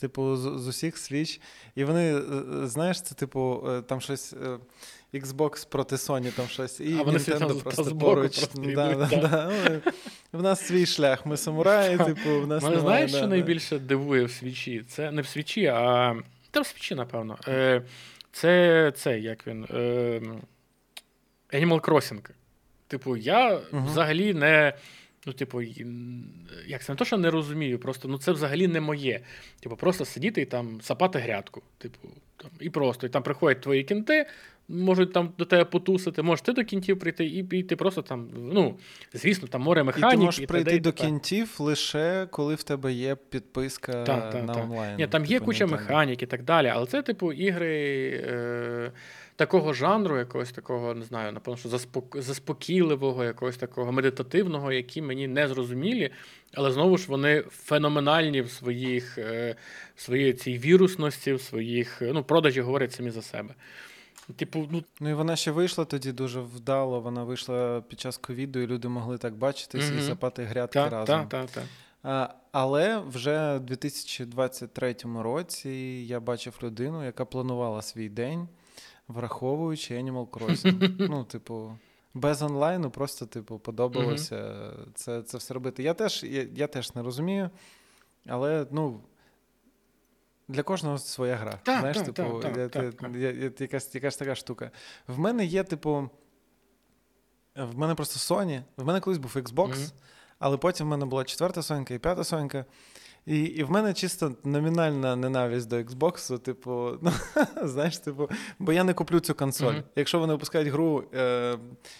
Типу, 0.00 0.36
з, 0.36 0.40
з 0.40 0.68
усіх 0.68 0.96
Switch. 0.96 1.40
І 1.74 1.84
вони, 1.84 2.14
е, 2.14 2.18
е, 2.18 2.66
знаєш, 2.66 3.02
це, 3.02 3.14
типу, 3.14 3.64
е, 3.68 3.82
там 3.82 4.00
щось. 4.00 4.34
Xbox 5.14 5.68
проти 5.68 5.96
Sony 5.96 6.32
там 6.32 6.46
щось. 6.46 6.80
І 6.80 6.96
а 7.00 7.02
вони 7.02 7.18
Nintendo 7.18 7.62
просто 7.62 7.96
поруч. 7.96 8.48
Да, 8.54 8.94
да, 8.94 9.06
да. 9.06 9.52
В 10.32 10.42
нас 10.42 10.66
свій 10.66 10.86
шлях. 10.86 11.26
Ми 11.26 11.36
самураї, 11.36 11.98
типу, 11.98 12.40
в 12.40 12.46
нас 12.46 12.62
немає, 12.62 12.80
знаєш, 12.80 13.10
що 13.10 13.20
да. 13.20 13.26
найбільше 13.26 13.78
дивує 13.78 14.24
в 14.24 14.30
свічі? 14.30 14.84
Це 14.88 15.10
не 15.10 15.22
в 15.22 15.26
свічі, 15.26 15.66
а 15.66 16.14
та 16.50 16.60
в 16.60 16.66
свічі, 16.66 16.94
напевно. 16.94 17.38
Це 18.32 18.92
це, 18.96 19.18
як 19.18 19.46
він. 19.46 19.66
Animal 21.52 21.80
Crossing. 21.80 22.30
Типу, 22.88 23.16
я 23.16 23.60
Мгм. 23.72 23.86
взагалі 23.86 24.34
не. 24.34 24.72
Ну, 25.26 25.32
типу, 25.32 25.62
як 26.66 26.84
це 26.84 26.92
не 26.92 26.96
то, 26.96 27.04
що 27.04 27.16
не 27.16 27.30
розумію, 27.30 27.78
просто 27.78 28.08
ну 28.08 28.18
це 28.18 28.32
взагалі 28.32 28.68
не 28.68 28.80
моє. 28.80 29.20
Типу, 29.60 29.76
просто 29.76 30.04
сидіти 30.04 30.42
і 30.42 30.44
там 30.44 30.80
сапати 30.80 31.18
грядку. 31.18 31.62
Типу, 31.78 32.08
там, 32.36 32.50
і 32.60 32.70
просто. 32.70 33.06
І 33.06 33.10
там 33.10 33.22
приходять 33.22 33.60
твої 33.60 33.84
кінти, 33.84 34.26
можуть 34.68 35.12
там 35.12 35.32
до 35.38 35.44
тебе 35.44 35.64
потусити, 35.64 36.22
можеш 36.22 36.42
ти 36.42 36.52
до 36.52 36.64
кінтів 36.64 36.98
прийти, 36.98 37.24
і, 37.24 37.58
і 37.58 37.62
ти 37.62 37.76
просто 37.76 38.02
там, 38.02 38.28
ну, 38.36 38.78
звісно, 39.14 39.48
там 39.48 39.62
море 39.62 39.80
І 39.80 39.84
механік. 39.84 40.10
ти 40.10 40.16
можеш 40.16 40.36
т.д. 40.36 40.46
прийти 40.46 40.76
і 40.76 40.80
до 40.80 40.92
кінців 40.92 41.56
лише 41.58 42.26
коли 42.30 42.54
в 42.54 42.62
тебе 42.62 42.92
є 42.92 43.16
підписка 43.30 43.92
Так, 44.04 44.30
так, 44.32 44.46
на 44.46 44.54
так. 44.54 44.64
онлайн. 44.64 44.96
Ні, 44.96 45.06
там 45.06 45.24
є 45.24 45.36
типу, 45.36 45.46
куча 45.46 45.64
Nintendo. 45.64 45.70
механік 45.70 46.22
і 46.22 46.26
так 46.26 46.42
далі, 46.42 46.68
але 46.68 46.86
це, 46.86 47.02
типу, 47.02 47.32
ігри 47.32 48.08
е, 48.26 48.92
такого 49.36 49.72
жанру, 49.72 50.18
якогось 50.18 50.52
такого, 50.52 50.94
не 50.94 51.04
знаю, 51.04 51.32
напевно, 51.32 51.58
що 51.58 51.68
заспок... 51.68 52.22
заспокійливого, 52.22 53.24
якогось 53.24 53.56
такого 53.56 53.92
медитативного, 53.92 54.72
які 54.72 55.02
мені 55.02 55.28
не 55.28 55.48
зрозумілі, 55.48 56.10
але 56.54 56.72
знову 56.72 56.98
ж 56.98 57.06
вони 57.08 57.44
феноменальні 57.50 58.42
в 58.42 58.50
своїх 58.50 59.18
е, 59.18 59.56
в 59.94 60.00
своїй 60.00 60.32
цій 60.32 60.58
вірусності, 60.58 61.32
в 61.32 61.40
своїх 61.40 62.02
ну, 62.02 62.24
продажі 62.24 62.60
говорять 62.60 62.92
самі 62.92 63.10
за 63.10 63.22
себе. 63.22 63.54
Типу, 64.36 64.68
ну 64.70 64.84
Ну 65.00 65.08
і 65.10 65.14
вона 65.14 65.36
ще 65.36 65.50
вийшла 65.50 65.84
тоді 65.84 66.12
дуже 66.12 66.40
вдало. 66.40 67.00
Вона 67.00 67.24
вийшла 67.24 67.80
під 67.80 68.00
час 68.00 68.16
ковіду, 68.16 68.58
і 68.58 68.66
люди 68.66 68.88
могли 68.88 69.18
так 69.18 69.34
бачитись 69.34 69.90
Мгм. 69.90 69.98
і 69.98 70.02
сапати 70.02 70.44
грядки 70.44 70.78
так, 70.78 70.92
разом. 70.92 71.28
так, 71.28 71.50
так. 71.50 71.64
А, 72.02 72.28
але 72.52 72.98
вже 72.98 73.56
в 73.56 73.60
2023 73.60 74.96
році 75.22 75.70
я 76.08 76.20
бачив 76.20 76.58
людину, 76.62 77.04
яка 77.04 77.24
планувала 77.24 77.82
свій 77.82 78.08
день, 78.08 78.48
враховуючи 79.08 79.94
Animal 79.94 80.26
Crossing. 80.28 80.96
ну, 81.08 81.24
типу, 81.24 81.78
без 82.14 82.42
онлайну, 82.42 82.90
просто, 82.90 83.26
типу, 83.26 83.58
подобалося 83.58 84.70
це, 84.94 85.22
це 85.22 85.38
все 85.38 85.54
робити. 85.54 85.82
Я 85.82 85.94
теж, 85.94 86.24
я, 86.24 86.46
я 86.54 86.66
теж 86.66 86.94
не 86.94 87.02
розумію, 87.02 87.50
але 88.26 88.66
ну. 88.70 89.00
Для 90.48 90.62
кожного 90.62 90.98
своя 90.98 91.36
гра. 91.36 91.58
Так, 91.62 91.80
Знаєш, 91.80 91.96
так, 91.96 92.06
типу, 92.14 92.40
так, 92.40 92.56
я, 92.56 92.68
так, 92.68 92.82
я- 92.84 92.92
так. 92.92 93.10
я- 93.16 93.30
я- 93.32 93.50
якась, 93.58 93.94
якась 93.94 94.16
така 94.16 94.34
штука. 94.34 94.70
В 95.06 95.18
мене 95.18 95.44
є, 95.44 95.64
типу. 95.64 96.10
В 97.56 97.78
мене 97.78 97.94
просто 97.94 98.34
Sony. 98.34 98.62
В 98.76 98.84
мене 98.84 99.00
колись 99.00 99.18
був 99.18 99.32
Xbox, 99.36 99.68
Мгм. 99.68 99.90
але 100.38 100.56
потім 100.56 100.86
в 100.86 100.90
мене 100.90 101.06
була 101.06 101.24
четверта 101.24 101.62
Сонька 101.62 101.94
і 101.94 101.98
п'ята 101.98 102.24
Сонька. 102.24 102.64
І, 103.26 103.40
і 103.42 103.62
в 103.64 103.70
мене 103.70 103.94
чисто 103.94 104.36
номінальна 104.44 105.16
ненависть 105.16 105.68
до 105.68 105.76
Xbox, 105.76 106.38
типу, 106.38 106.90
ну, 107.02 107.12
знаєш, 107.62 107.98
типу, 107.98 108.28
бо 108.58 108.72
я 108.72 108.84
не 108.84 108.94
куплю 108.94 109.20
цю 109.20 109.34
консоль. 109.34 109.72
Мгм. 109.72 109.82
Якщо 109.96 110.18
вони 110.18 110.32
випускають 110.32 110.68
гру, 110.68 111.04
е, 111.14 111.58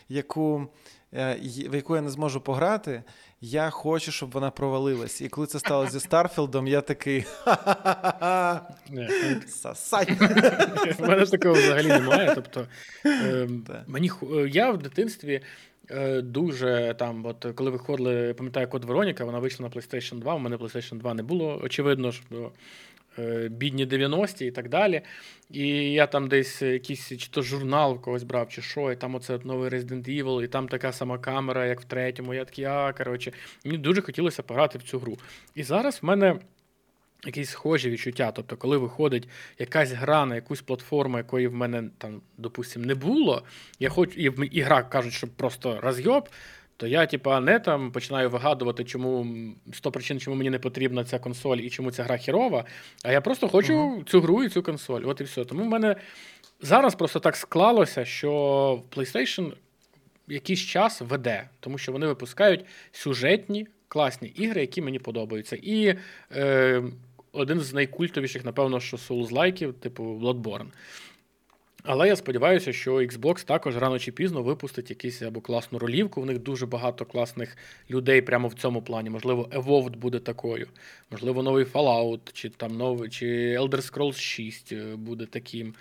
яку, 0.09 0.67
е, 1.15 1.35
в 1.71 1.75
яку 1.75 1.97
я 1.97 2.03
не 2.03 2.11
зможу 2.11 2.41
пограти, 2.41 3.03
я 3.41 3.71
хочу, 3.71 4.13
щоб 4.13 4.31
вона 4.31 4.51
провалилась. 4.51 5.21
І 5.21 5.29
коли 5.29 5.47
це 5.47 5.59
сталося 5.59 5.93
зі 5.93 6.01
Старфілдом, 6.01 6.67
я 6.67 6.81
такий 6.81 7.25
Ні, 8.91 9.09
сосать. 9.49 10.09
У 10.99 11.07
мене 11.07 11.27
такого 11.27 11.55
взагалі 11.55 11.89
немає. 11.89 12.33
Тобто, 12.35 12.67
ем, 13.05 13.65
мені 13.87 14.11
е, 14.23 14.49
я 14.49 14.71
в 14.71 14.79
дитинстві 14.79 15.41
е, 15.91 16.21
дуже 16.23 16.95
там, 16.99 17.27
от 17.27 17.47
коли 17.55 17.71
виходили, 17.71 18.35
пам'ятаю, 18.35 18.69
код 18.69 18.85
Вероніка, 18.85 19.25
вона 19.25 19.39
вийшла 19.39 19.69
на 19.69 19.75
PlayStation 19.75 20.19
2. 20.19 20.35
У 20.35 20.39
мене 20.39 20.57
PlayStation 20.57 20.99
2 20.99 21.15
не 21.15 21.23
було, 21.23 21.61
очевидно 21.63 22.11
ж. 22.11 22.23
Бо, 22.31 22.37
е, 22.37 22.51
Бідні 23.51 23.87
90-ті 23.87 24.47
і 24.47 24.51
так 24.51 24.69
далі. 24.69 25.03
І 25.51 25.93
я 25.93 26.07
там 26.07 26.29
десь 26.29 26.63
якийсь 26.63 27.09
чи 27.09 27.29
то 27.31 27.43
журнал 27.43 27.95
в 27.95 28.01
когось 28.01 28.23
брав, 28.23 28.49
чи 28.49 28.63
що, 28.63 28.93
і 28.93 28.97
там 28.97 29.15
оце 29.15 29.39
новий 29.45 29.71
Resident 29.71 30.23
Evil, 30.23 30.45
і 30.45 30.49
там 30.49 30.69
така 30.69 30.93
сама 30.93 31.19
камера, 31.19 31.67
як 31.67 31.81
в 31.81 31.85
третьому. 31.85 32.35
Я 32.35 32.45
такий, 32.45 32.65
а, 32.65 32.93
коротше, 32.93 33.33
мені 33.65 33.79
дуже 33.79 34.03
хотілося 34.03 34.43
пограти 34.43 34.79
в 34.79 34.83
цю 34.83 34.99
гру. 34.99 35.19
І 35.55 35.63
зараз 35.63 35.99
в 36.03 36.07
мене 36.07 36.37
якісь 37.27 37.51
схожі 37.51 37.91
відчуття. 37.91 38.33
Тобто, 38.35 38.57
коли 38.57 38.79
виходить 38.79 39.29
якась 39.59 39.93
гра 39.93 40.27
на 40.27 40.35
якусь 40.35 40.63
платформу, 40.63 41.19
якої 41.19 41.47
в 41.47 41.55
мене 41.55 41.91
там, 41.99 42.21
допустим, 42.39 42.85
не 42.85 42.95
було, 42.95 43.43
я 43.79 43.89
хочу, 43.89 44.21
і, 44.21 44.49
і 44.51 44.61
гра 44.61 44.83
кажуть, 44.83 45.13
що 45.13 45.29
просто 45.29 45.81
розйоб. 45.81 46.29
То 46.77 46.87
я, 46.87 47.07
типа, 47.07 47.41
не 47.41 47.59
там 47.59 47.93
починаю 47.93 48.31
вигадувати, 48.31 48.85
чому 48.85 49.27
100 49.73 49.91
причин, 49.93 50.21
чому 50.21 50.37
мені 50.37 50.51
не 50.51 50.59
потрібна 50.59 51.05
ця 51.05 51.19
консоль 51.19 51.57
і 51.57 51.71
чому 51.71 51.91
ця 51.91 52.03
гра 52.05 52.17
хірова. 52.17 52.65
А 53.03 53.13
я 53.13 53.21
просто 53.21 53.49
хочу 53.49 54.05
цю 54.07 54.21
гру 54.21 54.45
і 54.45 54.49
цю 54.49 54.63
консоль. 54.63 55.03
От 55.05 55.21
і 55.21 55.25
все. 55.25 55.45
Тому 55.45 55.63
в 55.63 55.67
мене 55.67 55.97
зараз 56.61 56.95
просто 56.95 57.21
так 57.21 57.37
склалося, 57.37 58.05
що 58.05 58.83
PlayStation 58.97 59.53
якийсь 60.29 60.61
час 60.61 61.01
веде, 61.01 61.49
тому 61.61 61.79
що 61.79 61.93
вони 61.93 62.07
випускають 62.07 62.65
сюжетні 62.93 63.67
класні 63.89 64.29
ігри, 64.29 64.61
які 64.61 64.83
мені 64.83 64.99
подобаються. 64.99 65.57
І 65.63 65.97
е, 66.33 66.83
один 67.33 67.61
з 67.61 67.75
найкультовіших, 67.75 68.45
напевно, 68.45 68.81
що 68.81 68.97
Souls-лайків, 68.97 69.73
типу 69.73 70.05
Bloodborne. 70.05 70.67
Але 71.87 72.09
я 72.09 72.17
сподіваюся, 72.17 72.73
що 72.73 72.95
Xbox 72.95 73.45
також 73.45 73.77
рано 73.77 73.99
чи 73.99 74.13
пізно 74.13 74.43
випустить 74.43 74.91
якусь 74.91 75.23
або 75.23 75.41
класну 75.41 75.79
ролівку. 75.79 76.21
В 76.21 76.27
них 76.27 76.39
дуже 76.39 76.67
багато 76.67 77.05
класних 77.05 77.57
людей 77.91 78.23
прямо 78.23 78.49
в 78.49 78.55
цьому 78.55 78.83
плані. 78.83 79.11
Можливо, 79.11 79.49
Evolved 79.53 79.97
буде 79.97 80.19
такою. 80.19 80.69
Можливо, 81.11 81.43
новий 81.43 81.65
Fallout, 81.65 82.21
чи 82.33 82.49
там 82.49 82.77
новий, 82.77 83.11
чи 83.11 83.27
Elder 83.59 83.93
Scrolls 83.93 84.21
6 84.21 84.73
е, 84.73 84.97
буде 84.97 85.27
таким. 85.27 85.75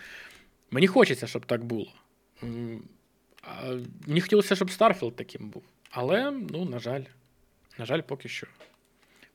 Мені 0.71 0.87
хочеться, 0.87 1.27
щоб 1.27 1.45
так 1.45 1.63
було. 1.63 1.91
Мені 4.07 4.21
хотілося, 4.21 4.55
щоб 4.55 4.69
Starfield 4.69 5.11
таким 5.11 5.49
був. 5.49 5.63
Але, 5.89 6.31
ну, 6.31 6.65
на 6.65 6.79
жаль, 6.79 7.03
на 7.77 7.85
жаль, 7.85 8.01
поки 8.01 8.29
що. 8.29 8.47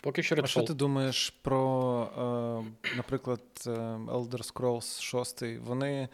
Поки 0.03 0.23
що 0.23 0.37
А 0.43 0.47
що 0.47 0.63
ти 0.63 0.75
думаєш 0.75 1.31
про, 1.43 2.65
е, 2.87 2.97
наприклад, 2.97 3.41
е, 3.67 3.71
Elder 4.07 4.53
Scrolls 4.53 5.03
6? 5.03 5.43
Вони 5.59 6.09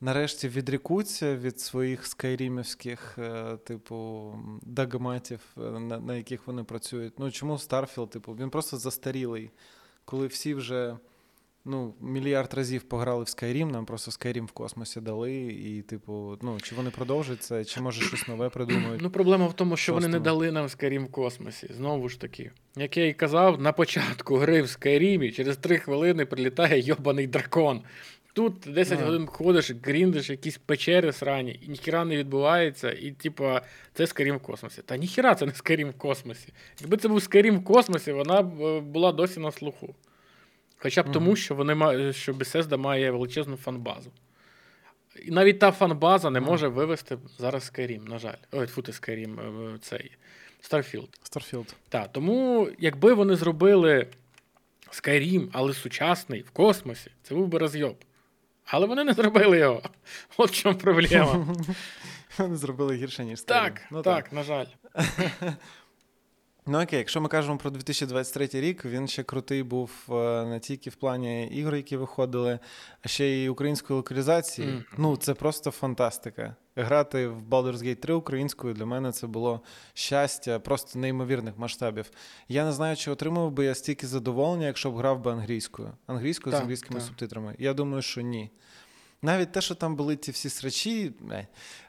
нарешті 0.00 0.48
відрікуться 0.48 1.36
від 1.36 1.60
своїх 1.60 2.06
скайрімівських, 2.06 3.18
е, 3.18 3.56
типу, 3.56 4.32
дагматів, 4.62 5.40
е, 5.56 5.60
на, 5.60 5.98
на 5.98 6.16
яких 6.16 6.46
вони 6.46 6.64
працюють. 6.64 7.18
Ну, 7.18 7.30
чому 7.30 7.54
Starfield, 7.54 8.08
типу, 8.08 8.32
він 8.32 8.50
просто 8.50 8.76
застарілий, 8.76 9.50
коли 10.04 10.26
всі 10.26 10.54
вже. 10.54 10.96
Ну, 11.64 11.94
мільярд 12.00 12.54
разів 12.54 12.82
пограли 12.82 13.24
в 13.24 13.26
Skyrim, 13.26 13.70
нам 13.70 13.86
просто 13.86 14.10
Skyrim 14.10 14.44
в 14.44 14.52
космосі 14.52 15.00
дали, 15.00 15.32
і, 15.42 15.82
типу, 15.82 16.38
ну, 16.42 16.60
чи 16.60 16.74
вони 16.74 16.90
продовжать 16.90 17.42
це, 17.42 17.64
чи 17.64 17.80
може 17.80 18.02
щось 18.02 18.28
нове 18.28 18.48
придумають. 18.48 19.02
Ну, 19.02 19.10
проблема 19.10 19.46
в 19.46 19.52
тому, 19.52 19.76
що 19.76 19.94
вони 19.94 20.08
не 20.08 20.20
дали 20.20 20.52
нам 20.52 20.66
Skyrim 20.66 21.04
в 21.04 21.10
космосі. 21.10 21.70
Знову 21.76 22.08
ж 22.08 22.20
таки. 22.20 22.50
Як 22.76 22.96
я 22.96 23.06
і 23.06 23.14
казав, 23.14 23.60
на 23.60 23.72
початку 23.72 24.36
гри 24.36 24.62
в 24.62 24.64
Skyrim 24.64 25.32
через 25.32 25.56
3 25.56 25.78
хвилини 25.78 26.26
прилітає 26.26 26.80
йобаний 26.80 27.26
дракон. 27.26 27.82
Тут 28.32 28.54
10 28.66 28.98
Ну. 29.00 29.06
годин 29.06 29.26
ходиш, 29.26 29.70
гріндиш, 29.82 30.30
якісь 30.30 30.58
печери 30.58 31.12
срані, 31.12 31.60
і 31.62 31.68
ніхіра 31.68 32.04
не 32.04 32.16
відбувається, 32.16 32.92
і 32.92 33.10
типа, 33.10 33.62
це 33.94 34.04
Skyrim 34.04 34.36
в 34.36 34.40
космосі. 34.40 34.82
Та 34.82 34.96
ніхіра 34.96 35.34
це 35.34 35.46
не 35.46 35.52
Skyrim 35.52 35.90
в 35.90 35.98
космосі. 35.98 36.48
Якби 36.80 36.96
це 36.96 37.08
був 37.08 37.18
Skyrim 37.18 37.58
в 37.58 37.64
космосі, 37.64 38.12
вона 38.12 38.42
б 38.42 38.62
е, 38.62 38.80
була 38.80 39.12
досі 39.12 39.40
на 39.40 39.50
слуху. 39.52 39.94
Хоча 40.78 41.02
б 41.02 41.04
Мгм. 41.06 41.12
тому, 41.14 41.36
що 41.36 41.54
вони 41.54 42.12
що 42.12 42.32
Bethesda 42.32 42.76
має 42.76 43.10
величезну 43.10 43.56
фанбазу. 43.56 44.10
І 45.24 45.30
навіть 45.30 45.58
та 45.58 45.72
фанбаза 45.72 46.30
не 46.30 46.40
Мгм. 46.40 46.48
може 46.48 46.68
вивести 46.68 47.18
зараз 47.38 47.72
Skyrim, 47.74 48.08
на 48.08 48.18
жаль. 48.18 48.34
Ой, 48.52 48.66
фути 48.66 48.92
Skyrim, 48.92 49.40
е, 49.74 49.78
цей 49.78 50.10
Starfield. 50.70 51.08
Starfield. 51.30 51.74
Так, 51.88 52.12
тому 52.12 52.68
якби 52.78 53.14
вони 53.14 53.36
зробили 53.36 54.06
Skyrim, 54.92 55.48
але 55.52 55.74
сучасний 55.74 56.40
в 56.42 56.50
космосі, 56.50 57.10
це 57.22 57.34
був 57.34 57.48
би 57.48 57.58
розйоб. 57.58 57.96
Але 58.70 58.86
вони 58.86 59.04
не 59.04 59.12
зробили 59.12 59.58
його. 59.58 59.82
От 60.36 60.50
в 60.50 60.54
чому 60.54 60.78
проблема. 60.78 61.46
Вони 62.38 62.56
зробили 62.56 62.96
гірше, 62.96 63.24
ніж 63.24 63.40
так, 63.40 63.80
Ну, 63.90 64.02
так, 64.02 64.32
на 64.32 64.42
жаль. 64.42 64.66
Ну 66.66 66.82
окей, 66.82 66.98
якщо 66.98 67.20
ми 67.20 67.28
кажемо 67.28 67.58
про 67.58 67.70
2023 67.70 68.48
рік, 68.52 68.84
він 68.84 69.08
ще 69.08 69.22
крутий 69.22 69.62
був 69.62 69.90
е, 70.10 70.44
не 70.46 70.60
тільки 70.60 70.90
в 70.90 70.94
плані 70.94 71.46
ігор, 71.46 71.74
які 71.74 71.96
виходили, 71.96 72.58
а 73.02 73.08
ще 73.08 73.26
й 73.26 73.48
української 73.48 73.96
локалізації. 73.96 74.68
Мгм. 74.68 74.84
Ну, 74.98 75.16
це 75.16 75.34
просто 75.34 75.70
фантастика. 75.70 76.56
Грати 76.76 77.28
в 77.28 77.42
Baldur's 77.42 77.76
Gate 77.76 77.96
3 77.96 78.14
українською 78.14 78.74
для 78.74 78.86
мене 78.86 79.12
це 79.12 79.26
було 79.26 79.60
щастя, 79.94 80.58
просто 80.58 80.98
неймовірних 80.98 81.58
масштабів. 81.58 82.10
Я 82.48 82.64
не 82.64 82.72
знаю, 82.72 82.96
чи 82.96 83.10
отримав 83.10 83.52
би 83.52 83.64
я 83.64 83.74
стільки 83.74 84.06
задоволення, 84.06 84.66
якщо 84.66 84.90
б 84.90 84.96
грав 84.96 85.20
би 85.20 85.32
англійською. 85.32 85.92
Англійською 86.06 86.56
з 86.56 86.60
англійськими 86.60 87.00
так. 87.00 87.08
субтитрами. 87.08 87.54
Я 87.58 87.74
думаю, 87.74 88.02
що 88.02 88.20
ні. 88.20 88.50
Навіть 89.22 89.52
те, 89.52 89.60
що 89.60 89.74
там 89.74 89.96
були 89.96 90.16
ці 90.16 90.30
всі 90.30 90.48
срачі, 90.48 91.12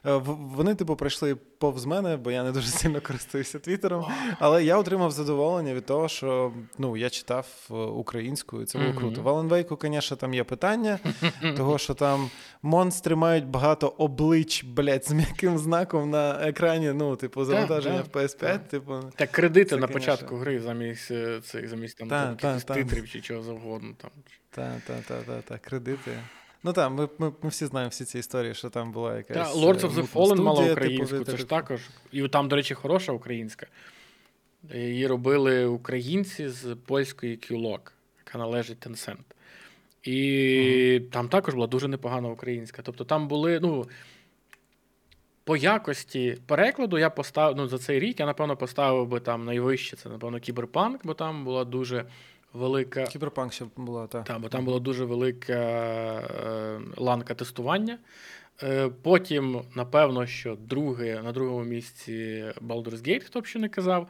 вони, 0.04 0.74
типу, 0.74 0.96
пройшли 0.96 1.34
повз 1.34 1.84
мене, 1.84 2.16
бо 2.16 2.30
я 2.30 2.42
не 2.44 2.52
дуже 2.52 2.68
сильно 2.78 3.00
користуюся 3.00 3.58
Твіттером. 3.58 4.06
Але 4.38 4.64
я 4.64 4.76
отримав 4.76 5.10
задоволення 5.10 5.74
від 5.74 5.86
того, 5.86 6.08
що 6.08 6.52
ну, 6.78 6.96
я 6.96 7.10
читав 7.10 7.46
е, 7.70 7.74
українською, 7.74 8.66
це 8.66 8.78
було 8.78 8.94
круто. 8.94 9.22
В 9.22 9.28
Аленвейку, 9.28 9.78
звісно, 9.82 10.16
там 10.16 10.34
є 10.34 10.44
питання, 10.44 10.98
того, 11.56 11.78
що 11.78 11.94
там 11.94 12.30
монстри 12.62 13.16
мають 13.16 13.46
багато 13.46 13.88
облич, 13.88 14.64
блядь, 14.64 15.04
з 15.04 15.12
м'яким 15.12 15.58
знаком 15.58 16.10
на 16.10 16.48
екрані. 16.48 16.92
Ну, 16.92 17.16
типу, 17.16 17.44
завантаження 17.44 18.02
в 18.02 18.16
PS5. 18.16 18.58
Типу, 18.58 19.00
Так, 19.16 19.30
кредити 19.30 19.76
на 19.76 19.86
початку 19.86 20.36
гри 20.36 20.60
замість 20.60 21.10
е, 21.10 21.40
цих 21.40 21.68
замість 21.68 21.98
там 21.98 22.36
титрів 22.66 23.08
чи 23.08 23.20
чого 23.20 23.42
завгодно. 23.42 23.94
Так, 24.50 24.72
так, 24.86 25.24
так, 25.26 25.42
так, 25.42 25.62
кредити. 25.62 26.10
Ну 26.64 26.72
так, 26.72 26.92
ми 26.92 27.08
ми, 27.18 27.32
ми 27.42 27.48
всі 27.48 27.66
знаємо 27.66 27.90
всі 27.90 28.04
ці 28.04 28.18
історії, 28.18 28.54
що 28.54 28.70
там 28.70 28.92
була 28.92 29.16
якась. 29.16 29.52
Так, 29.52 29.56
Lords 29.56 29.80
of 29.80 29.94
the 29.94 30.12
Fallen 30.12 30.42
мала 30.42 30.60
типу, 30.60 30.72
українську, 30.72 31.18
типу, 31.18 31.30
це 31.30 31.36
ж 31.36 31.44
також. 31.44 31.80
І 32.12 32.28
там, 32.28 32.48
до 32.48 32.56
речі, 32.56 32.74
хороша 32.74 33.12
українська. 33.12 33.66
Її 34.74 35.06
робили 35.06 35.66
українці 35.66 36.48
з 36.48 36.76
польської 36.86 37.36
QLOC, 37.36 37.80
яка 38.26 38.38
належить 38.38 38.86
Tencent. 38.86 39.16
І 40.02 40.12
uh 40.12 41.10
там 41.10 41.28
також 41.28 41.54
була 41.54 41.66
дуже 41.66 41.88
непогана 41.88 42.28
українська. 42.28 42.82
Тобто 42.82 43.04
там 43.04 43.28
були, 43.28 43.60
ну. 43.60 43.88
По 45.44 45.56
якості 45.56 46.38
перекладу 46.46 46.98
я 46.98 47.10
поставив 47.10 47.56
ну, 47.56 47.68
за 47.68 47.78
цей 47.78 48.00
рік, 48.00 48.20
я, 48.20 48.26
напевно, 48.26 48.56
поставив 48.56 49.06
би 49.06 49.20
там 49.20 49.44
найвище, 49.44 49.96
це, 49.96 50.08
напевно, 50.08 50.40
кіберпанк, 50.40 51.00
бо 51.04 51.14
там 51.14 51.44
була 51.44 51.64
дуже 51.64 52.04
велика. 52.52 53.04
Кіберпанк 53.04 53.52
ще 53.52 53.64
була, 53.76 54.06
так. 54.06 54.24
Так, 54.24 54.40
бо 54.40 54.48
там 54.48 54.64
була 54.64 54.78
дуже 54.78 55.04
велика 55.04 55.52
е, 55.52 56.80
ланка 56.96 57.34
тестування. 57.34 57.98
Е, 58.62 58.90
потім, 59.02 59.62
напевно, 59.74 60.26
що 60.26 60.56
друге, 60.56 61.20
на 61.24 61.32
другому 61.32 61.64
місці 61.64 62.44
Baldur's 62.60 63.08
Gate, 63.08 63.24
хто 63.24 63.40
б 63.40 63.46
ще 63.46 63.58
не 63.58 63.68
казав. 63.68 64.08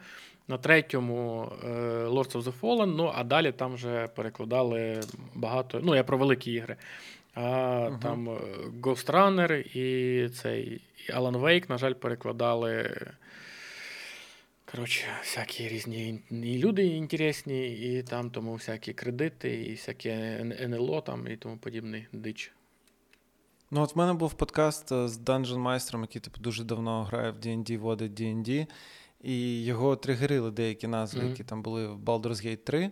На 0.49 0.59
третьому 0.59 1.53
е, 1.65 1.69
Lords 2.07 2.33
of 2.33 2.43
the 2.43 2.53
Fallen, 2.61 2.95
ну 2.97 3.13
а 3.15 3.25
далі 3.25 3.53
там 3.53 3.75
вже 3.75 4.09
перекладали 4.09 5.01
багато. 5.35 5.81
Ну, 5.83 5.95
я 5.95 6.05
про 6.05 6.19
великі 6.19 6.53
ігри. 6.53 6.77
А 7.35 7.41
uh 7.41 7.99
там 7.99 8.29
Ghost 8.83 9.11
Runner 9.11 9.77
і 9.77 10.29
цей 10.29 10.81
і 11.09 11.13
Alan 11.13 11.41
Wake, 11.41 11.71
на 11.71 11.79
жаль, 11.79 11.93
перекладали 11.93 12.91
Коротше, 14.73 15.05
всякі 15.23 15.69
різні 15.69 16.23
і 16.31 16.59
люди 16.59 16.87
інтересні, 16.87 17.69
і 17.69 18.03
там 18.03 18.31
тому 18.31 18.53
всякі 18.53 18.93
кредити, 18.93 19.63
і 19.65 19.71
всякі 19.71 20.09
НЛО 20.61 21.01
там 21.01 21.29
і 21.29 21.37
тому 21.37 21.57
подібний 21.57 22.07
дич. 22.13 22.53
Ну, 23.71 23.83
от 23.83 23.95
в 23.95 23.99
мене 23.99 24.13
був 24.13 24.35
подкаст 24.35 24.93
е, 24.93 25.09
з 25.09 25.19
Dungeon 25.19 25.59
майстром, 25.59 26.01
який 26.01 26.21
типу 26.21 26.41
дуже 26.41 26.65
давно 26.65 27.05
грає 27.05 27.31
в 27.31 27.37
D&D, 27.37 27.79
водить 27.79 28.21
D&D, 28.21 28.67
і 29.21 29.65
його 29.65 29.97
тригерили 29.97 30.51
деякі 30.51 30.87
назви, 30.87 31.21
mm-hmm. 31.21 31.29
які 31.29 31.45
там 31.45 31.63
були 31.63 31.87
в 31.87 31.99
Baldur's 31.99 32.47
Gate 32.47 32.57
3. 32.57 32.91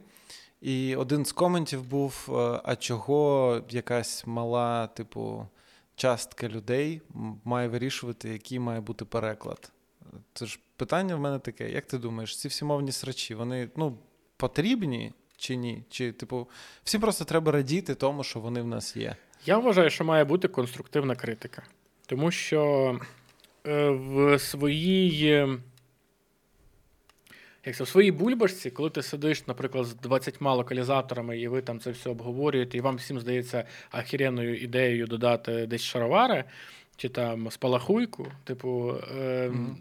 І 0.61 0.97
один 0.97 1.25
з 1.25 1.33
коментів 1.33 1.83
був: 1.85 2.29
е, 2.29 2.61
а 2.65 2.77
чого 2.77 3.61
якась 3.71 4.27
мала, 4.27 4.87
типу, 4.87 5.47
частка 5.95 6.49
людей 6.49 7.03
має 7.45 7.69
вирішувати, 7.69 8.29
який 8.29 8.59
має 8.59 8.81
бути 8.81 9.05
переклад. 9.05 9.73
Це 10.35 10.47
ж 10.47 10.61
питання 10.81 11.17
в 11.17 11.21
мене 11.21 11.39
таке: 11.39 11.71
як 11.71 11.87
ти 11.87 11.99
думаєш, 11.99 12.37
ці 12.37 12.49
всі 12.49 12.65
мовні 12.65 12.93
срачі, 12.93 13.35
вони 13.35 13.69
ну, 13.77 13.99
потрібні 14.37 15.13
чи 15.37 15.57
ні? 15.57 15.83
Чи, 15.91 16.13
типу, 16.13 16.49
всім 16.85 17.01
просто 17.01 17.25
треба 17.25 17.53
радіти 17.53 17.95
тому, 17.95 18.25
що 18.25 18.41
вони 18.41 18.63
в 18.63 18.67
нас 18.67 18.97
є? 18.97 19.17
Я 19.47 19.59
вважаю, 19.59 19.91
що 19.91 20.05
має 20.05 20.25
бути 20.25 20.49
конструктивна 20.49 21.15
критика. 21.15 21.63
Тому 22.07 22.31
що 22.31 23.01
е, 23.67 23.89
в 23.91 24.39
своїй. 24.39 25.47
Як 27.65 27.77
це 27.77 27.85
в 27.85 27.89
своїй 27.89 28.13
бульбашці, 28.13 28.71
коли 28.71 28.91
ти 28.91 29.03
сидиш, 29.03 29.47
наприклад, 29.47 29.87
з 29.87 29.95
20 29.95 30.43
локалізаторами, 30.43 31.41
і 31.41 31.49
ви 31.49 31.63
там 31.63 31.81
це 31.81 31.91
все 31.91 32.11
обговорюєте, 32.11 32.79
і 32.79 32.81
вам 32.81 32.97
всім 32.97 33.21
здається 33.21 33.65
ахіренною 33.91 34.57
ідеєю 34.57 35.07
додати 35.07 35.67
десь 35.67 35.83
шаровари 35.83 36.45
чи 36.97 37.09
там 37.09 37.51
спалахуйку, 37.51 38.27
типу, 38.45 38.95
е, 39.19 39.49
mm-hmm. 39.49 39.75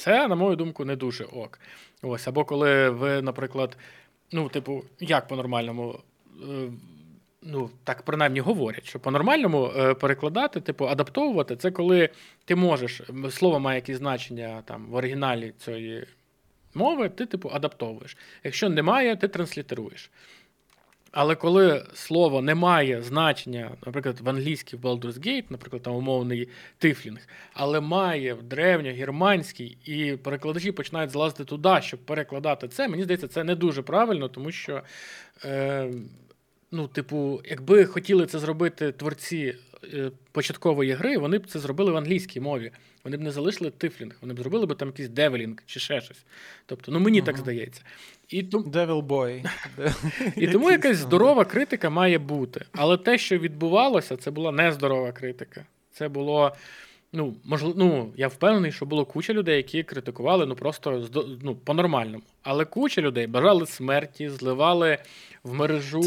Це, 0.00 0.28
на 0.28 0.34
мою 0.34 0.56
думку, 0.56 0.84
не 0.84 0.96
дуже 0.96 1.24
ок. 1.24 1.58
Ось, 2.02 2.28
Або 2.28 2.44
коли 2.44 2.90
ви, 2.90 3.22
наприклад, 3.22 3.76
ну, 4.32 4.48
типу, 4.48 4.84
як 5.00 5.28
по-нормальному, 5.28 5.98
е, 6.42 6.70
ну, 7.42 7.70
так 7.84 8.02
принаймні 8.02 8.40
говорять, 8.40 8.86
що 8.86 9.00
по-нормальному 9.00 9.72
е, 9.76 9.94
перекладати, 9.94 10.60
типу, 10.60 10.86
адаптовувати, 10.86 11.56
це 11.56 11.70
коли 11.70 12.08
ти 12.44 12.56
можеш, 12.56 13.02
слово 13.30 13.60
має 13.60 13.76
якісь 13.76 13.96
значення 13.96 14.62
там 14.64 14.86
в 14.86 14.94
оригіналі 14.94 15.52
цієї 15.58 16.06
мови, 16.74 17.08
ти, 17.08 17.26
типу, 17.26 17.50
адаптовуєш. 17.52 18.16
Якщо 18.44 18.68
немає, 18.68 19.16
ти 19.16 19.28
транслітеруєш. 19.28 20.10
Але 21.12 21.34
коли 21.34 21.86
слово 21.94 22.42
не 22.42 22.54
має 22.54 23.02
значення, 23.02 23.70
наприклад, 23.86 24.20
в 24.20 24.28
англійській 24.28 24.76
Baldur's 24.76 25.26
Gate, 25.26 25.44
наприклад, 25.50 25.82
там 25.82 25.94
умовний 25.94 26.48
тифлінг, 26.78 27.28
але 27.52 27.80
має 27.80 28.34
в 28.34 28.42
древньогерманській, 28.42 29.78
і 29.84 30.16
перекладачі 30.16 30.72
починають 30.72 31.10
злазити 31.10 31.44
туди, 31.44 31.78
щоб 31.80 32.00
перекладати 32.00 32.68
це, 32.68 32.88
мені 32.88 33.02
здається, 33.02 33.28
це 33.28 33.44
не 33.44 33.54
дуже 33.54 33.82
правильно, 33.82 34.28
тому 34.28 34.52
що, 34.52 34.82
е, 35.44 35.92
ну, 36.70 36.88
типу, 36.88 37.40
якби 37.44 37.84
хотіли 37.84 38.26
це 38.26 38.38
зробити 38.38 38.92
творці 38.92 39.54
е, 39.94 40.10
початкової 40.32 40.92
гри, 40.92 41.18
вони 41.18 41.38
б 41.38 41.46
це 41.46 41.58
зробили 41.58 41.92
в 41.92 41.96
англійській 41.96 42.40
мові. 42.40 42.72
Вони 43.04 43.16
б 43.16 43.20
не 43.20 43.30
залишили 43.30 43.70
тифлінг, 43.70 44.16
вони 44.20 44.34
б 44.34 44.38
зробили 44.38 44.66
б 44.66 44.74
там 44.74 44.88
якийсь 44.88 45.08
девелінг 45.08 45.56
чи 45.66 45.80
ще 45.80 46.00
щось. 46.00 46.24
Тобто, 46.66 46.92
ну 46.92 47.00
мені 47.00 47.20
uh-huh. 47.20 47.24
так 47.24 47.38
здається. 47.38 47.82
І 48.30 48.42
тому... 48.42 48.64
Devil 48.64 49.02
Boy. 49.02 49.44
І 50.36 50.48
тому 50.48 50.70
якась 50.70 50.96
здорова 50.96 51.44
критика 51.44 51.90
має 51.90 52.18
бути. 52.18 52.64
Але 52.72 52.96
те, 52.96 53.18
що 53.18 53.38
відбувалося, 53.38 54.16
це 54.16 54.30
була 54.30 54.52
нездорова 54.52 55.12
критика. 55.12 55.66
Це 55.92 56.08
було. 56.08 56.52
Ну, 57.12 57.34
можливо, 57.44 57.74
ну, 57.76 58.12
я 58.16 58.28
впевнений, 58.28 58.72
що 58.72 58.86
було 58.86 59.04
куча 59.04 59.32
людей, 59.32 59.56
які 59.56 59.82
критикували 59.82 60.46
ну 60.46 60.54
просто 60.54 61.08
ну, 61.42 61.54
по-нормальному. 61.54 62.22
Але 62.42 62.64
куча 62.64 63.00
людей 63.00 63.26
бажали 63.26 63.66
смерті, 63.66 64.28
зливали 64.28 64.98
в 65.44 65.54
мережу 65.54 66.00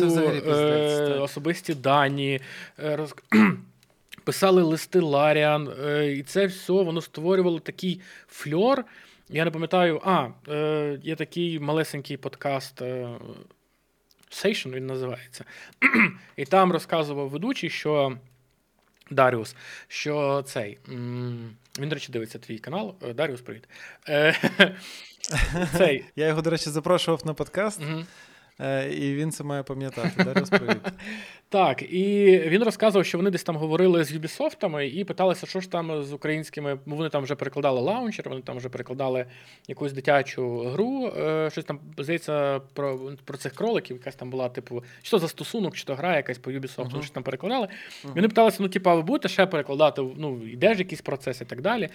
е- 0.48 1.20
особисті 1.20 1.74
дані, 1.74 2.40
е- 2.84 2.95
роз... 2.95 3.16
писали 4.24 4.64
листи 4.64 5.00
Ларіан, 5.00 5.70
е- 5.86 6.12
і 6.12 6.24
це 6.24 6.45
все 6.45 6.74
воно 6.74 7.02
створювало 7.02 7.60
такий 7.60 8.02
фльор. 8.28 8.86
Я 9.34 9.46
не 9.46 9.52
пам'ятаю, 9.52 10.02
а, 10.04 10.28
е, 10.48 11.00
є 11.04 11.16
такий 11.16 11.60
малесенький 11.60 12.18
подкаст 12.18 12.82
е, 12.82 13.10
Сейшн, 14.30 14.70
він 14.70 14.88
називається. 14.88 15.46
І 16.36 16.46
там 16.46 16.72
розказував 16.72 17.30
ведучий, 17.30 17.70
що 17.70 18.18
Даріус, 19.12 19.56
що 19.88 20.44
цей. 20.48 20.78
Він, 20.88 21.90
до 21.90 21.96
речі, 21.96 22.12
дивиться 22.12 22.40
твій 22.40 22.60
канал. 22.60 22.96
Е, 23.02 23.14
Даріус, 23.14 23.42
привіт. 23.42 23.68
Е, 24.10 24.36
цей. 25.78 26.06
Я 26.16 26.28
його, 26.28 26.42
до 26.42 26.50
речі, 26.50 26.70
запрошував 26.70 27.26
на 27.26 27.34
подкаст. 27.34 27.82
Е, 28.64 28.94
і 28.94 29.15
він 29.15 29.31
це 29.31 29.44
має 29.44 29.64
пам'ятати. 29.64 30.23
Да, 30.23 30.34
розповідь. 30.34 30.77
Так, 31.49 31.81
і 31.81 32.40
він 32.48 32.64
розказував, 32.64 33.06
що 33.06 33.18
вони 33.18 33.30
десь 33.30 33.44
там 33.44 33.56
говорили 33.56 34.03
з 34.03 34.11
Юбісофтами 34.11 34.88
і 34.88 35.03
питалися, 35.03 35.48
що 35.48 35.60
ж 35.60 35.72
там 35.72 36.03
з 36.03 36.14
українськими. 36.14 36.80
Вони 36.85 37.10
там 37.10 37.23
вже 37.23 37.35
перекладали 37.35 37.81
лаунчер, 37.81 38.30
вони 38.30 38.41
там 38.41 38.57
вже 38.57 38.69
перекладали 38.69 39.26
якусь 39.68 39.94
дитячу 39.94 40.60
гру. 40.60 41.07
Е, 41.07 41.49
щось 41.52 41.65
там 41.65 41.80
здається 41.98 42.61
про 42.73 42.99
про 43.26 43.38
цих 43.38 43.53
кроликів, 43.53 43.98
якась 43.98 44.15
там 44.15 44.30
була, 44.30 44.49
типу, 44.49 44.84
чи 45.02 45.11
то 45.11 45.19
за 45.19 45.27
стосунок, 45.27 45.76
чи 45.76 45.84
то 45.84 45.95
гра 45.95 46.15
якась 46.15 46.38
по 46.38 46.52
Ubisoft, 46.52 46.90
uh-huh. 46.90 46.99
щось 46.99 47.11
там 47.11 47.23
перекладали. 47.23 47.68
Uh-huh. 47.68 48.14
Вони 48.15 48.27
питалися: 48.27 48.57
ну, 48.60 48.69
типу, 48.69 48.90
а 48.90 48.95
ви 48.95 49.02
будете 49.02 49.27
ще 49.27 49.45
перекладати, 49.45 50.02
ну, 50.18 50.48
йде 50.48 50.73
ж 50.73 50.80
якийсь 50.80 51.02
процес 51.02 51.41
і 51.41 51.45
так 51.45 51.61
далі. 51.61 51.90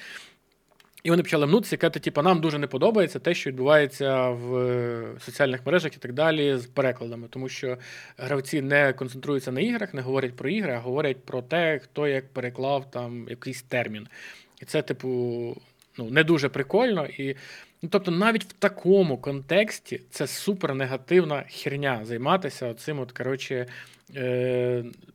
І 1.02 1.10
вони 1.10 1.22
почали 1.22 1.46
мнутися 1.46 1.76
казати, 1.76 2.00
типу, 2.00 2.22
нам 2.22 2.40
дуже 2.40 2.58
не 2.58 2.66
подобається 2.66 3.18
те, 3.18 3.34
що 3.34 3.50
відбувається 3.50 4.28
в 4.28 4.56
е, 4.56 5.06
соціальних 5.20 5.66
мережах 5.66 5.94
і 5.94 5.98
так 5.98 6.12
далі 6.12 6.56
з 6.56 6.66
перекладами, 6.66 7.28
тому 7.30 7.48
що 7.48 7.78
гравці 8.18 8.62
не 8.62 8.92
концентруються 8.92 9.52
на 9.52 9.60
іграх, 9.60 9.94
не 9.94 10.02
говорять 10.02 10.36
про 10.36 10.48
ігри, 10.48 10.72
а 10.72 10.78
говорять 10.78 11.24
про 11.24 11.42
те, 11.42 11.78
хто 11.78 12.08
як 12.08 12.28
переклав 12.28 12.90
там 12.90 13.26
якийсь 13.28 13.62
термін. 13.62 14.08
І 14.62 14.64
це, 14.64 14.82
типу, 14.82 15.08
ну, 15.98 16.10
не 16.10 16.24
дуже 16.24 16.48
прикольно. 16.48 17.06
І, 17.06 17.36
ну, 17.82 17.88
Тобто, 17.92 18.10
навіть 18.10 18.44
в 18.44 18.52
такому 18.52 19.18
контексті 19.18 20.00
це 20.10 20.26
супер 20.26 20.74
негативна 20.74 21.44
херня 21.48 22.00
займатися 22.04 22.74
цим, 22.74 23.00
от, 23.00 23.12
коротше, 23.12 23.66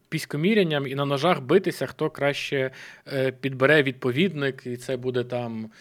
піськомірянням 0.09 0.87
і 0.87 0.95
на 0.95 1.05
ножах 1.05 1.41
битися, 1.41 1.85
хто 1.85 2.09
краще 2.09 2.71
е, 3.13 3.31
підбере 3.31 3.83
відповідник, 3.83 4.65
і 4.65 4.77
це 4.77 4.97
буде 4.97 5.23
там. 5.23 5.71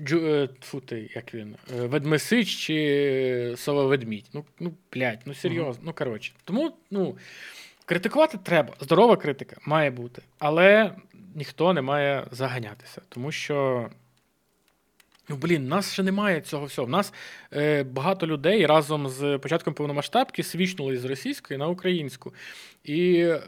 Джу, 0.00 0.48
фу 0.60 0.80
ти, 0.80 1.10
як 1.14 1.34
він, 1.34 1.56
е, 1.74 1.86
Ведмесич 1.86 2.48
чи 2.48 3.54
сова 3.56 3.84
ведмідь. 3.84 4.30
Ну, 4.32 4.44
ну, 4.60 4.74
блядь, 4.92 5.20
ну 5.26 5.34
серйозно. 5.34 5.82
Ну, 5.86 5.92
коротше. 5.92 6.32
Тому, 6.44 6.76
ну. 6.90 7.16
критикувати 7.86 8.38
треба. 8.42 8.74
Здорова 8.80 9.16
критика 9.16 9.56
має 9.66 9.90
бути, 9.90 10.22
але 10.38 10.94
ніхто 11.34 11.72
не 11.72 11.82
має 11.82 12.26
заганятися, 12.30 13.02
тому 13.08 13.32
що. 13.32 13.88
Ну, 15.28 15.36
блін, 15.36 15.64
у 15.64 15.68
нас 15.68 15.92
ще 15.92 16.02
немає 16.02 16.40
цього 16.40 16.66
всього. 16.66 16.86
У 16.86 16.90
нас 16.90 17.12
е, 17.52 17.82
багато 17.82 18.26
людей 18.26 18.66
разом 18.66 19.08
з 19.08 19.38
початком 19.38 19.74
повномасштабки 19.74 20.42
свічнули 20.42 20.96
з 20.96 21.04
російської 21.04 21.58
на 21.58 21.68
українську. 21.68 22.34
І 22.84 23.14
е, 23.16 23.40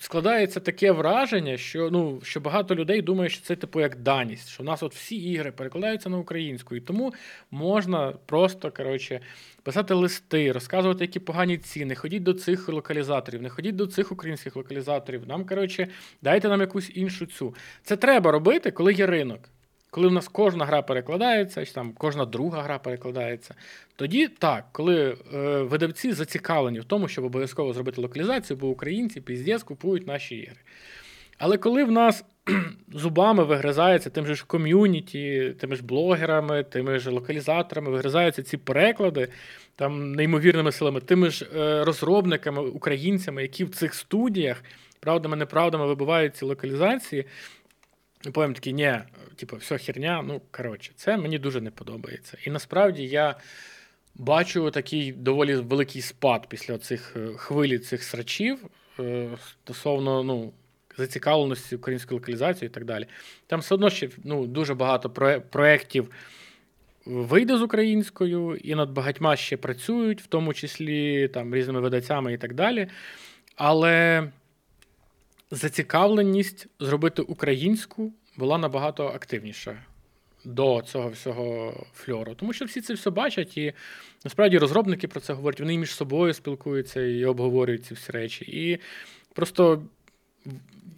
складається 0.00 0.60
таке 0.60 0.92
враження, 0.92 1.56
що 1.56 1.90
ну, 1.90 2.20
що 2.22 2.40
багато 2.40 2.74
людей 2.74 3.02
думає, 3.02 3.30
що 3.30 3.42
це 3.42 3.56
типу 3.56 3.80
як 3.80 3.96
даність, 3.96 4.48
що 4.48 4.62
у 4.62 4.66
нас 4.66 4.82
от 4.82 4.94
всі 4.94 5.16
ігри 5.16 5.52
перекладаються 5.52 6.08
на 6.08 6.18
українську. 6.18 6.76
І 6.76 6.80
тому 6.80 7.14
можна 7.50 8.12
просто 8.26 8.70
коротше, 8.70 9.20
писати 9.62 9.94
листи, 9.94 10.52
розказувати, 10.52 11.04
які 11.04 11.20
погані 11.20 11.58
ціни, 11.58 11.94
ходіть 11.94 12.22
до 12.22 12.34
цих 12.34 12.68
локалізаторів, 12.68 13.42
не 13.42 13.50
ходіть 13.50 13.76
до 13.76 13.86
цих 13.86 14.12
українських 14.12 14.56
локалізаторів. 14.56 15.28
Нам, 15.28 15.46
коротше, 15.46 15.88
дайте 16.22 16.48
нам 16.48 16.60
якусь 16.60 16.90
іншу 16.94 17.26
цю. 17.26 17.54
Це 17.82 17.96
треба 17.96 18.30
робити, 18.30 18.70
коли 18.70 18.92
є 18.92 19.06
ринок. 19.06 19.40
Коли 19.94 20.08
в 20.08 20.12
нас 20.12 20.28
кожна 20.28 20.64
гра 20.64 20.82
перекладається, 20.82 21.66
чи 21.66 21.72
там 21.72 21.92
кожна 21.98 22.24
друга 22.24 22.62
гра 22.62 22.78
перекладається, 22.78 23.54
тоді 23.96 24.28
так, 24.28 24.64
коли 24.72 25.16
е, 25.34 25.62
видавці 25.62 26.12
зацікавлені 26.12 26.80
в 26.80 26.84
тому, 26.84 27.08
щоб 27.08 27.24
обов'язково 27.24 27.72
зробити 27.72 28.00
локалізацію, 28.00 28.56
бо 28.56 28.68
українці 28.68 29.20
піздець 29.20 29.62
купують 29.62 30.06
наші 30.06 30.36
ігри. 30.36 30.56
Але 31.38 31.58
коли 31.58 31.84
в 31.84 31.90
нас 31.90 32.24
зубами 32.92 33.44
вигризається 33.44 34.10
тим 34.10 34.26
же 34.26 34.34
ж 34.34 34.44
ком'юніті, 34.46 35.54
тими 35.60 35.76
ж 35.76 35.84
блогерами, 35.84 36.64
тими 36.64 36.98
ж 36.98 37.10
локалізаторами, 37.10 37.90
вигризаються 37.90 38.42
ці 38.42 38.56
переклади 38.56 39.28
там 39.76 40.12
неймовірними 40.12 40.72
силами, 40.72 41.00
тими 41.00 41.30
ж 41.30 41.46
е, 41.56 41.84
розробниками, 41.84 42.62
українцями, 42.62 43.42
які 43.42 43.64
в 43.64 43.70
цих 43.70 43.94
студіях 43.94 44.64
правдами, 45.00 45.36
неправдами 45.36 45.86
вибивають 45.86 46.36
ці 46.36 46.44
локалізації. 46.44 47.24
Потім 48.32 48.54
такий, 48.54 48.72
ні, 48.72 48.98
типу, 49.36 49.56
все 49.56 49.78
херня. 49.78 50.22
Ну, 50.22 50.40
коротше, 50.50 50.92
це 50.96 51.16
мені 51.16 51.38
дуже 51.38 51.60
не 51.60 51.70
подобається. 51.70 52.38
І 52.44 52.50
насправді 52.50 53.06
я 53.06 53.36
бачу 54.14 54.70
такий 54.70 55.12
доволі 55.12 55.54
великий 55.54 56.02
спад 56.02 56.46
після 56.48 56.78
цих 56.78 57.16
е, 57.16 57.28
хвилі 57.36 57.78
цих 57.78 58.02
срачів 58.02 58.58
е, 59.00 59.28
стосовно 59.50 60.22
ну, 60.22 60.52
зацікавленості 60.96 61.76
української 61.76 62.20
локалізації 62.20 62.66
і 62.66 62.70
так 62.70 62.84
далі. 62.84 63.06
Там 63.46 63.60
все 63.60 63.74
одно 63.74 63.90
ще 63.90 64.08
ну, 64.24 64.46
дуже 64.46 64.74
багато 64.74 65.10
проєктів 65.50 66.10
вийде 67.06 67.56
з 67.56 67.62
українською, 67.62 68.56
і 68.56 68.74
над 68.74 68.90
багатьма 68.90 69.36
ще 69.36 69.56
працюють, 69.56 70.22
в 70.22 70.26
тому 70.26 70.54
числі 70.54 71.28
там 71.28 71.54
різними 71.54 71.80
видавцями 71.80 72.32
і 72.32 72.38
так 72.38 72.54
далі. 72.54 72.88
Але 73.56 74.28
зацікавленість 75.52 76.66
зробити 76.80 77.22
українську 77.22 78.12
була 78.36 78.58
набагато 78.58 79.06
активніша 79.06 79.82
до 80.44 80.82
цього 80.86 81.08
всього 81.08 81.74
фльору. 81.94 82.34
Тому 82.34 82.52
що 82.52 82.64
всі 82.64 82.80
це 82.80 82.94
все 82.94 83.10
бачать, 83.10 83.56
і 83.56 83.72
насправді 84.24 84.58
розробники 84.58 85.08
про 85.08 85.20
це 85.20 85.32
говорять, 85.32 85.60
вони 85.60 85.78
між 85.78 85.94
собою 85.94 86.34
спілкуються 86.34 87.00
і 87.00 87.24
обговорюють 87.24 87.84
ці 87.84 87.94
всі 87.94 88.12
речі. 88.12 88.44
І 88.44 88.78
просто 89.34 89.82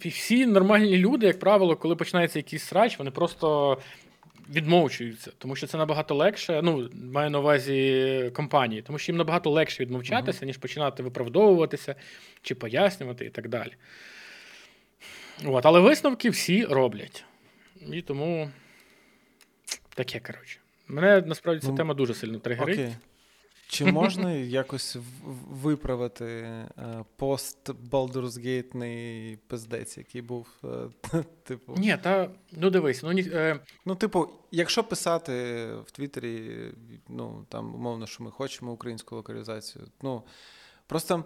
всі 0.05 0.45
нормальні 0.45 0.97
люди, 0.97 1.27
як 1.27 1.39
правило, 1.39 1.75
коли 1.75 1.95
починається 1.95 2.39
якийсь 2.39 2.63
срач, 2.63 2.99
вони 2.99 3.11
просто. 3.11 3.77
Відмовчуються, 4.49 5.31
тому 5.37 5.55
що 5.55 5.67
це 5.67 5.77
набагато 5.77 6.15
легше. 6.15 6.61
Ну, 6.63 6.89
маю 7.13 7.29
на 7.29 7.39
увазі 7.39 8.31
компанії, 8.35 8.81
тому 8.81 8.99
що 8.99 9.11
їм 9.11 9.17
набагато 9.17 9.49
легше 9.49 9.83
відмовчатися, 9.83 10.39
uh-huh. 10.41 10.45
ніж 10.45 10.57
починати 10.57 11.03
виправдовуватися 11.03 11.95
чи 12.41 12.55
пояснювати 12.55 13.25
і 13.25 13.29
так 13.29 13.49
далі. 13.49 13.71
От, 15.45 15.65
Але 15.65 15.79
висновки 15.79 16.29
всі 16.29 16.65
роблять. 16.65 17.25
І 17.91 18.01
тому 18.01 18.51
таке, 19.95 20.19
коротше. 20.19 20.59
Мене 20.87 21.23
насправді 21.25 21.61
ця 21.61 21.71
ну, 21.71 21.77
тема 21.77 21.93
дуже 21.93 22.13
сильно 22.13 22.39
тригерить. 22.39 22.79
Окей. 22.79 22.95
Чи 23.67 23.85
можна 23.85 24.31
якось 24.31 24.97
виправити 25.49 26.25
е, 26.25 26.69
пост 27.15 27.71
Балдурсгейтний 27.71 29.37
пиздець, 29.47 29.97
який 29.97 30.21
був, 30.21 30.47
е, 31.13 31.23
типу. 31.43 31.73
Ні, 31.77 31.97
та 32.01 32.29
ну 32.51 32.69
дивись, 32.69 33.03
ну 33.03 33.11
ні. 33.11 33.21
Е... 33.33 33.59
Ну, 33.85 33.95
типу, 33.95 34.29
якщо 34.51 34.83
писати 34.83 35.33
в 35.85 35.91
Твіттері, 35.91 36.51
ну 37.09 37.45
там 37.49 37.75
умовно, 37.75 38.07
що 38.07 38.23
ми 38.23 38.31
хочемо 38.31 38.71
українську 38.71 39.15
локалізацію, 39.15 39.87
ну 40.01 40.23
просто 40.87 41.23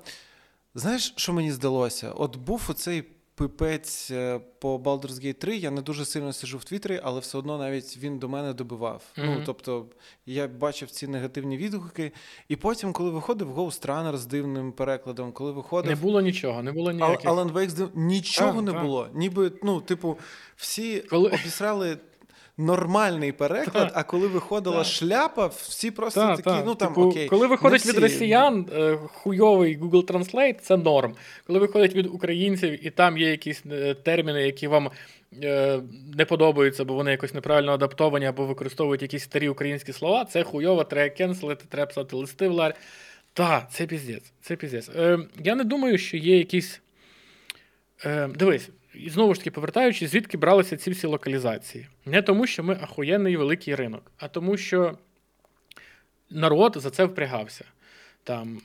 знаєш, 0.76 1.14
що 1.16 1.34
мені 1.34 1.52
здалося? 1.52 2.12
От 2.12 2.36
був 2.36 2.66
оцей 2.70 3.04
пипець 3.40 4.12
е, 4.12 4.40
по 4.60 4.78
Baldur's 4.78 5.26
Gate 5.26 5.34
3, 5.34 5.58
я 5.58 5.72
не 5.72 5.82
дуже 5.82 6.06
сильно 6.06 6.34
сижу 6.34 6.58
в 6.58 6.64
Твіттері, 6.64 7.00
але 7.04 7.20
все 7.20 7.38
одно 7.38 7.58
навіть 7.58 7.98
він 7.98 8.20
до 8.20 8.30
мене 8.30 8.54
добивав. 8.54 9.04
Mm-hmm. 9.18 9.26
Ну, 9.26 9.44
тобто, 9.46 9.86
я 10.26 10.48
бачив 10.48 10.92
ці 10.92 11.08
негативні 11.08 11.58
відгуки. 11.58 12.12
І 12.48 12.56
потім, 12.56 12.94
коли 12.94 13.10
виходив 13.10 13.60
Ghost 13.60 13.88
Runner 13.88 14.18
з 14.18 14.26
дивним 14.26 14.72
перекладом, 14.72 15.32
коли 15.32 15.52
виходив. 15.52 15.90
Не 15.90 15.96
було 15.96 16.22
нічого, 16.22 16.64
не 16.64 16.72
було 16.72 16.92
ніяких. 16.92 17.30
Alan 17.30 17.54
Wake 17.54 17.70
з 17.70 17.74
див... 17.74 17.90
нічого 17.96 18.60
а, 18.60 18.62
не 18.62 18.72
так. 18.72 18.84
було. 18.84 19.08
Ніби, 19.14 19.52
ну, 19.64 19.82
типу, 19.82 20.18
всі 20.56 21.00
коли... 21.00 21.30
обісрали 21.30 21.98
нормальний 22.60 23.32
переклад, 23.32 23.92
а 23.94 24.04
коли 24.04 24.28
виходила 24.28 24.84
шляпа, 24.84 25.48
всі 25.48 25.92
просто 25.92 26.36
такі, 26.44 26.64
ну 26.66 26.76
там 26.76 26.88
типу, 26.88 27.02
окей. 27.02 27.28
Коли 27.28 27.48
виходить 27.48 27.86
від 27.86 27.98
росіян 27.98 28.66
е, 28.74 28.98
хуйовий 29.14 29.80
Google 29.80 30.06
Translate, 30.06 30.60
це 30.60 30.78
норм. 30.78 31.16
Коли 31.48 31.60
виходить 31.60 31.96
від 31.96 32.06
українців, 32.06 32.86
і 32.86 32.90
там 32.90 33.18
є 33.18 33.30
якісь 33.30 33.64
е, 33.72 33.94
терміни, 33.94 34.44
які 34.44 34.68
вам. 34.68 34.90
Е, 35.44 35.80
не 36.18 36.26
подобаються, 36.26 36.86
бо 36.86 36.94
вони 36.94 37.12
якось 37.12 37.34
неправильно 37.34 37.72
адаптовані 37.72 38.26
або 38.26 38.46
використовують 38.46 39.02
якісь 39.02 39.24
старі 39.24 39.50
українські 39.50 39.94
слова. 39.94 40.26
Це 40.26 40.44
хуйово, 40.44 40.84
треба 40.84 41.10
кенселити, 41.10 41.66
треба 41.70 41.86
писати 41.86 42.16
листи 42.16 42.48
в 42.48 42.52
ларь. 42.52 42.76
Так, 43.34 43.72
це 43.72 43.86
піздець. 43.86 44.32
Це 44.42 44.56
піздець. 44.56 44.90
Е, 44.96 45.20
Я 45.44 45.56
не 45.56 45.64
думаю, 45.64 45.98
що 45.98 46.18
є 46.18 46.38
якісь. 46.38 46.82
Е, 48.06 48.28
Дивись, 48.28 48.70
і 49.06 49.10
знову 49.10 49.34
ж 49.34 49.40
таки, 49.40 49.52
повертаючись, 49.52 50.12
звідки 50.12 50.38
бралися 50.38 50.78
ці 50.78 50.92
всі 50.92 51.08
локалізації. 51.08 51.88
Не 52.06 52.22
тому, 52.22 52.48
що 52.48 52.64
ми 52.64 52.78
ахуєнний 52.82 53.38
великий 53.38 53.76
ринок, 53.76 54.12
а 54.18 54.28
тому, 54.28 54.58
що 54.58 54.98
народ 56.30 56.78
за 56.80 56.90
це 56.90 57.06
впрягався. 57.06 57.66
Там, 58.24 58.62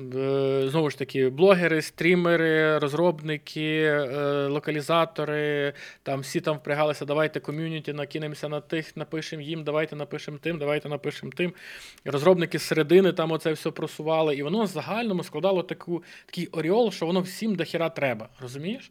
е, 0.00 0.68
Знову 0.68 0.90
ж 0.90 0.98
таки, 0.98 1.28
блогери, 1.28 1.82
стрімери, 1.82 2.78
розробники, 2.78 3.82
е, 3.82 4.46
локалізатори, 4.46 5.72
там 6.02 6.20
всі 6.20 6.40
там 6.40 6.56
впрягалися, 6.56 7.04
давайте 7.04 7.40
ком'юніті, 7.40 7.92
накинемося 7.92 8.48
на 8.48 8.60
тих, 8.60 8.96
напишемо 8.96 9.42
їм, 9.42 9.64
давайте 9.64 9.96
напишемо 9.96 10.38
тим, 10.38 10.58
давайте 10.58 10.88
напишемо 10.88 11.32
тим. 11.36 11.52
Розробники 12.04 12.58
з 12.58 12.62
середини 12.62 13.12
там 13.12 13.32
оце 13.32 13.52
все 13.52 13.70
просували, 13.70 14.36
і 14.36 14.42
воно 14.42 14.62
в 14.62 14.66
загальному 14.66 15.24
складало 15.24 15.62
таку, 15.62 16.02
такий 16.26 16.46
оріол, 16.46 16.90
що 16.90 17.06
воно 17.06 17.20
всім 17.20 17.54
до 17.54 17.64
хіра 17.64 17.88
треба. 17.88 18.28
Розумієш? 18.40 18.90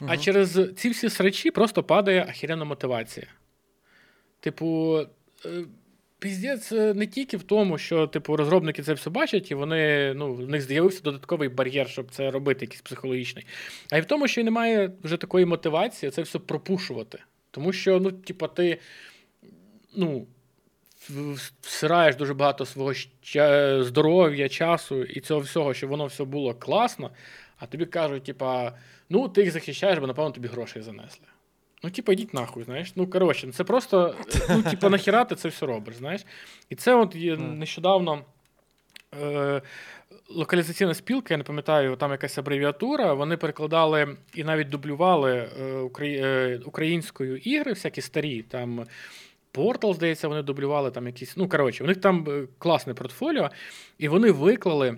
Угу. 0.00 0.10
А 0.12 0.16
через 0.16 0.60
ці 0.76 0.90
всі 0.90 1.08
срачі 1.08 1.50
просто 1.50 1.82
падає 1.82 2.26
ахірена 2.28 2.64
мотивація. 2.64 3.26
Типу, 4.40 4.98
е, 5.46 5.64
піздець 6.18 6.72
е, 6.72 6.94
не 6.94 7.06
тільки 7.06 7.36
в 7.36 7.42
тому, 7.42 7.78
що 7.78 8.06
типу, 8.06 8.36
розробники 8.36 8.82
це 8.82 8.92
все 8.92 9.10
бачать, 9.10 9.50
і 9.50 9.54
вони, 9.54 10.14
ну, 10.16 10.34
в 10.34 10.48
них 10.48 10.62
з'явився 10.62 11.02
додатковий 11.02 11.48
бар'єр, 11.48 11.88
щоб 11.88 12.10
це 12.10 12.30
робити, 12.30 12.64
якийсь 12.64 12.82
психологічний. 12.82 13.46
А 13.90 13.98
й 13.98 14.00
в 14.00 14.04
тому, 14.04 14.28
що 14.28 14.40
й 14.40 14.44
немає 14.44 14.90
вже 15.02 15.16
такої 15.16 15.46
мотивації 15.46 16.10
це 16.10 16.22
все 16.22 16.38
пропушувати. 16.38 17.18
Тому 17.50 17.72
що, 17.72 18.00
ну, 18.00 18.12
типу, 18.12 18.48
ти 18.48 18.78
ну, 19.96 20.26
всираєш 21.60 22.16
дуже 22.16 22.34
багато 22.34 22.66
свого 22.66 22.92
здоров'я, 23.84 24.48
часу 24.48 25.02
і 25.02 25.20
цього 25.20 25.40
всього, 25.40 25.74
щоб 25.74 25.90
воно 25.90 26.06
все 26.06 26.24
було 26.24 26.54
класно, 26.54 27.10
а 27.58 27.66
тобі 27.66 27.86
кажуть, 27.86 28.24
типа. 28.24 28.72
Ну, 29.10 29.28
ти 29.28 29.42
їх 29.42 29.50
захищаєш, 29.50 29.98
бо, 29.98 30.06
напевно, 30.06 30.30
тобі 30.30 30.48
грошей 30.48 30.82
занесли. 30.82 31.26
Ну, 31.82 31.90
типу, 31.90 32.12
йдіть 32.12 32.34
нахуй, 32.34 32.64
знаєш. 32.64 32.92
Ну, 32.96 33.10
коротше, 33.10 33.52
це 33.52 33.64
просто, 33.64 34.14
ну, 34.50 34.62
типу, 34.62 34.88
нахіра 34.88 35.24
ти 35.24 35.34
це 35.34 35.48
все 35.48 35.66
робиш, 35.66 35.96
знаєш. 35.96 36.24
І 36.70 36.74
це 36.74 36.94
от 36.94 37.14
є 37.14 37.36
нещодавно. 37.36 38.24
Е, 39.22 39.62
Локалізаційна 40.30 40.94
спілка, 40.94 41.34
я 41.34 41.38
не 41.38 41.44
пам'ятаю, 41.44 41.96
там 41.96 42.10
якась 42.10 42.38
абревіатура. 42.38 43.12
Вони 43.12 43.36
перекладали 43.36 44.16
і 44.34 44.44
навіть 44.44 44.68
дублювали 44.68 45.50
е, 45.60 45.90
е 46.00 46.60
українською 46.64 47.36
ігри, 47.36 47.72
всякі 47.72 48.00
старі. 48.00 48.42
Там 48.42 48.86
Portal, 49.54 49.94
здається, 49.94 50.28
вони 50.28 50.42
дублювали 50.42 50.90
там 50.90 51.06
якісь. 51.06 51.36
Ну, 51.36 51.48
коротше, 51.48 51.84
у 51.84 51.86
них 51.86 52.00
там 52.00 52.26
е, 52.28 52.46
класне 52.58 52.94
портфоліо, 52.94 53.50
і 53.98 54.08
вони 54.08 54.30
виклали 54.30 54.96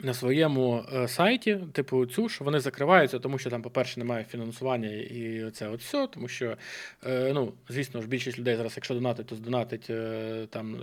на 0.00 0.14
своєму 0.14 0.84
е, 0.94 1.08
сайті, 1.08 1.58
типу, 1.72 2.06
цю, 2.06 2.28
що 2.28 2.44
вони 2.44 2.60
закриваються, 2.60 3.18
тому 3.18 3.38
що 3.38 3.50
там, 3.50 3.62
по-перше, 3.62 4.00
немає 4.00 4.24
фінансування 4.30 4.88
і 4.88 5.50
це 5.52 5.68
от 5.68 5.80
все, 5.80 6.06
тому 6.06 6.28
що, 6.28 6.56
е, 7.06 7.32
ну, 7.34 7.52
звісно 7.68 8.02
ж, 8.02 8.08
більшість 8.08 8.38
людей 8.38 8.56
зараз, 8.56 8.72
якщо 8.76 8.94
донатить, 8.94 9.26
то 9.26 9.36
здонатить 9.36 9.90
е, 9.90 10.46
там 10.50 10.76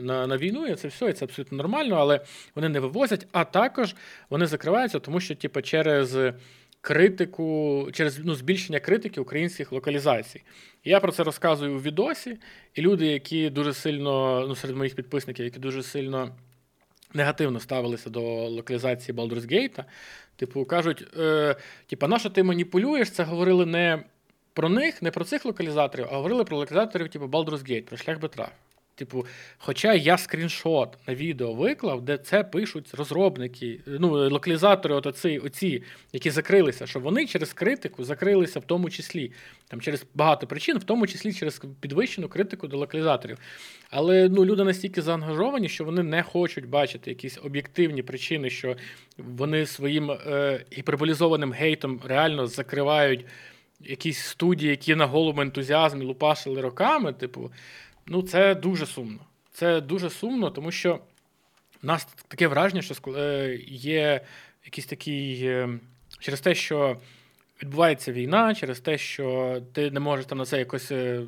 на 0.00 0.26
на 0.26 0.36
війну, 0.36 0.66
і 0.66 0.74
це 0.74 0.88
все, 0.88 1.10
і 1.10 1.12
це 1.12 1.24
абсолютно 1.24 1.58
нормально, 1.58 1.96
але 1.96 2.20
вони 2.54 2.68
не 2.68 2.80
вивозять, 2.80 3.26
а 3.32 3.44
також 3.44 3.94
вони 4.30 4.46
закриваються, 4.46 4.98
тому 4.98 5.20
що, 5.20 5.34
типу, 5.34 5.62
через. 5.62 6.16
Критику 6.86 7.88
через 7.92 8.18
ну, 8.24 8.34
збільшення 8.34 8.80
критики 8.80 9.20
українських 9.20 9.72
локалізацій. 9.72 10.42
я 10.84 11.00
про 11.00 11.12
це 11.12 11.24
розказую 11.24 11.76
у 11.76 11.80
відосі, 11.80 12.36
і 12.74 12.82
люди, 12.82 13.06
які 13.06 13.50
дуже 13.50 13.74
сильно, 13.74 14.44
ну 14.48 14.56
серед 14.56 14.76
моїх 14.76 14.94
підписників, 14.94 15.44
які 15.44 15.58
дуже 15.58 15.82
сильно 15.82 16.30
негативно 17.14 17.60
ставилися 17.60 18.10
до 18.10 18.20
локалізації 18.48 19.18
Baldur's 19.18 19.52
Gate. 19.52 19.84
Типу, 20.36 20.64
кажуть, 20.64 21.06
е, 21.18 21.56
типу, 21.86 22.06
на 22.06 22.18
що 22.18 22.30
ти 22.30 22.42
маніпулюєш? 22.42 23.10
Це 23.10 23.24
говорили 23.24 23.66
не 23.66 24.04
про 24.52 24.68
них, 24.68 25.02
не 25.02 25.10
про 25.10 25.24
цих 25.24 25.44
локалізаторів, 25.44 26.06
а 26.10 26.16
говорили 26.16 26.44
про 26.44 26.56
локалізаторів, 26.56 27.08
типу 27.08 27.24
Baldur's 27.24 27.70
Gate, 27.70 27.82
про 27.82 27.96
шлях 27.96 28.20
Бетра. 28.20 28.48
Типу, 28.96 29.26
хоча 29.58 29.94
я 29.94 30.18
скріншот 30.18 30.98
на 31.06 31.14
відео 31.14 31.54
виклав, 31.54 32.02
де 32.02 32.18
це 32.18 32.44
пишуть 32.44 32.94
розробники, 32.94 33.80
ну, 33.86 34.30
локалізатори, 34.30 34.94
от 34.94 35.06
оці, 35.06 35.38
оці, 35.38 35.82
які 36.12 36.30
закрилися, 36.30 36.86
що 36.86 37.00
вони 37.00 37.26
через 37.26 37.52
критику 37.52 38.04
закрилися 38.04 38.60
в 38.60 38.64
тому 38.64 38.90
числі, 38.90 39.32
там 39.68 39.80
через 39.80 40.06
багато 40.14 40.46
причин, 40.46 40.78
в 40.78 40.84
тому 40.84 41.06
числі 41.06 41.32
через 41.32 41.62
підвищену 41.80 42.28
критику 42.28 42.68
до 42.68 42.76
локалізаторів. 42.76 43.38
Але 43.90 44.28
ну, 44.28 44.44
люди 44.44 44.64
настільки 44.64 45.02
заангажовані, 45.02 45.68
що 45.68 45.84
вони 45.84 46.02
не 46.02 46.22
хочуть 46.22 46.68
бачити 46.68 47.10
якісь 47.10 47.38
об'єктивні 47.42 48.02
причини, 48.02 48.50
що 48.50 48.76
вони 49.18 49.66
своїм 49.66 50.10
е, 50.10 50.64
гіперболізованим 50.72 51.52
гейтом 51.52 52.00
реально 52.04 52.46
закривають 52.46 53.26
якісь 53.80 54.18
студії, 54.18 54.70
які 54.70 54.94
на 54.94 55.06
голому 55.06 55.40
ентузіазмі 55.40 56.04
лупашили 56.04 56.60
роками, 56.60 57.12
типу. 57.12 57.50
Ну, 58.06 58.22
це 58.22 58.54
дуже 58.54 58.86
сумно. 58.86 59.20
Це 59.52 59.80
дуже 59.80 60.10
сумно, 60.10 60.50
тому 60.50 60.70
що 60.70 61.00
в 61.82 61.86
нас 61.86 62.04
таке 62.28 62.46
враження, 62.46 62.82
що 62.82 62.94
е, 63.16 63.58
є 63.68 64.20
якийсь 64.64 64.86
такий 64.86 65.46
е, 65.46 65.68
через 66.18 66.40
те, 66.40 66.54
що 66.54 67.00
відбувається 67.62 68.12
війна, 68.12 68.54
через 68.54 68.80
те, 68.80 68.98
що 68.98 69.60
ти 69.72 69.90
не 69.90 70.00
можеш 70.00 70.26
там 70.26 70.38
на 70.38 70.44
це 70.44 70.58
якось 70.58 70.92
е, 70.92 71.22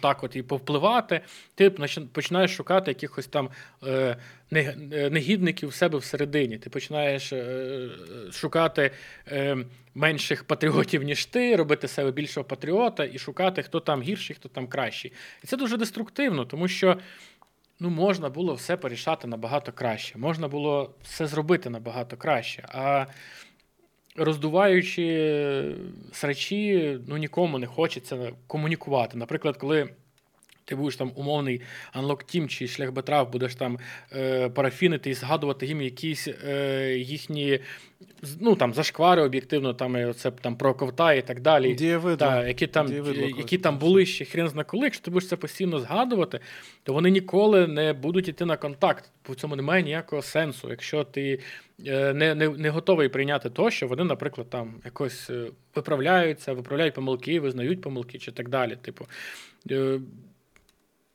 так 0.00 0.24
от 0.24 0.36
і 0.36 0.42
повпливати, 0.42 1.20
ти 1.54 1.70
починаєш 2.12 2.56
шукати 2.56 2.90
якихось 2.90 3.26
там 3.26 3.48
е, 3.86 4.16
негідників 5.10 5.68
в 5.68 5.74
себе 5.74 5.98
всередині. 5.98 6.58
Ти 6.58 6.70
починаєш 6.70 7.32
е, 7.32 7.88
шукати 8.32 8.90
е, 9.28 9.56
менших 9.94 10.44
патріотів, 10.44 11.02
ніж 11.02 11.26
ти, 11.26 11.56
робити 11.56 11.88
себе 11.88 12.10
більшого 12.10 12.44
патріота 12.44 13.04
і 13.04 13.18
шукати, 13.18 13.62
хто 13.62 13.80
там 13.80 14.02
гірший, 14.02 14.36
хто 14.36 14.48
там 14.48 14.66
кращий. 14.66 15.12
І 15.44 15.46
це 15.46 15.56
дуже 15.56 15.76
деструктивно, 15.76 16.44
тому 16.44 16.68
що. 16.68 16.98
Ну, 17.82 17.90
можна 17.90 18.28
було 18.28 18.54
все 18.54 18.76
порішати 18.76 19.28
набагато 19.28 19.72
краще, 19.72 20.18
можна 20.18 20.48
було 20.48 20.94
все 21.02 21.26
зробити 21.26 21.70
набагато 21.70 22.16
краще. 22.16 22.64
А 22.68 23.06
роздуваючи 24.24 25.74
срачі, 26.12 26.98
ну 27.06 27.16
нікому 27.16 27.58
не 27.58 27.66
хочеться 27.66 28.32
комунікувати. 28.46 29.18
Наприклад, 29.18 29.56
коли. 29.56 29.88
Ти 30.64 30.76
будеш 30.76 30.96
там 30.96 31.12
умовний 31.14 31.60
Unlock 31.94 32.08
Team 32.08 32.46
чи 32.46 32.68
шлях 32.68 32.92
Бетрав, 32.92 33.32
будеш 33.32 33.54
там 33.54 33.78
е, 34.12 34.48
парафінити 34.48 35.10
і 35.10 35.14
згадувати 35.14 35.66
їм 35.66 35.82
якісь 35.82 36.28
е, 36.28 36.94
їхні 36.98 37.60
ну, 38.40 38.56
там, 38.56 38.74
зашквари 38.74 39.22
об'єктивно, 39.22 39.74
там 39.74 39.94
оце, 39.94 40.30
там 40.30 40.56
про 40.56 40.74
ковта 40.74 41.12
і 41.12 41.26
так 41.26 41.40
далі. 41.40 41.74
Дієвидло. 41.74 42.16
Та, 42.16 42.46
які 42.46 42.66
там 42.66 42.86
Дієвидло, 42.86 43.26
які 43.38 43.58
там 43.58 43.78
були 43.78 44.06
ще 44.06 44.24
хрен 44.24 44.48
зна 44.48 44.64
коли. 44.64 44.84
Якщо 44.84 45.04
ти 45.04 45.10
будеш 45.10 45.28
це 45.28 45.36
постійно 45.36 45.78
згадувати, 45.80 46.40
то 46.82 46.92
вони 46.92 47.10
ніколи 47.10 47.66
не 47.66 47.92
будуть 47.92 48.28
йти 48.28 48.44
на 48.44 48.56
контакт. 48.56 49.10
В 49.28 49.34
цьому 49.34 49.56
немає 49.56 49.82
ніякого 49.82 50.22
сенсу. 50.22 50.70
Якщо 50.70 51.04
ти 51.04 51.40
не 51.84 52.34
не, 52.34 52.48
не 52.48 52.70
готовий 52.70 53.08
прийняти 53.08 53.50
то, 53.50 53.70
що 53.70 53.86
вони, 53.86 54.04
наприклад, 54.04 54.50
там 54.50 54.74
якось 54.84 55.30
е, 55.30 55.46
виправляються, 55.74 56.52
виправляють 56.52 56.94
помилки, 56.94 57.40
визнають 57.40 57.80
помилки 57.80 58.18
чи 58.18 58.32
так 58.32 58.48
далі. 58.48 58.76
Типу, 58.82 59.06
е, 59.70 60.00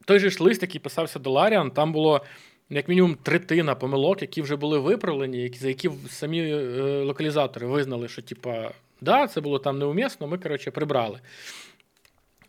той 0.05 0.19
же 0.19 0.29
ж 0.29 0.43
лист, 0.43 0.61
який 0.61 0.81
писався 0.81 1.19
до 1.19 1.29
Ларіан, 1.29 1.71
там 1.71 1.93
було 1.93 2.21
як 2.69 2.87
мінімум 2.87 3.17
третина 3.23 3.75
помилок, 3.75 4.21
які 4.21 4.41
вже 4.41 4.55
були 4.55 4.79
виправлені, 4.79 5.51
за 5.59 5.67
які 5.67 5.91
самі 6.09 6.39
е, 6.39 6.61
локалізатори 7.03 7.67
визнали, 7.67 8.07
що 8.07 8.21
типа, 8.21 8.71
да, 9.01 9.27
це 9.27 9.41
було 9.41 9.59
там 9.59 9.79
неумісно, 9.79 10.27
ми, 10.27 10.37
коротше, 10.37 10.71
прибрали. 10.71 11.19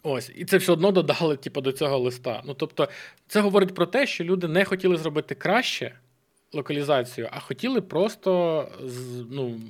Ось, 0.03 0.31
і 0.37 0.45
це 0.45 0.57
все 0.57 0.73
одно 0.73 0.93
додали 0.93 1.37
типу, 1.37 1.61
до 1.61 1.73
цього 1.73 1.99
листа. 1.99 2.43
Ну, 2.47 2.55
тобто, 2.55 2.89
це 3.29 3.41
говорить 3.41 3.75
про 3.75 3.87
те, 3.87 4.07
що 4.07 4.25
люди 4.25 4.49
не 4.49 4.65
хотіли 4.65 4.97
зробити 4.97 5.35
краще 5.35 5.93
локалізацію, 6.57 7.29
а 7.33 7.41
хотіли 7.41 7.81
просто 7.81 8.69
ну, 9.31 9.61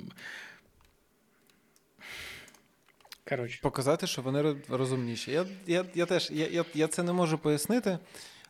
Коротше. 3.29 3.59
показати, 3.61 4.07
що 4.07 4.21
вони 4.21 4.55
розумніші. 4.69 5.31
Я 5.31 5.45
я, 5.67 5.85
я 5.95 6.05
теж 6.05 6.31
я, 6.31 6.47
я, 6.47 6.65
я 6.73 6.87
це 6.87 7.03
не 7.03 7.13
можу 7.13 7.37
пояснити, 7.37 7.99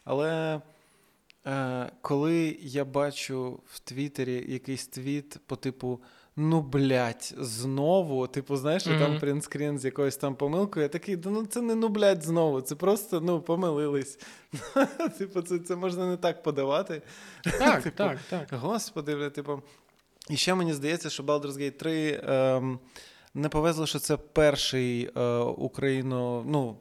але. 0.03 0.61
Е, 1.47 1.91
коли 2.01 2.57
я 2.61 2.85
бачу 2.85 3.59
в 3.65 3.79
Твіттері 3.79 4.45
якийсь 4.47 4.87
твіт 4.87 5.37
по 5.45 5.55
типу 5.55 5.99
ну 6.39 6.61
блядь, 6.61 7.33
знову, 7.37 8.27
типу, 8.27 8.55
знаєш, 8.55 8.87
mm-hmm. 8.87 8.99
там 8.99 9.19
принтскрін 9.19 9.79
з 9.79 9.85
якоюсь 9.85 10.17
там 10.17 10.35
помилкою, 10.35 10.83
я 10.83 10.89
такий, 10.89 11.17
ну 11.25 11.45
це 11.45 11.61
не 11.61 11.75
ну 11.75 11.89
блядь, 11.89 12.23
знову, 12.23 12.61
це 12.61 12.75
просто 12.75 13.21
ну 13.21 13.41
помилились. 13.41 14.19
Типу, 15.17 15.41
це 15.41 15.59
це 15.59 15.75
можна 15.75 16.07
не 16.07 16.17
так 16.17 16.43
подавати. 16.43 17.01
Так, 17.43 17.83
типу, 17.83 17.97
так, 17.97 18.17
так. 18.29 18.47
Господи, 18.51 19.29
типу. 19.29 19.61
І 20.29 20.37
ще 20.37 20.55
мені 20.55 20.73
здається, 20.73 21.09
що 21.09 21.23
Baldur's 21.23 21.57
Gate 21.57 21.71
3 21.71 22.21
ем, 22.23 22.79
не 23.33 23.49
повезло, 23.49 23.85
що 23.85 23.99
це 23.99 24.17
перший 24.17 25.11
е, 25.17 25.37
Україно, 25.39 26.43
ну, 26.47 26.77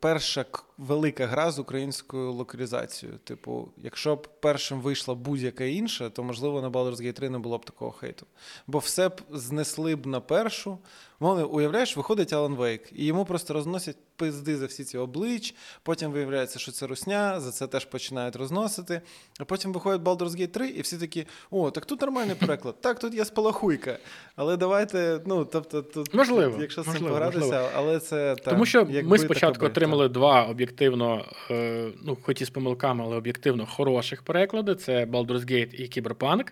перша 0.00 0.44
велика 0.78 1.26
гра 1.26 1.50
з 1.50 1.58
українською 1.58 2.32
локалізацією. 2.32 3.18
Типу, 3.18 3.68
якщо 3.76 4.16
б 4.16 4.28
першим 4.40 4.80
вийшла 4.80 5.14
будь-яка 5.14 5.64
інша, 5.64 6.10
то 6.10 6.22
можливо 6.22 6.62
на 6.62 6.70
Baldur's 6.70 7.02
Gate 7.02 7.12
3 7.12 7.30
не 7.30 7.38
було 7.38 7.58
б 7.58 7.64
такого 7.64 7.90
хейту. 7.90 8.26
Бо 8.66 8.78
все 8.78 9.08
б 9.08 9.20
знесли 9.30 9.96
б 9.96 10.06
на 10.06 10.20
першу. 10.20 10.78
Мовно, 11.20 11.48
уявляєш, 11.48 11.96
виходить 11.96 12.32
Алан 12.32 12.54
Вейк, 12.54 12.82
і 12.92 13.06
йому 13.06 13.24
просто 13.24 13.54
розносять 13.54 13.96
пизди 14.16 14.56
за 14.56 14.66
всі 14.66 14.84
ці 14.84 14.98
облич. 14.98 15.54
Потім 15.82 16.12
виявляється, 16.12 16.58
що 16.58 16.72
це 16.72 16.86
русня, 16.86 17.40
за 17.40 17.50
це 17.50 17.66
теж 17.66 17.84
починають 17.84 18.36
розносити. 18.36 19.00
А 19.40 19.44
потім 19.44 19.72
виходить 19.72 20.02
Baldur's 20.02 20.40
Gate 20.40 20.48
3, 20.48 20.68
і 20.68 20.80
всі 20.80 20.98
такі: 20.98 21.26
о, 21.50 21.70
так 21.70 21.86
тут 21.86 22.00
нормальний 22.00 22.34
переклад, 22.34 22.80
так, 22.80 22.98
тут 22.98 23.14
є 23.14 23.24
спалахуйка. 23.24 23.98
Але 24.36 24.56
давайте, 24.56 25.20
ну 25.26 25.44
тобто, 25.44 25.82
тут, 25.82 26.14
можливо, 26.14 26.58
якщо 26.60 26.82
з 26.82 26.86
цим 26.86 27.06
погратися, 27.06 27.70
але 27.76 28.00
це 28.00 28.34
так. 28.34 28.44
Тому 28.44 28.66
що 28.66 28.86
ми 29.04 29.18
спочатку 29.18 29.66
отримали 29.66 30.08
два 30.08 30.42
об'єктивно, 30.68 31.24
е, 31.50 31.88
ну, 32.04 32.16
хоч 32.22 32.42
і 32.42 32.44
з 32.44 32.50
помилками, 32.50 33.04
але 33.04 33.16
об'єктивно 33.16 33.66
хороших 33.66 34.22
переклади: 34.22 34.74
це 34.74 35.04
Baldur's 35.04 35.50
Gate 35.50 35.74
і 35.74 35.82
Cyberpunk, 35.82 36.48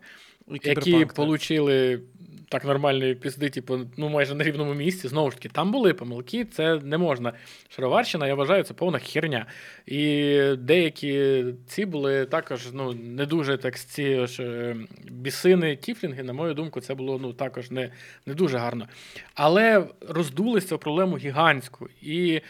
які 0.64 1.04
отримали 1.04 2.00
так 2.48 2.64
нормальної 2.64 3.14
пізди, 3.14 3.50
типу, 3.50 3.78
ну 3.96 4.08
майже 4.08 4.34
на 4.34 4.44
рівному 4.44 4.74
місці. 4.74 5.08
Знову 5.08 5.30
ж 5.30 5.36
таки, 5.36 5.48
там 5.48 5.72
були 5.72 5.94
помилки, 5.94 6.44
це 6.44 6.80
не 6.80 6.98
можна. 6.98 7.32
Шароварщина, 7.68 8.26
я 8.26 8.34
вважаю, 8.34 8.62
це 8.62 8.74
повна 8.74 8.98
херня. 8.98 9.46
І 9.86 10.38
деякі 10.58 11.44
ці 11.66 11.86
були 11.86 12.26
також 12.26 12.68
ну, 12.72 12.92
не 12.92 13.26
дуже 13.26 13.56
так 13.56 13.78
ці 13.78 14.26
ж 14.26 14.42
е, 14.42 14.76
бісини, 15.10 15.76
тіфлінги, 15.76 16.22
на 16.22 16.32
мою 16.32 16.54
думку, 16.54 16.80
це 16.80 16.94
було 16.94 17.18
ну, 17.18 17.32
також 17.32 17.70
не, 17.70 17.90
не 18.26 18.34
дуже 18.34 18.58
гарно. 18.58 18.88
Але 19.34 19.86
роздулися 20.08 20.78
проблему 20.78 21.18
гігантську. 21.18 21.88
І 22.02 22.40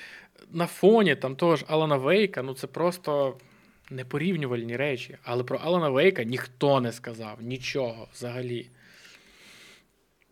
на 0.53 0.67
фоні 0.67 1.17
там 1.17 1.37
того 1.37 1.57
ж 1.57 1.65
Алана 1.69 1.97
Вейка, 1.97 2.43
ну 2.43 2.55
це 2.55 2.67
просто. 2.67 3.37
Непорівнювальні 3.91 4.77
речі, 4.77 5.19
але 5.23 5.45
про 5.45 5.59
Алана 5.59 5.89
Вейка 5.89 6.25
ніхто 6.25 6.81
не 6.81 6.93
сказав 6.93 7.39
нічого 7.41 8.09
взагалі. 8.15 8.71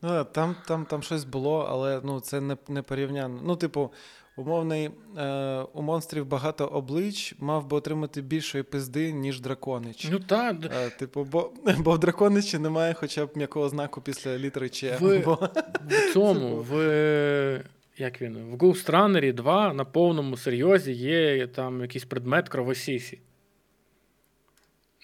Ну, 0.02 0.24
Там 0.24 0.56
там, 0.66 0.84
там 0.86 1.02
щось 1.02 1.24
було, 1.24 1.66
але 1.70 2.00
ну, 2.04 2.20
це 2.20 2.40
не 2.40 2.56
не 2.68 2.82
порівняно. 2.82 3.40
Ну, 3.44 3.56
типу, 3.56 3.92
умовний, 4.36 4.90
е, 5.18 5.64
у 5.72 5.82
монстрів 5.82 6.26
багато 6.26 6.66
облич 6.66 7.34
мав 7.38 7.66
би 7.66 7.76
отримати 7.76 8.22
більшої 8.22 8.64
пизди, 8.64 9.12
ніж 9.12 9.40
драконич. 9.40 10.08
Ну, 10.10 10.18
так. 10.18 10.56
Е, 10.64 10.90
типу, 10.90 11.24
бо 11.24 11.52
бо 11.78 11.92
в 11.92 11.98
драконичі 11.98 12.58
немає 12.58 12.94
хоча 12.94 13.26
б 13.26 13.30
м'якого 13.34 13.68
знаку 13.68 14.00
після 14.00 14.38
літери 14.38 14.68
Ч. 14.68 14.96
В, 15.00 15.24
бо... 15.24 15.34
в 15.88 16.12
цьому, 16.12 16.56
в. 16.56 17.64
Як 17.98 18.22
він? 18.22 18.36
В 18.36 18.54
Ghost 18.54 18.90
Runner 18.90 19.32
2 19.32 19.72
на 19.74 19.84
повному 19.84 20.36
серйозі 20.36 20.92
є 20.92 21.46
там 21.46 21.80
якийсь 21.80 22.04
предмет 22.04 22.48
кровосісі. 22.48 23.18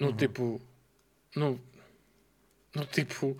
Ну, 0.00 0.08
угу. 0.08 0.16
типу, 0.16 0.60
ну, 1.36 1.58
Ну, 2.74 2.82
типу. 2.90 3.36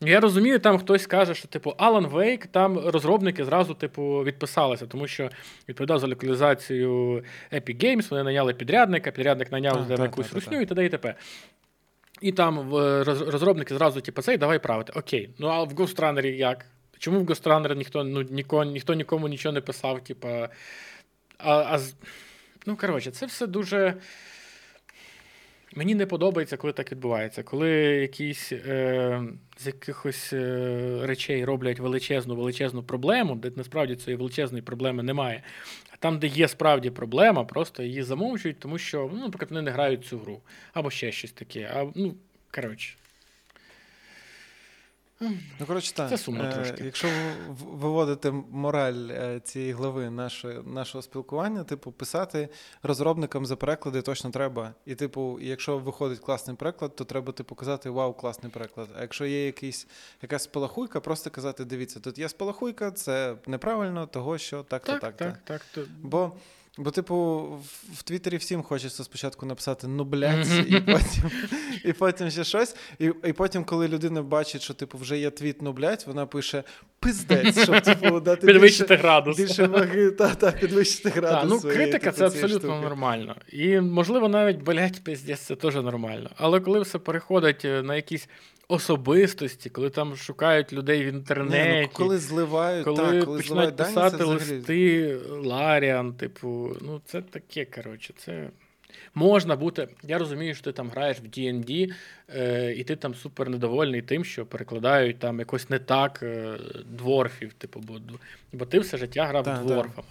Я 0.00 0.20
розумію, 0.20 0.58
там 0.58 0.78
хтось 0.78 1.06
каже, 1.06 1.34
що 1.34 1.48
типу 1.48 1.70
Alan 1.70 2.10
Wake, 2.10 2.46
там 2.46 2.78
розробники 2.78 3.44
зразу 3.44 3.74
типу 3.74 4.24
відписалися, 4.24 4.86
тому 4.86 5.06
що 5.06 5.30
відповідав 5.68 5.98
за 5.98 6.06
локалізацію 6.06 7.24
Epic 7.52 7.84
Games, 7.84 8.10
вони 8.10 8.22
наняли 8.22 8.54
підрядника, 8.54 9.10
підрядник 9.10 9.52
наняв 9.52 9.78
а, 9.78 9.96
за 9.96 10.02
якусь 10.02 10.32
русню 10.32 10.60
і 10.60 10.66
т.д. 10.66 10.84
і 10.84 10.88
т.п. 10.88 11.14
І 12.20 12.32
там 12.32 12.74
розробники 13.08 13.74
зразу, 13.74 14.00
типу, 14.00 14.22
цей, 14.22 14.36
давай 14.36 14.58
правити. 14.58 14.92
Окей. 14.96 15.30
Ну 15.38 15.48
а 15.48 15.62
в 15.62 15.72
Ghost 15.72 15.96
Runner 16.00 16.26
як? 16.26 16.66
Чому 17.00 17.20
в 17.20 17.30
Runner 17.30 17.76
ніхто 17.76 18.04
ну, 18.04 18.22
ніко, 18.22 18.64
ніхто 18.64 18.94
нікому 18.94 19.28
нічого 19.28 19.52
не 19.52 19.60
писав, 19.60 20.04
типу. 20.04 20.28
А, 20.28 20.48
а, 21.38 21.80
Ну, 22.66 22.76
коротше, 22.76 23.10
це 23.10 23.26
все 23.26 23.46
дуже. 23.46 23.94
Мені 25.74 25.94
не 25.94 26.06
подобається, 26.06 26.56
коли 26.56 26.72
так 26.72 26.92
відбувається. 26.92 27.42
Коли 27.42 27.70
якісь 27.80 28.52
е, 28.52 29.22
з 29.58 29.66
якихось 29.66 30.32
е, 30.32 30.98
речей 31.02 31.44
роблять 31.44 31.78
величезну 31.78 32.36
величезну 32.36 32.82
проблему, 32.82 33.34
де 33.36 33.52
насправді 33.56 33.96
цієї 33.96 34.18
величезної 34.18 34.62
проблеми 34.62 35.02
немає. 35.02 35.42
А 35.92 35.96
там, 35.96 36.18
де 36.18 36.26
є 36.26 36.48
справді 36.48 36.90
проблема, 36.90 37.44
просто 37.44 37.82
її 37.82 38.02
замовчують, 38.02 38.58
тому 38.58 38.78
що, 38.78 39.10
ну, 39.12 39.20
наприклад, 39.20 39.50
вони 39.50 39.62
не 39.62 39.70
грають 39.70 40.06
цю 40.06 40.18
гру. 40.18 40.40
Або 40.72 40.90
ще 40.90 41.12
щось 41.12 41.32
таке. 41.32 41.72
А, 41.74 41.86
ну, 41.94 42.14
коротше. 42.54 42.94
Ну, 45.20 45.66
коротше, 45.66 45.94
так. 45.94 46.10
Це 46.10 46.18
сумно 46.18 46.44
е, 46.44 46.52
трошки. 46.52 46.84
Якщо 46.84 47.08
виводити 47.58 48.30
мораль 48.50 49.08
е, 49.10 49.40
цієї 49.44 49.72
глави 49.72 50.10
нашої, 50.10 50.58
нашого 50.66 51.02
спілкування, 51.02 51.64
типу, 51.64 51.92
писати 51.92 52.48
розробникам 52.82 53.46
за 53.46 53.56
переклади 53.56 54.02
точно 54.02 54.30
треба. 54.30 54.74
І, 54.86 54.94
типу, 54.94 55.38
якщо 55.40 55.78
виходить 55.78 56.18
класний 56.18 56.56
переклад, 56.56 56.96
то 56.96 57.04
треба 57.04 57.32
типу, 57.32 57.54
казати 57.54 57.90
Вау, 57.90 58.12
класний 58.14 58.52
переклад. 58.52 58.88
А 58.98 59.02
якщо 59.02 59.26
є 59.26 59.46
якийсь, 59.46 59.86
якась 60.22 60.42
спалахуйка, 60.42 61.00
просто 61.00 61.30
казати: 61.30 61.64
дивіться, 61.64 62.00
тут 62.00 62.18
є 62.18 62.28
спалахуйка, 62.28 62.90
це 62.90 63.36
неправильно, 63.46 64.06
того 64.06 64.38
що 64.38 64.62
так-то 64.62 64.92
так. 64.92 65.00
так. 65.00 65.16
так, 65.16 65.38
так, 65.44 65.62
так. 65.74 65.84
Бо 66.02 66.32
Бо, 66.78 66.90
типу, 66.90 67.16
в, 67.92 68.02
Твіттері 68.02 68.36
всім 68.36 68.62
хочеться 68.62 69.04
спочатку 69.04 69.46
написати 69.46 69.88
ну 69.88 70.04
блядь, 70.04 70.48
і 70.68 70.80
потім 70.80 71.30
і 71.84 71.92
потім 71.92 72.30
ще 72.30 72.44
щось. 72.44 72.76
І 72.98 73.12
і 73.24 73.32
потім, 73.32 73.64
коли 73.64 73.88
людина 73.88 74.22
бачить, 74.22 74.62
що 74.62 74.74
типу 74.74 74.98
вже 74.98 75.18
є 75.18 75.30
твіт 75.30 75.62
ну 75.62 75.72
блядь, 75.72 76.04
вона 76.06 76.26
пише 76.26 76.64
пиздець, 77.00 77.62
щоб 77.62 77.80
типу 77.82 78.20
дати 78.20 78.46
підвищити 78.46 78.94
більше, 78.94 79.02
градус. 79.02 79.36
Більше 79.36 79.66
ваги, 79.66 80.10
та, 80.10 80.34
та, 80.34 80.52
підвищити 80.52 81.08
градус. 81.08 81.40
Та, 81.40 81.44
ну, 81.44 81.60
своєї, 81.60 81.80
критика 81.80 82.04
типу, 82.04 82.16
це 82.16 82.26
абсолютно 82.26 82.70
штуки. 82.70 82.88
нормально. 82.88 83.36
І, 83.52 83.80
можливо, 83.80 84.28
навіть 84.28 84.62
блядь, 84.62 85.04
пиздець, 85.04 85.40
це 85.40 85.56
теж 85.56 85.74
нормально. 85.74 86.30
Але 86.36 86.60
коли 86.60 86.80
все 86.80 86.98
переходить 86.98 87.64
е, 87.64 87.82
на 87.82 87.96
якісь 87.96 88.28
особистості, 88.70 89.70
коли 89.70 89.90
там 89.90 90.16
шукають 90.16 90.72
людей 90.72 91.04
в 91.04 91.06
інтернеті, 91.06 91.74
Ні, 91.74 91.82
ну, 91.82 91.88
коли 91.92 92.18
зливають, 92.18 92.84
коли 92.84 92.96
так, 92.96 93.24
коли 93.24 93.38
починають 93.38 93.46
зливають 93.46 93.74
дані, 93.74 93.94
писати 93.94 94.18
це 94.18 94.24
взагалі... 94.24 94.56
листи 94.56 95.16
Ларіан, 95.30 96.12
типу, 96.12 96.76
ну 96.80 97.00
це 97.04 97.22
таке, 97.22 97.64
коротше, 97.64 98.14
це. 98.16 98.50
Можна 99.14 99.56
бути. 99.56 99.88
Я 100.02 100.18
розумію, 100.18 100.54
що 100.54 100.64
ти 100.64 100.72
там 100.72 100.90
граєш 100.90 101.18
в 101.20 101.24
D&D, 101.24 101.94
е, 102.36 102.74
і 102.76 102.84
ти 102.84 102.96
там 102.96 103.14
супер 103.14 103.48
недовольний 103.48 104.02
тим, 104.02 104.24
що 104.24 104.46
перекладають 104.46 105.18
там 105.18 105.38
якось 105.38 105.70
не 105.70 105.78
так 105.78 106.20
е, 106.22 106.58
дворфів, 106.84 107.52
типу, 107.52 107.80
бо, 107.80 107.94
бо 108.52 108.64
ти 108.64 108.78
все 108.78 108.96
життя 108.98 109.26
грав 109.26 109.44
Так, 109.44 109.66
дворфами. 109.66 110.08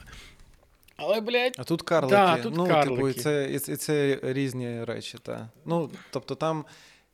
Але, 0.95 1.21
блядь, 1.21 1.55
А 1.57 1.63
тут 1.63 1.81
карлики. 1.81 2.15
Да, 2.15 2.37
тут 2.37 2.55
ну, 2.55 2.67
карлики. 2.67 2.95
типу, 2.95 3.09
і 3.09 3.13
це, 3.13 3.49
і, 3.51 3.55
і 3.55 3.75
це 3.75 4.19
різні 4.21 4.83
речі, 4.83 5.17
так. 5.23 5.41
Ну, 5.65 5.89
тобто 6.11 6.35
там. 6.35 6.65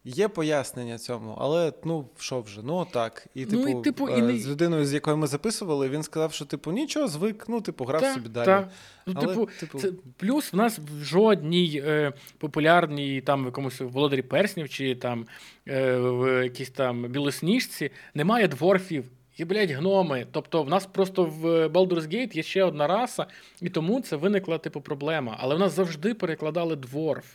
Є 0.07 0.27
пояснення 0.27 0.97
цьому, 0.97 1.37
але 1.39 1.73
ну 1.83 2.09
що 2.17 2.41
вже, 2.41 2.61
ну 2.63 2.87
так. 2.91 3.27
І 3.33 3.45
типу, 3.45 3.63
Ну, 3.63 3.79
і, 3.79 3.83
типу, 3.83 4.09
і 4.09 4.19
е, 4.19 4.21
не- 4.21 4.37
з 4.37 4.47
людиною, 4.47 4.85
з 4.85 4.93
якою 4.93 5.17
ми 5.17 5.27
записували, 5.27 5.89
він 5.89 6.03
сказав, 6.03 6.33
що 6.33 6.45
типу 6.45 6.71
нічого, 6.71 7.07
звик, 7.07 7.45
ну, 7.47 7.61
типу, 7.61 7.85
грав 7.85 8.01
та, 8.01 8.13
собі 8.13 8.29
далі. 8.29 8.45
та. 8.45 8.69
Ну, 9.05 9.13
Але, 9.17 9.27
типу, 9.27 9.49
типу- 9.59 9.79
це, 9.79 9.91
плюс 10.17 10.53
в 10.53 10.55
нас 10.55 10.79
в 10.79 11.03
жодній 11.03 11.81
е, 11.85 12.13
популярній 12.37 13.21
там 13.21 13.43
в 13.43 13.45
якомусь 13.45 13.81
володарі 13.81 14.21
перснів 14.21 14.69
чи 14.69 14.95
там 14.95 15.25
е, 15.67 15.97
в 15.97 16.43
якійсь 16.43 16.69
там 16.69 17.03
білосніжці 17.03 17.91
немає 18.13 18.47
дворфів. 18.47 19.05
Є, 19.37 19.45
блядь, 19.45 19.71
гноми. 19.71 20.27
Тобто, 20.31 20.63
в 20.63 20.69
нас 20.69 20.85
просто 20.85 21.23
в 21.25 21.67
Baldur's 21.67 22.07
Gate 22.13 22.35
є 22.35 22.43
ще 22.43 22.63
одна 22.63 22.87
раса, 22.87 23.25
і 23.61 23.69
тому 23.69 24.01
це 24.01 24.15
виникла, 24.15 24.57
типу, 24.57 24.81
проблема. 24.81 25.37
Але 25.39 25.55
в 25.55 25.59
нас 25.59 25.73
завжди 25.75 26.13
перекладали 26.13 26.75
дворф. 26.75 27.25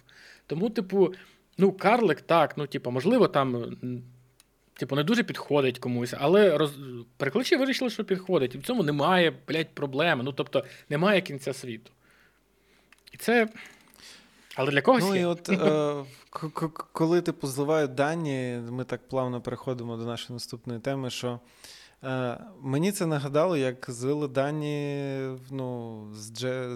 Тому, 0.47 0.71
типу, 0.71 1.13
ну, 1.61 1.73
карлик 1.73 2.21
так, 2.21 2.57
ну, 2.57 2.67
типу, 2.67 2.91
можливо, 2.91 3.29
там. 3.29 3.77
Типу, 4.75 4.97
не 4.97 5.05
дуже 5.05 5.23
підходить 5.23 5.79
комусь, 5.79 6.15
але 6.19 6.59
роз... 6.59 6.73
перекладачі 7.17 7.57
вирішили, 7.57 7.91
що 7.91 8.05
підходить. 8.05 8.55
І 8.55 8.59
в 8.59 8.63
цьому 8.63 8.83
немає, 8.83 9.33
блядь, 9.49 9.75
проблеми. 9.75 10.23
Ну, 10.25 10.33
тобто, 10.33 10.65
немає 10.89 11.21
кінця 11.21 11.53
світу. 11.53 11.91
І 13.13 13.17
це. 13.17 13.49
Але 14.57 14.71
для 14.71 14.83
когось 14.83 15.05
Ну 15.05 15.15
є. 15.15 15.21
і 15.21 15.25
от 15.25 15.49
е, 15.49 16.05
коли 16.93 17.21
типу 17.21 17.47
зливають 17.47 17.95
дані, 17.95 18.61
ми 18.71 18.85
так 18.85 19.09
плавно 19.09 19.41
переходимо 19.41 19.97
до 19.97 20.05
нашої 20.05 20.35
наступної 20.35 20.81
теми, 20.81 21.11
що 21.11 21.29
е, 21.29 21.39
мені 22.61 22.93
це 22.93 23.07
нагадало, 23.07 23.57
як 23.57 23.87
злили 23.89 24.29
дані 24.29 25.17
ну, 25.51 26.07
з, 26.15 26.27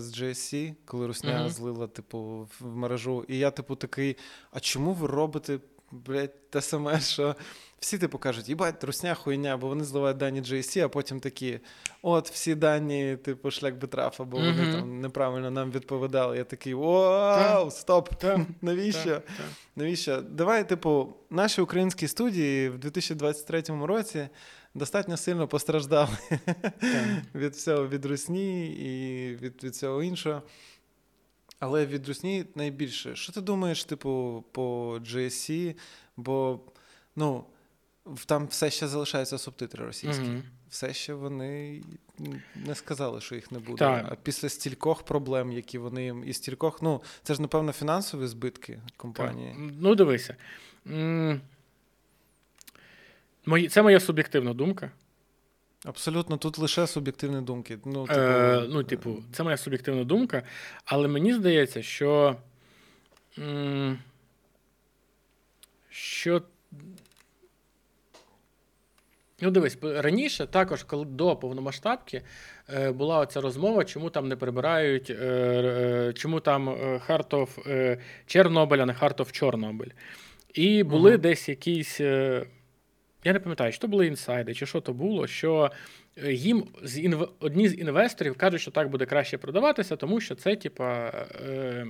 з 0.01 0.21
GSC, 0.21 0.75
коли 0.85 1.07
Русня 1.07 1.41
Мгм. 1.41 1.49
злила, 1.49 1.87
типу, 1.87 2.49
в- 2.61 2.67
мережу. 2.67 3.25
І 3.29 3.39
я, 3.39 3.51
типу, 3.51 3.77
такий: 3.77 4.17
а 4.51 4.61
чому 4.61 4.93
ви 4.93 5.07
робите, 5.07 5.59
блядь, 5.93 6.51
те 6.51 6.61
саме, 6.61 7.01
що. 7.01 7.37
Всі 7.81 7.99
типу 7.99 8.19
кажуть, 8.19 8.49
їбать, 8.49 8.85
русня 8.85 9.15
хуйня, 9.15 9.57
бо 9.57 9.69
вони 9.69 9.85
зливають 9.85 10.17
дані 10.17 10.43
GSC, 10.43 10.81
а 10.85 10.89
потім 10.89 11.21
такі: 11.21 11.61
от 12.03 12.31
всі 12.31 12.55
дані, 12.55 13.17
типу, 13.17 13.51
шлях 13.51 13.75
би 13.75 13.89
трафа, 13.89 14.25
бо 14.25 14.37
вони 14.37 14.73
там 14.73 15.01
неправильно 15.01 15.51
нам 15.51 15.71
відповідали. 15.71 16.37
Я 16.37 16.45
такий: 16.45 16.75
вау, 16.75 17.71
стоп! 17.71 18.25
Навіщо? 18.63 19.23
Навіщо? 19.77 20.23
Давай, 20.23 20.69
типу, 20.69 21.15
наші 21.31 21.61
українські 21.61 22.09
студії 22.09 22.69
в 22.69 22.79
2023 22.79 23.63
році 23.83 24.29
достатньо 24.75 25.17
сильно 25.17 25.49
постраждали 25.49 26.19
від 27.35 27.55
всього, 27.55 27.89
від 27.89 28.05
русні 28.05 28.67
і 28.67 29.35
від, 29.35 29.65
від 29.65 29.73
всього 29.73 30.03
іншого. 30.03 30.43
Але 31.59 31.87
від 31.87 32.09
русні 32.09 32.45
найбільше. 32.55 33.17
Що 33.17 33.33
ти 33.33 33.41
думаєш, 33.41 33.85
типу, 33.85 34.45
по 34.53 34.97
GSC? 34.99 35.75
Бо, 36.17 36.61
ну, 37.17 37.45
там 38.27 38.47
все 38.47 38.71
ще 38.71 38.89
залишаються 38.89 39.39
субтитри 39.39 39.87
російські. 39.87 40.25
Мгм. 40.25 40.43
Все 40.69 40.95
ще 40.95 41.15
вони 41.15 41.83
не 42.55 42.75
сказали, 42.75 43.21
що 43.21 43.35
їх 43.35 43.53
не 43.53 43.59
буде. 43.59 43.79
Так. 43.79 44.07
А 44.11 44.15
після 44.15 44.49
стількох 44.49 45.03
проблем, 45.03 45.53
які 45.53 45.79
вони 45.79 46.05
їм, 46.05 46.25
і 46.27 46.33
стількох, 46.33 46.83
ну, 46.83 47.03
це 47.23 47.35
ж, 47.35 47.43
напевно, 47.43 47.73
фінансові 47.73 48.27
збитки 48.27 48.81
компанії. 48.97 49.49
Так. 49.49 49.75
Ну, 49.81 49.95
дивися. 49.95 50.37
Мої- 53.47 53.69
Це 53.69 53.83
моя 53.83 54.01
суб'єктивна 54.01 54.55
думка. 54.55 54.91
Абсолютно, 55.85 56.37
тут 56.37 56.59
лише 56.59 56.87
суб'єктивні 56.87 57.41
думки. 57.41 57.79
Ну, 57.85 58.07
типу, 58.07 58.21
Е, 58.21 58.67
ну, 58.69 58.83
типу, 58.85 59.17
це 59.33 59.43
моя 59.43 59.57
суб'єктивна 59.57 60.05
думка, 60.05 60.43
але 60.85 61.09
мені 61.09 61.35
здається, 61.35 61.83
що. 61.83 62.37
м, 63.39 63.99
Що. 65.91 66.43
Ну, 69.41 69.51
дивись, 69.51 69.79
раніше, 69.83 70.47
також, 70.47 70.83
коли 70.83 71.05
до 71.05 71.37
повномасштабки, 71.37 72.23
е, 72.75 72.93
була 72.93 73.19
оця 73.19 73.41
розмова, 73.41 73.85
чому 73.85 74.11
там 74.11 74.29
не 74.29 74.37
прибирають, 74.37 75.11
е, 75.11 75.15
е, 75.15 76.13
чому 76.13 76.41
там 76.41 76.69
е, 76.69 77.01
Heart 77.09 77.29
of 77.29 77.71
е, 77.71 77.99
Чорнобиль, 78.27 78.79
а 78.79 78.87
не 78.87 78.93
of 79.17 79.33
Чорнобиль. 79.33 79.91
І 80.55 80.83
були 80.83 81.11
Мгм. 81.13 81.21
десь 81.21 81.49
якісь. 81.49 82.01
Я 83.25 83.33
не 83.33 83.39
пам'ятаю, 83.41 83.73
то 83.73 83.89
були 83.89 84.07
інсайди, 84.07 84.55
чи 84.55 84.67
що 84.67 84.81
то 84.81 84.93
було, 84.93 85.27
що 85.27 85.71
е, 86.25 86.33
їм 86.33 86.65
з 86.83 86.99
інв... 86.99 87.29
одні 87.41 87.69
з 87.69 87.79
інвесторів 87.79 88.37
кажуть, 88.37 88.61
що 88.61 88.71
так 88.71 88.89
буде 88.89 89.07
краще 89.07 89.39
продаватися, 89.39 89.97
тому 89.97 90.21
що 90.21 90.35
це, 90.35 90.57
типа. 90.57 91.13
Е... 91.49 91.87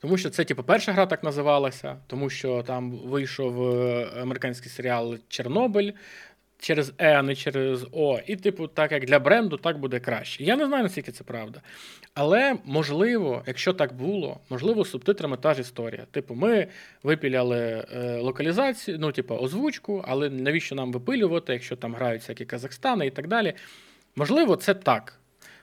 Тому 0.00 0.18
що 0.18 0.30
це, 0.30 0.44
типу, 0.44 0.62
перша 0.62 0.92
гра 0.92 1.06
так 1.06 1.24
називалася, 1.24 1.96
тому 2.06 2.30
що 2.30 2.62
там 2.62 2.90
вийшов 2.90 3.78
е, 3.78 4.08
американський 4.20 4.70
серіал 4.70 5.18
Чорнобиль 5.28 5.92
через 6.64 6.92
Е, 6.98 7.12
а 7.12 7.22
не 7.22 7.34
через 7.34 7.86
О. 7.92 8.18
І, 8.26 8.36
типу, 8.36 8.66
так 8.66 8.92
як 8.92 9.04
для 9.04 9.18
бренду, 9.18 9.56
так 9.56 9.78
буде 9.78 10.00
краще. 10.00 10.44
Я 10.44 10.56
не 10.56 10.66
знаю, 10.66 10.82
наскільки 10.82 11.12
це 11.12 11.24
правда. 11.24 11.60
Але 12.14 12.56
можливо, 12.64 13.42
якщо 13.46 13.72
так 13.72 13.92
було, 13.92 14.40
можливо, 14.50 14.84
з 14.84 14.90
субтитрами 14.90 15.36
та 15.36 15.54
ж 15.54 15.60
історія. 15.60 16.06
Типу, 16.10 16.34
ми 16.34 16.66
випіляли 17.02 17.86
е, 17.94 18.18
локалізацію, 18.18 18.96
ну, 19.00 19.12
типу, 19.12 19.34
озвучку, 19.34 20.04
але 20.08 20.30
навіщо 20.30 20.74
нам 20.74 20.92
випилювати, 20.92 21.52
якщо 21.52 21.76
там 21.76 21.94
грають 21.94 22.20
всякі 22.22 22.44
Казахстани 22.44 23.06
і 23.06 23.10
так 23.10 23.28
далі. 23.28 23.52
Можливо, 24.16 24.56
це 24.56 24.74
так. 24.74 25.18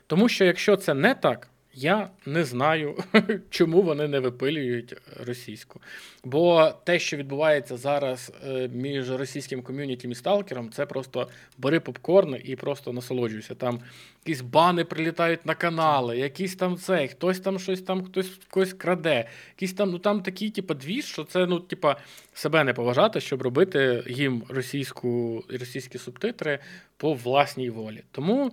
Тому 0.08 0.30
що 0.30 0.46
якщо 0.46 0.76
це 0.76 0.94
не 0.94 1.16
так, 1.16 1.48
Я 1.74 2.10
не 2.26 2.44
знаю, 2.44 2.98
чому 3.50 3.82
вони 3.82 4.08
не 4.08 4.20
випилюють 4.20 4.96
російську. 5.26 5.82
Бо 6.24 6.72
те, 6.84 7.00
що 7.00 7.18
відбувається 7.18 7.78
зараз 7.78 8.32
е, 8.48 8.70
між 8.74 9.12
російським 9.12 9.62
ком'юнітім 9.62 10.12
і 10.12 10.16
сталкером, 10.16 10.72
це 10.72 10.86
просто 10.86 11.30
бери 11.58 11.80
попкорн 11.80 12.38
і 12.44 12.56
просто 12.56 12.94
насолоджуйся. 12.94 13.56
Там 13.56 13.80
якісь 14.26 14.42
бани 14.42 14.86
прилітають 14.86 15.46
на 15.46 15.56
канали, 15.56 16.18
якісь 16.18 16.56
там 16.56 16.78
це, 16.78 17.08
хтось 17.08 17.40
там 17.40 17.60
щось 17.60 17.82
там, 17.82 18.04
хтось 18.04 18.40
когось 18.50 18.74
краде. 18.74 19.28
Якісь 19.56 19.74
там, 19.74 19.92
ну 19.92 20.00
там 20.00 20.22
такі, 20.22 20.50
типу, 20.50 20.74
дві, 20.74 21.02
що 21.02 21.24
це 21.24 21.46
ну, 21.46 21.60
типа, 21.60 21.98
себе 22.34 22.64
не 22.64 22.74
поважати, 22.74 23.22
щоб 23.22 23.42
робити 23.42 24.04
їм 24.08 24.44
російську 24.50 25.44
російські 25.50 25.98
субтитри 25.98 26.60
по 26.98 27.14
власній 27.14 27.70
волі. 27.70 28.04
Тому. 28.12 28.52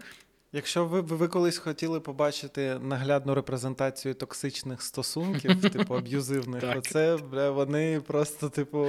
Якщо 0.52 0.84
ви 0.84 1.00
ви 1.00 1.28
колись 1.28 1.58
хотіли 1.58 2.00
побачити 2.00 2.78
наглядну 2.78 3.34
репрезентацію 3.34 4.14
токсичних 4.14 4.82
стосунків, 4.82 5.70
типу 5.72 5.94
аб'юзивних, 5.94 6.74
то 6.74 6.80
це 6.80 7.16
бля, 7.16 7.50
вони 7.50 8.00
просто, 8.00 8.48
типу, 8.48 8.88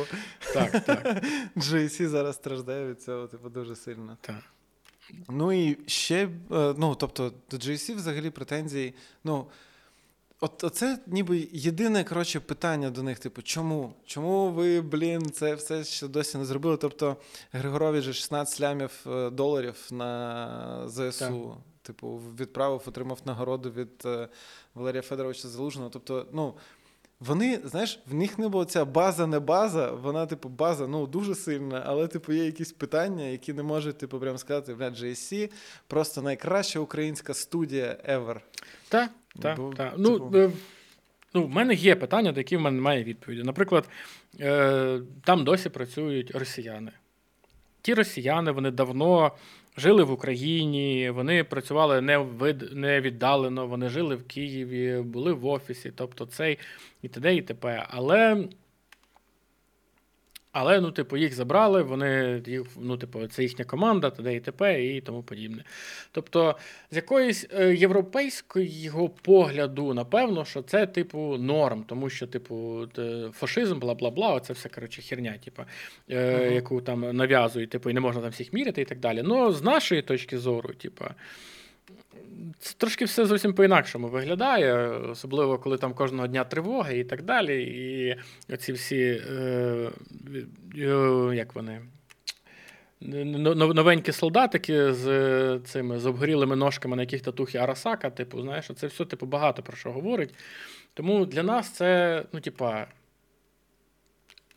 так, 0.53 0.85
так. 0.85 1.23
GSC 1.55 2.07
зараз 2.07 2.35
страждає 2.35 2.87
від 2.87 3.01
цього, 3.01 3.27
типу, 3.27 3.49
дуже 3.49 3.75
сильно. 3.75 4.17
Так. 4.21 4.43
Ну 5.29 5.53
і 5.53 5.77
ще, 5.85 6.23
е, 6.25 6.29
ну, 6.77 6.95
тобто, 6.95 7.33
до 7.51 7.57
GSC 7.57 7.95
взагалі 7.95 8.29
претензії, 8.29 8.93
ну. 9.23 9.45
От 10.41 10.71
це 10.73 10.99
ніби 11.07 11.47
єдине 11.51 12.03
коротше, 12.03 12.39
питання 12.39 12.89
до 12.89 13.03
них: 13.03 13.19
типу, 13.19 13.41
чому? 13.41 13.93
Чому 14.05 14.49
ви, 14.49 14.81
блін, 14.81 15.31
це 15.31 15.55
все 15.55 15.83
ще 15.83 16.07
досі 16.07 16.37
не 16.37 16.45
зробили? 16.45 16.77
Тобто 16.77 17.17
Григорович 17.51 18.03
же 18.03 18.13
16 18.13 18.61
лямів 18.61 19.05
е, 19.07 19.29
доларів 19.29 19.87
на 19.91 20.83
ЗСУ. 20.87 21.49
Так. 21.49 21.57
Типу, 21.81 22.21
відправив, 22.39 22.81
отримав 22.85 23.19
нагороду 23.25 23.71
від 23.71 24.03
е, 24.05 24.27
Валерія 24.75 25.01
Федоровича 25.01 25.47
Залужного. 25.47 25.89
Тобто, 25.89 26.27
ну. 26.33 26.53
Вони, 27.19 27.59
знаєш, 27.65 27.99
в 28.07 28.13
них 28.13 28.39
не 28.39 28.47
було 28.47 28.65
ця 28.65 28.85
база, 28.85 29.27
не 29.27 29.39
база, 29.39 29.91
вона, 29.91 30.25
типу, 30.25 30.49
база 30.49 30.87
ну, 30.87 31.07
дуже 31.07 31.35
сильна, 31.35 31.83
але, 31.85 32.07
типу, 32.07 32.33
є 32.33 32.45
якісь 32.45 32.71
питання, 32.71 33.23
які 33.23 33.53
не 33.53 33.63
можуть, 33.63 33.97
типу, 33.97 34.19
прямо 34.19 34.37
сказати, 34.37 34.73
бля, 34.73 34.89
GSC 34.89 35.51
просто 35.87 36.21
найкраща 36.21 36.79
українська 36.79 37.33
студія 37.33 37.97
ever. 38.09 38.39
Так, 38.89 39.11
так, 39.39 39.57
Бо, 39.57 39.73
так. 39.73 39.93
Ну, 39.97 40.19
типу... 40.19 40.29
Ну, 40.33 40.51
ну, 41.33 41.43
в 41.43 41.49
мене 41.49 41.73
є 41.73 41.95
питання, 41.95 42.31
до 42.31 42.39
яких 42.39 42.59
в 42.59 42.61
мене 42.61 42.75
немає 42.75 43.03
відповіді. 43.03 43.43
Наприклад, 43.43 43.89
е, 44.39 44.99
там 45.23 45.43
досі 45.43 45.69
працюють 45.69 46.31
росіяни. 46.31 46.91
Ті 47.81 47.93
росіяни, 47.93 48.51
вони 48.51 48.71
давно 48.71 49.31
жили 49.77 50.03
в 50.03 50.11
Україні, 50.11 51.09
вони 51.09 51.43
працювали 51.43 52.01
не 52.01 52.17
вид, 52.17 52.73
не 52.73 53.01
віддалено, 53.01 53.67
вони 53.67 53.89
жили 53.89 54.15
в 54.15 54.27
Києві, 54.27 55.01
були 55.01 55.33
в 55.33 55.45
офісі, 55.45 55.91
тобто 55.95 56.25
цей 56.25 56.57
і 57.01 57.07
т.д. 57.07 57.35
і 57.35 57.41
т.п. 57.41 57.85
Але 57.89 58.47
але, 60.51 60.81
ну, 60.81 60.91
типу, 60.91 61.17
їх 61.17 61.33
забрали, 61.33 61.81
вони, 61.81 62.41
їх, 62.47 62.63
ну, 62.77 62.97
типу, 62.97 63.27
це 63.27 63.43
їхня 63.43 63.65
команда, 63.65 64.09
т.д. 64.09 64.35
і 64.35 64.39
т.п. 64.39 64.85
і 64.85 65.01
тому 65.01 65.23
подібне. 65.23 65.63
Тобто, 66.11 66.55
з 66.91 66.95
якоїсь 66.95 67.47
е, 67.53 67.75
європейського 67.75 69.09
погляду, 69.09 69.93
напевно, 69.93 70.45
що 70.45 70.61
це, 70.61 70.87
типу, 70.87 71.37
норм, 71.37 71.83
тому 71.87 72.09
що, 72.09 72.27
типу, 72.27 72.87
фашизм, 73.33 73.79
бла 73.79 73.93
бла 73.93 74.09
бла, 74.11 74.33
оце 74.33 74.53
все 74.53 74.69
коротше, 74.69 75.01
херня, 75.01 75.35
типу, 75.45 75.63
е, 76.09 76.53
яку 76.53 76.81
там 76.81 77.15
нав'язують, 77.17 77.69
типу, 77.69 77.89
і 77.89 77.93
не 77.93 77.99
можна 77.99 78.21
там 78.21 78.31
всіх 78.31 78.53
міряти 78.53 78.81
і 78.81 78.85
так 78.85 78.99
далі. 78.99 79.21
Ну, 79.23 79.51
з 79.51 79.63
нашої 79.63 80.01
точки 80.01 80.37
зору, 80.37 80.73
типу. 80.73 81.05
Це 82.59 82.73
трошки 82.77 83.05
все 83.05 83.25
зовсім 83.25 83.53
по-інакшому 83.53 84.07
виглядає, 84.07 84.89
особливо 84.89 85.59
коли 85.59 85.77
там 85.77 85.93
кожного 85.93 86.27
дня 86.27 86.43
тривоги 86.43 86.99
і 86.99 87.03
так 87.03 87.21
далі. 87.21 87.63
І 87.63 88.17
оці 88.53 88.73
всі, 88.73 89.21
е, 89.31 89.91
е, 90.77 91.35
як 91.35 91.55
вони, 91.55 91.81
новенькі 93.01 94.11
солдатики 94.11 94.93
з 94.93 95.59
цими 95.65 95.99
з 95.99 96.05
обгорілими 96.05 96.55
ножками, 96.55 96.95
на 96.95 97.01
яких 97.01 97.21
татухи 97.21 97.57
Арасака, 97.57 98.09
типу, 98.09 98.41
знаєш, 98.41 98.71
це 98.75 98.87
все 98.87 99.05
типу, 99.05 99.25
багато 99.25 99.63
про 99.63 99.77
що 99.77 99.91
говорить. 99.91 100.33
Тому 100.93 101.25
для 101.25 101.43
нас 101.43 101.69
це, 101.69 102.23
ну, 102.33 102.39
типа, 102.39 102.87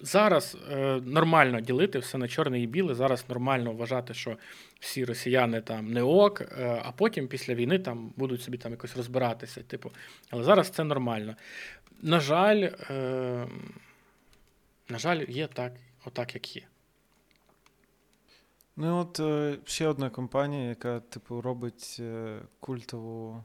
Зараз 0.02 0.56
е, 0.70 1.00
нормально 1.04 1.60
ділити 1.60 1.98
все 1.98 2.18
на 2.18 2.28
чорне 2.28 2.60
і 2.60 2.66
біле. 2.66 2.94
Зараз 2.94 3.24
нормально 3.28 3.72
вважати, 3.72 4.14
що 4.14 4.36
всі 4.80 5.04
росіяни 5.04 5.60
там 5.60 5.92
не 5.92 6.02
ок, 6.02 6.40
е, 6.40 6.82
а 6.84 6.92
потім 6.92 7.28
після 7.28 7.54
війни 7.54 7.78
там 7.78 8.12
будуть 8.16 8.42
собі 8.42 8.58
там 8.58 8.72
якось 8.72 8.96
розбиратися. 8.96 9.62
Типу, 9.62 9.90
але 10.30 10.42
зараз 10.42 10.68
це 10.68 10.84
нормально. 10.84 11.36
На 12.02 12.20
жаль, 12.20 12.70
е, 12.90 13.48
на 14.88 14.98
жаль, 14.98 15.24
є 15.28 15.46
так, 15.46 15.72
отак, 16.04 16.34
як 16.34 16.56
є. 16.56 16.62
Ну, 18.76 18.98
от 18.98 19.20
е, 19.20 19.58
ще 19.64 19.88
одна 19.88 20.10
компанія, 20.10 20.68
яка, 20.68 21.00
типу, 21.00 21.40
робить 21.40 21.96
е, 22.00 22.38
культову 22.60 23.44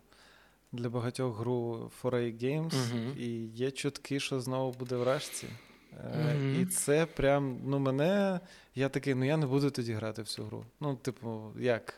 для 0.71 0.89
багатьох 0.89 1.37
гру 1.37 1.91
4A 2.03 2.43
Games, 2.43 2.75
угу. 2.91 3.13
і 3.17 3.27
є 3.45 3.71
чутки, 3.71 4.19
що 4.19 4.39
знову 4.39 4.71
буде 4.71 4.95
вражці. 4.95 5.47
Mm-hmm. 5.93 6.61
І 6.61 6.65
це 6.65 7.05
прям, 7.05 7.59
ну, 7.65 7.79
мене. 7.79 8.39
Я 8.75 8.89
такий, 8.89 9.15
ну 9.15 9.25
я 9.25 9.37
не 9.37 9.45
буду 9.45 9.71
тоді 9.71 9.93
грати 9.93 10.21
в 10.21 10.27
цю 10.27 10.43
гру. 10.43 10.65
Ну, 10.79 10.95
типу, 10.95 11.51
як? 11.59 11.93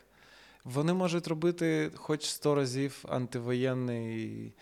Вони 0.64 0.92
можуть 0.92 1.28
робити 1.28 1.90
хоч 1.94 2.24
сто 2.24 2.54
разів 2.54 3.04
антивоєнний 3.08 4.52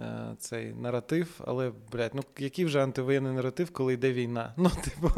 е, 0.00 0.34
цей 0.38 0.74
наратив, 0.74 1.40
але, 1.46 1.72
блядь, 1.92 2.14
ну 2.14 2.22
який 2.38 2.64
вже 2.64 2.82
антивоєнний 2.82 3.32
наратив, 3.32 3.70
коли 3.70 3.92
йде 3.92 4.12
війна? 4.12 4.54
Ну, 4.56 4.70
типу, 4.84 5.10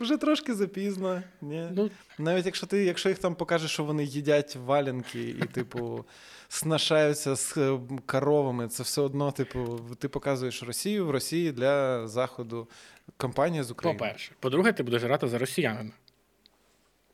вже 0.00 0.16
трошки 0.16 0.54
запізно. 0.54 1.22
Ні? 1.40 1.68
Ну, 1.72 1.90
Навіть 2.18 2.46
якщо 2.46 2.66
ти, 2.66 2.84
якщо 2.84 3.08
їх 3.08 3.18
там 3.18 3.34
покажеш, 3.34 3.70
що 3.70 3.84
вони 3.84 4.04
їдять 4.04 4.56
валянки 4.56 5.28
і, 5.28 5.42
типу 5.52 6.04
снашаються 6.48 7.36
з 7.36 7.56
е, 7.56 7.78
коровами. 8.06 8.68
Це 8.68 8.82
все 8.82 9.00
одно, 9.00 9.32
типу, 9.32 9.80
ти 9.98 10.08
показуєш 10.08 10.62
Росію 10.62 11.06
в 11.06 11.10
Росії 11.10 11.52
для 11.52 12.08
Заходу. 12.08 12.68
Компанія 13.16 13.64
з 13.64 13.70
України. 13.70 13.98
По-перше. 13.98 14.32
По-друге, 14.40 14.72
ти 14.72 14.82
будеш 14.82 15.02
грати 15.02 15.28
за 15.28 15.38
росіянина. 15.38 15.90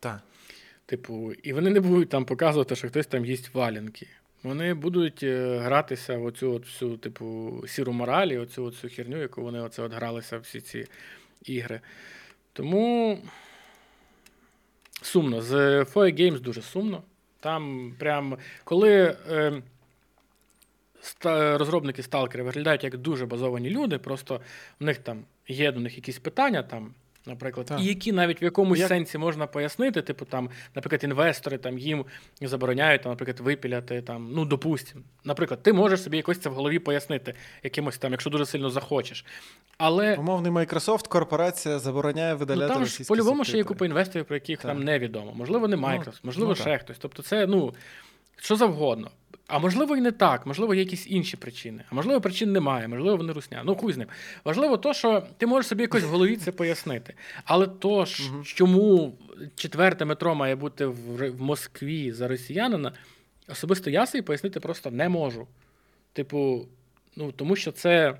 Так. 0.00 0.20
Типу, 0.86 1.32
і 1.32 1.52
вони 1.52 1.70
не 1.70 1.80
будуть 1.80 2.08
там 2.08 2.24
показувати, 2.24 2.76
що 2.76 2.88
хтось 2.88 3.06
там 3.06 3.24
їсть 3.24 3.54
валянки. 3.54 4.08
Вони 4.42 4.74
будуть 4.74 5.22
е, 5.22 5.58
гратися 5.58 6.16
в 6.16 6.24
оцю 6.24 6.52
от 6.52 6.66
всю, 6.66 6.96
типу, 6.96 7.60
сіру 7.68 7.92
моралі, 7.92 8.38
оцю 8.38 8.64
от 8.64 8.74
всю 8.74 8.90
херню, 8.94 9.18
яку 9.18 9.42
вони 9.42 9.60
оце 9.60 9.82
от 9.82 9.92
гралися 9.92 10.38
всі 10.38 10.60
ці 10.60 10.86
ігри. 11.44 11.80
Тому 12.54 13.18
сумно. 15.02 15.42
З 15.42 15.52
Foy 15.82 16.20
Games 16.20 16.40
дуже 16.40 16.62
сумно. 16.62 17.02
Там 17.40 17.94
прям 17.98 18.38
коли 18.64 19.16
е, 19.30 19.62
розробники 21.58 22.02
сталкери 22.02 22.44
виглядають 22.44 22.84
як 22.84 22.96
дуже 22.96 23.26
базовані 23.26 23.70
люди, 23.70 23.98
просто 23.98 24.40
в 24.80 24.84
них 24.84 24.98
там 24.98 25.24
є 25.48 25.72
до 25.72 25.80
них 25.80 25.96
якісь 25.96 26.18
питання 26.18 26.62
там 26.62 26.94
наприклад, 27.26 27.66
так. 27.66 27.80
і 27.80 27.84
які 27.84 28.12
навіть 28.12 28.42
в 28.42 28.44
якомусь 28.44 28.78
Як... 28.78 28.88
сенсі 28.88 29.18
можна 29.18 29.46
пояснити, 29.46 30.02
типу 30.02 30.24
там, 30.24 30.50
наприклад, 30.74 31.04
інвестори 31.04 31.58
там 31.58 31.78
їм 31.78 32.04
забороняють, 32.40 33.02
там, 33.02 33.12
наприклад, 33.12 33.40
випіляти 33.40 34.02
там, 34.02 34.30
ну 34.32 34.44
допустимо. 34.44 35.04
Наприклад, 35.24 35.62
ти 35.62 35.72
можеш 35.72 36.02
собі 36.02 36.16
якось 36.16 36.38
це 36.38 36.48
в 36.48 36.54
голові 36.54 36.78
пояснити, 36.78 37.34
якимось 37.62 37.98
там, 37.98 38.12
якщо 38.12 38.30
дуже 38.30 38.46
сильно 38.46 38.70
захочеш. 38.70 39.24
Але 39.78 40.14
умовний 40.14 40.52
Microsoft 40.52 41.08
корпорація 41.08 41.78
забороняє 41.78 42.34
видаляти 42.34 42.72
ну, 42.72 42.74
там 42.74 42.86
ж 42.86 43.04
по-любому 43.04 43.44
ще 43.44 43.56
є 43.56 43.64
купа 43.64 43.86
інвесторів, 43.86 44.24
про 44.24 44.36
яких 44.36 44.58
так. 44.58 44.66
нам 44.66 44.84
невідомо. 44.84 45.32
Можливо, 45.34 45.68
не 45.68 45.76
ну, 45.76 45.86
Microsoft, 45.86 46.20
можливо, 46.22 46.48
ну, 46.48 46.54
ще 46.54 46.64
так. 46.64 46.80
хтось. 46.80 46.98
Тобто, 46.98 47.22
це 47.22 47.46
ну 47.46 47.74
що 48.36 48.56
завгодно. 48.56 49.10
А 49.46 49.58
можливо, 49.58 49.96
і 49.96 50.00
не 50.00 50.12
так, 50.12 50.46
можливо, 50.46 50.74
є 50.74 50.80
якісь 50.80 51.06
інші 51.06 51.36
причини. 51.36 51.84
А 51.90 51.94
можливо, 51.94 52.20
причин 52.20 52.52
немає, 52.52 52.88
можливо, 52.88 53.16
вони 53.16 53.32
русня. 53.32 53.62
Ну, 53.64 53.74
хуй 53.74 53.92
з 53.92 53.96
ним. 53.96 54.08
Важливо, 54.44 54.76
то, 54.76 54.94
що 54.94 55.26
ти 55.36 55.46
можеш 55.46 55.68
собі 55.68 55.82
якось 55.82 56.02
в 56.04 56.08
голові 56.08 56.36
це 56.36 56.52
пояснити. 56.52 57.14
Але 57.44 57.66
то, 57.66 58.04
ж, 58.04 58.30
чому 58.44 59.18
четверте 59.56 60.04
метро 60.04 60.34
має 60.34 60.56
бути 60.56 60.86
в, 60.86 61.30
в 61.30 61.42
Москві 61.42 62.12
за 62.12 62.28
росіянина, 62.28 62.92
особисто 63.48 63.90
я 63.90 64.06
собі 64.06 64.22
пояснити 64.22 64.60
просто 64.60 64.90
не 64.90 65.08
можу. 65.08 65.46
Типу, 66.12 66.68
ну, 67.16 67.32
тому 67.32 67.56
що 67.56 67.72
це 67.72 68.18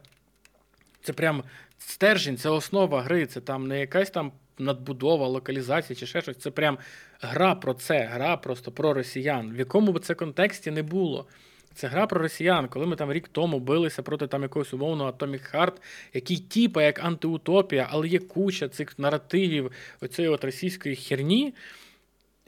це 1.02 1.12
прям 1.12 1.44
стержень, 1.78 2.36
це 2.36 2.48
основа 2.48 3.02
гри, 3.02 3.26
це 3.26 3.40
там 3.40 3.68
не 3.68 3.80
якась 3.80 4.10
там 4.10 4.32
надбудова, 4.58 5.26
локалізація 5.26 5.96
чи 5.96 6.06
ще 6.06 6.22
щось. 6.22 6.36
Це 6.36 6.50
прям 6.50 6.78
гра 7.20 7.54
про 7.54 7.74
це, 7.74 8.04
гра 8.12 8.36
просто 8.36 8.72
про 8.72 8.94
росіян. 8.94 9.52
В 9.52 9.58
якому 9.58 9.92
б 9.92 10.00
це 10.00 10.14
контексті 10.14 10.70
не 10.70 10.82
було. 10.82 11.26
Це 11.74 11.88
гра 11.88 12.06
про 12.06 12.20
росіян, 12.20 12.68
коли 12.68 12.86
ми 12.86 12.96
там 12.96 13.12
рік 13.12 13.28
тому 13.28 13.60
билися 13.60 14.02
проти 14.02 14.26
там 14.26 14.42
якогось 14.42 14.74
умовного 14.74 15.10
Atomic 15.10 15.54
Heart, 15.54 15.72
який 16.12 16.36
типа 16.36 16.82
як 16.82 17.04
антиутопія, 17.04 17.88
але 17.90 18.08
є 18.08 18.18
куча 18.18 18.68
цих 18.68 18.98
наративів 18.98 19.72
оцієї 20.00 20.34
от 20.34 20.44
російської 20.44 20.96
херні. 20.96 21.54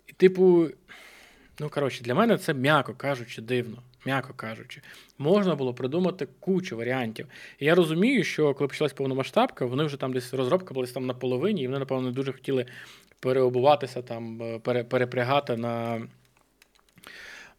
І, 0.06 0.12
типу, 0.12 0.68
ну 1.60 1.68
коротше, 1.68 2.04
для 2.04 2.14
мене 2.14 2.38
це, 2.38 2.54
м'яко 2.54 2.94
кажучи, 2.94 3.42
дивно. 3.42 3.82
М'яко 4.06 4.34
кажучи, 4.36 4.82
можна 5.18 5.54
було 5.54 5.74
придумати 5.74 6.28
кучу 6.40 6.76
варіантів. 6.76 7.26
І 7.58 7.64
я 7.64 7.74
розумію, 7.74 8.24
що 8.24 8.54
коли 8.54 8.68
почалась 8.68 8.92
повномасштабка, 8.92 9.66
вони 9.66 9.84
вже 9.84 9.96
там 9.96 10.12
десь 10.12 10.34
розробка 10.34 10.74
була 10.74 10.86
там 10.86 11.06
на 11.06 11.14
половині, 11.14 11.62
і 11.62 11.66
вони, 11.66 11.78
напевно, 11.78 12.06
не 12.08 12.12
дуже 12.12 12.32
хотіли 12.32 12.66
переобуватися, 13.20 14.02
там, 14.02 14.42
е, 14.42 14.58
пере, 14.58 14.84
перепрягати 14.84 15.56
на. 15.56 16.06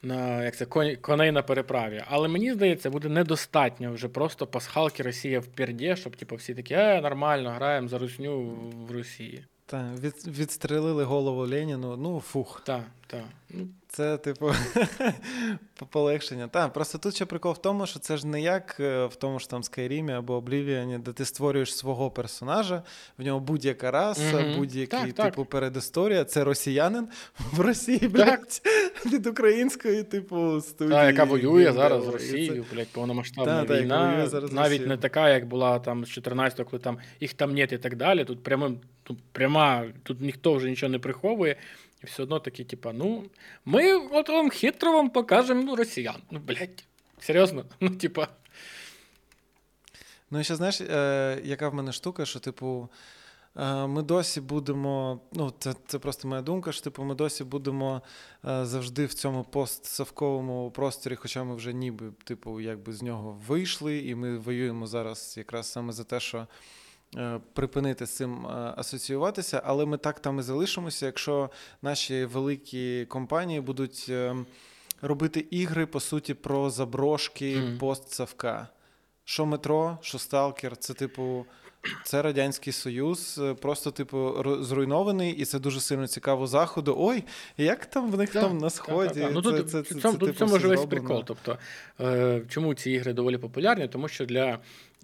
На 0.02 0.44
як 0.44 0.56
це 0.56 0.66
коней 0.96 1.32
на 1.32 1.42
переправі. 1.42 2.04
Але 2.08 2.28
мені 2.28 2.54
здається, 2.54 2.90
буде 2.90 3.10
недостатньо 3.10 3.92
вже 3.92 4.08
просто 4.08 4.48
пасхалки 4.48 5.04
Росія 5.04 5.40
в 5.40 5.48
перді, 5.48 5.96
щоб 5.96 6.16
типу, 6.16 6.36
всі 6.36 6.54
такі 6.56 6.74
е, 6.74 7.02
нормально 7.02 7.50
граємо 7.50 7.88
за 7.88 7.98
русню 7.98 8.42
в 8.88 8.92
Росії. 8.92 9.44
Так, 9.66 10.00
від, 10.00 10.40
відстрелили 10.40 11.04
голову 11.04 11.46
Леніну, 11.46 11.98
ну 11.98 12.20
фух. 12.20 12.62
Так, 12.66 12.84
так. 13.08 13.24
Ну, 13.50 13.68
це, 13.90 14.18
типу, 14.18 14.52
полегшення. 15.90 16.48
Так, 16.48 16.74
просто 16.74 16.98
тут 16.98 17.16
ще 17.16 17.26
прикол 17.26 17.52
в 17.52 17.58
тому, 17.58 17.86
що 17.86 18.00
це 18.00 18.18
ж 18.18 18.28
не 18.28 18.42
як 18.42 18.78
е, 18.80 19.06
в 19.06 19.16
тому 19.16 19.40
ж 19.40 19.50
там 19.50 19.64
Скайрімі 19.64 20.14
або 20.14 20.34
Облівіані, 20.34 20.98
де 20.98 21.14
ти 21.14 21.26
створюєш 21.26 21.78
свого 21.78 22.12
персонажа, 22.12 22.84
в 23.18 23.24
нього 23.24 23.40
будь-яка 23.40 23.92
раса, 23.92 24.38
mm-hmm. 24.38 24.58
будь-який 24.58 25.12
так, 25.12 25.26
типу 25.26 25.42
так. 25.42 25.50
передісторія. 25.50 26.24
Це 26.26 26.44
росіянин 26.44 27.08
в 27.52 27.60
Росії, 27.60 28.08
блядь, 28.08 28.62
від 29.06 29.28
української, 29.28 30.04
типу, 30.04 30.62
студії. 30.62 30.98
Так, 30.98 31.08
яка 31.08 31.24
воює 31.24 31.72
зараз 31.72 32.04
з 32.04 32.08
Росією, 32.08 32.66
це... 32.70 32.76
блядь, 32.76 32.88
повномасштабна 32.88 33.64
так, 33.64 33.82
війна. 33.82 34.28
Так, 34.32 34.52
навіть 34.52 34.88
не 34.88 34.98
така, 34.98 35.30
як 35.30 35.48
була 35.48 35.80
там 35.80 36.06
з 36.06 36.18
14-го, 36.18 36.66
коли 36.66 36.82
там 36.82 36.98
їх 37.20 37.34
там 37.34 37.54
нет 37.54 37.72
і 37.72 37.78
так 37.78 37.96
далі. 37.96 38.26
Тут 38.26 38.44
прямим, 38.44 38.80
тут 39.04 39.18
пряма, 39.32 39.86
тут 40.04 40.22
ніхто 40.22 40.54
вже 40.54 40.70
нічого 40.70 40.90
не 40.90 41.00
приховує. 41.00 41.56
І 42.04 42.06
все 42.06 42.24
одно 42.24 42.40
такі, 42.40 42.64
типа, 42.64 42.94
ну, 42.94 43.24
ми 43.66 43.94
от 43.94 44.30
вам 44.30 44.50
хитро 44.50 44.92
вам 44.92 45.10
покажемо 45.10 45.64
ну, 45.64 45.76
росіян. 45.76 46.22
Ну, 46.32 46.40
блядь, 46.40 46.84
серйозно? 47.20 47.66
Ну, 47.80 47.90
типа. 47.90 48.28
Ну, 50.32 50.40
і 50.40 50.44
ще 50.44 50.56
знаєш, 50.56 50.82
е, 50.82 51.42
яка 51.44 51.70
в 51.70 51.74
мене 51.74 51.92
штука, 51.92 52.26
що, 52.26 52.40
типу, 52.40 52.90
е, 53.56 53.88
ми 53.88 54.04
досі 54.04 54.42
будемо. 54.42 55.22
Ну, 55.34 55.54
це 55.60 55.76
це 55.88 56.00
просто 56.00 56.28
моя 56.28 56.42
думка, 56.42 56.72
що 56.72 56.84
типу, 56.84 57.04
ми 57.04 57.16
досі 57.16 57.44
будемо 57.44 58.02
е, 58.48 58.66
завжди 58.66 59.06
в 59.06 59.14
цьому 59.14 59.44
постсавковому 59.44 60.72
просторі, 60.72 61.16
хоча 61.16 61.44
ми 61.44 61.56
вже 61.56 61.74
ніби, 61.74 62.12
типу, 62.24 62.62
якби 62.62 62.94
з 62.94 63.02
нього 63.02 63.42
вийшли, 63.48 63.98
і 63.98 64.16
ми 64.16 64.38
воюємо 64.38 64.88
зараз 64.88 65.34
якраз 65.38 65.72
саме 65.72 65.94
за 65.94 66.04
те, 66.04 66.20
що. 66.20 66.48
Е, 67.16 67.40
припинити 67.54 68.06
з 68.06 68.16
цим 68.16 68.46
е, 68.46 68.74
асоціюватися, 68.78 69.62
але 69.66 69.86
ми 69.86 69.98
так 69.98 70.20
там 70.20 70.40
і 70.40 70.42
залишимося, 70.42 71.06
якщо 71.06 71.50
наші 71.82 72.26
великі 72.26 73.06
компанії 73.06 73.62
будуть 73.62 74.06
е, 74.10 74.36
робити 75.02 75.46
ігри, 75.52 75.86
по 75.86 76.00
суті, 76.00 76.34
про 76.34 76.70
заброшки 76.70 77.56
mm. 77.56 77.78
постсавка. 77.78 78.68
Що 79.24 79.46
метро, 79.46 79.98
що 80.02 80.20
сталкер, 80.20 80.78
це 80.78 80.94
типу. 80.94 81.46
Це 82.04 82.22
Радянський 82.22 82.74
Союз, 82.74 83.42
просто, 83.62 83.92
типу, 83.92 84.44
зруйнований, 84.62 85.32
і 85.32 85.46
це 85.46 85.60
дуже 85.60 85.80
сильно 85.80 86.08
цікаво 86.08 86.48
заходу. 86.48 86.96
Ой, 87.00 87.24
як 87.58 87.86
там 87.86 88.12
в 88.12 88.18
них 88.18 88.34
да, 88.34 88.42
там 88.42 88.58
на 88.58 88.70
сході? 88.70 89.20
Да, 89.20 89.28
да, 89.28 89.32
ну, 89.32 89.42
Тут 89.42 89.70
це, 89.70 89.84
це, 89.84 89.96
це, 89.96 90.02
це, 90.02 90.18
типу, 90.18 90.60
ж 90.60 90.68
весь 90.68 90.86
прикол. 90.86 91.24
Тобто, 91.26 91.58
е, 92.02 92.42
чому 92.50 92.74
ці 92.74 92.92
ігри 92.92 93.14
доволі 93.14 93.38
популярні? 93.38 93.88
Тому 93.88 94.08
що 94.08 94.26
для 94.26 94.60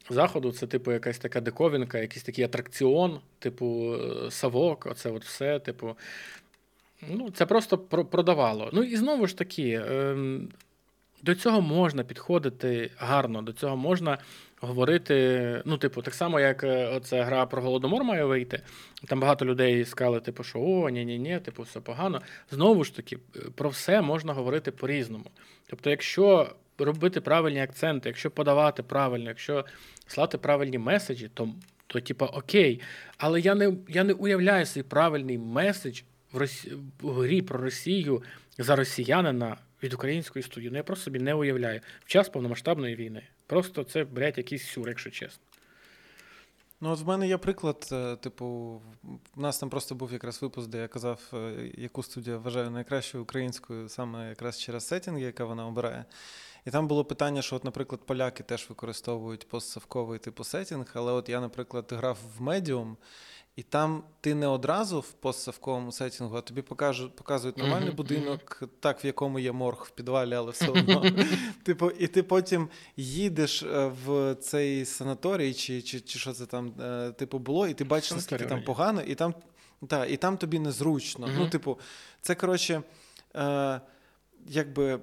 заходу 0.09 0.51
це, 0.51 0.67
типу, 0.67 0.91
якась 0.91 1.17
така 1.17 1.41
диковінка, 1.41 1.99
якийсь 1.99 2.23
такий 2.23 2.45
атракціон, 2.45 3.19
типу 3.39 3.95
е, 3.95 4.31
Савок, 4.31 4.85
оце 4.91 5.11
от 5.11 5.25
все, 5.25 5.59
типу. 5.59 5.95
Ну, 7.09 7.29
Це 7.31 7.45
просто 7.45 7.77
продавало. 7.77 8.69
Ну 8.73 8.83
і 8.83 8.95
знову 8.95 9.27
ж 9.27 9.37
таки, 9.37 9.83
ем, 9.87 10.49
до 11.21 11.35
цього 11.35 11.61
можна 11.61 12.03
підходити 12.03 12.91
гарно, 12.97 13.41
до 13.41 13.53
цього 13.53 13.77
можна 13.77 14.17
говорити. 14.61 15.61
Ну, 15.65 15.77
типу, 15.77 16.01
так 16.01 16.13
само, 16.13 16.39
як 16.39 16.63
е, 16.63 16.87
оця 16.87 17.23
гра 17.23 17.45
про 17.45 17.61
Голодомор 17.61 18.03
має 18.03 18.25
вийти. 18.25 18.61
Там 19.07 19.19
багато 19.19 19.45
людей 19.45 19.85
сказали, 19.85 20.19
типу, 20.19 20.43
що 20.43 20.59
о, 20.59 20.89
ні-ні-ні, 20.89 21.39
типу, 21.39 21.63
все 21.63 21.79
погано. 21.79 22.21
Знову 22.51 22.83
ж 22.83 22.95
таки, 22.95 23.17
про 23.55 23.69
все 23.69 24.01
можна 24.01 24.33
говорити 24.33 24.71
по-різному. 24.71 25.25
Тобто, 25.67 25.89
якщо 25.89 26.49
робити 26.85 27.21
правильні 27.21 27.61
акценти, 27.61 28.09
якщо 28.09 28.31
подавати 28.31 28.83
правильно, 28.83 29.29
якщо 29.29 29.65
слати 30.07 30.37
правильні 30.37 30.77
меседжі, 30.77 31.29
то, 31.33 31.49
то 31.87 32.01
типа, 32.01 32.25
окей. 32.25 32.81
Але 33.17 33.39
я 33.39 33.55
не 33.55 33.73
я 33.87 34.03
не 34.03 34.13
уявляю 34.13 34.65
свій 34.65 34.83
правильний 34.83 35.37
меседж 35.37 36.01
в, 36.31 36.37
Росі... 36.37 36.73
в 37.01 37.21
грі 37.21 37.41
про 37.41 37.61
Росію 37.61 38.23
за 38.57 38.75
росіянина 38.75 39.57
від 39.83 39.93
української 39.93 40.43
студії. 40.43 40.71
Ну 40.71 40.77
я 40.77 40.83
просто 40.83 41.03
собі 41.03 41.19
не 41.19 41.33
уявляю 41.33 41.81
в 42.05 42.07
час 42.09 42.29
повномасштабної 42.29 42.95
війни. 42.95 43.23
Просто 43.47 43.83
це, 43.83 44.03
блядь, 44.03 44.37
якийсь 44.37 44.67
сюр, 44.67 44.89
якщо 44.89 45.09
чесно. 45.09 45.43
Ну, 46.83 46.91
от 46.91 47.01
в 47.01 47.07
мене 47.07 47.27
є 47.27 47.37
приклад, 47.37 47.89
е, 47.91 48.15
типу, 48.15 48.45
в 49.35 49.41
нас 49.41 49.59
там 49.59 49.69
просто 49.69 49.95
був 49.95 50.13
якраз 50.13 50.41
випуск, 50.41 50.69
де 50.69 50.77
я 50.77 50.87
казав, 50.87 51.21
е, 51.33 51.71
яку 51.77 52.03
студію 52.03 52.39
вважаю 52.41 52.69
найкращою 52.69 53.23
українською, 53.23 53.89
саме 53.89 54.29
якраз 54.29 54.59
через 54.59 54.87
сетінги, 54.87 55.21
яка 55.21 55.45
вона 55.45 55.67
обирає. 55.67 56.05
І 56.65 56.71
там 56.71 56.87
було 56.87 57.05
питання, 57.05 57.41
що, 57.41 57.55
от, 57.55 57.63
наприклад, 57.63 58.01
поляки 58.05 58.43
теж 58.43 58.65
використовують 58.69 59.47
постсавковий 59.47 60.19
типу 60.19 60.43
сетінг, 60.43 60.91
але 60.93 61.11
от 61.11 61.29
я, 61.29 61.41
наприклад, 61.41 61.93
грав 61.95 62.17
в 62.37 62.41
Medium, 62.41 62.95
і 63.55 63.63
там 63.63 64.03
ти 64.21 64.35
не 64.35 64.47
одразу 64.47 64.99
в 64.99 65.11
постсавковому 65.11 65.91
сетінгу, 65.91 66.37
а 66.37 66.41
тобі 66.41 66.61
покажуть, 66.61 67.15
показують 67.15 67.57
нормальний 67.57 67.89
mm-hmm. 67.89 67.95
будинок, 67.95 68.63
так 68.79 69.03
в 69.03 69.05
якому 69.05 69.39
є 69.39 69.51
морг 69.51 69.83
в 69.87 69.89
підвалі, 69.89 70.33
але 70.33 70.51
все 70.51 70.67
одно. 70.67 71.05
Типу, 71.63 71.91
і 71.91 72.07
ти 72.07 72.23
потім 72.23 72.69
їдеш 72.97 73.63
е, 73.63 73.91
в 74.05 74.35
цей 74.35 74.85
санаторій, 74.85 75.53
чи 75.53 75.81
чи, 75.81 75.99
чи 75.99 76.19
що 76.19 76.33
це 76.33 76.45
там 76.45 76.73
е, 76.81 77.11
типу 77.11 77.39
було, 77.39 77.67
і 77.67 77.73
ти 77.73 77.83
бачиш, 77.83 78.11
наскільки 78.11 78.45
там 78.45 78.63
погано, 78.63 79.01
і 79.01 79.15
там 79.15 79.33
та, 79.87 80.05
і 80.05 80.17
там 80.17 80.37
тобі 80.37 80.59
незручно. 80.59 81.27
Mm-hmm. 81.27 81.35
Ну, 81.37 81.49
типу, 81.49 81.79
це 82.21 82.35
коротше, 82.35 82.81
е, 83.35 83.81
якби 84.47 84.99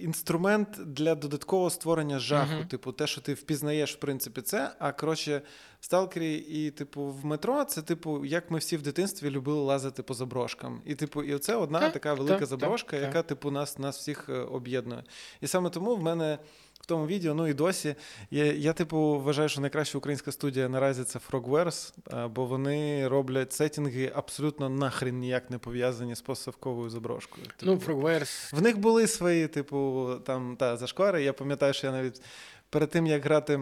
інструмент 0.00 0.68
для 0.86 1.14
додаткового 1.14 1.70
створення 1.70 2.18
жаху. 2.18 2.52
Uh-huh. 2.52 2.66
Типу, 2.66 2.92
те, 2.92 3.06
що 3.06 3.20
ти 3.20 3.34
впізнаєш, 3.34 3.94
в 3.94 3.98
принципі, 3.98 4.40
це. 4.40 4.72
А 4.78 4.92
коротше, 4.92 5.42
в 5.80 5.84
сталкері 5.84 6.34
і, 6.34 6.70
типу, 6.70 7.02
в 7.04 7.24
метро, 7.24 7.64
це, 7.64 7.82
типу, 7.82 8.24
як 8.24 8.50
ми 8.50 8.58
всі 8.58 8.76
в 8.76 8.82
дитинстві 8.82 9.30
любили 9.30 9.60
лазити 9.60 10.02
по 10.02 10.14
заброшкам. 10.14 10.82
І, 10.86 10.94
типу, 10.94 11.22
і 11.22 11.38
це 11.38 11.54
одна 11.54 11.80
так, 11.80 11.92
така 11.92 12.14
велика 12.14 12.46
заброшка, 12.46 12.96
яка, 12.96 13.22
типу, 13.22 13.50
нас, 13.50 13.78
нас 13.78 13.98
всіх 13.98 14.28
е, 14.28 14.32
об'єднує. 14.32 15.04
І 15.40 15.46
саме 15.46 15.70
тому 15.70 15.96
в 15.96 16.02
мене 16.02 16.38
в 16.82 16.86
тому 16.86 17.06
відео, 17.06 17.34
ну 17.34 17.48
і 17.48 17.54
досі. 17.54 17.94
Я, 18.30 18.52
я, 18.52 18.72
типу, 18.72 19.20
вважаю, 19.20 19.48
що 19.48 19.60
найкраща 19.60 19.98
українська 19.98 20.32
студія 20.32 20.68
наразі 20.68 21.04
це 21.04 21.20
Frogwares, 21.30 21.92
бо 22.28 22.44
вони 22.44 23.08
роблять 23.08 23.52
сетінги 23.52 24.12
абсолютно 24.14 24.68
нахрен 24.68 25.18
ніяк 25.18 25.50
не 25.50 25.58
пов'язані 25.58 26.14
з 26.14 26.20
постсавковою 26.20 26.90
заброшкою. 26.90 27.46
Ну, 27.62 27.76
типу, 27.76 27.92
ну, 27.92 27.94
Frogwares... 27.94 28.56
В 28.56 28.62
них 28.62 28.78
були 28.78 29.06
свої, 29.06 29.48
типу, 29.48 30.10
там 30.26 30.56
та 30.56 30.76
зашквари. 30.76 31.22
Я 31.22 31.32
пам'ятаю, 31.32 31.74
що 31.74 31.86
я 31.86 31.92
навіть 31.92 32.22
перед 32.70 32.90
тим, 32.90 33.06
як 33.06 33.24
грати. 33.24 33.60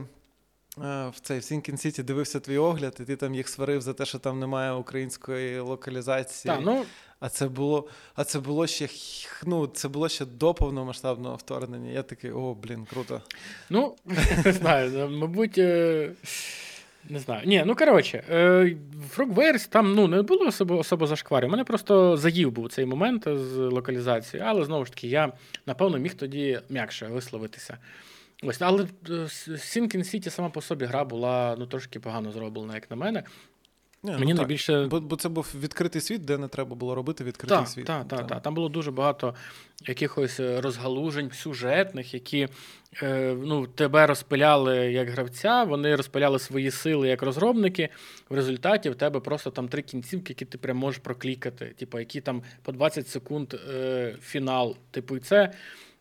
В 0.80 1.14
цей 1.22 1.38
в 1.38 1.44
Сінкін 1.44 1.76
Сіті 1.76 2.02
дивився 2.02 2.40
твій 2.40 2.58
огляд, 2.58 2.96
і 3.00 3.04
ти 3.04 3.16
там 3.16 3.34
їх 3.34 3.48
сварив 3.48 3.80
за 3.80 3.92
те, 3.92 4.04
що 4.04 4.18
там 4.18 4.38
немає 4.38 4.72
української 4.72 5.60
локалізації. 5.60 6.54
Та, 6.54 6.60
ну, 6.60 6.84
а 7.20 7.28
це 7.28 7.48
було 7.48 7.88
а 8.14 8.24
це 8.24 8.40
було 8.40 8.66
ще 8.66 8.88
ну, 9.46 9.66
це 9.66 9.88
було 9.88 10.08
ще 10.08 10.24
до 10.24 10.54
повномасштабного 10.54 11.36
вторгнення. 11.36 11.90
Я 11.90 12.02
такий, 12.02 12.30
о, 12.30 12.54
блін, 12.54 12.86
круто. 12.90 13.22
Ну, 13.70 13.96
не 14.44 14.52
знаю, 14.60 15.10
мабуть. 15.10 15.58
Е, 15.58 16.10
не 17.08 17.18
знаю. 17.18 17.46
Ні, 17.46 17.62
ну 17.66 17.74
коротше, 17.74 18.24
Frogwares 19.16 19.68
там 19.68 19.94
ну, 19.94 20.08
не 20.08 20.22
було 20.22 20.46
особо 20.46 20.78
особо 20.78 21.06
зашкварів. 21.06 21.48
У 21.48 21.52
мене 21.52 21.64
просто 21.64 22.16
заїв 22.16 22.52
був 22.52 22.72
цей 22.72 22.86
момент 22.86 23.24
з 23.24 23.56
локалізацією, 23.56 24.48
але 24.48 24.64
знову 24.64 24.84
ж 24.84 24.92
таки, 24.92 25.08
я 25.08 25.32
напевно 25.66 25.98
міг 25.98 26.14
тоді 26.14 26.60
м'якше 26.68 27.06
висловитися. 27.06 27.78
Ось, 28.42 28.62
Але 28.62 28.82
Sinking 28.82 29.96
City 29.96 30.30
сама 30.30 30.50
по 30.50 30.60
собі 30.60 30.84
гра 30.84 31.04
була 31.04 31.56
ну, 31.58 31.66
трошки 31.66 32.00
погано 32.00 32.32
зроблена, 32.32 32.74
як 32.74 32.90
на 32.90 32.96
мене. 32.96 33.22
Не, 34.02 34.18
Мені 34.18 34.32
ну, 34.32 34.36
найбільше... 34.36 34.86
Бо 34.90 35.00
бо 35.00 35.16
це 35.16 35.28
був 35.28 35.54
відкритий 35.60 36.00
світ, 36.00 36.24
де 36.24 36.38
не 36.38 36.48
треба 36.48 36.74
було 36.74 36.94
робити 36.94 37.24
відкритий 37.24 37.58
так, 37.58 37.68
світ. 37.68 37.84
Так, 37.84 38.08
так, 38.08 38.26
так. 38.26 38.42
Там 38.42 38.54
було 38.54 38.68
дуже 38.68 38.90
багато 38.90 39.34
якихось 39.86 40.40
е, 40.40 40.60
розгалужень 40.60 41.30
сюжетних, 41.30 42.14
які 42.14 42.48
е, 43.02 43.36
ну, 43.42 43.66
тебе 43.66 44.06
розпиляли 44.06 44.76
як 44.92 45.08
гравця, 45.10 45.64
вони 45.64 45.96
розпиляли 45.96 46.38
свої 46.38 46.70
сили 46.70 47.08
як 47.08 47.22
розробники. 47.22 47.88
В 48.28 48.34
результаті 48.34 48.90
в 48.90 48.94
тебе 48.94 49.20
просто 49.20 49.50
там 49.50 49.68
три 49.68 49.82
кінцівки, 49.82 50.30
які 50.32 50.44
ти 50.44 50.58
прям 50.58 50.76
можеш 50.76 51.00
проклікати, 51.00 51.66
типу, 51.66 51.98
які 51.98 52.20
там 52.20 52.42
по 52.62 52.72
20 52.72 53.08
секунд 53.08 53.54
е, 53.54 54.16
фінал. 54.22 54.76
Типу, 54.90 55.16
і 55.16 55.20
це. 55.20 55.52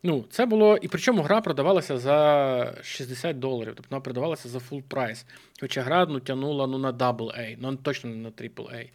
Ну, 0.04 0.26
це 0.30 0.46
було. 0.46 0.78
І 0.78 0.88
причому 0.88 1.22
гра 1.22 1.42
продавалася 1.42 1.98
за 1.98 2.76
60 2.84 3.40
доларів. 3.40 3.74
Тобто 3.76 3.88
вона 3.92 4.02
продавалася 4.02 4.50
за 4.50 4.58
full 4.58 4.82
прайс. 4.82 5.26
Хоча 5.60 5.82
гра 5.82 6.06
ну, 6.06 6.20
тягнула 6.20 6.68
ну, 6.68 6.78
на 6.78 6.94
AA, 6.94 7.58
ну 7.60 7.76
точно 7.76 8.10
не 8.10 8.16
на 8.16 8.30
AAA. 8.30 8.90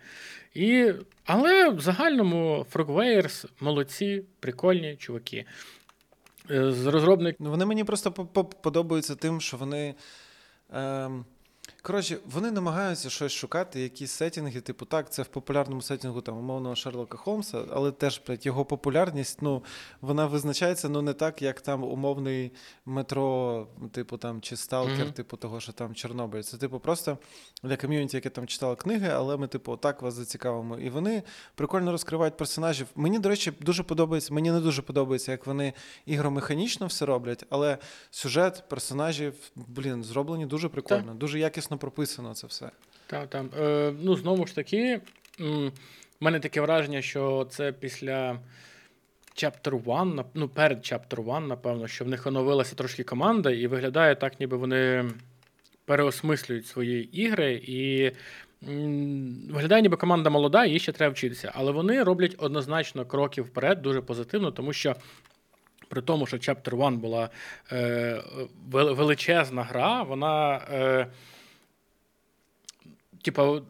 І, 0.54 0.92
Але 1.24 1.68
в 1.70 1.80
загальному 1.80 2.66
Frogwares 2.72 3.46
молодці, 3.60 4.22
прикольні 4.40 4.96
чуваки. 4.96 5.44
Е, 6.50 6.72
з 6.72 6.86
розробник... 6.86 7.36
Ну, 7.38 7.50
Вони 7.50 7.66
мені 7.66 7.84
просто 7.84 8.12
подобаються 8.62 9.14
тим, 9.14 9.40
що 9.40 9.56
вони. 9.56 9.94
Ем... 10.72 11.24
Коротше, 11.86 12.18
вони 12.24 12.50
намагаються 12.50 13.10
щось 13.10 13.32
шукати, 13.32 13.80
якісь 13.80 14.10
сетінги, 14.10 14.60
типу, 14.60 14.84
так, 14.84 15.12
це 15.12 15.22
в 15.22 15.26
популярному 15.26 15.82
сетінгу 15.82 16.20
там, 16.20 16.38
умовного 16.38 16.76
Шерлока 16.76 17.18
Холмса, 17.18 17.64
але 17.70 17.92
теж 17.92 18.22
блядь, 18.26 18.46
його 18.46 18.64
популярність, 18.64 19.42
ну, 19.42 19.62
вона 20.00 20.26
визначається 20.26 20.88
ну, 20.88 21.02
не 21.02 21.12
так, 21.12 21.42
як 21.42 21.60
там 21.60 21.84
умовний 21.84 22.52
метро, 22.86 23.66
типу 23.92 24.16
там, 24.16 24.40
чи 24.40 24.56
сталкер, 24.56 25.06
mm-hmm. 25.06 25.12
типу 25.12 25.36
того, 25.36 25.60
що 25.60 25.72
там 25.72 25.94
Чорнобиль. 25.94 26.42
Це, 26.42 26.56
типу, 26.56 26.80
просто 26.80 27.18
для 27.62 27.76
ком'юніті, 27.76 28.16
яке 28.16 28.30
там 28.30 28.46
читало 28.46 28.76
книги, 28.76 29.08
але 29.14 29.36
ми, 29.36 29.46
типу, 29.46 29.76
так 29.76 30.02
вас 30.02 30.14
зацікавимо. 30.14 30.78
І 30.78 30.90
вони 30.90 31.22
прикольно 31.54 31.92
розкривають 31.92 32.36
персонажів. 32.36 32.86
Мені, 32.94 33.18
до 33.18 33.28
речі, 33.28 33.52
дуже 33.60 33.82
подобається, 33.82 34.34
мені 34.34 34.50
не 34.50 34.60
дуже 34.60 34.82
подобається, 34.82 35.32
як 35.32 35.46
вони 35.46 35.72
ігромеханічно 36.06 36.86
все 36.86 37.06
роблять, 37.06 37.46
але 37.50 37.78
сюжет 38.10 38.64
персонажів, 38.68 39.34
блін, 39.56 40.04
зроблені 40.04 40.46
дуже 40.46 40.68
прикольно, 40.68 41.08
так. 41.08 41.16
дуже 41.16 41.38
якісно 41.38 41.73
класно 41.74 41.78
прописано 41.78 42.34
це 42.34 42.46
все. 42.46 42.70
Так, 43.06 43.30
так. 43.30 43.44
Е, 43.58 43.92
Ну, 44.02 44.16
знову 44.16 44.46
ж 44.46 44.54
таки, 44.54 45.00
в 45.38 45.70
мене 46.20 46.40
таке 46.40 46.60
враження, 46.60 47.02
що 47.02 47.46
це 47.50 47.72
після 47.72 48.38
Chapter 49.36 49.80
1, 49.84 50.24
ну, 50.34 50.48
перед 50.48 50.78
Chapter 50.78 51.20
1, 51.36 51.48
напевно, 51.48 51.88
що 51.88 52.04
в 52.04 52.08
них 52.08 52.26
оновилася 52.26 52.74
трошки 52.74 53.04
команда, 53.04 53.50
і 53.50 53.66
виглядає 53.66 54.14
так, 54.14 54.40
ніби 54.40 54.56
вони 54.56 55.04
переосмислюють 55.84 56.66
свої 56.66 57.22
ігри. 57.22 57.62
І 57.66 58.12
виглядає, 59.52 59.82
ніби 59.82 59.96
команда 59.96 60.30
молода, 60.30 60.64
їй 60.64 60.78
ще 60.78 60.92
треба 60.92 61.12
вчитися. 61.12 61.52
Але 61.54 61.72
вони 61.72 62.02
роблять 62.02 62.34
однозначно 62.38 63.06
кроки 63.06 63.42
вперед, 63.42 63.82
дуже 63.82 64.00
позитивно, 64.00 64.50
тому 64.50 64.72
що. 64.72 64.96
При 65.88 66.02
тому, 66.02 66.26
що 66.26 66.36
Chapter 66.36 66.86
1 66.86 66.98
була 66.98 67.30
е, 67.72 68.22
величезна 68.72 69.62
гра, 69.62 70.02
вона 70.02 70.56
е, 70.72 71.06
типа, 73.24 73.60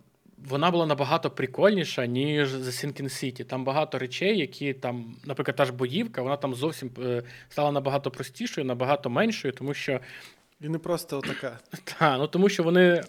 вона 0.48 0.70
була 0.70 0.86
набагато 0.86 1.30
прикольніша, 1.30 2.06
ніж 2.06 2.54
The 2.54 2.86
Sinking 2.86 3.02
City. 3.02 3.44
Там 3.44 3.64
багато 3.64 3.98
речей, 3.98 4.38
які 4.38 4.72
там, 4.72 5.16
наприклад, 5.24 5.56
та 5.56 5.64
ж 5.64 5.72
боївка, 5.72 6.22
вона 6.22 6.36
там 6.36 6.54
зовсім 6.54 6.90
е, 7.02 7.22
стала 7.48 7.72
набагато 7.72 8.10
простішою, 8.10 8.66
набагато 8.66 9.10
меншою, 9.10 9.54
тому 9.54 9.74
що. 9.74 10.00
І 10.60 10.68
не 10.68 10.78
просто 10.78 11.20
така. 11.20 11.58
Так, 11.98 12.18
ну 12.18 12.26
тому 12.26 12.48
що 12.48 12.62
вони 12.62 13.02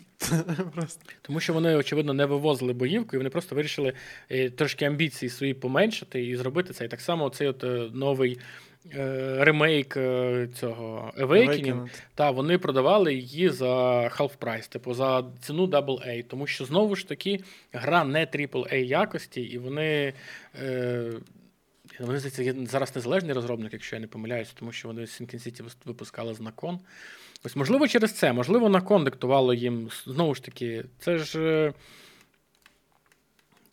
тому 1.22 1.40
що 1.40 1.54
вони, 1.54 1.76
очевидно, 1.76 2.14
не 2.14 2.26
вивозили 2.26 2.74
боївку, 2.74 3.16
і 3.16 3.18
вони 3.18 3.30
просто 3.30 3.56
вирішили 3.56 3.94
е, 4.30 4.50
трошки 4.50 4.86
амбіції 4.86 5.30
свої 5.30 5.54
поменшити 5.54 6.26
і 6.26 6.36
зробити 6.36 6.74
це. 6.74 6.86
І 6.86 6.88
так 6.88 7.02
само 7.02 7.30
цей 7.30 7.48
от 7.48 7.64
е, 7.64 7.90
новий 7.94 8.40
ремейк 9.40 9.98
е, 9.98 10.48
цього 10.56 11.14
Awakening, 11.18 11.90
та 12.16 12.32
вони 12.32 12.58
продавали 12.58 13.14
її 13.14 13.50
за 13.50 13.66
half 14.08 14.38
price, 14.40 14.70
типу 14.70 14.94
за 14.94 15.26
ціну 15.42 15.68
AA, 15.68 16.24
тому 16.24 16.48
що 16.48 16.66
знову 16.66 16.96
ж 16.96 17.08
таки 17.08 17.40
гра 17.74 18.04
не 18.04 18.26
AAA 18.26 18.76
якості, 18.76 19.42
і 19.42 19.58
вони. 19.58 20.14
Е, 20.62 21.12
вони 22.00 22.20
зараз 22.20 22.96
незалежний 22.96 23.34
розробник, 23.34 23.74
якщо 23.74 23.96
я 23.96 24.00
не 24.00 24.08
помиляюся, 24.08 24.54
тому 24.60 24.72
що 24.72 24.88
вони 24.88 25.02
Sinking 25.02 25.48
City 25.48 25.76
випускали 25.86 26.34
з 26.34 26.42
Након. 26.42 26.80
Ось, 27.44 27.56
можливо, 27.56 27.88
через 27.88 28.14
це, 28.14 28.34
можливо, 28.34 28.70
Након 28.70 29.04
диктувало 29.04 29.54
їм 29.54 29.90
знову 30.06 30.36
ж 30.36 30.44
таки, 30.44 30.86
це 31.00 31.18
ж. 31.18 31.74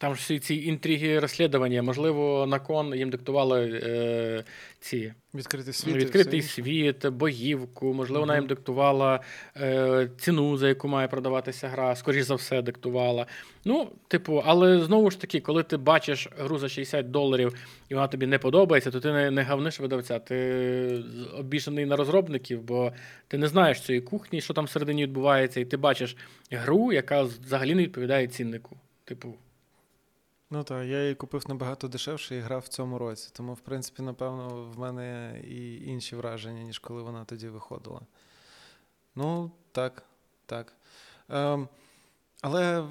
Там 0.03 0.15
ж 0.15 0.21
всі 0.21 0.39
ці 0.39 0.55
інтриги 0.55 1.19
розслідування, 1.19 1.83
можливо, 1.83 2.47
на 2.47 2.59
кон 2.59 2.95
їм 2.95 3.11
диктували 3.11 3.81
е, 3.85 4.45
ці 4.81 5.13
відкритий 5.35 5.73
світ, 5.73 5.97
відкритий 5.97 6.43
світ, 6.43 7.07
боївку, 7.07 7.93
можливо, 7.93 8.19
угу. 8.19 8.27
вона 8.27 8.39
їм 8.39 8.47
диктувала 8.47 9.21
е, 9.57 10.11
ціну, 10.19 10.57
за 10.57 10.69
яку 10.69 10.89
має 10.89 11.09
продаватися 11.09 11.69
гра, 11.69 11.97
скоріш 11.97 12.25
за 12.25 12.35
все, 12.35 12.63
диктувала. 12.63 13.27
Ну, 13.65 13.89
типу, 14.09 14.43
але 14.47 14.81
знову 14.81 15.11
ж 15.11 15.21
таки, 15.21 15.41
коли 15.41 15.63
ти 15.63 15.77
бачиш 15.77 16.29
гру 16.39 16.59
за 16.59 16.69
60 16.69 17.11
доларів 17.11 17.55
і 17.89 17.95
вона 17.95 18.09
тобі 18.09 18.27
не 18.27 18.39
подобається, 18.39 18.91
то 18.91 19.01
ти 19.01 19.13
не, 19.13 19.31
не 19.31 19.43
гавниш 19.43 19.81
видавця, 19.81 20.19
ти 20.19 21.05
обіжений 21.39 21.87
на 21.87 21.97
розробників, 21.97 22.63
бо 22.63 22.93
ти 23.29 23.39
не 23.39 23.49
знаєш 23.49 23.81
цієї 23.81 24.03
кухні, 24.03 24.41
що 24.41 24.55
там 24.55 24.65
всередині 24.65 25.03
відбувається, 25.03 25.61
і 25.61 25.65
ти 25.65 25.77
бачиш 25.77 26.17
гру, 26.51 26.93
яка 26.93 27.23
взагалі 27.23 27.75
не 27.75 27.83
відповідає 27.83 28.27
ціннику. 28.27 28.77
Типу. 29.05 29.35
Ну 30.55 30.65
так, 30.65 30.87
я 30.87 31.03
її 31.03 31.15
купив 31.15 31.45
набагато 31.49 31.89
дешевше 31.89 32.37
і 32.37 32.41
грав 32.41 32.61
в 32.61 32.69
цьому 32.69 32.99
році. 32.99 33.31
Тому, 33.33 33.55
в 33.55 33.61
принципі, 33.61 34.03
напевно, 34.03 34.65
в 34.65 34.79
мене 34.79 35.41
і 35.45 35.87
інші 35.87 36.17
враження, 36.17 36.63
ніж 36.63 36.79
коли 36.79 37.03
вона 37.03 37.25
тоді 37.25 37.49
виходила. 37.49 38.01
Ну, 39.15 39.51
так, 39.73 40.03
так. 40.47 40.73
Ем, 41.29 41.69
Але 42.41 42.89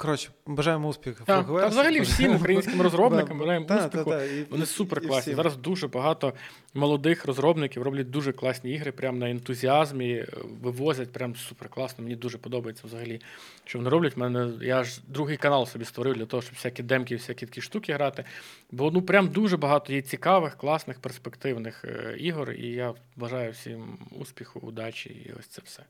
Коротше, 0.00 0.30
бажаємо 0.46 0.88
успіхів. 0.88 1.22
Так, 1.26 1.46
та 1.46 1.66
взагалі 1.66 2.00
всім 2.00 2.36
українським 2.36 2.82
розробникам 2.82 3.38
бажаємо 3.38 3.66
успіху. 3.78 4.14
Вони 4.50 4.66
супер 4.66 5.00
класні. 5.00 5.34
Зараз 5.34 5.56
дуже 5.56 5.88
багато 5.88 6.32
молодих 6.74 7.24
розробників 7.24 7.82
роблять 7.82 8.10
дуже 8.10 8.32
класні 8.32 8.72
ігри, 8.72 8.92
прямо 8.92 9.18
на 9.18 9.30
ентузіазмі, 9.30 10.24
вивозять 10.62 11.12
прям 11.12 11.36
супер 11.36 11.68
класно. 11.68 12.04
Мені 12.04 12.16
дуже 12.16 12.38
подобається 12.38 12.86
взагалі, 12.86 13.20
що 13.64 13.78
вони 13.78 13.90
роблять. 13.90 14.16
Мене 14.16 14.50
я 14.62 14.84
ж 14.84 15.00
другий 15.06 15.36
канал 15.36 15.66
собі 15.66 15.84
створив 15.84 16.14
для 16.14 16.26
того, 16.26 16.42
щоб 16.42 16.54
всякі 16.54 16.82
демки, 16.82 17.16
всякі 17.16 17.46
такі 17.46 17.60
штуки 17.60 17.92
грати. 17.92 18.24
Бо 18.70 18.90
ну 18.90 19.02
прям 19.02 19.28
дуже 19.28 19.56
багато 19.56 19.92
є 19.92 20.02
цікавих, 20.02 20.56
класних, 20.56 20.98
перспективних 21.00 21.84
е, 21.84 22.16
ігор. 22.18 22.52
І 22.52 22.66
я 22.66 22.94
бажаю 23.16 23.52
всім 23.52 23.98
успіху, 24.10 24.60
удачі 24.60 25.08
і 25.08 25.32
ось 25.38 25.46
це 25.46 25.62
все. 25.64 25.82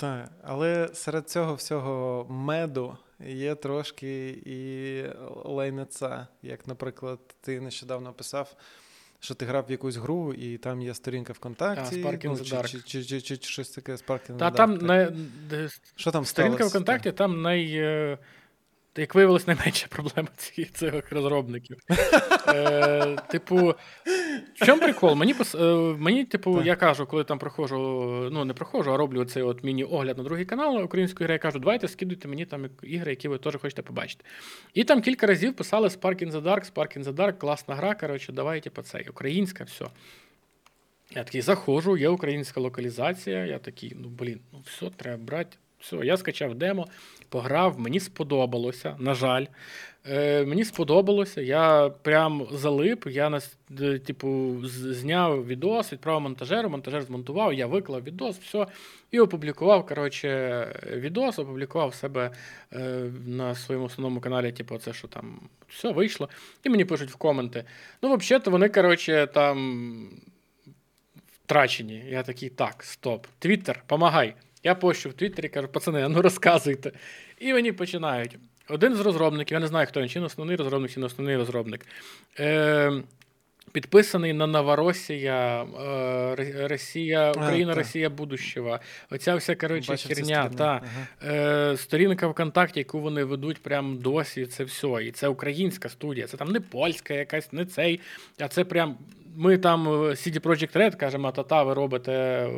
Так, 0.00 0.30
але 0.42 0.88
серед 0.94 1.30
цього 1.30 1.54
всього 1.54 2.26
меду 2.30 2.96
є 3.26 3.54
трошки 3.54 4.28
і 4.28 5.04
лайнеця. 5.44 6.26
Як, 6.42 6.66
наприклад, 6.66 7.18
ти 7.40 7.60
нещодавно 7.60 8.12
писав, 8.12 8.56
що 9.20 9.34
ти 9.34 9.46
грав 9.46 9.64
в 9.68 9.70
якусь 9.70 9.96
гру, 9.96 10.34
і 10.34 10.58
там 10.58 10.82
є 10.82 10.94
сторінка 10.94 11.32
ВКонтакті, 11.32 12.04
а, 12.06 12.18
ну, 12.24 12.38
чи, 12.38 12.44
чи, 12.44 12.80
чи, 12.80 13.04
чи, 13.04 13.20
чи, 13.20 13.36
чи 13.36 13.50
щось 13.50 13.70
таке 13.70 13.92
Sparking 13.92 14.36
Та 14.36 14.50
там 14.50 14.76
не... 14.76 15.12
Що 15.96 16.10
там 16.10 16.24
Сторінка 16.24 16.66
ВКонтакті, 16.66 17.12
там 17.12 17.42
най. 17.42 17.72
Е, 17.74 18.18
як 18.96 19.14
виявилось, 19.14 19.46
найменша 19.46 19.86
проблема 19.88 20.28
цих, 20.36 20.72
цих 20.72 21.12
розробників. 21.12 21.76
Е, 22.48 23.16
Типу, 23.16 23.74
в 24.60 24.66
чому 24.66 24.82
прикол? 24.82 25.14
Мені, 25.14 25.34
е, 25.54 25.64
мені 25.98 26.24
типу, 26.24 26.56
так. 26.56 26.66
я 26.66 26.76
кажу, 26.76 27.06
коли 27.06 27.24
там 27.24 27.38
проходжу, 27.38 27.78
ну 28.32 28.44
не 28.44 28.54
проходжу, 28.54 28.92
а 28.92 28.96
роблю 28.96 29.24
цей 29.24 29.42
от 29.42 29.64
міні-огляд 29.64 30.18
на 30.18 30.24
другий 30.24 30.44
канал 30.44 30.84
української 30.84 31.26
гри, 31.26 31.32
я 31.32 31.38
кажу, 31.38 31.58
давайте 31.58 31.88
скидуйте 31.88 32.28
мені 32.28 32.46
там 32.46 32.66
ігри, 32.82 33.12
які 33.12 33.28
ви 33.28 33.38
теж 33.38 33.56
хочете 33.56 33.82
побачити. 33.82 34.24
І 34.74 34.84
там 34.84 35.02
кілька 35.02 35.26
разів 35.26 35.56
писали 35.56 35.88
Spark 35.88 36.24
in 36.24 36.32
the 36.32 36.42
Dark, 36.42 36.72
Spark 36.72 36.98
in 36.98 37.04
the 37.04 37.12
Dark, 37.12 37.38
класна 37.38 37.74
гра, 37.74 37.94
коротше, 37.94 38.32
давай, 38.32 38.60
типу, 38.60 38.82
це 38.82 39.04
українська, 39.08 39.64
все. 39.64 39.86
Я 41.14 41.24
такий 41.24 41.40
заходжу, 41.40 41.96
є 41.96 42.08
українська 42.08 42.60
локалізація. 42.60 43.46
Я 43.46 43.58
такий, 43.58 43.92
ну 43.96 44.08
блін, 44.08 44.40
ну 44.52 44.62
все, 44.66 44.90
треба 44.96 45.24
брати. 45.24 45.56
Все, 45.80 45.96
я 45.96 46.16
скачав 46.16 46.54
демо, 46.54 46.86
пограв, 47.28 47.80
мені 47.80 48.00
сподобалося, 48.00 48.96
на 48.98 49.14
жаль. 49.14 49.46
Е, 50.06 50.44
Мені 50.44 50.64
сподобалося, 50.64 51.40
я 51.40 51.88
прям 52.02 52.46
залип, 52.52 53.06
я 53.06 53.30
нас, 53.30 53.56
типу, 54.06 54.56
зняв 54.64 55.46
відос, 55.46 55.92
відправив 55.92 56.22
монтажеру, 56.22 56.68
монтажер 56.68 57.02
змонтував, 57.02 57.54
я 57.54 57.66
виклав 57.66 58.04
відос, 58.04 58.38
все, 58.38 58.66
і 59.10 59.20
опублікував 59.20 59.86
коротше, 59.86 60.66
відос, 60.92 61.38
опублікував 61.38 61.94
себе 61.94 62.30
е, 62.72 62.78
на 63.26 63.54
своєму 63.54 63.86
основному 63.86 64.20
каналі, 64.20 64.52
типу, 64.52 64.78
це 64.78 64.92
що 64.92 65.08
там 65.08 65.40
все 65.68 65.92
вийшло. 65.92 66.28
І 66.64 66.68
мені 66.68 66.84
пишуть 66.84 67.10
в 67.10 67.16
коменти. 67.16 67.64
Ну, 68.02 68.16
взагалі-то 68.16 68.50
вони, 68.50 68.68
коротше, 68.68 69.28
там 69.34 70.08
втрачені. 71.44 72.04
Я 72.08 72.22
такий, 72.22 72.48
так, 72.48 72.82
стоп. 72.82 73.26
Твіттер, 73.38 73.82
помагай. 73.86 74.34
Я 74.62 74.74
пощу 74.74 75.08
в 75.08 75.12
Твіттері, 75.12 75.48
кажу, 75.48 75.68
пацани, 75.68 76.08
ну 76.08 76.22
розказуйте. 76.22 76.92
І 77.38 77.52
мені 77.52 77.72
починають. 77.72 78.38
Один 78.68 78.94
з 78.94 79.00
розробників, 79.00 79.54
я 79.54 79.60
не 79.60 79.66
знаю, 79.66 79.86
хто 79.86 80.00
він, 80.00 80.08
чи 80.08 80.20
не 80.20 80.26
основний 80.26 80.56
розробник, 80.56 80.90
чи 80.90 81.00
не 81.00 81.06
основний 81.06 81.36
розробник. 81.36 81.86
Е, 82.38 83.02
Підписаний 83.72 84.32
на 84.32 84.46
Новоросія, 84.46 85.62
е, 86.38 86.68
Росія, 86.68 87.30
Україна, 87.30 87.72
а, 87.72 87.74
Росія 87.74 88.10
будущого. 88.10 88.78
Оця 89.10 89.34
вся 89.34 89.54
коротше, 89.54 89.96
херня. 89.96 90.50
Та, 90.56 90.82
ага. 91.22 91.34
е, 91.72 91.76
Сторінка 91.76 92.28
ВКонтакті, 92.28 92.78
яку 92.78 93.00
вони 93.00 93.24
ведуть 93.24 93.62
прямо 93.62 93.96
досі, 93.96 94.46
це 94.46 94.64
все. 94.64 94.88
І 95.04 95.10
це 95.10 95.28
українська 95.28 95.88
студія. 95.88 96.26
Це 96.26 96.36
там 96.36 96.48
не 96.52 96.60
польська 96.60 97.14
якась, 97.14 97.52
не 97.52 97.66
цей, 97.66 98.00
а 98.38 98.48
це 98.48 98.64
прям 98.64 98.98
ми 99.40 99.58
там 99.58 99.88
е, 99.88 99.90
CD 99.90 100.40
Projekt 100.40 100.76
Red 100.76 100.96
кажемо, 100.96 101.32
та-та, 101.32 101.62
ви 101.62 101.74
робите 101.74 102.12
е, 102.12 102.48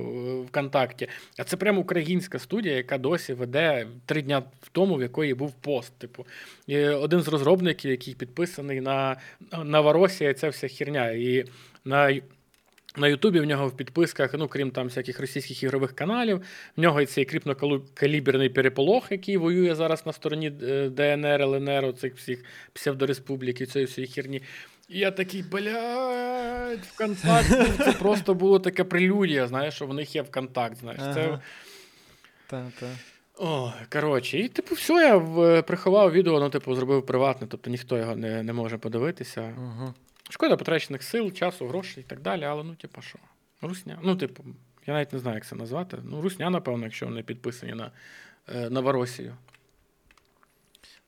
ВКонтакті. 0.48 1.08
А 1.38 1.44
це 1.44 1.56
прямо 1.56 1.80
українська 1.80 2.38
студія, 2.38 2.76
яка 2.76 2.98
досі 2.98 3.32
веде 3.32 3.86
три 4.06 4.22
дня 4.22 4.42
тому, 4.72 4.94
в 4.94 5.02
якої 5.02 5.34
був 5.34 5.52
пост. 5.52 5.98
Типу, 5.98 6.26
І 6.66 6.78
один 6.78 7.20
з 7.20 7.28
розробників, 7.28 7.90
який 7.90 8.14
підписаний 8.14 8.80
на 8.80 9.16
Варосія, 9.80 10.34
ця 10.34 10.48
вся 10.48 10.68
херня. 10.68 11.10
І 11.10 11.44
на 11.84 12.20
на 12.96 13.08
Ютубі 13.08 13.40
в 13.40 13.44
нього 13.44 13.68
в 13.68 13.76
підписках, 13.76 14.34
ну 14.34 14.48
крім 14.48 14.70
там 14.70 14.86
всяких 14.86 15.20
російських 15.20 15.62
ігрових 15.62 15.92
каналів, 15.92 16.42
в 16.76 16.80
нього 16.80 17.00
і 17.00 17.06
цей 17.06 17.24
кріпнокаліберний 17.24 18.48
переполох, 18.48 19.12
який 19.12 19.36
воює 19.36 19.74
зараз 19.74 20.06
на 20.06 20.12
стороні 20.12 20.52
е, 20.62 20.88
ДНР, 20.88 21.42
ЛНР, 21.42 21.94
цих 21.94 22.16
всіх 22.16 22.44
псевдореспублік 22.72 23.60
і 23.60 23.66
цієї 23.66 23.86
всієї 23.86 24.12
херні. 24.12 24.42
І 24.92 24.98
я 24.98 25.10
такий, 25.10 25.42
блядь, 25.42 26.84
ВКонтакт. 26.84 27.48
Це 27.84 27.92
просто 27.92 28.34
було 28.34 28.58
таке 28.58 28.84
прелюдія, 28.84 29.46
знаєш, 29.46 29.74
що 29.74 29.86
в 29.86 29.94
них 29.94 30.14
є 30.14 30.22
ВКонтакт, 30.22 30.76
знаєш. 30.76 31.00
Ага. 31.02 31.14
Це... 31.14 31.38
Та, 32.46 32.70
та. 32.80 32.86
О, 33.38 33.72
коротше, 33.92 34.38
і 34.38 34.48
типу, 34.48 34.74
все, 34.74 34.92
я 34.92 35.16
в, 35.16 35.62
приховав 35.62 36.12
відео, 36.12 36.40
ну, 36.40 36.50
типу, 36.50 36.74
зробив 36.74 37.06
приватне, 37.06 37.46
тобто 37.50 37.70
ніхто 37.70 37.98
його 37.98 38.16
не 38.16 38.42
не 38.42 38.52
може 38.52 38.78
подивитися. 38.78 39.54
Угу. 39.58 39.94
Шкода 40.30 40.56
потрачених 40.56 41.02
сил, 41.02 41.32
часу, 41.32 41.66
грошей 41.66 42.04
і 42.06 42.10
так 42.10 42.20
далі, 42.20 42.44
але 42.44 42.64
ну, 42.64 42.74
типу, 42.74 43.02
що? 43.02 43.18
Русня. 43.62 43.98
Ну, 44.02 44.16
типу, 44.16 44.44
я 44.86 44.94
навіть 44.94 45.12
не 45.12 45.18
знаю, 45.18 45.34
як 45.34 45.46
це 45.46 45.56
назвати. 45.56 45.98
Ну, 46.04 46.22
Русня, 46.22 46.50
напевно, 46.50 46.84
якщо 46.84 47.06
вони 47.06 47.22
підписані 47.22 47.72
на 47.72 47.90
е, 48.54 48.70
Новоросію. 48.70 49.36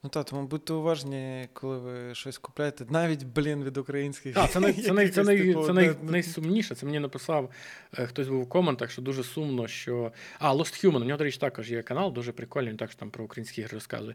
Ну 0.04 0.10
так, 0.10 0.26
тому 0.26 0.46
будьте 0.46 0.72
уважні, 0.72 1.48
коли 1.52 1.78
ви 1.78 2.14
щось 2.14 2.38
купляєте, 2.38 2.86
навіть, 2.90 3.24
блін, 3.24 3.64
від 3.64 3.76
українських. 3.76 4.34
Так, 4.34 4.50
це 4.50 4.60
най, 4.60 4.72
це, 4.72 4.92
най, 4.92 5.08
це, 5.08 5.22
най, 5.22 5.38
типу, 5.38 5.66
це 5.66 5.72
най, 5.72 5.94
найсумніше. 6.02 6.74
Це 6.74 6.86
мені 6.86 6.98
написав 6.98 7.50
е, 7.98 8.06
хтось 8.06 8.28
був 8.28 8.42
у 8.42 8.46
коментах, 8.46 8.90
що 8.90 9.02
дуже 9.02 9.24
сумно, 9.24 9.68
що. 9.68 10.12
А, 10.38 10.54
Lost 10.54 10.84
Human, 10.84 10.96
у 10.96 11.04
нього, 11.04 11.18
до 11.18 11.24
речі, 11.24 11.38
також 11.38 11.70
є 11.70 11.82
канал, 11.82 12.12
дуже 12.12 12.32
прикольний, 12.32 12.70
він 12.70 12.76
також 12.76 12.94
там 12.94 13.10
про 13.10 13.24
українські 13.24 13.60
ігри 13.60 13.74
розказує. 13.74 14.14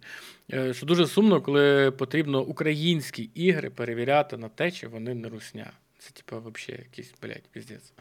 Е, 0.53 0.74
що 0.74 0.86
дуже 0.86 1.07
сумно, 1.07 1.41
коли 1.41 1.91
потрібно 1.91 2.41
українські 2.41 3.24
ігри 3.24 3.70
перевіряти 3.70 4.38
на 4.38 4.49
те, 4.49 4.72
чи 4.72 4.88
вони 4.88 5.14
не 5.14 5.30
русня. 5.30 5.72
Це, 5.99 6.11
типу, 6.11 6.38
взагалі 6.38 6.84
якийсь, 6.84 7.14
блядь, 7.22 7.48
піздець. 7.52 7.94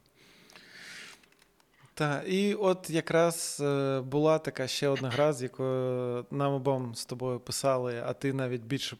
Так, 1.98 2.24
і 2.26 2.54
от 2.54 2.90
якраз 2.90 3.62
е, 3.64 4.00
була 4.00 4.38
така 4.38 4.66
ще 4.66 4.88
одна 4.88 5.08
гра, 5.10 5.32
з 5.32 5.42
якою 5.42 6.26
нам 6.30 6.52
обом 6.52 6.94
з 6.94 7.04
тобою 7.04 7.40
писали, 7.40 8.02
а 8.06 8.12
ти 8.12 8.32
навіть 8.32 8.62
більше 8.62 8.96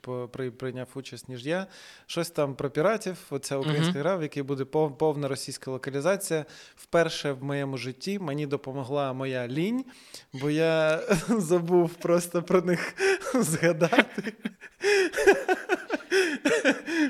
прийняв 0.59 0.89
участь, 0.95 1.29
ніж 1.29 1.47
я. 1.47 1.67
Щось 2.07 2.31
там 2.31 2.55
про 2.55 2.71
піратів. 2.71 3.17
Оця 3.31 3.57
українська 3.57 3.93
uh-huh. 3.93 4.03
гра, 4.03 4.17
в 4.17 4.23
якій 4.23 4.43
буде 4.43 4.65
повна 4.65 5.29
російська 5.29 5.71
локалізація. 5.71 6.45
Вперше 6.77 7.33
в 7.33 7.45
моєму 7.45 7.77
житті 7.77 8.19
мені 8.19 8.47
допомогла 8.47 9.13
моя 9.13 9.49
лінь, 9.49 9.85
бо 10.33 10.51
я 10.51 11.01
забув 11.29 11.95
просто 11.95 12.43
про 12.43 12.63
них 12.63 12.95
згадати. 13.35 14.33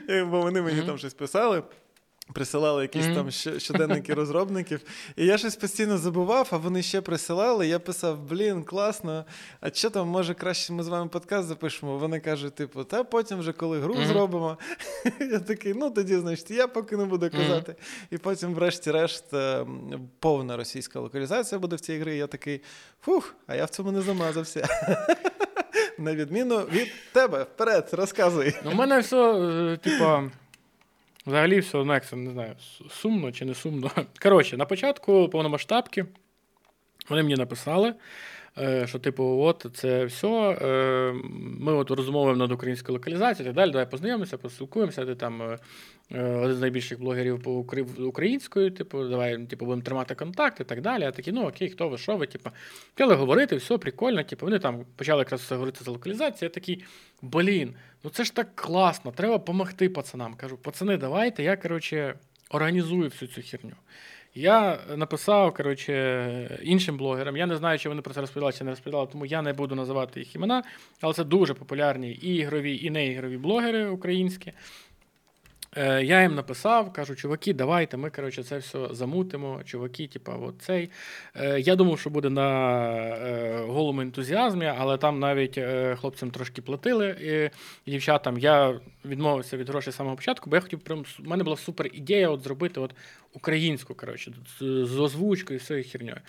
Бо 0.31 0.41
вони 0.41 0.63
мені 0.63 0.83
там 0.83 0.99
щось 0.99 1.15
писали. 1.15 1.63
Присилали 2.33 2.83
якісь 2.83 3.07
mm-hmm. 3.07 3.15
там 3.45 3.61
щоденники 3.61 4.15
розробників. 4.15 4.81
І 5.17 5.27
я 5.27 5.39
щось 5.39 5.57
постійно 5.57 5.99
забував, 5.99 6.49
а 6.51 6.57
вони 6.57 6.83
ще 6.83 7.01
присилали. 7.01 7.67
Я 7.67 7.79
писав: 7.79 8.19
блін, 8.23 8.63
класно. 8.63 9.25
А 9.61 9.71
що 9.71 9.91
там, 9.91 10.09
може, 10.09 10.35
краще 10.35 10.73
ми 10.73 10.83
з 10.83 10.89
вами 10.89 11.09
подкаст 11.09 11.49
запишемо? 11.49 11.99
Вони 11.99 12.21
кажуть, 12.21 12.55
типу, 12.55 12.85
та 12.85 13.05
потім 13.05 13.39
вже 13.39 13.53
коли 13.53 13.81
гру 13.81 13.95
mm-hmm. 13.95 14.07
зробимо. 14.07 14.59
Я 15.21 15.39
такий, 15.39 15.75
ну 15.75 15.91
тоді, 15.91 16.17
значить, 16.17 16.51
я 16.51 16.69
поки 16.69 16.97
не 16.97 17.05
буду 17.05 17.31
казати. 17.31 17.73
Mm-hmm. 17.73 18.15
І 18.15 18.19
потім, 18.19 18.55
врешті-решт, 18.55 19.35
е, 19.35 19.67
повна 20.19 20.57
російська 20.57 21.01
локалізація 21.01 21.59
буде 21.59 21.77
в 21.77 21.81
цій 21.81 21.99
грі. 21.99 22.17
Я 22.17 22.27
такий, 22.27 22.61
фух, 23.03 23.35
а 23.47 23.55
я 23.55 23.65
в 23.65 23.71
цьому 23.71 23.93
не 23.93 24.03
замазався. 24.03 24.69
На 25.99 26.15
відміну 26.15 26.59
від 26.59 26.89
тебе, 27.13 27.43
вперед, 27.43 27.89
розказуй. 27.93 28.55
У 28.65 28.75
мене 28.75 29.01
все, 29.01 29.79
типа. 29.83 30.31
Взагалі, 31.29 31.61
все 31.61 31.79
одно, 31.79 31.95
як 31.95 32.07
це 32.07 32.17
не 32.17 32.31
знаю, 32.31 32.57
сумно 32.91 33.33
чи 33.33 33.45
не 33.45 33.55
сумно. 33.55 33.91
Коротше, 34.23 34.57
на 34.57 34.65
початку 34.65 35.29
повномасштабки 35.29 36.07
вони 37.09 37.23
мені 37.23 37.35
написали, 37.35 37.95
що, 38.85 38.99
типу, 38.99 39.25
от 39.25 39.67
це 39.75 40.05
все. 40.05 40.29
Е, 40.29 41.13
ми 41.61 41.73
от 41.73 41.91
розмовуємо 41.91 42.39
над 42.39 42.53
українською 42.53 42.99
локалізацією 42.99 43.45
і 43.45 43.55
так 43.55 43.55
далі. 43.55 43.71
Давай 43.71 43.91
познайомимося, 43.91 44.39
поспілкуємося. 44.39 45.07
Ти 45.07 45.15
там 45.15 45.43
е, 45.43 45.59
один 46.23 46.57
з 46.57 46.61
найбільших 46.61 47.01
блогерів 47.01 47.43
по 47.43 47.53
українською, 47.99 48.71
типу, 48.71 49.05
давай 49.05 49.47
типу, 49.47 49.65
будемо 49.65 49.83
тримати 49.83 50.15
контакт 50.15 50.61
і 50.61 50.65
так 50.65 50.81
далі. 50.81 51.05
А 51.05 51.11
такі, 51.11 51.33
ну 51.33 51.49
окей, 51.49 51.71
хто 51.71 51.89
ви, 51.89 51.99
що 51.99 52.17
ви? 52.17 52.27
Типу, 52.27 52.51
почали 52.95 53.15
говорити, 53.15 53.57
все 53.57 53.79
прикольно. 53.79 54.25
Типу, 54.25 54.47
вони 54.47 54.59
там 54.59 54.85
почали 54.97 55.19
якраз 55.19 55.53
говорити 55.53 55.85
за 55.85 55.91
локалізацію. 55.91 56.47
Я 56.47 56.51
такий, 56.51 56.85
блін, 57.23 57.75
ну 58.05 58.11
це 58.11 58.25
ж 58.25 58.35
так 58.35 58.57
класно, 58.57 59.13
треба 59.13 59.39
допомогти 59.39 59.89
пацанам. 59.89 60.35
Кажу, 60.35 60.57
пацани, 60.57 60.97
давайте, 60.97 61.43
я 61.43 61.57
коротше, 61.57 62.15
організую 62.51 63.09
всю 63.09 63.29
цю 63.29 63.43
херню. 63.43 63.75
Я 64.39 64.79
написав 64.97 65.55
коротше, 65.55 66.59
іншим 66.63 66.97
блогерам. 66.97 67.37
Я 67.37 67.47
не 67.47 67.57
знаю, 67.57 67.79
чи 67.79 67.89
вони 67.89 68.03
про 68.03 68.15
це 68.15 68.21
розповідали, 68.21 68.53
чи 68.53 68.65
не 68.65 68.71
розповідали, 68.71 69.09
тому 69.13 69.27
я 69.27 69.43
не 69.43 69.53
буду 69.53 69.75
називати 69.75 70.21
їх 70.21 70.35
імена, 70.35 70.63
але 71.01 71.15
це 71.15 71.25
дуже 71.25 71.55
популярні 71.55 72.11
і 72.11 72.35
ігрові, 72.37 72.79
і 72.83 72.91
неігрові 72.91 73.37
блогери 73.37 73.89
українські. 73.89 74.53
Е, 75.77 76.05
я 76.05 76.23
їм 76.23 76.35
написав, 76.35 76.93
кажу, 76.93 77.15
чуваки, 77.15 77.55
давайте 77.55 77.97
ми 77.97 78.11
коротше, 78.11 78.43
це 78.43 78.59
все 78.59 78.89
замутимо. 78.91 79.61
Чуваки, 79.65 80.07
типа, 80.07 80.53
цей. 80.59 80.91
Е, 81.35 81.61
я 81.61 81.77
думав, 81.77 81.99
що 81.99 82.11
буде 82.11 82.31
на 82.31 82.81
е, 82.97 83.65
голому 83.67 84.01
ентузіазмі, 84.01 84.67
але 84.79 84.99
там 84.99 85.19
навіть 85.19 85.61
хлопцям 86.01 86.31
трошки 86.31 86.63
платили 86.63 87.09
і 87.87 87.91
дівчатам. 87.91 88.39
Я 88.39 88.81
відмовився 89.05 89.57
від 89.57 89.69
грошей 89.69 89.93
з 89.93 89.97
самого 89.97 90.17
початку, 90.17 90.51
бо 90.51 90.57
я 90.57 90.61
хотів 90.63 90.81
прям. 90.81 91.05
У 91.25 91.29
мене 91.29 91.45
була 91.45 91.57
супер 91.57 91.91
ідея 91.93 92.29
от 92.29 92.43
зробити 92.43 92.81
от 92.81 92.95
українську 93.33 93.95
коротше, 93.95 94.33
з 94.61 94.99
озвучкою 94.99 95.59
і 95.59 95.63
всією 95.63 95.85
херньою. 95.85 96.21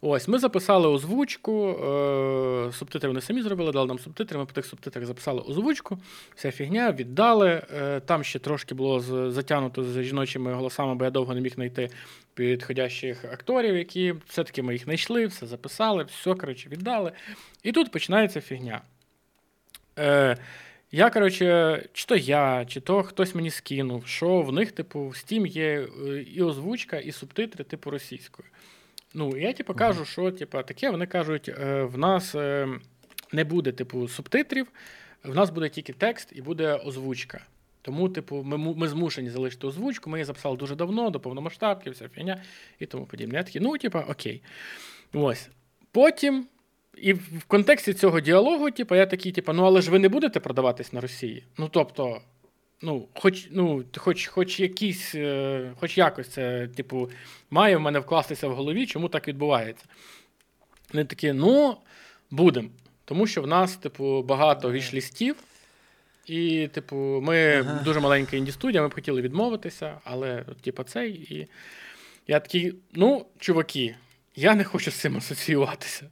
Ось, 0.00 0.28
ми 0.28 0.38
записали 0.38 0.88
озвучку, 0.88 1.68
е, 1.68 2.72
субтитри 2.72 3.08
вони 3.08 3.20
самі 3.20 3.42
зробили, 3.42 3.72
дали 3.72 3.86
нам 3.86 3.98
субтитри, 3.98 4.38
ми 4.38 4.46
по 4.46 4.52
тих 4.52 4.66
субтитрах 4.66 5.06
записали 5.06 5.40
озвучку, 5.40 5.98
вся 6.34 6.50
фігня, 6.50 6.92
віддали. 6.92 7.62
Е, 7.74 8.00
там 8.00 8.24
ще 8.24 8.38
трошки 8.38 8.74
було 8.74 9.00
затягнуто 9.30 9.84
з 9.84 10.02
жіночими 10.02 10.52
голосами, 10.52 10.94
бо 10.94 11.04
я 11.04 11.10
довго 11.10 11.34
не 11.34 11.40
міг 11.40 11.54
знайти 11.54 11.90
підходящих 12.34 13.24
акторів, 13.24 13.76
які 13.76 14.14
все-таки 14.26 14.62
ми 14.62 14.72
їх 14.72 14.84
знайшли, 14.84 15.26
все 15.26 15.46
записали, 15.46 16.04
все, 16.04 16.34
коротше, 16.34 16.68
віддали. 16.68 17.12
І 17.62 17.72
тут 17.72 17.90
починається 17.90 18.40
фігня. 18.40 18.80
Е, 19.98 20.36
я, 20.92 21.10
коротше, 21.10 21.82
чи 21.92 22.06
то 22.06 22.16
я, 22.16 22.64
чи 22.68 22.80
то 22.80 23.02
хтось 23.02 23.34
мені 23.34 23.50
скинув, 23.50 24.06
що 24.06 24.42
в 24.42 24.52
них, 24.52 24.72
типу, 24.72 25.00
в 25.00 25.12
Steam 25.12 25.46
є 25.46 25.88
е, 26.06 26.22
і 26.22 26.42
озвучка, 26.42 26.98
і 26.98 27.12
субтитри, 27.12 27.64
типу, 27.64 27.90
російською. 27.90 28.48
Ну, 29.14 29.36
я 29.36 29.52
типу, 29.52 29.74
кажу, 29.74 30.04
що 30.04 30.30
типу, 30.30 30.62
таке, 30.62 30.90
вони 30.90 31.06
кажуть, 31.06 31.48
е, 31.48 31.82
в 31.82 31.98
нас 31.98 32.34
е, 32.34 32.68
не 33.32 33.44
буде 33.44 33.72
типу, 33.72 34.08
субтитрів, 34.08 34.66
в 35.24 35.34
нас 35.34 35.50
буде 35.50 35.68
тільки 35.68 35.92
текст 35.92 36.32
і 36.32 36.42
буде 36.42 36.74
озвучка. 36.74 37.40
Тому, 37.82 38.08
типу, 38.08 38.42
ми 38.42 38.58
ми 38.58 38.88
змушені 38.88 39.30
залишити 39.30 39.66
озвучку, 39.66 40.10
ми 40.10 40.18
її 40.18 40.24
записали 40.24 40.56
дуже 40.56 40.74
давно, 40.74 41.10
до 41.10 41.20
повномасштабки, 41.20 41.90
вся 41.90 42.08
фігня 42.08 42.42
і 42.78 42.86
тому 42.86 43.06
подібне. 43.06 43.38
Я 43.38 43.42
такий, 43.42 43.62
ну, 43.62 43.78
типу, 43.78 43.98
окей. 43.98 44.42
Ось. 45.12 45.48
Потім, 45.92 46.46
і 46.96 47.12
в 47.12 47.44
контексті 47.46 47.94
цього 47.94 48.20
діалогу, 48.20 48.70
типу, 48.70 48.94
я 48.94 49.06
такий, 49.06 49.32
типу, 49.32 49.52
ну, 49.52 49.64
але 49.64 49.82
ж 49.82 49.90
ви 49.90 49.98
не 49.98 50.08
будете 50.08 50.40
продаватись 50.40 50.92
на 50.92 51.00
Росії. 51.00 51.44
Ну, 51.58 51.68
тобто, 51.72 52.20
ну, 52.82 53.08
хоч 53.14 53.48
ну, 53.50 53.84
хоч, 53.96 54.26
хоч 54.26 54.60
якісь, 54.60 55.14
е, 55.14 55.72
хоч 55.80 55.98
якось 55.98 56.28
це, 56.28 56.68
типу, 56.68 57.10
має 57.50 57.76
в 57.76 57.80
мене 57.80 57.98
вкластися 57.98 58.48
в 58.48 58.54
голові, 58.54 58.86
чому 58.86 59.08
так 59.08 59.28
відбувається. 59.28 59.84
Вони 60.92 61.04
такі, 61.04 61.32
ну, 61.32 61.76
будемо. 62.30 62.68
Тому 63.04 63.26
що 63.26 63.42
в 63.42 63.46
нас, 63.46 63.76
типу, 63.76 64.22
багато 64.22 64.72
вішлістів, 64.72 65.36
і, 66.26 66.68
типу, 66.72 66.96
ми 66.96 67.54
ага. 67.54 67.82
дуже 67.82 68.00
маленька 68.00 68.36
інді-студія, 68.36 68.82
ми 68.82 68.88
б 68.88 68.94
хотіли 68.94 69.22
відмовитися, 69.22 70.00
але, 70.04 70.44
типу, 70.60 70.82
цей. 70.82 71.10
І 71.12 71.48
я 72.26 72.40
такий, 72.40 72.74
ну, 72.92 73.26
чуваки, 73.38 73.96
я 74.36 74.54
не 74.54 74.64
хочу 74.64 74.90
з 74.90 74.94
цим 74.94 75.16
асоціюватися. 75.16 76.10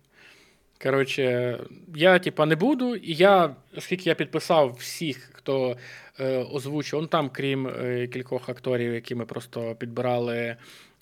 Коротше, 0.82 1.58
я, 1.94 2.18
типа, 2.18 2.46
не 2.46 2.56
буду, 2.56 2.96
і 2.96 3.14
я, 3.14 3.56
оскільки 3.76 4.08
я 4.08 4.14
підписав 4.14 4.76
всіх, 4.78 5.30
хто 5.32 5.76
е, 6.20 6.38
озвучив, 6.38 6.98
он 6.98 7.08
там, 7.08 7.30
крім 7.30 7.66
е, 7.66 8.06
кількох 8.06 8.48
акторів, 8.48 8.94
які 8.94 9.14
ми 9.14 9.24
просто 9.26 9.74
підбирали 9.74 10.56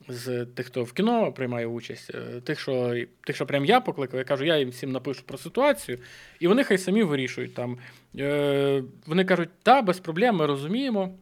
з 0.09 0.47
тих, 0.47 0.67
хто 0.67 0.85
в 0.85 0.93
кіно 0.93 1.33
приймає 1.33 1.67
участь, 1.67 2.11
е, 2.15 2.41
тих, 2.41 2.61
що 2.61 2.95
тих, 3.27 3.37
що 3.37 3.47
прям 3.47 3.65
я 3.65 3.81
покликав, 3.81 4.19
я 4.19 4.25
кажу, 4.25 4.45
я 4.45 4.59
їм 4.59 4.71
всім 4.71 4.93
напишу 4.93 5.23
про 5.27 5.39
ситуацію, 5.39 5.99
і 6.41 6.49
вони 6.49 6.65
хай 6.65 6.79
самі 6.79 7.03
вирішують 7.03 7.55
там. 7.55 7.79
Е, 8.19 8.83
Вони 9.07 9.25
кажуть, 9.25 9.49
так, 9.63 9.85
без 9.85 9.99
проблем, 10.01 10.37
ми 10.37 10.47
розуміємо. 10.47 11.15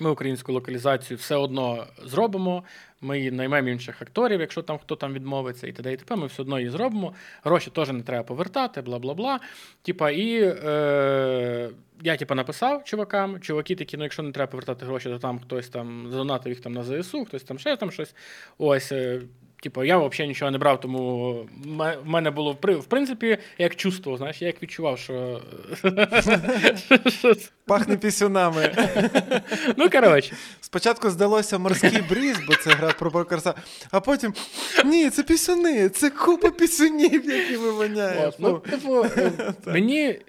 Ми 0.00 0.10
українську 0.10 0.52
локалізацію 0.52 1.18
все 1.18 1.36
одно 1.36 1.86
зробимо. 2.04 2.64
Ми 3.00 3.30
наймемо 3.30 3.68
інших 3.68 4.02
акторів, 4.02 4.40
якщо 4.40 4.62
там 4.62 4.78
хто 4.78 4.96
там 4.96 5.12
відмовиться, 5.12 5.66
і 5.66 5.72
т.д. 5.72 5.92
і 5.92 5.96
т.п. 5.96 6.16
Ми 6.16 6.26
все 6.26 6.42
одно 6.42 6.58
її 6.58 6.70
зробимо. 6.70 7.14
Гроші 7.44 7.70
теж 7.70 7.88
не 7.88 8.02
треба 8.02 8.24
повертати, 8.24 8.82
бла 8.82 8.98
бла 8.98 9.14
бла. 9.14 9.40
Типа, 9.82 10.10
і 10.10 10.42
е, 10.42 11.70
я 12.02 12.16
типа 12.16 12.34
написав 12.34 12.84
чувакам. 12.84 13.40
Чуваки 13.40 13.74
такі, 13.74 13.96
ну 13.96 14.02
якщо 14.02 14.22
не 14.22 14.32
треба 14.32 14.50
повертати 14.50 14.86
гроші, 14.86 15.08
то 15.08 15.18
там 15.18 15.38
хтось 15.38 15.68
там 15.68 16.06
задонатив 16.10 16.52
їх 16.52 16.60
там 16.60 16.72
на 16.72 16.84
ЗСУ, 16.84 17.24
хтось 17.24 17.42
там 17.42 17.58
ще 17.58 17.76
там 17.76 17.90
щось. 17.90 18.14
Ось. 18.58 18.92
Типу, 19.62 19.84
я 19.84 19.98
взагалі 19.98 20.28
нічого 20.28 20.50
не 20.50 20.58
брав, 20.58 20.80
тому 20.80 21.32
в 22.04 22.08
мене 22.08 22.30
було 22.30 22.52
в 22.62 22.84
принципі 22.84 23.38
як 23.58 23.76
чувство, 23.76 24.16
знаєш, 24.16 24.42
я 24.42 24.46
як 24.46 24.62
відчував, 24.62 24.98
що. 24.98 25.40
Пахне 27.66 27.96
пісюнами. 27.96 28.74
Ну, 29.76 29.90
коротше. 29.90 30.36
Спочатку 30.60 31.10
здалося 31.10 31.58
морський 31.58 32.02
бріз, 32.10 32.36
бо 32.48 32.54
це 32.54 32.70
гра 32.70 32.92
про 32.92 33.10
Бокарса, 33.10 33.54
а 33.90 34.00
потім 34.00 34.34
ні, 34.84 35.10
це 35.10 35.22
пісюни, 35.22 35.88
це 35.88 36.10
купа 36.10 36.50
пісюнів, 36.50 37.30
які 37.30 37.56
вивоняєш. 37.56 38.34
Ну, 38.38 38.58
типу, 38.58 39.06
мені 39.66 40.20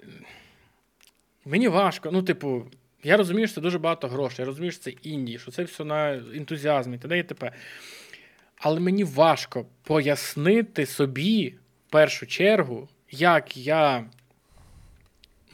мені 1.44 1.68
важко. 1.68 2.10
Ну, 2.12 2.22
типу, 2.22 2.62
я 3.04 3.16
розумію, 3.16 3.46
що 3.46 3.54
це 3.54 3.60
дуже 3.60 3.78
багато 3.78 4.08
грошей, 4.08 4.36
я 4.38 4.46
розумію, 4.46 4.72
що 4.72 4.80
це 4.80 4.90
Індії, 4.90 5.38
що 5.38 5.50
це 5.50 5.64
все 5.64 5.84
на 5.84 6.12
ентузіазмі, 6.14 6.98
т.д. 6.98 7.18
і 7.18 7.22
т.п. 7.22 7.52
Але 8.62 8.80
мені 8.80 9.04
важко 9.04 9.66
пояснити 9.82 10.86
собі 10.86 11.54
в 11.88 11.90
першу 11.90 12.26
чергу, 12.26 12.88
як 13.10 13.56
я. 13.56 14.04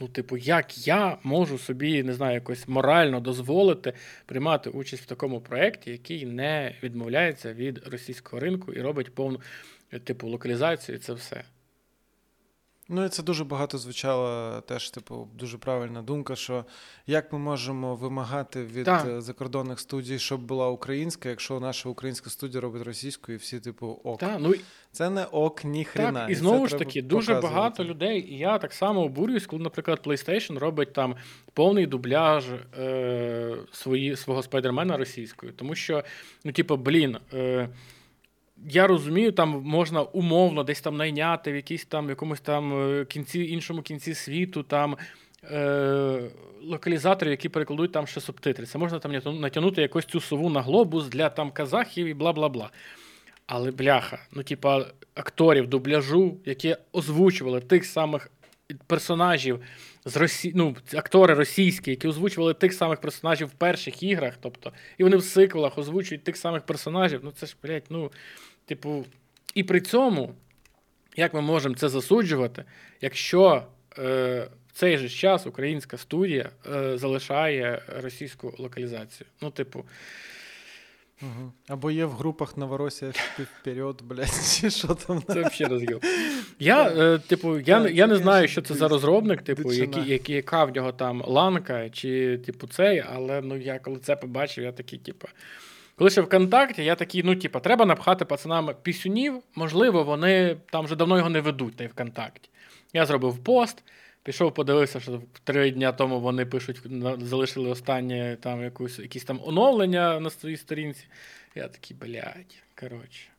Ну, 0.01 0.07
типу, 0.07 0.37
як 0.37 0.87
я 0.87 1.17
можу 1.23 1.57
собі, 1.57 2.03
не 2.03 2.13
знаю, 2.13 2.33
якось 2.33 2.67
морально 2.67 3.19
дозволити 3.19 3.93
приймати 4.25 4.69
участь 4.69 5.03
в 5.03 5.05
такому 5.05 5.41
проєкті, 5.41 5.91
який 5.91 6.25
не 6.25 6.75
відмовляється 6.83 7.53
від 7.53 7.87
російського 7.87 8.39
ринку 8.39 8.73
і 8.73 8.81
робить 8.81 9.15
повну 9.15 9.41
типу 10.03 10.27
локалізацію 10.27 10.95
і 10.95 10.99
це 10.99 11.13
все. 11.13 11.43
Ну 12.91 13.05
і 13.05 13.09
це 13.09 13.23
дуже 13.23 13.43
багато 13.43 13.77
звучало 13.77 14.61
теж, 14.61 14.89
типу, 14.89 15.27
дуже 15.35 15.57
правильна 15.57 16.01
думка, 16.01 16.35
що 16.35 16.65
як 17.07 17.33
ми 17.33 17.39
можемо 17.39 17.95
вимагати 17.95 18.63
від 18.63 18.85
так. 18.85 19.07
Е, 19.07 19.21
закордонних 19.21 19.79
студій, 19.79 20.19
щоб 20.19 20.41
була 20.41 20.69
українська, 20.69 21.29
якщо 21.29 21.59
наша 21.59 21.89
українська 21.89 22.29
студія 22.29 22.61
робить 22.61 22.83
російською, 22.83 23.35
і 23.37 23.39
всі, 23.39 23.59
типу, 23.59 23.99
ок. 24.03 24.19
Так, 24.19 24.37
ну, 24.39 24.53
Це 24.91 25.09
не 25.09 25.25
ок, 25.25 25.63
ні 25.63 25.85
хрена. 25.85 26.19
Так, 26.19 26.29
І 26.29 26.35
знову 26.35 26.67
ж 26.67 26.77
таки, 26.77 27.01
дуже 27.01 27.33
багато 27.33 27.83
людей, 27.83 28.33
і 28.33 28.37
я 28.37 28.57
так 28.57 28.73
само 28.73 29.01
обурююсь, 29.01 29.45
коли, 29.45 29.63
наприклад, 29.63 29.99
PlayStation 30.05 30.57
робить 30.57 30.93
там 30.93 31.15
повний 31.53 31.85
дубляж 31.85 32.45
е, 32.79 33.57
свої, 33.71 34.15
свого 34.15 34.43
спайдермена 34.43 34.97
російською. 34.97 35.51
Тому 35.53 35.75
що, 35.75 36.03
ну, 36.43 36.51
типу, 36.51 36.77
блін. 36.77 37.17
Е, 37.33 37.69
я 38.67 38.87
розумію, 38.87 39.31
там 39.31 39.49
можна 39.49 40.01
умовно 40.01 40.63
десь 40.63 40.81
там 40.81 40.97
найняти 40.97 41.51
в 41.51 41.55
якійсь 41.55 41.85
там 41.85 42.09
якомусь 42.09 42.41
там 42.41 42.91
е, 42.91 43.05
кінці, 43.05 43.39
іншому 43.39 43.81
кінці 43.81 44.13
світу 44.13 44.63
там 44.63 44.97
е, 45.43 46.21
локалізаторів, 46.63 47.31
які 47.31 47.49
перекладуть 47.49 47.91
там 47.91 48.07
ще 48.07 48.21
субтитри. 48.21 48.65
Це 48.65 48.77
можна 48.77 48.99
там 48.99 49.39
натягнути 49.39 49.81
якусь 49.81 50.05
цю 50.05 50.19
сову 50.19 50.49
на 50.49 50.61
глобус 50.61 51.07
для 51.07 51.29
там 51.29 51.51
казахів 51.51 52.07
і 52.07 52.13
бла 52.13 52.33
бла 52.33 52.49
бла. 52.49 52.69
Але 53.47 53.71
бляха, 53.71 54.19
ну, 54.31 54.43
типа, 54.43 54.85
акторів 55.15 55.67
дубляжу, 55.67 56.37
які 56.45 56.75
озвучували 56.91 57.61
тих 57.61 57.85
самих 57.85 58.31
персонажів 58.87 59.59
з 60.05 60.17
Росі... 60.17 60.51
ну, 60.55 60.75
актори 60.93 61.33
російські, 61.33 61.89
які 61.91 62.07
озвучували 62.07 62.53
тих 62.53 62.73
самих 62.73 63.01
персонажів 63.01 63.47
в 63.47 63.51
перших 63.51 64.03
іграх, 64.03 64.33
тобто, 64.41 64.71
і 64.97 65.03
вони 65.03 65.17
в 65.17 65.23
сиквелах 65.23 65.77
озвучують 65.77 66.23
тих 66.23 66.37
самих 66.37 66.65
персонажів. 66.65 67.19
Ну, 67.23 67.31
це 67.31 67.45
ж, 67.45 67.55
блядь, 67.63 67.85
ну. 67.89 68.11
Типу, 68.69 69.05
і 69.55 69.63
при 69.63 69.81
цьому, 69.81 70.33
як 71.15 71.33
ми 71.33 71.41
можемо 71.41 71.75
це 71.75 71.89
засуджувати, 71.89 72.63
якщо 73.01 73.63
е, 73.97 74.47
в 74.67 74.73
цей 74.73 74.97
же 74.97 75.09
час 75.09 75.47
українська 75.47 75.97
студія 75.97 76.49
е, 76.73 76.97
залишає 76.97 77.81
російську 78.01 78.53
локалізацію? 78.57 79.27
Ну, 79.41 79.51
типу. 79.51 79.85
Угу. 81.21 81.51
Або 81.67 81.91
є 81.91 82.05
в 82.05 82.11
групах 82.11 82.57
Новоросія 82.57 83.11
вперед, 83.37 84.01
блядь, 84.03 84.55
чи 84.59 84.69
що 84.69 84.87
там. 84.87 85.23
Це 85.27 85.33
взагалі 85.33 85.73
розгіл. 85.73 85.99
Я, 86.59 86.89
е, 86.89 87.19
типу, 87.19 87.59
я 87.59 87.87
я 87.89 88.07
не 88.07 88.15
знаю, 88.15 88.47
що 88.47 88.61
це 88.61 88.73
за 88.73 88.87
розробник, 88.87 89.41
типу, 89.41 89.73
який, 89.73 90.09
який, 90.09 90.35
яка 90.35 90.63
в 90.63 90.75
нього 90.75 90.91
там 90.91 91.23
ланка, 91.27 91.89
чи 91.89 92.37
типу 92.37 92.67
цей, 92.67 93.03
але 93.13 93.41
ну, 93.41 93.57
я 93.57 93.79
коли 93.79 93.99
це 93.99 94.15
побачив, 94.15 94.63
я 94.63 94.71
такий, 94.71 94.99
типу. 94.99 95.27
Коли 95.99 96.09
ще 96.09 96.21
ВКонтакті, 96.21 96.83
я 96.83 96.95
такий, 96.95 97.23
ну, 97.23 97.35
типу, 97.35 97.59
треба 97.59 97.85
напхати 97.85 98.25
пацанам 98.25 98.69
пісюнів, 98.81 99.43
можливо, 99.55 100.03
вони 100.03 100.57
там 100.71 100.85
вже 100.85 100.95
давно 100.95 101.17
його 101.17 101.29
не 101.29 101.41
ведуть, 101.41 101.75
та 101.75 101.83
й 101.83 101.87
ВКонтакті. 101.87 102.49
Я 102.93 103.05
зробив 103.05 103.37
пост, 103.43 103.83
пішов, 104.23 104.53
подивився, 104.53 104.99
що 104.99 105.21
три 105.43 105.71
дні 105.71 105.91
тому 105.97 106.19
вони 106.19 106.45
пишуть, 106.45 106.81
залишили 107.21 107.69
останнє 107.69 108.37
там 108.41 108.63
якусь, 108.63 108.99
якісь 108.99 109.23
там 109.23 109.39
оновлення 109.43 110.19
на 110.19 110.29
своїй 110.29 110.57
сторінці. 110.57 111.07
Я 111.55 111.67
такий, 111.67 111.97
блядь, 112.01 112.55
коротше. 112.79 113.29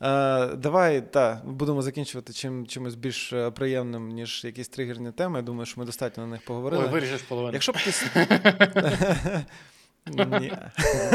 А, 0.00 0.46
Давай 0.58 1.12
та, 1.12 1.42
будемо 1.44 1.82
закінчувати 1.82 2.32
чим, 2.32 2.66
чимось 2.66 2.94
більш 2.94 3.32
е, 3.32 3.50
приємним, 3.50 4.08
ніж 4.08 4.44
якісь 4.44 4.68
тригерні 4.68 5.12
теми. 5.12 5.38
Я 5.38 5.42
думаю, 5.42 5.66
що 5.66 5.80
ми 5.80 5.86
достатньо 5.86 6.26
на 6.26 6.30
них 6.30 6.44
поговорили. 6.44 6.84
Ой, 6.84 6.90
виріжеш 6.90 7.22
половину. 7.22 7.52
Якщо 7.52 7.72
б 7.72 7.76
ти... 7.76 7.92
Ні. 10.10 10.52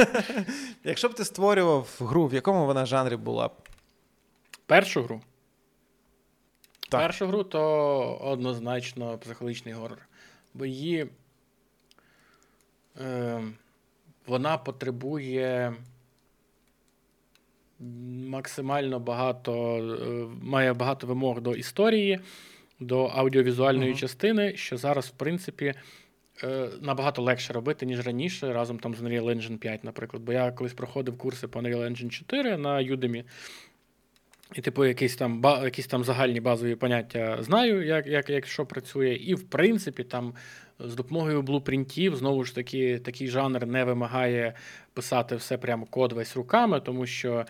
Якщо 0.83 1.09
б 1.09 1.13
ти 1.13 1.25
створював 1.25 1.97
гру, 1.99 2.27
в 2.27 2.33
якому 2.33 2.65
вона 2.65 2.85
жанрі 2.85 3.15
була 3.15 3.47
б? 3.47 3.51
Першу 4.65 5.03
гру? 5.03 5.21
Так. 6.89 7.01
Першу 7.01 7.27
гру 7.27 7.43
то 7.43 8.15
однозначно 8.21 9.17
психологічний 9.17 9.73
горор. 9.73 9.97
Бо 10.53 10.65
її 10.65 11.07
е, 13.01 13.41
вона 14.27 14.57
потребує 14.57 15.73
максимально 18.29 18.99
багато, 18.99 19.77
е, 19.77 20.27
має 20.41 20.73
багато 20.73 21.07
вимог 21.07 21.41
до 21.41 21.55
історії, 21.55 22.19
до 22.79 23.05
аудіовізуальної 23.05 23.91
угу. 23.91 23.99
частини, 23.99 24.57
що 24.57 24.77
зараз, 24.77 25.05
в 25.05 25.11
принципі, 25.11 25.73
набагато 26.81 27.22
легше 27.22 27.53
робити, 27.53 27.85
ніж 27.85 28.05
раніше, 28.05 28.53
разом 28.53 28.80
там 28.80 28.95
з 28.95 29.01
Unreal 29.01 29.23
Engine 29.23 29.57
5, 29.57 29.84
наприклад. 29.84 30.23
Бо 30.23 30.34
я 30.34 30.51
колись 30.51 30.73
проходив 30.73 31.18
курси 31.18 31.47
по 31.47 31.60
Unreal 31.60 31.89
Engine 31.89 32.10
4 32.10 32.57
на 32.57 32.77
Udemy, 32.77 33.23
і, 34.55 34.61
типу, 34.61 34.85
якісь 34.85 35.15
там 35.15 35.41
якісь 35.64 35.88
там 35.88 36.03
загальні 36.03 36.39
базові 36.41 36.76
поняття 36.76 37.43
знаю, 37.43 37.85
як 37.85 38.07
як, 38.07 38.30
як 38.30 38.47
що 38.47 38.65
працює. 38.65 39.14
І, 39.14 39.35
в 39.35 39.43
принципі, 39.49 40.03
там 40.03 40.34
з 40.79 40.95
допомогою 40.95 41.41
блупринтів, 41.41 42.15
знову 42.15 42.43
ж 42.43 42.55
таки, 42.55 42.99
такий 42.99 43.27
жанр 43.27 43.65
не 43.65 43.83
вимагає 43.83 44.53
писати 44.93 45.35
все 45.35 45.57
прямо 45.57 45.85
код 45.85 46.13
весь 46.13 46.35
руками, 46.35 46.79
тому 46.79 47.05
що 47.05 47.45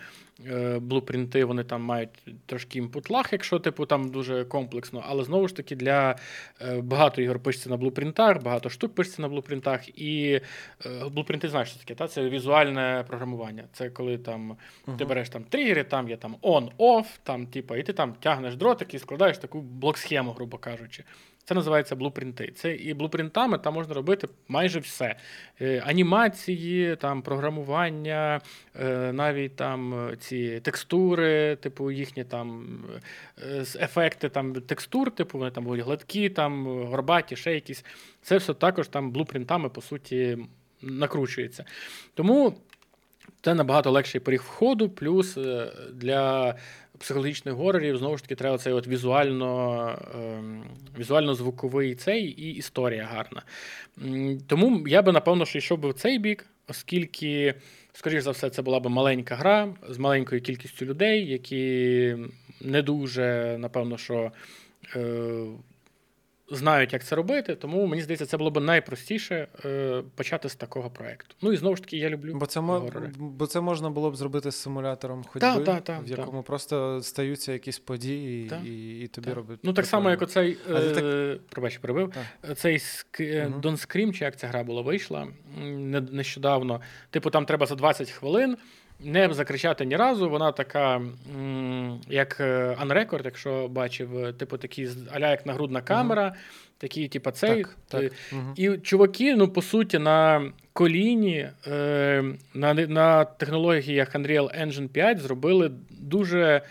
е, 0.48 0.80
блупринти 0.80 1.46
вони 1.46 1.64
там 1.64 1.82
мають 1.82 2.10
трошки 2.46 2.82
імпут-лаг, 2.82 3.28
якщо 3.32 3.60
типу 3.60 3.86
там 3.86 4.12
дуже 4.12 4.46
комплексно. 4.46 5.04
Але 5.08 5.24
знову 5.24 5.48
ж 5.48 5.56
таки, 5.56 5.76
для 5.76 6.16
е, 6.62 6.82
багато 6.82 7.22
ігор 7.22 7.40
пишеться 7.40 7.70
на 7.70 7.78
блупринтах, 7.78 8.44
багато 8.44 8.70
штук 8.70 8.96
пишеться 8.96 9.22
на 9.22 9.28
блупринтах. 9.28 10.00
І 10.00 10.42
е, 10.86 11.10
блупринти 11.10 11.50
знаєш, 11.50 11.70
що 11.70 11.80
таке? 11.80 11.96
Та? 11.96 12.08
Це 12.08 12.30
візуальне 12.30 13.06
програмування. 13.08 13.64
Це 13.74 13.90
коли 13.90 14.18
там 14.18 14.58
uh-huh. 14.88 14.98
ти 14.98 15.06
береш 15.06 15.30
там 15.30 15.44
тригери, 15.44 15.84
там 15.84 16.10
є 16.10 16.18
там 16.18 16.36
on-off, 16.42 17.06
там, 17.24 17.48
типу, 17.48 17.76
і 17.76 17.84
ти 17.84 17.94
там 17.94 18.14
тягнеш 18.20 18.56
дротик 18.56 18.94
і 18.94 19.00
складаєш 19.00 19.38
таку 19.38 19.62
блок-схему, 19.62 20.32
грубо 20.34 20.58
кажучи. 20.58 21.04
Це 21.46 21.56
називається 21.56 21.96
блупринти. 21.96 22.54
Це 22.56 22.76
і 22.76 22.94
блупринтами 22.94 23.58
там 23.58 23.74
можна 23.74 23.94
робити 23.94 24.28
майже 24.48 24.80
все. 24.80 25.16
Е, 25.62 25.84
анімації, 25.86 26.96
там 26.96 27.22
програмування, 27.22 28.42
е, 28.82 29.14
навіть 29.14 29.56
там 29.56 30.08
е, 30.10 30.16
ці 30.16 30.60
текстури, 30.60 31.56
типу 31.56 31.92
їхні 31.92 32.24
там 32.24 32.80
ефекти 33.80 34.30
там 34.30 34.54
текстур, 34.54 35.12
типу 35.12 35.38
вони 35.38 35.52
там 35.52 35.64
будуть 35.64 35.86
гладкі, 35.86 36.30
там 36.30 36.66
горбаті, 36.86 37.36
ще 37.36 37.54
якісь. 37.54 37.86
Це 38.22 38.38
все 38.38 38.54
також 38.54 38.88
там 38.88 39.12
блупринтами, 39.12 39.70
по 39.70 39.82
суті, 39.82 40.38
накручується. 40.82 41.66
Тому. 42.14 42.54
Це 43.42 43.54
набагато 43.54 43.92
легший 43.92 44.22
поріг 44.22 44.42
входу, 44.42 44.90
плюс 44.90 45.38
для 45.94 46.56
психологічних 47.00 47.54
горорів 47.54 47.98
знову 47.98 48.18
ж 48.18 48.24
таки 48.24 48.36
треба 48.36 48.58
цей 48.58 48.74
от 48.74 48.88
візуально, 48.88 50.00
ем, 50.16 50.64
візуально-звуковий 51.00 51.96
цей 51.96 52.24
і 52.24 52.56
історія 52.56 53.04
гарна. 53.04 53.44
Тому 54.48 54.88
я 54.88 55.02
би, 55.02 55.12
напевно, 55.12 55.46
що 55.46 55.58
йшов 55.58 55.80
би 55.80 55.90
в 55.90 55.94
цей 55.94 56.20
бік, 56.20 56.46
оскільки, 56.68 57.54
скоріш 57.94 58.24
за 58.24 58.32
все, 58.32 58.50
це 58.50 58.62
була 58.62 58.80
б 58.80 58.90
маленька 58.90 59.36
гра 59.36 59.76
з 59.90 59.98
маленькою 59.98 60.42
кількістю 60.42 60.86
людей, 60.86 61.28
які 61.28 62.16
не 62.62 62.82
дуже, 62.82 63.56
напевно, 63.60 63.98
що. 63.98 64.32
Е, 66.54 66.58
знають, 66.58 66.94
як 66.94 67.04
це 67.04 67.16
робити. 67.16 67.56
Тому 67.56 67.86
мені 67.86 68.02
здається, 68.02 68.26
це 68.26 68.38
було 68.38 68.52
б 68.52 68.62
найпростіше 68.62 69.48
е, 69.66 70.04
почати 70.16 70.50
з 70.50 70.56
такого 70.56 70.90
проекту. 70.90 71.36
Ну 71.42 71.54
і 71.54 71.58
знову 71.58 71.76
ж 71.76 71.82
таки, 71.82 71.98
я 71.98 72.10
люблю. 72.10 72.34
Бо 72.36 72.46
це, 72.46 72.60
горори. 72.60 73.12
бо 73.18 73.48
це 73.48 73.62
можна 73.62 73.90
було 73.90 74.12
б 74.12 74.16
зробити 74.16 74.52
з 74.52 74.56
симулятором 74.56 75.24
ходьби, 75.24 75.40
Та, 75.40 75.60
та, 75.60 75.80
та, 75.80 76.00
в 76.00 76.08
якому 76.10 76.44
просто 76.44 77.02
стаються 77.02 77.54
якісь 77.54 77.80
події 77.80 78.50
Та, 78.50 78.62
і, 78.66 79.00
і 79.00 79.08
тобі 79.08 79.28
та. 79.28 79.34
робить. 79.34 79.60
Ну 79.64 79.74
так 79.74 79.86
само, 79.86 80.10
як 80.10 80.22
оцей 80.22 80.54
ти 80.54 80.74
так- 80.94 81.04
е, 81.04 81.38
пробач, 81.50 81.78
перебив. 81.78 82.14
Цей 82.56 82.80
ск... 82.80 83.20
Мгм. 83.20 83.62
Don't 83.62 83.88
Scream, 83.88 84.14
чи 84.14 84.26
як 84.26 84.38
ця 84.40 84.48
гра 84.48 84.64
була, 84.64 84.82
вийшла 84.82 85.28
не- 85.64 86.02
нещодавно. 86.02 86.82
Типу, 87.10 87.30
там 87.30 87.46
треба 87.46 87.66
за 87.66 87.76
20 87.76 88.12
хвилин 88.12 88.58
не 89.04 89.34
закричати 89.34 89.86
ні 89.86 89.96
разу. 89.96 90.30
Вона 90.30 90.52
така, 90.52 91.02
як 92.08 92.40
анрекорд, 92.80 93.04
Unrecord, 93.04 93.26
якщо 93.26 93.68
бачив, 93.68 94.18
е, 94.18 94.34
типу, 94.34 94.58
такі 94.58 94.90
аля 95.12 95.30
як 95.30 95.46
нагрудна 95.46 95.82
камера, 95.82 96.34
такі, 96.78 97.08
типу, 97.08 97.32
цей. 97.32 97.64
Так, 97.64 97.78
так. 97.88 98.04
е. 98.04 98.10
І 98.56 98.78
чуваки, 98.78 99.36
ну, 99.36 99.48
по 99.48 99.62
суті, 99.62 100.00
на 100.00 100.52
коліні 100.74 101.50
е, 101.68 102.24
на, 102.54 102.74
на 102.74 103.26
технологіях 103.26 104.16
Unreal 104.16 104.64
Engine 104.64 104.88
5 104.88 105.20
зробили 105.20 105.72
дуже 105.90 106.62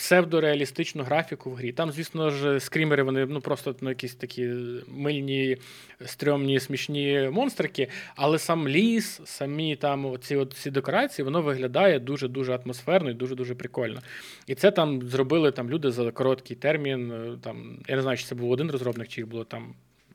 псевдореалістичну 0.00 1.02
графіку 1.02 1.50
в 1.50 1.54
грі. 1.54 1.72
Там, 1.72 1.92
звісно 1.92 2.30
ж, 2.30 2.60
скрімери, 2.60 3.02
вони 3.02 3.26
ну, 3.26 3.40
просто 3.40 3.76
ну, 3.80 3.88
якісь 3.88 4.14
такі 4.14 4.50
мильні, 4.88 5.56
стрьомні, 6.04 6.60
смішні 6.60 7.28
монстрики, 7.32 7.88
але 8.16 8.38
сам 8.38 8.68
ліс, 8.68 9.20
самі 9.24 9.76
там 9.76 10.06
от, 10.06 10.24
ці 10.54 10.70
декорації, 10.70 11.24
воно 11.24 11.42
виглядає 11.42 11.98
дуже-дуже 11.98 12.54
атмосферно 12.54 13.10
і 13.10 13.14
дуже-дуже 13.14 13.54
прикольно. 13.54 14.00
І 14.46 14.54
це 14.54 14.70
там 14.70 15.02
зробили 15.02 15.52
там, 15.52 15.70
люди 15.70 15.90
за 15.90 16.10
короткий 16.10 16.56
термін. 16.56 17.12
е, 17.12 17.38
Там, 17.42 17.78
я 17.88 17.96
не 17.96 18.02
знаю, 18.02 18.18
чи 18.18 18.24
це 18.24 18.34
був 18.34 18.50
один 18.50 18.70
розробник, 18.70 19.08
чи 19.08 19.20
їх 19.20 19.28
було 19.28 19.44
там 19.44 19.74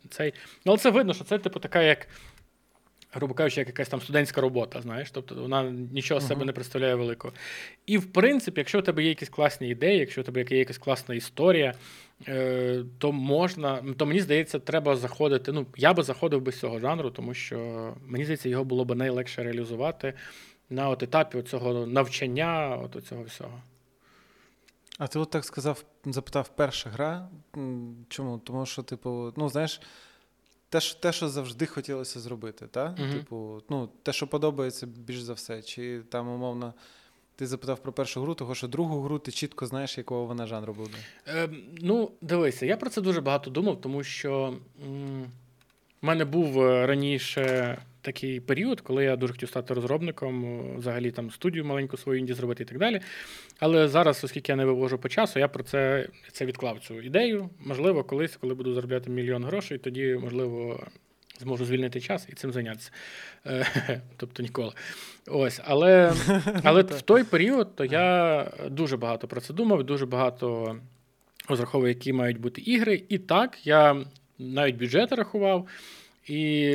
цей. 0.09 0.33
Ну, 0.65 0.71
але 0.71 0.77
це 0.77 0.89
видно, 0.89 1.13
що 1.13 1.23
це, 1.23 1.37
типу, 1.37 1.59
така, 1.59 1.81
як, 1.81 2.07
грубо 3.15 3.33
кажучи, 3.33 3.61
як 3.61 3.67
якась 3.67 3.89
там 3.89 4.01
студентська 4.01 4.41
робота, 4.41 4.81
знаєш, 4.81 5.11
тобто 5.11 5.35
вона 5.35 5.63
нічого 5.71 6.19
з 6.19 6.27
себе 6.27 6.45
не 6.45 6.51
представляє 6.51 6.95
великого. 6.95 7.33
І, 7.85 7.97
в 7.97 8.11
принципі, 8.11 8.59
якщо 8.59 8.79
у 8.79 8.81
тебе 8.81 9.03
є 9.03 9.09
якісь 9.09 9.29
класні 9.29 9.69
ідеї, 9.69 9.99
якщо 9.99 10.21
у 10.21 10.23
тебе 10.23 10.45
є 10.49 10.57
якась 10.57 10.77
класна 10.77 11.15
історія, 11.15 11.73
е, 12.27 12.83
то 12.97 13.11
можна, 13.11 13.83
то 13.97 14.05
мені 14.05 14.19
здається, 14.19 14.59
треба 14.59 14.95
заходити. 14.95 15.51
Ну, 15.51 15.65
я 15.77 15.93
би 15.93 16.03
заходив 16.03 16.41
би 16.41 16.51
з 16.51 16.59
цього 16.59 16.79
жанру, 16.79 17.09
тому 17.09 17.33
що 17.33 17.93
мені 18.05 18.23
здається, 18.23 18.49
його 18.49 18.63
було 18.63 18.85
б 18.85 18.95
найлегше 18.95 19.43
реалізувати 19.43 20.13
на 20.69 20.89
от 20.89 21.03
етапі 21.03 21.41
цього 21.41 21.85
навчання, 21.85 22.79
от 22.83 23.05
цього 23.05 23.23
всього. 23.23 23.61
А 24.97 25.07
ти 25.07 25.19
от 25.19 25.29
так 25.29 25.45
сказав, 25.45 25.83
запитав, 26.05 26.49
перша 26.55 26.89
гра. 26.89 27.29
Чому? 28.09 28.37
Тому 28.37 28.65
що, 28.65 28.83
типу, 28.83 29.33
ну, 29.37 29.49
знаєш, 29.49 29.81
те, 30.69 30.79
що, 30.81 30.99
те, 30.99 31.11
що 31.11 31.29
завжди 31.29 31.65
хотілося 31.65 32.19
зробити, 32.19 32.67
та? 32.67 32.95
Мгм. 32.99 33.11
Типу, 33.13 33.61
ну, 33.69 33.89
те, 34.03 34.13
що 34.13 34.27
подобається 34.27 34.87
більш 34.87 35.21
за 35.21 35.33
все. 35.33 35.61
Чи 35.61 36.01
там, 36.09 36.29
умовно, 36.29 36.73
ти 37.35 37.47
запитав 37.47 37.79
про 37.79 37.91
першу 37.93 38.21
гру, 38.21 38.33
того 38.35 38.55
що 38.55 38.67
другу 38.67 39.01
гру 39.01 39.19
ти 39.19 39.31
чітко 39.31 39.65
знаєш, 39.65 39.97
якого 39.97 40.25
вона 40.25 40.47
жанру 40.47 40.73
буде. 40.73 40.97
Е, 41.27 41.49
ну, 41.81 42.11
дивися, 42.21 42.65
я 42.65 42.77
про 42.77 42.89
це 42.89 43.01
дуже 43.01 43.21
багато 43.21 43.49
думав, 43.49 43.81
тому 43.81 44.03
що 44.03 44.53
м, 44.87 45.23
в 46.01 46.05
мене 46.05 46.25
був 46.25 46.61
е, 46.61 46.87
раніше 46.87 47.77
такий 48.05 48.39
період, 48.39 48.81
коли 48.81 49.03
я 49.03 49.15
дуже 49.15 49.33
хотів 49.33 49.49
стати 49.49 49.73
розробником, 49.73 50.45
е, 50.45 50.77
взагалі 50.77 51.11
там 51.11 51.31
студію 51.31 51.65
маленьку 51.65 51.97
свою 51.97 52.19
інді 52.19 52.33
зробити 52.33 52.63
і 52.63 52.65
так 52.65 52.77
далі. 52.77 53.01
Але 53.59 53.87
зараз, 53.87 54.23
оскільки 54.23 54.51
я 54.51 54.55
не 54.55 54.65
вивожу 54.65 54.97
по 54.97 55.09
часу, 55.09 55.39
я 55.39 55.47
про 55.47 55.63
це, 55.63 56.07
це 56.31 56.45
відклав 56.45 56.79
цю 56.79 57.01
ідею. 57.01 57.49
Можливо, 57.59 58.03
колись, 58.03 58.35
коли 58.35 58.53
буду 58.53 58.73
заробляти 58.73 59.09
мільйон 59.09 59.43
грошей, 59.43 59.77
тоді, 59.77 60.19
можливо, 60.21 60.83
зможу 61.39 61.65
звільнити 61.65 62.01
час 62.01 62.27
і 62.29 62.33
цим 62.33 62.51
зайнятися. 62.51 62.91
Е, 63.45 64.01
Тобто 64.17 64.43
ніколи. 64.43 64.73
Ось, 65.27 65.61
але, 65.65 66.13
але 66.63 66.81
в 66.81 67.01
той 67.01 67.23
період 67.23 67.75
то 67.75 67.85
я 67.85 68.51
дуже 68.69 68.97
багато 68.97 69.27
про 69.27 69.41
це 69.41 69.53
думав, 69.53 69.83
дуже 69.83 70.05
багато 70.05 70.77
розраховував, 71.49 71.89
які 71.89 72.13
мають 72.13 72.39
бути 72.39 72.61
ігри. 72.61 73.03
І 73.09 73.17
так, 73.17 73.67
я 73.67 74.05
навіть 74.39 74.75
бюджети 74.75 75.15
рахував. 75.15 75.67
І 76.27 76.71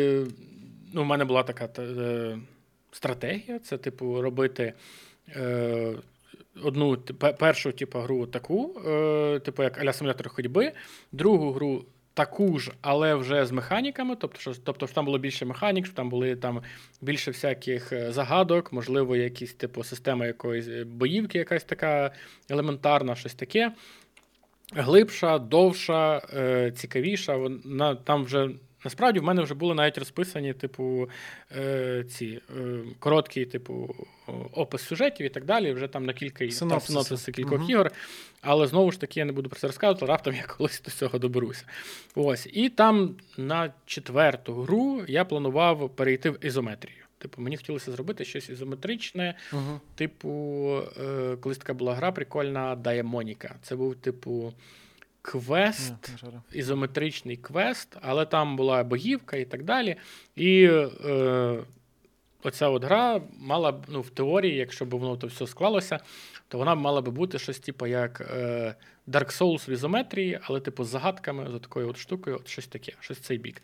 ну, 0.93 1.03
у 1.03 1.05
мене 1.05 1.25
була 1.25 1.43
така 1.43 1.83
е, 1.83 2.39
стратегія: 2.93 3.59
це, 3.59 3.79
типу, 3.79 4.23
робити. 4.23 4.73
Е, 5.29 5.95
Одну 6.63 6.97
першу 7.39 7.73
типу, 7.73 7.99
гру 7.99 8.27
таку, 8.27 8.81
е, 8.87 9.41
типу 9.41 9.63
як 9.63 9.79
аля 9.79 9.93
симулятор 9.93 10.29
ходьби, 10.29 10.73
другу 11.13 11.53
гру 11.53 11.85
таку 12.15 12.59
ж, 12.59 12.73
але 12.81 13.15
вже 13.15 13.47
з 13.47 13.53
механіками. 13.53 14.17
Тобто, 14.17 14.41
що, 14.41 14.55
тобто, 14.65 14.87
що 14.87 14.95
там 14.95 15.05
було 15.05 15.19
більше 15.19 15.45
механік, 15.45 15.87
що 15.87 15.95
там 15.95 16.11
були 16.11 16.37
там 16.37 16.63
більше 17.01 17.31
всяких 17.31 17.93
е, 17.93 18.13
загадок, 18.13 18.73
можливо, 18.73 19.17
якісь 19.17 19.55
типу 19.55 19.85
система 19.85 20.27
якоїсь 20.27 20.69
е, 20.69 20.85
боївки, 20.85 21.39
якась 21.39 21.65
така 21.65 22.11
елементарна, 22.49 23.15
щось 23.15 23.35
таке. 23.35 23.73
Глибша, 24.73 25.39
довша, 25.39 26.23
е, 26.35 26.73
цікавіша. 26.77 27.37
Вона 27.37 27.95
там 27.95 28.25
вже. 28.25 28.51
Насправді 28.85 29.21
в 29.21 29.23
мене 29.23 29.43
вже 29.43 29.55
були 29.55 29.75
навіть 29.75 29.99
розписані, 29.99 30.53
типу, 30.53 31.09
е, 31.57 32.05
ці 32.11 32.41
е, 32.59 32.79
короткі, 32.99 33.45
типу, 33.45 33.95
опис 34.53 34.83
сюжетів 34.83 35.27
і 35.27 35.29
так 35.29 35.45
далі. 35.45 35.73
Вже 35.73 35.89
там 35.89 36.07
на 36.07 36.13
кілька 36.13 36.45
там 36.45 36.81
Синопсиси. 36.81 37.33
кількох 37.33 37.61
Мгм. 37.61 37.71
ігор. 37.71 37.91
Але 38.41 38.67
знову 38.67 38.93
ж 38.93 39.01
таки 39.01 39.21
я 39.21 39.27
не 39.27 39.33
буду 39.33 39.49
про 39.49 39.61
це 39.61 39.67
розказувати, 39.67 40.07
раптом 40.07 40.35
я 40.35 40.43
колись 40.57 40.83
до 40.83 40.91
цього 40.91 41.19
доберуся. 41.19 41.65
Ось. 42.15 42.49
І 42.53 42.69
там 42.69 43.17
на 43.37 43.73
четверту 43.87 44.55
гру 44.55 45.03
я 45.09 45.25
планував 45.25 45.91
перейти 45.97 46.31
в 46.31 46.45
ізометрію. 46.45 46.97
Типу, 47.19 47.43
мені 47.43 47.57
хотілося 47.57 47.93
зробити 47.93 48.25
щось 48.25 48.49
ізометричне, 48.49 49.35
Угу. 49.53 49.81
Типу, 49.95 50.31
е, 51.01 51.37
колись 51.41 51.59
така 51.59 51.75
була 51.75 51.95
гра 51.95 52.13
прикольна 52.13 52.77
Даймоніка. 52.77 53.55
Це 53.63 53.77
був, 53.77 53.95
типу, 53.95 54.53
квест, 55.23 56.11
ізометричний 56.53 57.37
квест, 57.37 57.97
але 58.01 58.27
там 58.27 58.57
була 58.57 58.85
богівка 58.85 59.37
і 59.37 59.45
так 59.45 59.65
далі. 59.65 59.97
І 60.37 60.65
е, 61.05 61.59
оця 62.43 62.69
от 62.69 62.85
гра 62.85 63.21
мала 63.39 63.73
б, 63.73 63.85
ну, 63.89 64.01
в 64.01 64.11
теорії, 64.11 64.57
якщо 64.57 64.85
б 64.85 64.91
воно 64.91 65.17
то 65.17 65.27
все 65.27 65.47
склалося, 65.47 66.01
то 66.49 66.59
вона 66.59 66.77
б 66.77 66.79
мала 66.79 67.01
би 67.01 67.11
бути 67.11 67.39
щось, 67.39 67.59
типу, 67.59 67.87
як 67.87 68.21
е, 68.21 68.75
Dark 69.09 69.39
Souls 69.41 69.69
в 69.69 69.73
ізометрії, 69.73 70.41
але, 70.43 70.61
типу, 70.61 70.85
з 70.85 70.89
загадками, 70.89 71.51
з 71.51 71.61
такою 71.61 71.89
от 71.89 71.97
штукою, 71.97 72.37
от 72.37 72.49
щось 72.49 72.67
таке, 72.67 72.93
щось 73.01 73.19
цей 73.19 73.39
бік. 73.39 73.63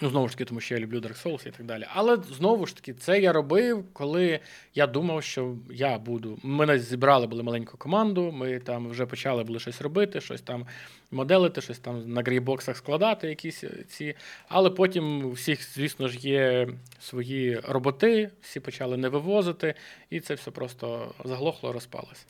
Ну, 0.00 0.08
знову 0.10 0.28
ж 0.28 0.34
таки, 0.34 0.44
тому 0.44 0.60
що 0.60 0.74
я 0.74 0.80
люблю 0.80 0.98
Dark 1.00 1.22
Souls 1.26 1.48
і 1.48 1.50
так 1.50 1.66
далі. 1.66 1.86
Але 1.94 2.16
знову 2.16 2.66
ж 2.66 2.76
таки, 2.76 2.94
це 2.94 3.20
я 3.20 3.32
робив, 3.32 3.84
коли 3.92 4.40
я 4.74 4.86
думав, 4.86 5.22
що 5.22 5.56
я 5.70 5.98
буду. 5.98 6.38
Ми 6.42 6.66
навіть 6.66 6.82
зібрали 6.82 7.26
були 7.26 7.42
маленьку 7.42 7.76
команду, 7.76 8.32
ми 8.32 8.58
там 8.58 8.88
вже 8.88 9.06
почали 9.06 9.44
були 9.44 9.58
щось 9.60 9.80
робити, 9.80 10.20
щось 10.20 10.40
там 10.40 10.66
моделити, 11.10 11.60
щось 11.60 11.78
там 11.78 12.12
на 12.12 12.20
грейбоксах 12.22 12.76
складати, 12.76 13.28
якісь 13.28 13.64
е, 13.64 13.70
ці. 13.88 14.14
Але 14.48 14.70
потім 14.70 15.24
у 15.24 15.30
всіх, 15.30 15.74
звісно 15.74 16.08
ж, 16.08 16.18
є 16.18 16.68
свої 17.00 17.60
роботи, 17.68 18.30
всі 18.40 18.60
почали 18.60 18.96
не 18.96 19.08
вивозити, 19.08 19.74
і 20.10 20.20
це 20.20 20.34
все 20.34 20.50
просто 20.50 21.14
заглохло, 21.24 21.72
розпалося. 21.72 22.24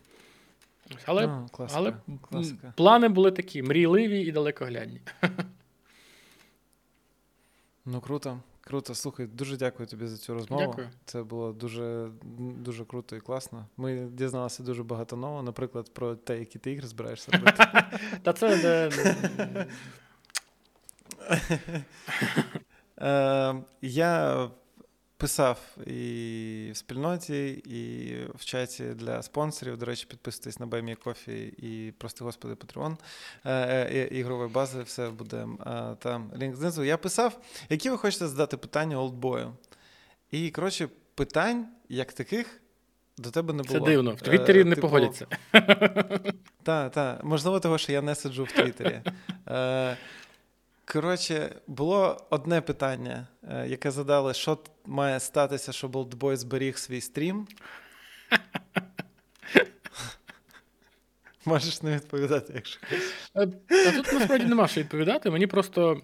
Але, 1.05 1.27
А, 1.27 1.47
класика, 1.53 1.81
але 1.81 1.95
класика. 2.31 2.73
плани 2.77 3.09
були 3.09 3.31
такі 3.31 3.63
мрійливі 3.63 4.21
і 4.21 4.33
далекоглядні. 4.33 5.01
Ну 7.91 8.01
круто, 8.01 8.41
круто. 8.61 8.95
Слухай, 8.95 9.27
дуже 9.27 9.57
дякую 9.57 9.87
тобі 9.87 10.07
за 10.07 10.17
цю 10.17 10.35
розмову. 10.35 10.63
Дякую. 10.67 10.89
Це 11.05 11.23
було 11.23 11.53
дуже, 11.53 12.11
дуже 12.39 12.85
круто 12.85 13.17
і 13.17 13.21
класно. 13.21 13.67
Ми 13.77 14.09
дізналися 14.13 14.63
дуже 14.63 14.83
багато 14.83 15.17
нового, 15.17 15.43
наприклад, 15.43 15.91
про 15.95 16.17
те, 16.17 16.39
які 16.39 16.59
ти 16.59 16.73
ігри 16.73 16.87
збираєшся 16.87 17.33
робити. 17.33 17.65
Та 18.23 18.33
це 18.33 18.91
Е, 23.01 23.55
я 23.83 24.51
писав 25.19 25.77
і 25.87 26.71
в 26.73 26.77
спільноті, 26.77 27.49
і 27.51 28.15
в 28.35 28.45
чаті 28.45 28.85
для 28.85 29.23
спонсорів. 29.23 29.77
До 29.77 29.87
речі, 29.87 30.07
підписуйтесь 30.11 30.61
на 30.61 30.67
Баймі 30.67 30.95
Кофі 30.95 31.47
і 31.47 31.93
прости 31.99 32.25
господи, 32.25 32.55
Patreon 32.55 32.97
е, 33.47 34.09
ігрової 34.13 34.51
бази. 34.51 34.83
Все 34.83 35.11
буде 35.11 35.47
е, 35.67 35.97
там 35.99 36.33
лінк 36.37 36.57
знизу. 36.57 36.85
Я 36.85 36.97
писав, 36.97 37.41
які 37.69 37.91
ви 37.91 37.99
хочете 37.99 38.29
задати 38.29 38.57
питання 38.57 39.01
олдбою. 39.01 39.53
І 40.31 40.51
коротше, 40.51 40.89
питань 41.15 41.67
як 41.89 42.13
таких. 42.13 42.61
До 43.19 43.31
тебе 43.31 43.53
не 43.53 43.63
було. 43.63 43.81
це 43.81 43.87
дивно. 43.87 44.11
В 44.11 44.15
Е, 44.15 44.17
Твіттері 44.17 44.65
не 44.65 44.75
типу, 44.75 44.89
погодяться. 44.89 45.27
Так, 46.63 46.93
так. 46.93 47.25
Можливо, 47.25 47.61
того, 47.61 47.79
що 47.79 47.93
я 47.93 48.03
не 48.03 48.15
сиджу 48.15 48.45
в 48.45 48.53
Твіттері. 48.53 49.01
Коротше, 50.93 51.55
було 51.67 52.17
одне 52.31 52.61
питання, 52.61 53.27
е, 53.51 53.69
яке 53.69 53.91
задали, 53.91 54.35
що 54.35 54.59
має 54.87 55.21
статися, 55.21 55.73
щоб 55.73 55.97
Олдбой 55.97 56.37
зберіг 56.37 56.79
свій 56.79 57.01
стрім. 57.01 57.47
Можеш 61.45 61.83
не 61.83 61.97
відповідати, 61.97 62.53
якщо. 62.57 62.81
Е, 63.37 63.49
а 63.71 63.93
тут 63.93 64.13
насправді 64.13 64.47
нема 64.47 64.69
що 64.69 64.81
відповідати. 64.81 65.31
Мені 65.31 65.47
просто 65.47 66.03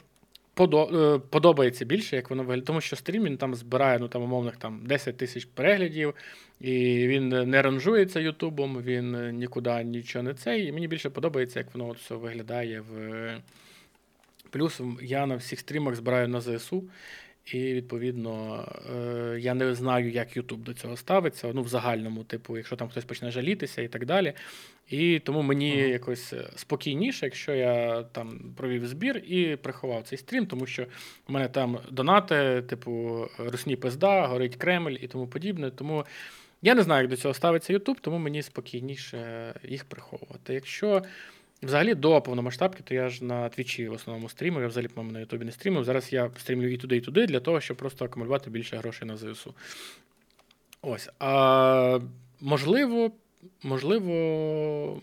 подо- 0.57 1.15
е, 1.15 1.19
подобається 1.19 1.85
більше, 1.85 2.17
як 2.17 2.31
воно 2.31 2.43
виглядає. 2.43 2.67
Тому 2.67 2.81
що 2.81 2.97
стрім 2.97 3.25
він 3.25 3.37
там 3.37 3.55
збирає 3.55 3.99
ну, 3.99 4.09
там, 4.09 4.23
умовних 4.23 4.57
там, 4.57 4.87
10 4.87 5.17
тисяч 5.17 5.45
переглядів, 5.45 6.15
і 6.61 7.07
він 7.09 7.29
не 7.29 7.63
ранжується 7.63 8.21
Ютубом, 8.21 8.83
він 8.83 9.39
нікуди 9.39 9.85
нічого 9.85 10.23
не 10.23 10.35
цей. 10.35 10.67
І 10.67 10.73
мені 10.73 10.89
більше 10.89 11.11
подобається, 11.11 11.59
як 11.59 11.75
воно 11.75 11.89
от 11.89 11.99
все 11.99 12.15
виглядає 12.15 12.81
в. 12.81 12.95
Плюс 14.55 14.81
я 15.03 15.27
на 15.27 15.37
всіх 15.37 15.61
стрімах 15.61 15.95
збираю 15.95 16.29
на 16.29 16.41
ЗСУ. 16.41 16.85
І 17.53 17.59
відповідно 17.59 18.65
е, 18.97 19.41
я 19.41 19.55
не 19.55 19.75
знаю, 19.75 20.11
як 20.11 20.37
Ютуб 20.37 20.63
до 20.63 20.75
цього 20.75 20.97
ставиться. 20.97 21.51
Ну, 21.55 21.63
в 21.63 21.69
загальному, 21.69 22.25
типу, 22.25 22.57
якщо 22.57 22.77
там 22.77 22.89
хтось 22.89 23.05
почне 23.05 23.31
жалітися 23.31 23.83
і 23.83 23.89
так 23.89 24.07
далі. 24.07 24.33
І 24.91 25.19
тому 25.19 25.43
мені 25.43 25.77
uh-huh. 25.77 25.89
якось 25.89 26.33
е, 26.33 26.51
спокійніше, 26.57 27.27
якщо 27.27 27.55
я 27.55 28.03
там 28.03 28.41
провів 28.57 28.87
збір 28.87 29.17
і 29.17 29.57
приховав 29.57 30.03
цей 30.03 30.19
стрім, 30.19 30.47
тому 30.47 30.67
що 30.67 30.87
в 31.29 31.33
мене 31.33 31.49
там 31.49 31.79
донати, 31.91 32.63
типу, 32.63 33.27
Русні 33.39 33.77
пизда, 33.77 34.27
горить 34.27 34.57
Кремль 34.57 34.97
і 35.01 35.09
тому 35.09 35.27
подібне. 35.27 35.71
Тому 35.71 36.05
я 36.63 36.75
не 36.75 36.83
знаю, 36.83 37.03
як 37.03 37.11
до 37.11 37.17
цього 37.17 37.35
ставиться 37.35 37.73
Ютуб, 37.73 38.01
тому 38.01 38.19
мені 38.19 38.43
спокійніше 38.43 39.55
їх 39.65 39.85
приховувати. 39.85 40.55
Якщо 40.55 41.03
Взагалі 41.65 41.95
до 41.95 42.21
повномасштабки, 42.21 42.83
то 42.83 42.95
я 42.95 43.09
ж 43.09 43.25
на 43.25 43.49
твічі 43.49 43.89
в 43.89 43.93
основному 43.93 44.29
стрімив, 44.29 44.63
я 44.63 44.69
взагалі, 44.69 44.89
по-моєму, 44.89 45.13
на 45.13 45.21
Ютубі 45.21 45.45
не 45.45 45.53
стрімив. 45.53 45.85
Зараз 45.85 46.13
я 46.13 46.31
стрімлю 46.39 46.69
і 46.69 46.77
туди, 46.77 46.97
і 46.97 47.01
туди, 47.01 47.27
для 47.27 47.41
того, 47.41 47.61
щоб 47.61 47.77
просто 47.77 48.05
акумулювати 48.05 48.51
більше 48.51 48.77
грошей 48.77 49.09
на 49.09 49.17
ЗСУ. 49.17 49.55
Ось. 50.83 51.11
А 51.19 51.99
можливо, 52.41 53.11
можливо. 53.63 55.01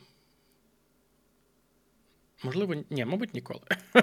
Можливо, 2.44 2.76
ні, 2.90 3.06
мабуть, 3.06 3.34
ніколи. 3.34 3.62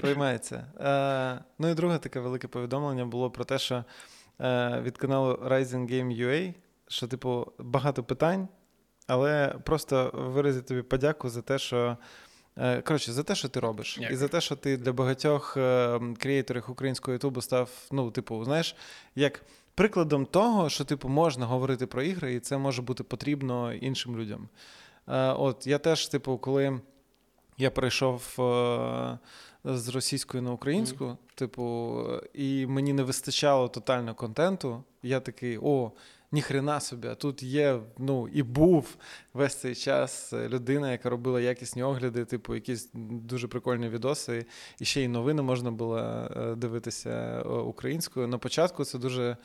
Приймається. 0.00 0.66
Е, 0.80 1.44
ну 1.58 1.70
і 1.70 1.74
друге 1.74 1.98
таке 1.98 2.20
велике 2.20 2.48
повідомлення 2.48 3.04
було 3.04 3.30
про 3.30 3.44
те, 3.44 3.58
що 3.58 3.84
е, 4.40 4.80
від 4.80 4.98
каналу 4.98 5.32
Rising 5.34 5.90
Game 5.92 6.26
UA, 6.26 6.54
що, 6.88 7.06
типу, 7.06 7.52
багато 7.58 8.04
питань. 8.04 8.48
Але 9.08 9.54
просто 9.64 10.10
виразити 10.14 10.68
тобі 10.68 10.82
подяку 10.82 11.28
за 11.28 11.42
те, 11.42 11.58
що. 11.58 11.96
Е, 12.56 12.82
коротше, 12.82 13.12
за 13.12 13.22
те, 13.22 13.34
що 13.34 13.48
ти 13.48 13.60
робиш, 13.60 13.96
Дякую. 13.98 14.14
і 14.14 14.16
за 14.16 14.28
те, 14.28 14.40
що 14.40 14.56
ти 14.56 14.76
для 14.76 14.92
багатьох 14.92 15.56
е, 15.56 16.00
креаторів 16.18 16.64
українського 16.68 17.12
Ютубу 17.12 17.40
став, 17.40 17.70
ну, 17.90 18.10
типу, 18.10 18.44
знаєш, 18.44 18.76
як 19.14 19.42
прикладом 19.74 20.26
того, 20.26 20.68
що 20.68 20.84
типу 20.84 21.08
можна 21.08 21.46
говорити 21.46 21.86
про 21.86 22.02
ігри, 22.02 22.34
і 22.34 22.40
це 22.40 22.58
може 22.58 22.82
бути 22.82 23.04
потрібно 23.04 23.74
іншим 23.74 24.18
людям. 24.18 24.48
Е, 25.08 25.32
от 25.32 25.66
я 25.66 25.78
теж, 25.78 26.08
типу, 26.08 26.38
коли 26.38 26.80
я 27.58 27.70
перейшов 27.70 28.38
з 29.64 29.88
російської 29.88 30.42
на 30.42 30.52
українську, 30.52 31.04
mm. 31.04 31.16
типу, 31.34 32.04
і 32.34 32.66
мені 32.66 32.92
не 32.92 33.02
вистачало 33.02 33.68
тотально 33.68 34.14
контенту, 34.14 34.84
я 35.02 35.20
такий, 35.20 35.58
о 35.62 35.92
ніхрена 36.32 36.80
собі, 36.80 37.08
а 37.08 37.14
тут 37.14 37.42
є, 37.42 37.80
ну, 37.98 38.28
і 38.28 38.42
був 38.42 38.96
весь 39.34 39.54
цей 39.54 39.74
час 39.74 40.32
людина, 40.32 40.92
яка 40.92 41.10
робила 41.10 41.40
якісні 41.40 41.82
огляди, 41.82 42.24
типу, 42.24 42.54
якісь 42.54 42.90
дуже 42.94 43.48
прикольні 43.48 43.88
відоси. 43.88 44.46
І 44.80 44.84
ще 44.84 45.02
й 45.02 45.08
новини 45.08 45.42
можна 45.42 45.70
було 45.70 45.98
е, 45.98 46.54
дивитися 46.54 47.10
е, 47.10 47.48
українською. 47.48 48.28
На 48.28 48.38
початку 48.38 48.84
це 48.84 48.98
дуже. 48.98 49.36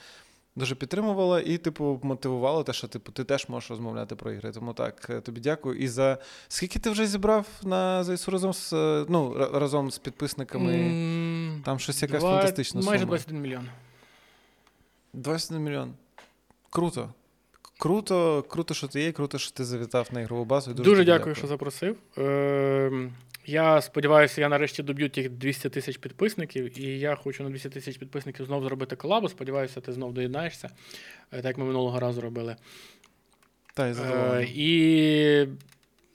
Дуже 0.56 0.76
підтримувала 0.76 1.42
і, 1.42 1.58
типу, 1.58 2.00
мотивувала 2.04 2.64
те, 2.64 2.74
що 2.74 2.88
типу, 2.88 3.12
ти 3.12 3.24
теж 3.24 3.50
можеш 3.50 3.70
розмовляти 3.70 4.16
про 4.16 4.32
ігри. 4.32 4.52
Тому 4.52 4.74
так, 4.74 5.08
е, 5.10 5.22
тобі 5.22 5.42
дякую. 5.42 5.76
І 5.78 5.88
за 5.88 6.18
скільки 6.48 6.80
ти 6.80 6.90
вже 6.90 7.08
зібрав 7.08 7.48
на 7.64 8.04
ЗСУ 8.04 8.32
разом 8.32 8.54
з 8.54 8.72
ну, 9.10 9.50
разом 9.54 9.92
з 9.92 9.98
підписниками? 9.98 10.72
Mm, 10.72 11.62
Там 11.64 11.80
щось 11.80 12.02
якась 12.02 12.22
20, 12.22 12.40
фантастична 12.40 12.82
сума. 12.82 12.92
Майже 12.92 13.06
21 13.06 13.42
мільйон. 13.42 13.70
21 15.14 15.64
мільйон. 15.64 15.94
Круто. 16.74 17.14
Круто, 17.80 18.44
круто, 18.48 18.74
що 18.74 18.88
ти 18.88 19.02
є, 19.02 19.12
круто, 19.12 19.38
що 19.38 19.52
ти 19.52 19.66
завітав 19.66 20.10
на 20.12 20.22
ігрову 20.22 20.46
базу. 20.46 20.74
Дуже, 20.74 20.90
Дуже 20.90 21.04
дякую, 21.04 21.18
дякую, 21.20 21.36
що 21.36 21.48
запросив. 21.48 21.98
Е, 22.18 23.10
Я 23.46 23.82
сподіваюся, 23.82 24.42
я 24.42 24.50
нарешті 24.50 24.84
доб'ю 24.84 25.10
тих 25.10 25.30
200 25.30 25.70
тисяч 25.70 25.98
підписників, 25.98 26.80
і 26.80 27.00
я 27.00 27.16
хочу 27.16 27.44
на 27.44 27.50
200 27.50 27.70
тисяч 27.70 27.98
підписників 27.98 28.46
знову 28.46 28.64
зробити 28.64 28.96
колабу. 28.96 29.30
Сподіваюся, 29.30 29.82
ти 29.82 29.94
знову 29.94 30.14
доєднаєшся, 30.14 30.70
е, 31.32 31.36
так 31.38 31.46
як 31.46 31.58
ми 31.58 31.66
минулого 31.66 32.00
разу 32.00 32.22
робили. 32.22 32.56
Та, 33.74 33.88
Е, 33.88 34.48
І 34.56 35.48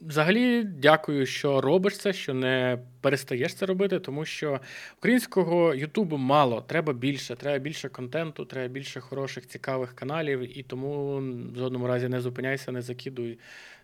Взагалі, 0.00 0.64
дякую, 0.64 1.26
що 1.26 1.60
робиш 1.60 1.98
це, 1.98 2.12
що 2.12 2.34
не 2.34 2.78
перестаєш 3.00 3.54
це 3.54 3.66
робити, 3.66 4.00
тому 4.00 4.24
що 4.24 4.60
українського 4.98 5.74
Ютубу 5.74 6.16
мало, 6.16 6.60
треба 6.60 6.92
більше, 6.92 7.36
треба 7.36 7.58
більше 7.58 7.88
контенту, 7.88 8.44
треба 8.44 8.68
більше 8.68 9.00
хороших, 9.00 9.46
цікавих 9.46 9.94
каналів, 9.94 10.58
і 10.58 10.62
тому 10.62 11.16
в 11.54 11.58
жодному 11.58 11.86
разі 11.86 12.08
не 12.08 12.20
зупиняйся, 12.20 12.72
не 12.72 12.82
закидуй 12.82 13.38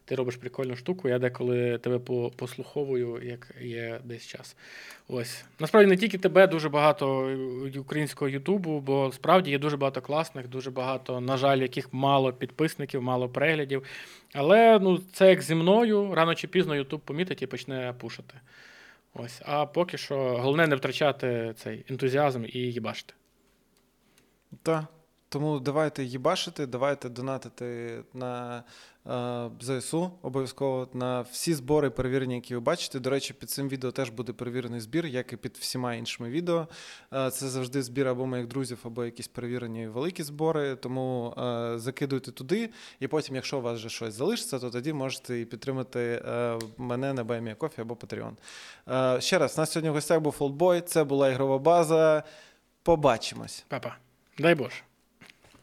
ти 0.05 0.15
робиш 0.15 0.37
прикольну 0.37 0.77
штуку, 0.77 1.09
я 1.09 1.19
деколи 1.19 1.79
тебе 1.79 1.99
послуховую, 2.37 3.21
як 3.23 3.55
є 3.61 4.01
десь 4.05 4.27
час. 4.27 4.57
Ось. 5.09 5.45
Насправді 5.59 5.91
не 5.91 5.97
тільки 5.97 6.19
тебе, 6.19 6.47
дуже 6.47 6.69
багато 6.69 7.37
українського 7.79 8.29
Ютубу, 8.29 8.81
бо 8.81 9.13
справді 9.13 9.51
є 9.51 9.59
дуже 9.59 9.77
багато 9.77 10.01
класних, 10.01 10.49
дуже 10.49 10.71
багато, 10.71 11.21
на 11.21 11.37
жаль, 11.37 11.59
яких 11.59 11.93
мало 11.93 12.33
підписників, 12.33 13.03
мало 13.03 13.29
переглядів. 13.29 13.83
Але 14.33 14.79
ну, 14.79 15.01
це 15.13 15.31
як 15.31 15.43
зі 15.43 15.55
мною, 15.55 16.15
рано 16.15 16.35
чи 16.35 16.49
пізно 16.49 16.77
Ютуб 16.77 17.01
помітить 17.01 17.43
і 17.43 17.47
почне 17.47 17.95
пушити. 17.99 18.35
Ось. 19.15 19.43
А 19.45 19.67
поки 19.67 19.99
що 19.99 20.17
головне 20.17 20.67
не 20.67 20.77
втрачати 20.77 21.55
цей 21.57 21.85
ентузіазм 21.89 22.45
і 22.49 22.59
їбашити. 22.59 23.15
Так. 24.63 24.85
Тому 25.35 25.61
давайте 25.61 26.05
їбашити, 26.05 26.67
давайте 26.67 27.09
донатити 27.09 27.99
на 28.15 28.59
е, 28.59 28.63
ЗСУ 29.61 30.11
обов'язково 30.23 30.89
на 30.93 31.21
всі 31.21 31.55
збори 31.55 31.91
перевірені, 31.91 32.35
які 32.35 32.55
ви 32.55 32.61
бачите. 32.61 33.01
До 33.01 33.11
речі, 33.11 33.35
під 33.35 33.51
цим 33.51 33.69
відео 33.69 33.93
теж 33.93 34.11
буде 34.11 34.33
перевірений 34.33 34.81
збір, 34.81 35.07
як 35.07 35.33
і 35.33 35.37
під 35.37 35.57
всіма 35.57 35.95
іншими 35.95 36.31
відео. 36.31 36.69
Е, 37.13 37.31
це 37.31 37.49
завжди 37.49 37.83
збір 37.83 38.09
або 38.09 38.27
моїх 38.27 38.47
друзів, 38.47 38.79
або 38.85 39.05
якісь 39.05 39.29
перевірені 39.29 39.89
великі 39.89 40.23
збори. 40.23 40.77
Тому 40.77 41.35
е, 41.39 41.79
закидуйте 41.79 42.33
туди, 42.33 42.71
і 43.01 43.09
потім, 43.09 43.35
якщо 43.35 43.59
у 43.59 43.61
вас 43.61 43.79
вже 43.79 43.89
щось 43.89 44.15
залишиться, 44.15 44.59
то 44.59 44.71
тоді 44.71 44.93
можете 44.93 45.41
і 45.41 45.45
підтримати 45.45 46.23
е, 46.27 46.59
мене 46.79 47.13
на 47.13 47.25
Buy 47.25 47.41
Me 47.41 47.52
a 47.52 47.57
Coffee 47.57 47.81
або 47.81 47.95
Patreon. 47.95 48.33
Е, 49.17 49.21
ще 49.21 49.39
раз, 49.39 49.59
у 49.59 49.61
нас 49.61 49.73
сьогодні 49.73 49.91
в 49.91 49.95
гостях 49.95 50.21
був 50.21 50.33
Олдбой, 50.33 50.81
це 50.81 51.05
була 51.05 51.31
ігрова 51.31 51.59
база. 51.59 52.23
Побачимось. 52.83 53.65
Папа, 53.69 53.97
дай 54.39 54.55
Боже. 54.55 54.83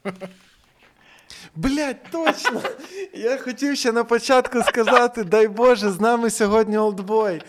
Блять, 1.55 2.03
точно! 2.11 2.61
Я 3.13 3.37
хотів 3.37 3.77
ще 3.77 3.91
на 3.91 4.03
початку 4.03 4.63
сказати: 4.63 5.23
дай 5.23 5.47
Боже, 5.47 5.91
з 5.91 5.99
нами 5.99 6.29
сьогодні 6.29 6.77
олдбой. 6.77 7.41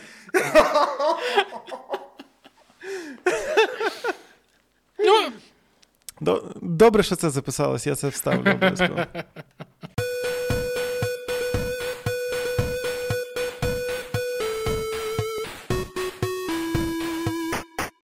Ну. 4.99 5.33
Добре, 6.61 7.03
що 7.03 7.17
це 7.17 7.31
записалось, 7.31 7.87
я 7.87 7.95
це 7.95 8.09
вставлю 8.09 8.51
обов'язково. 8.51 9.05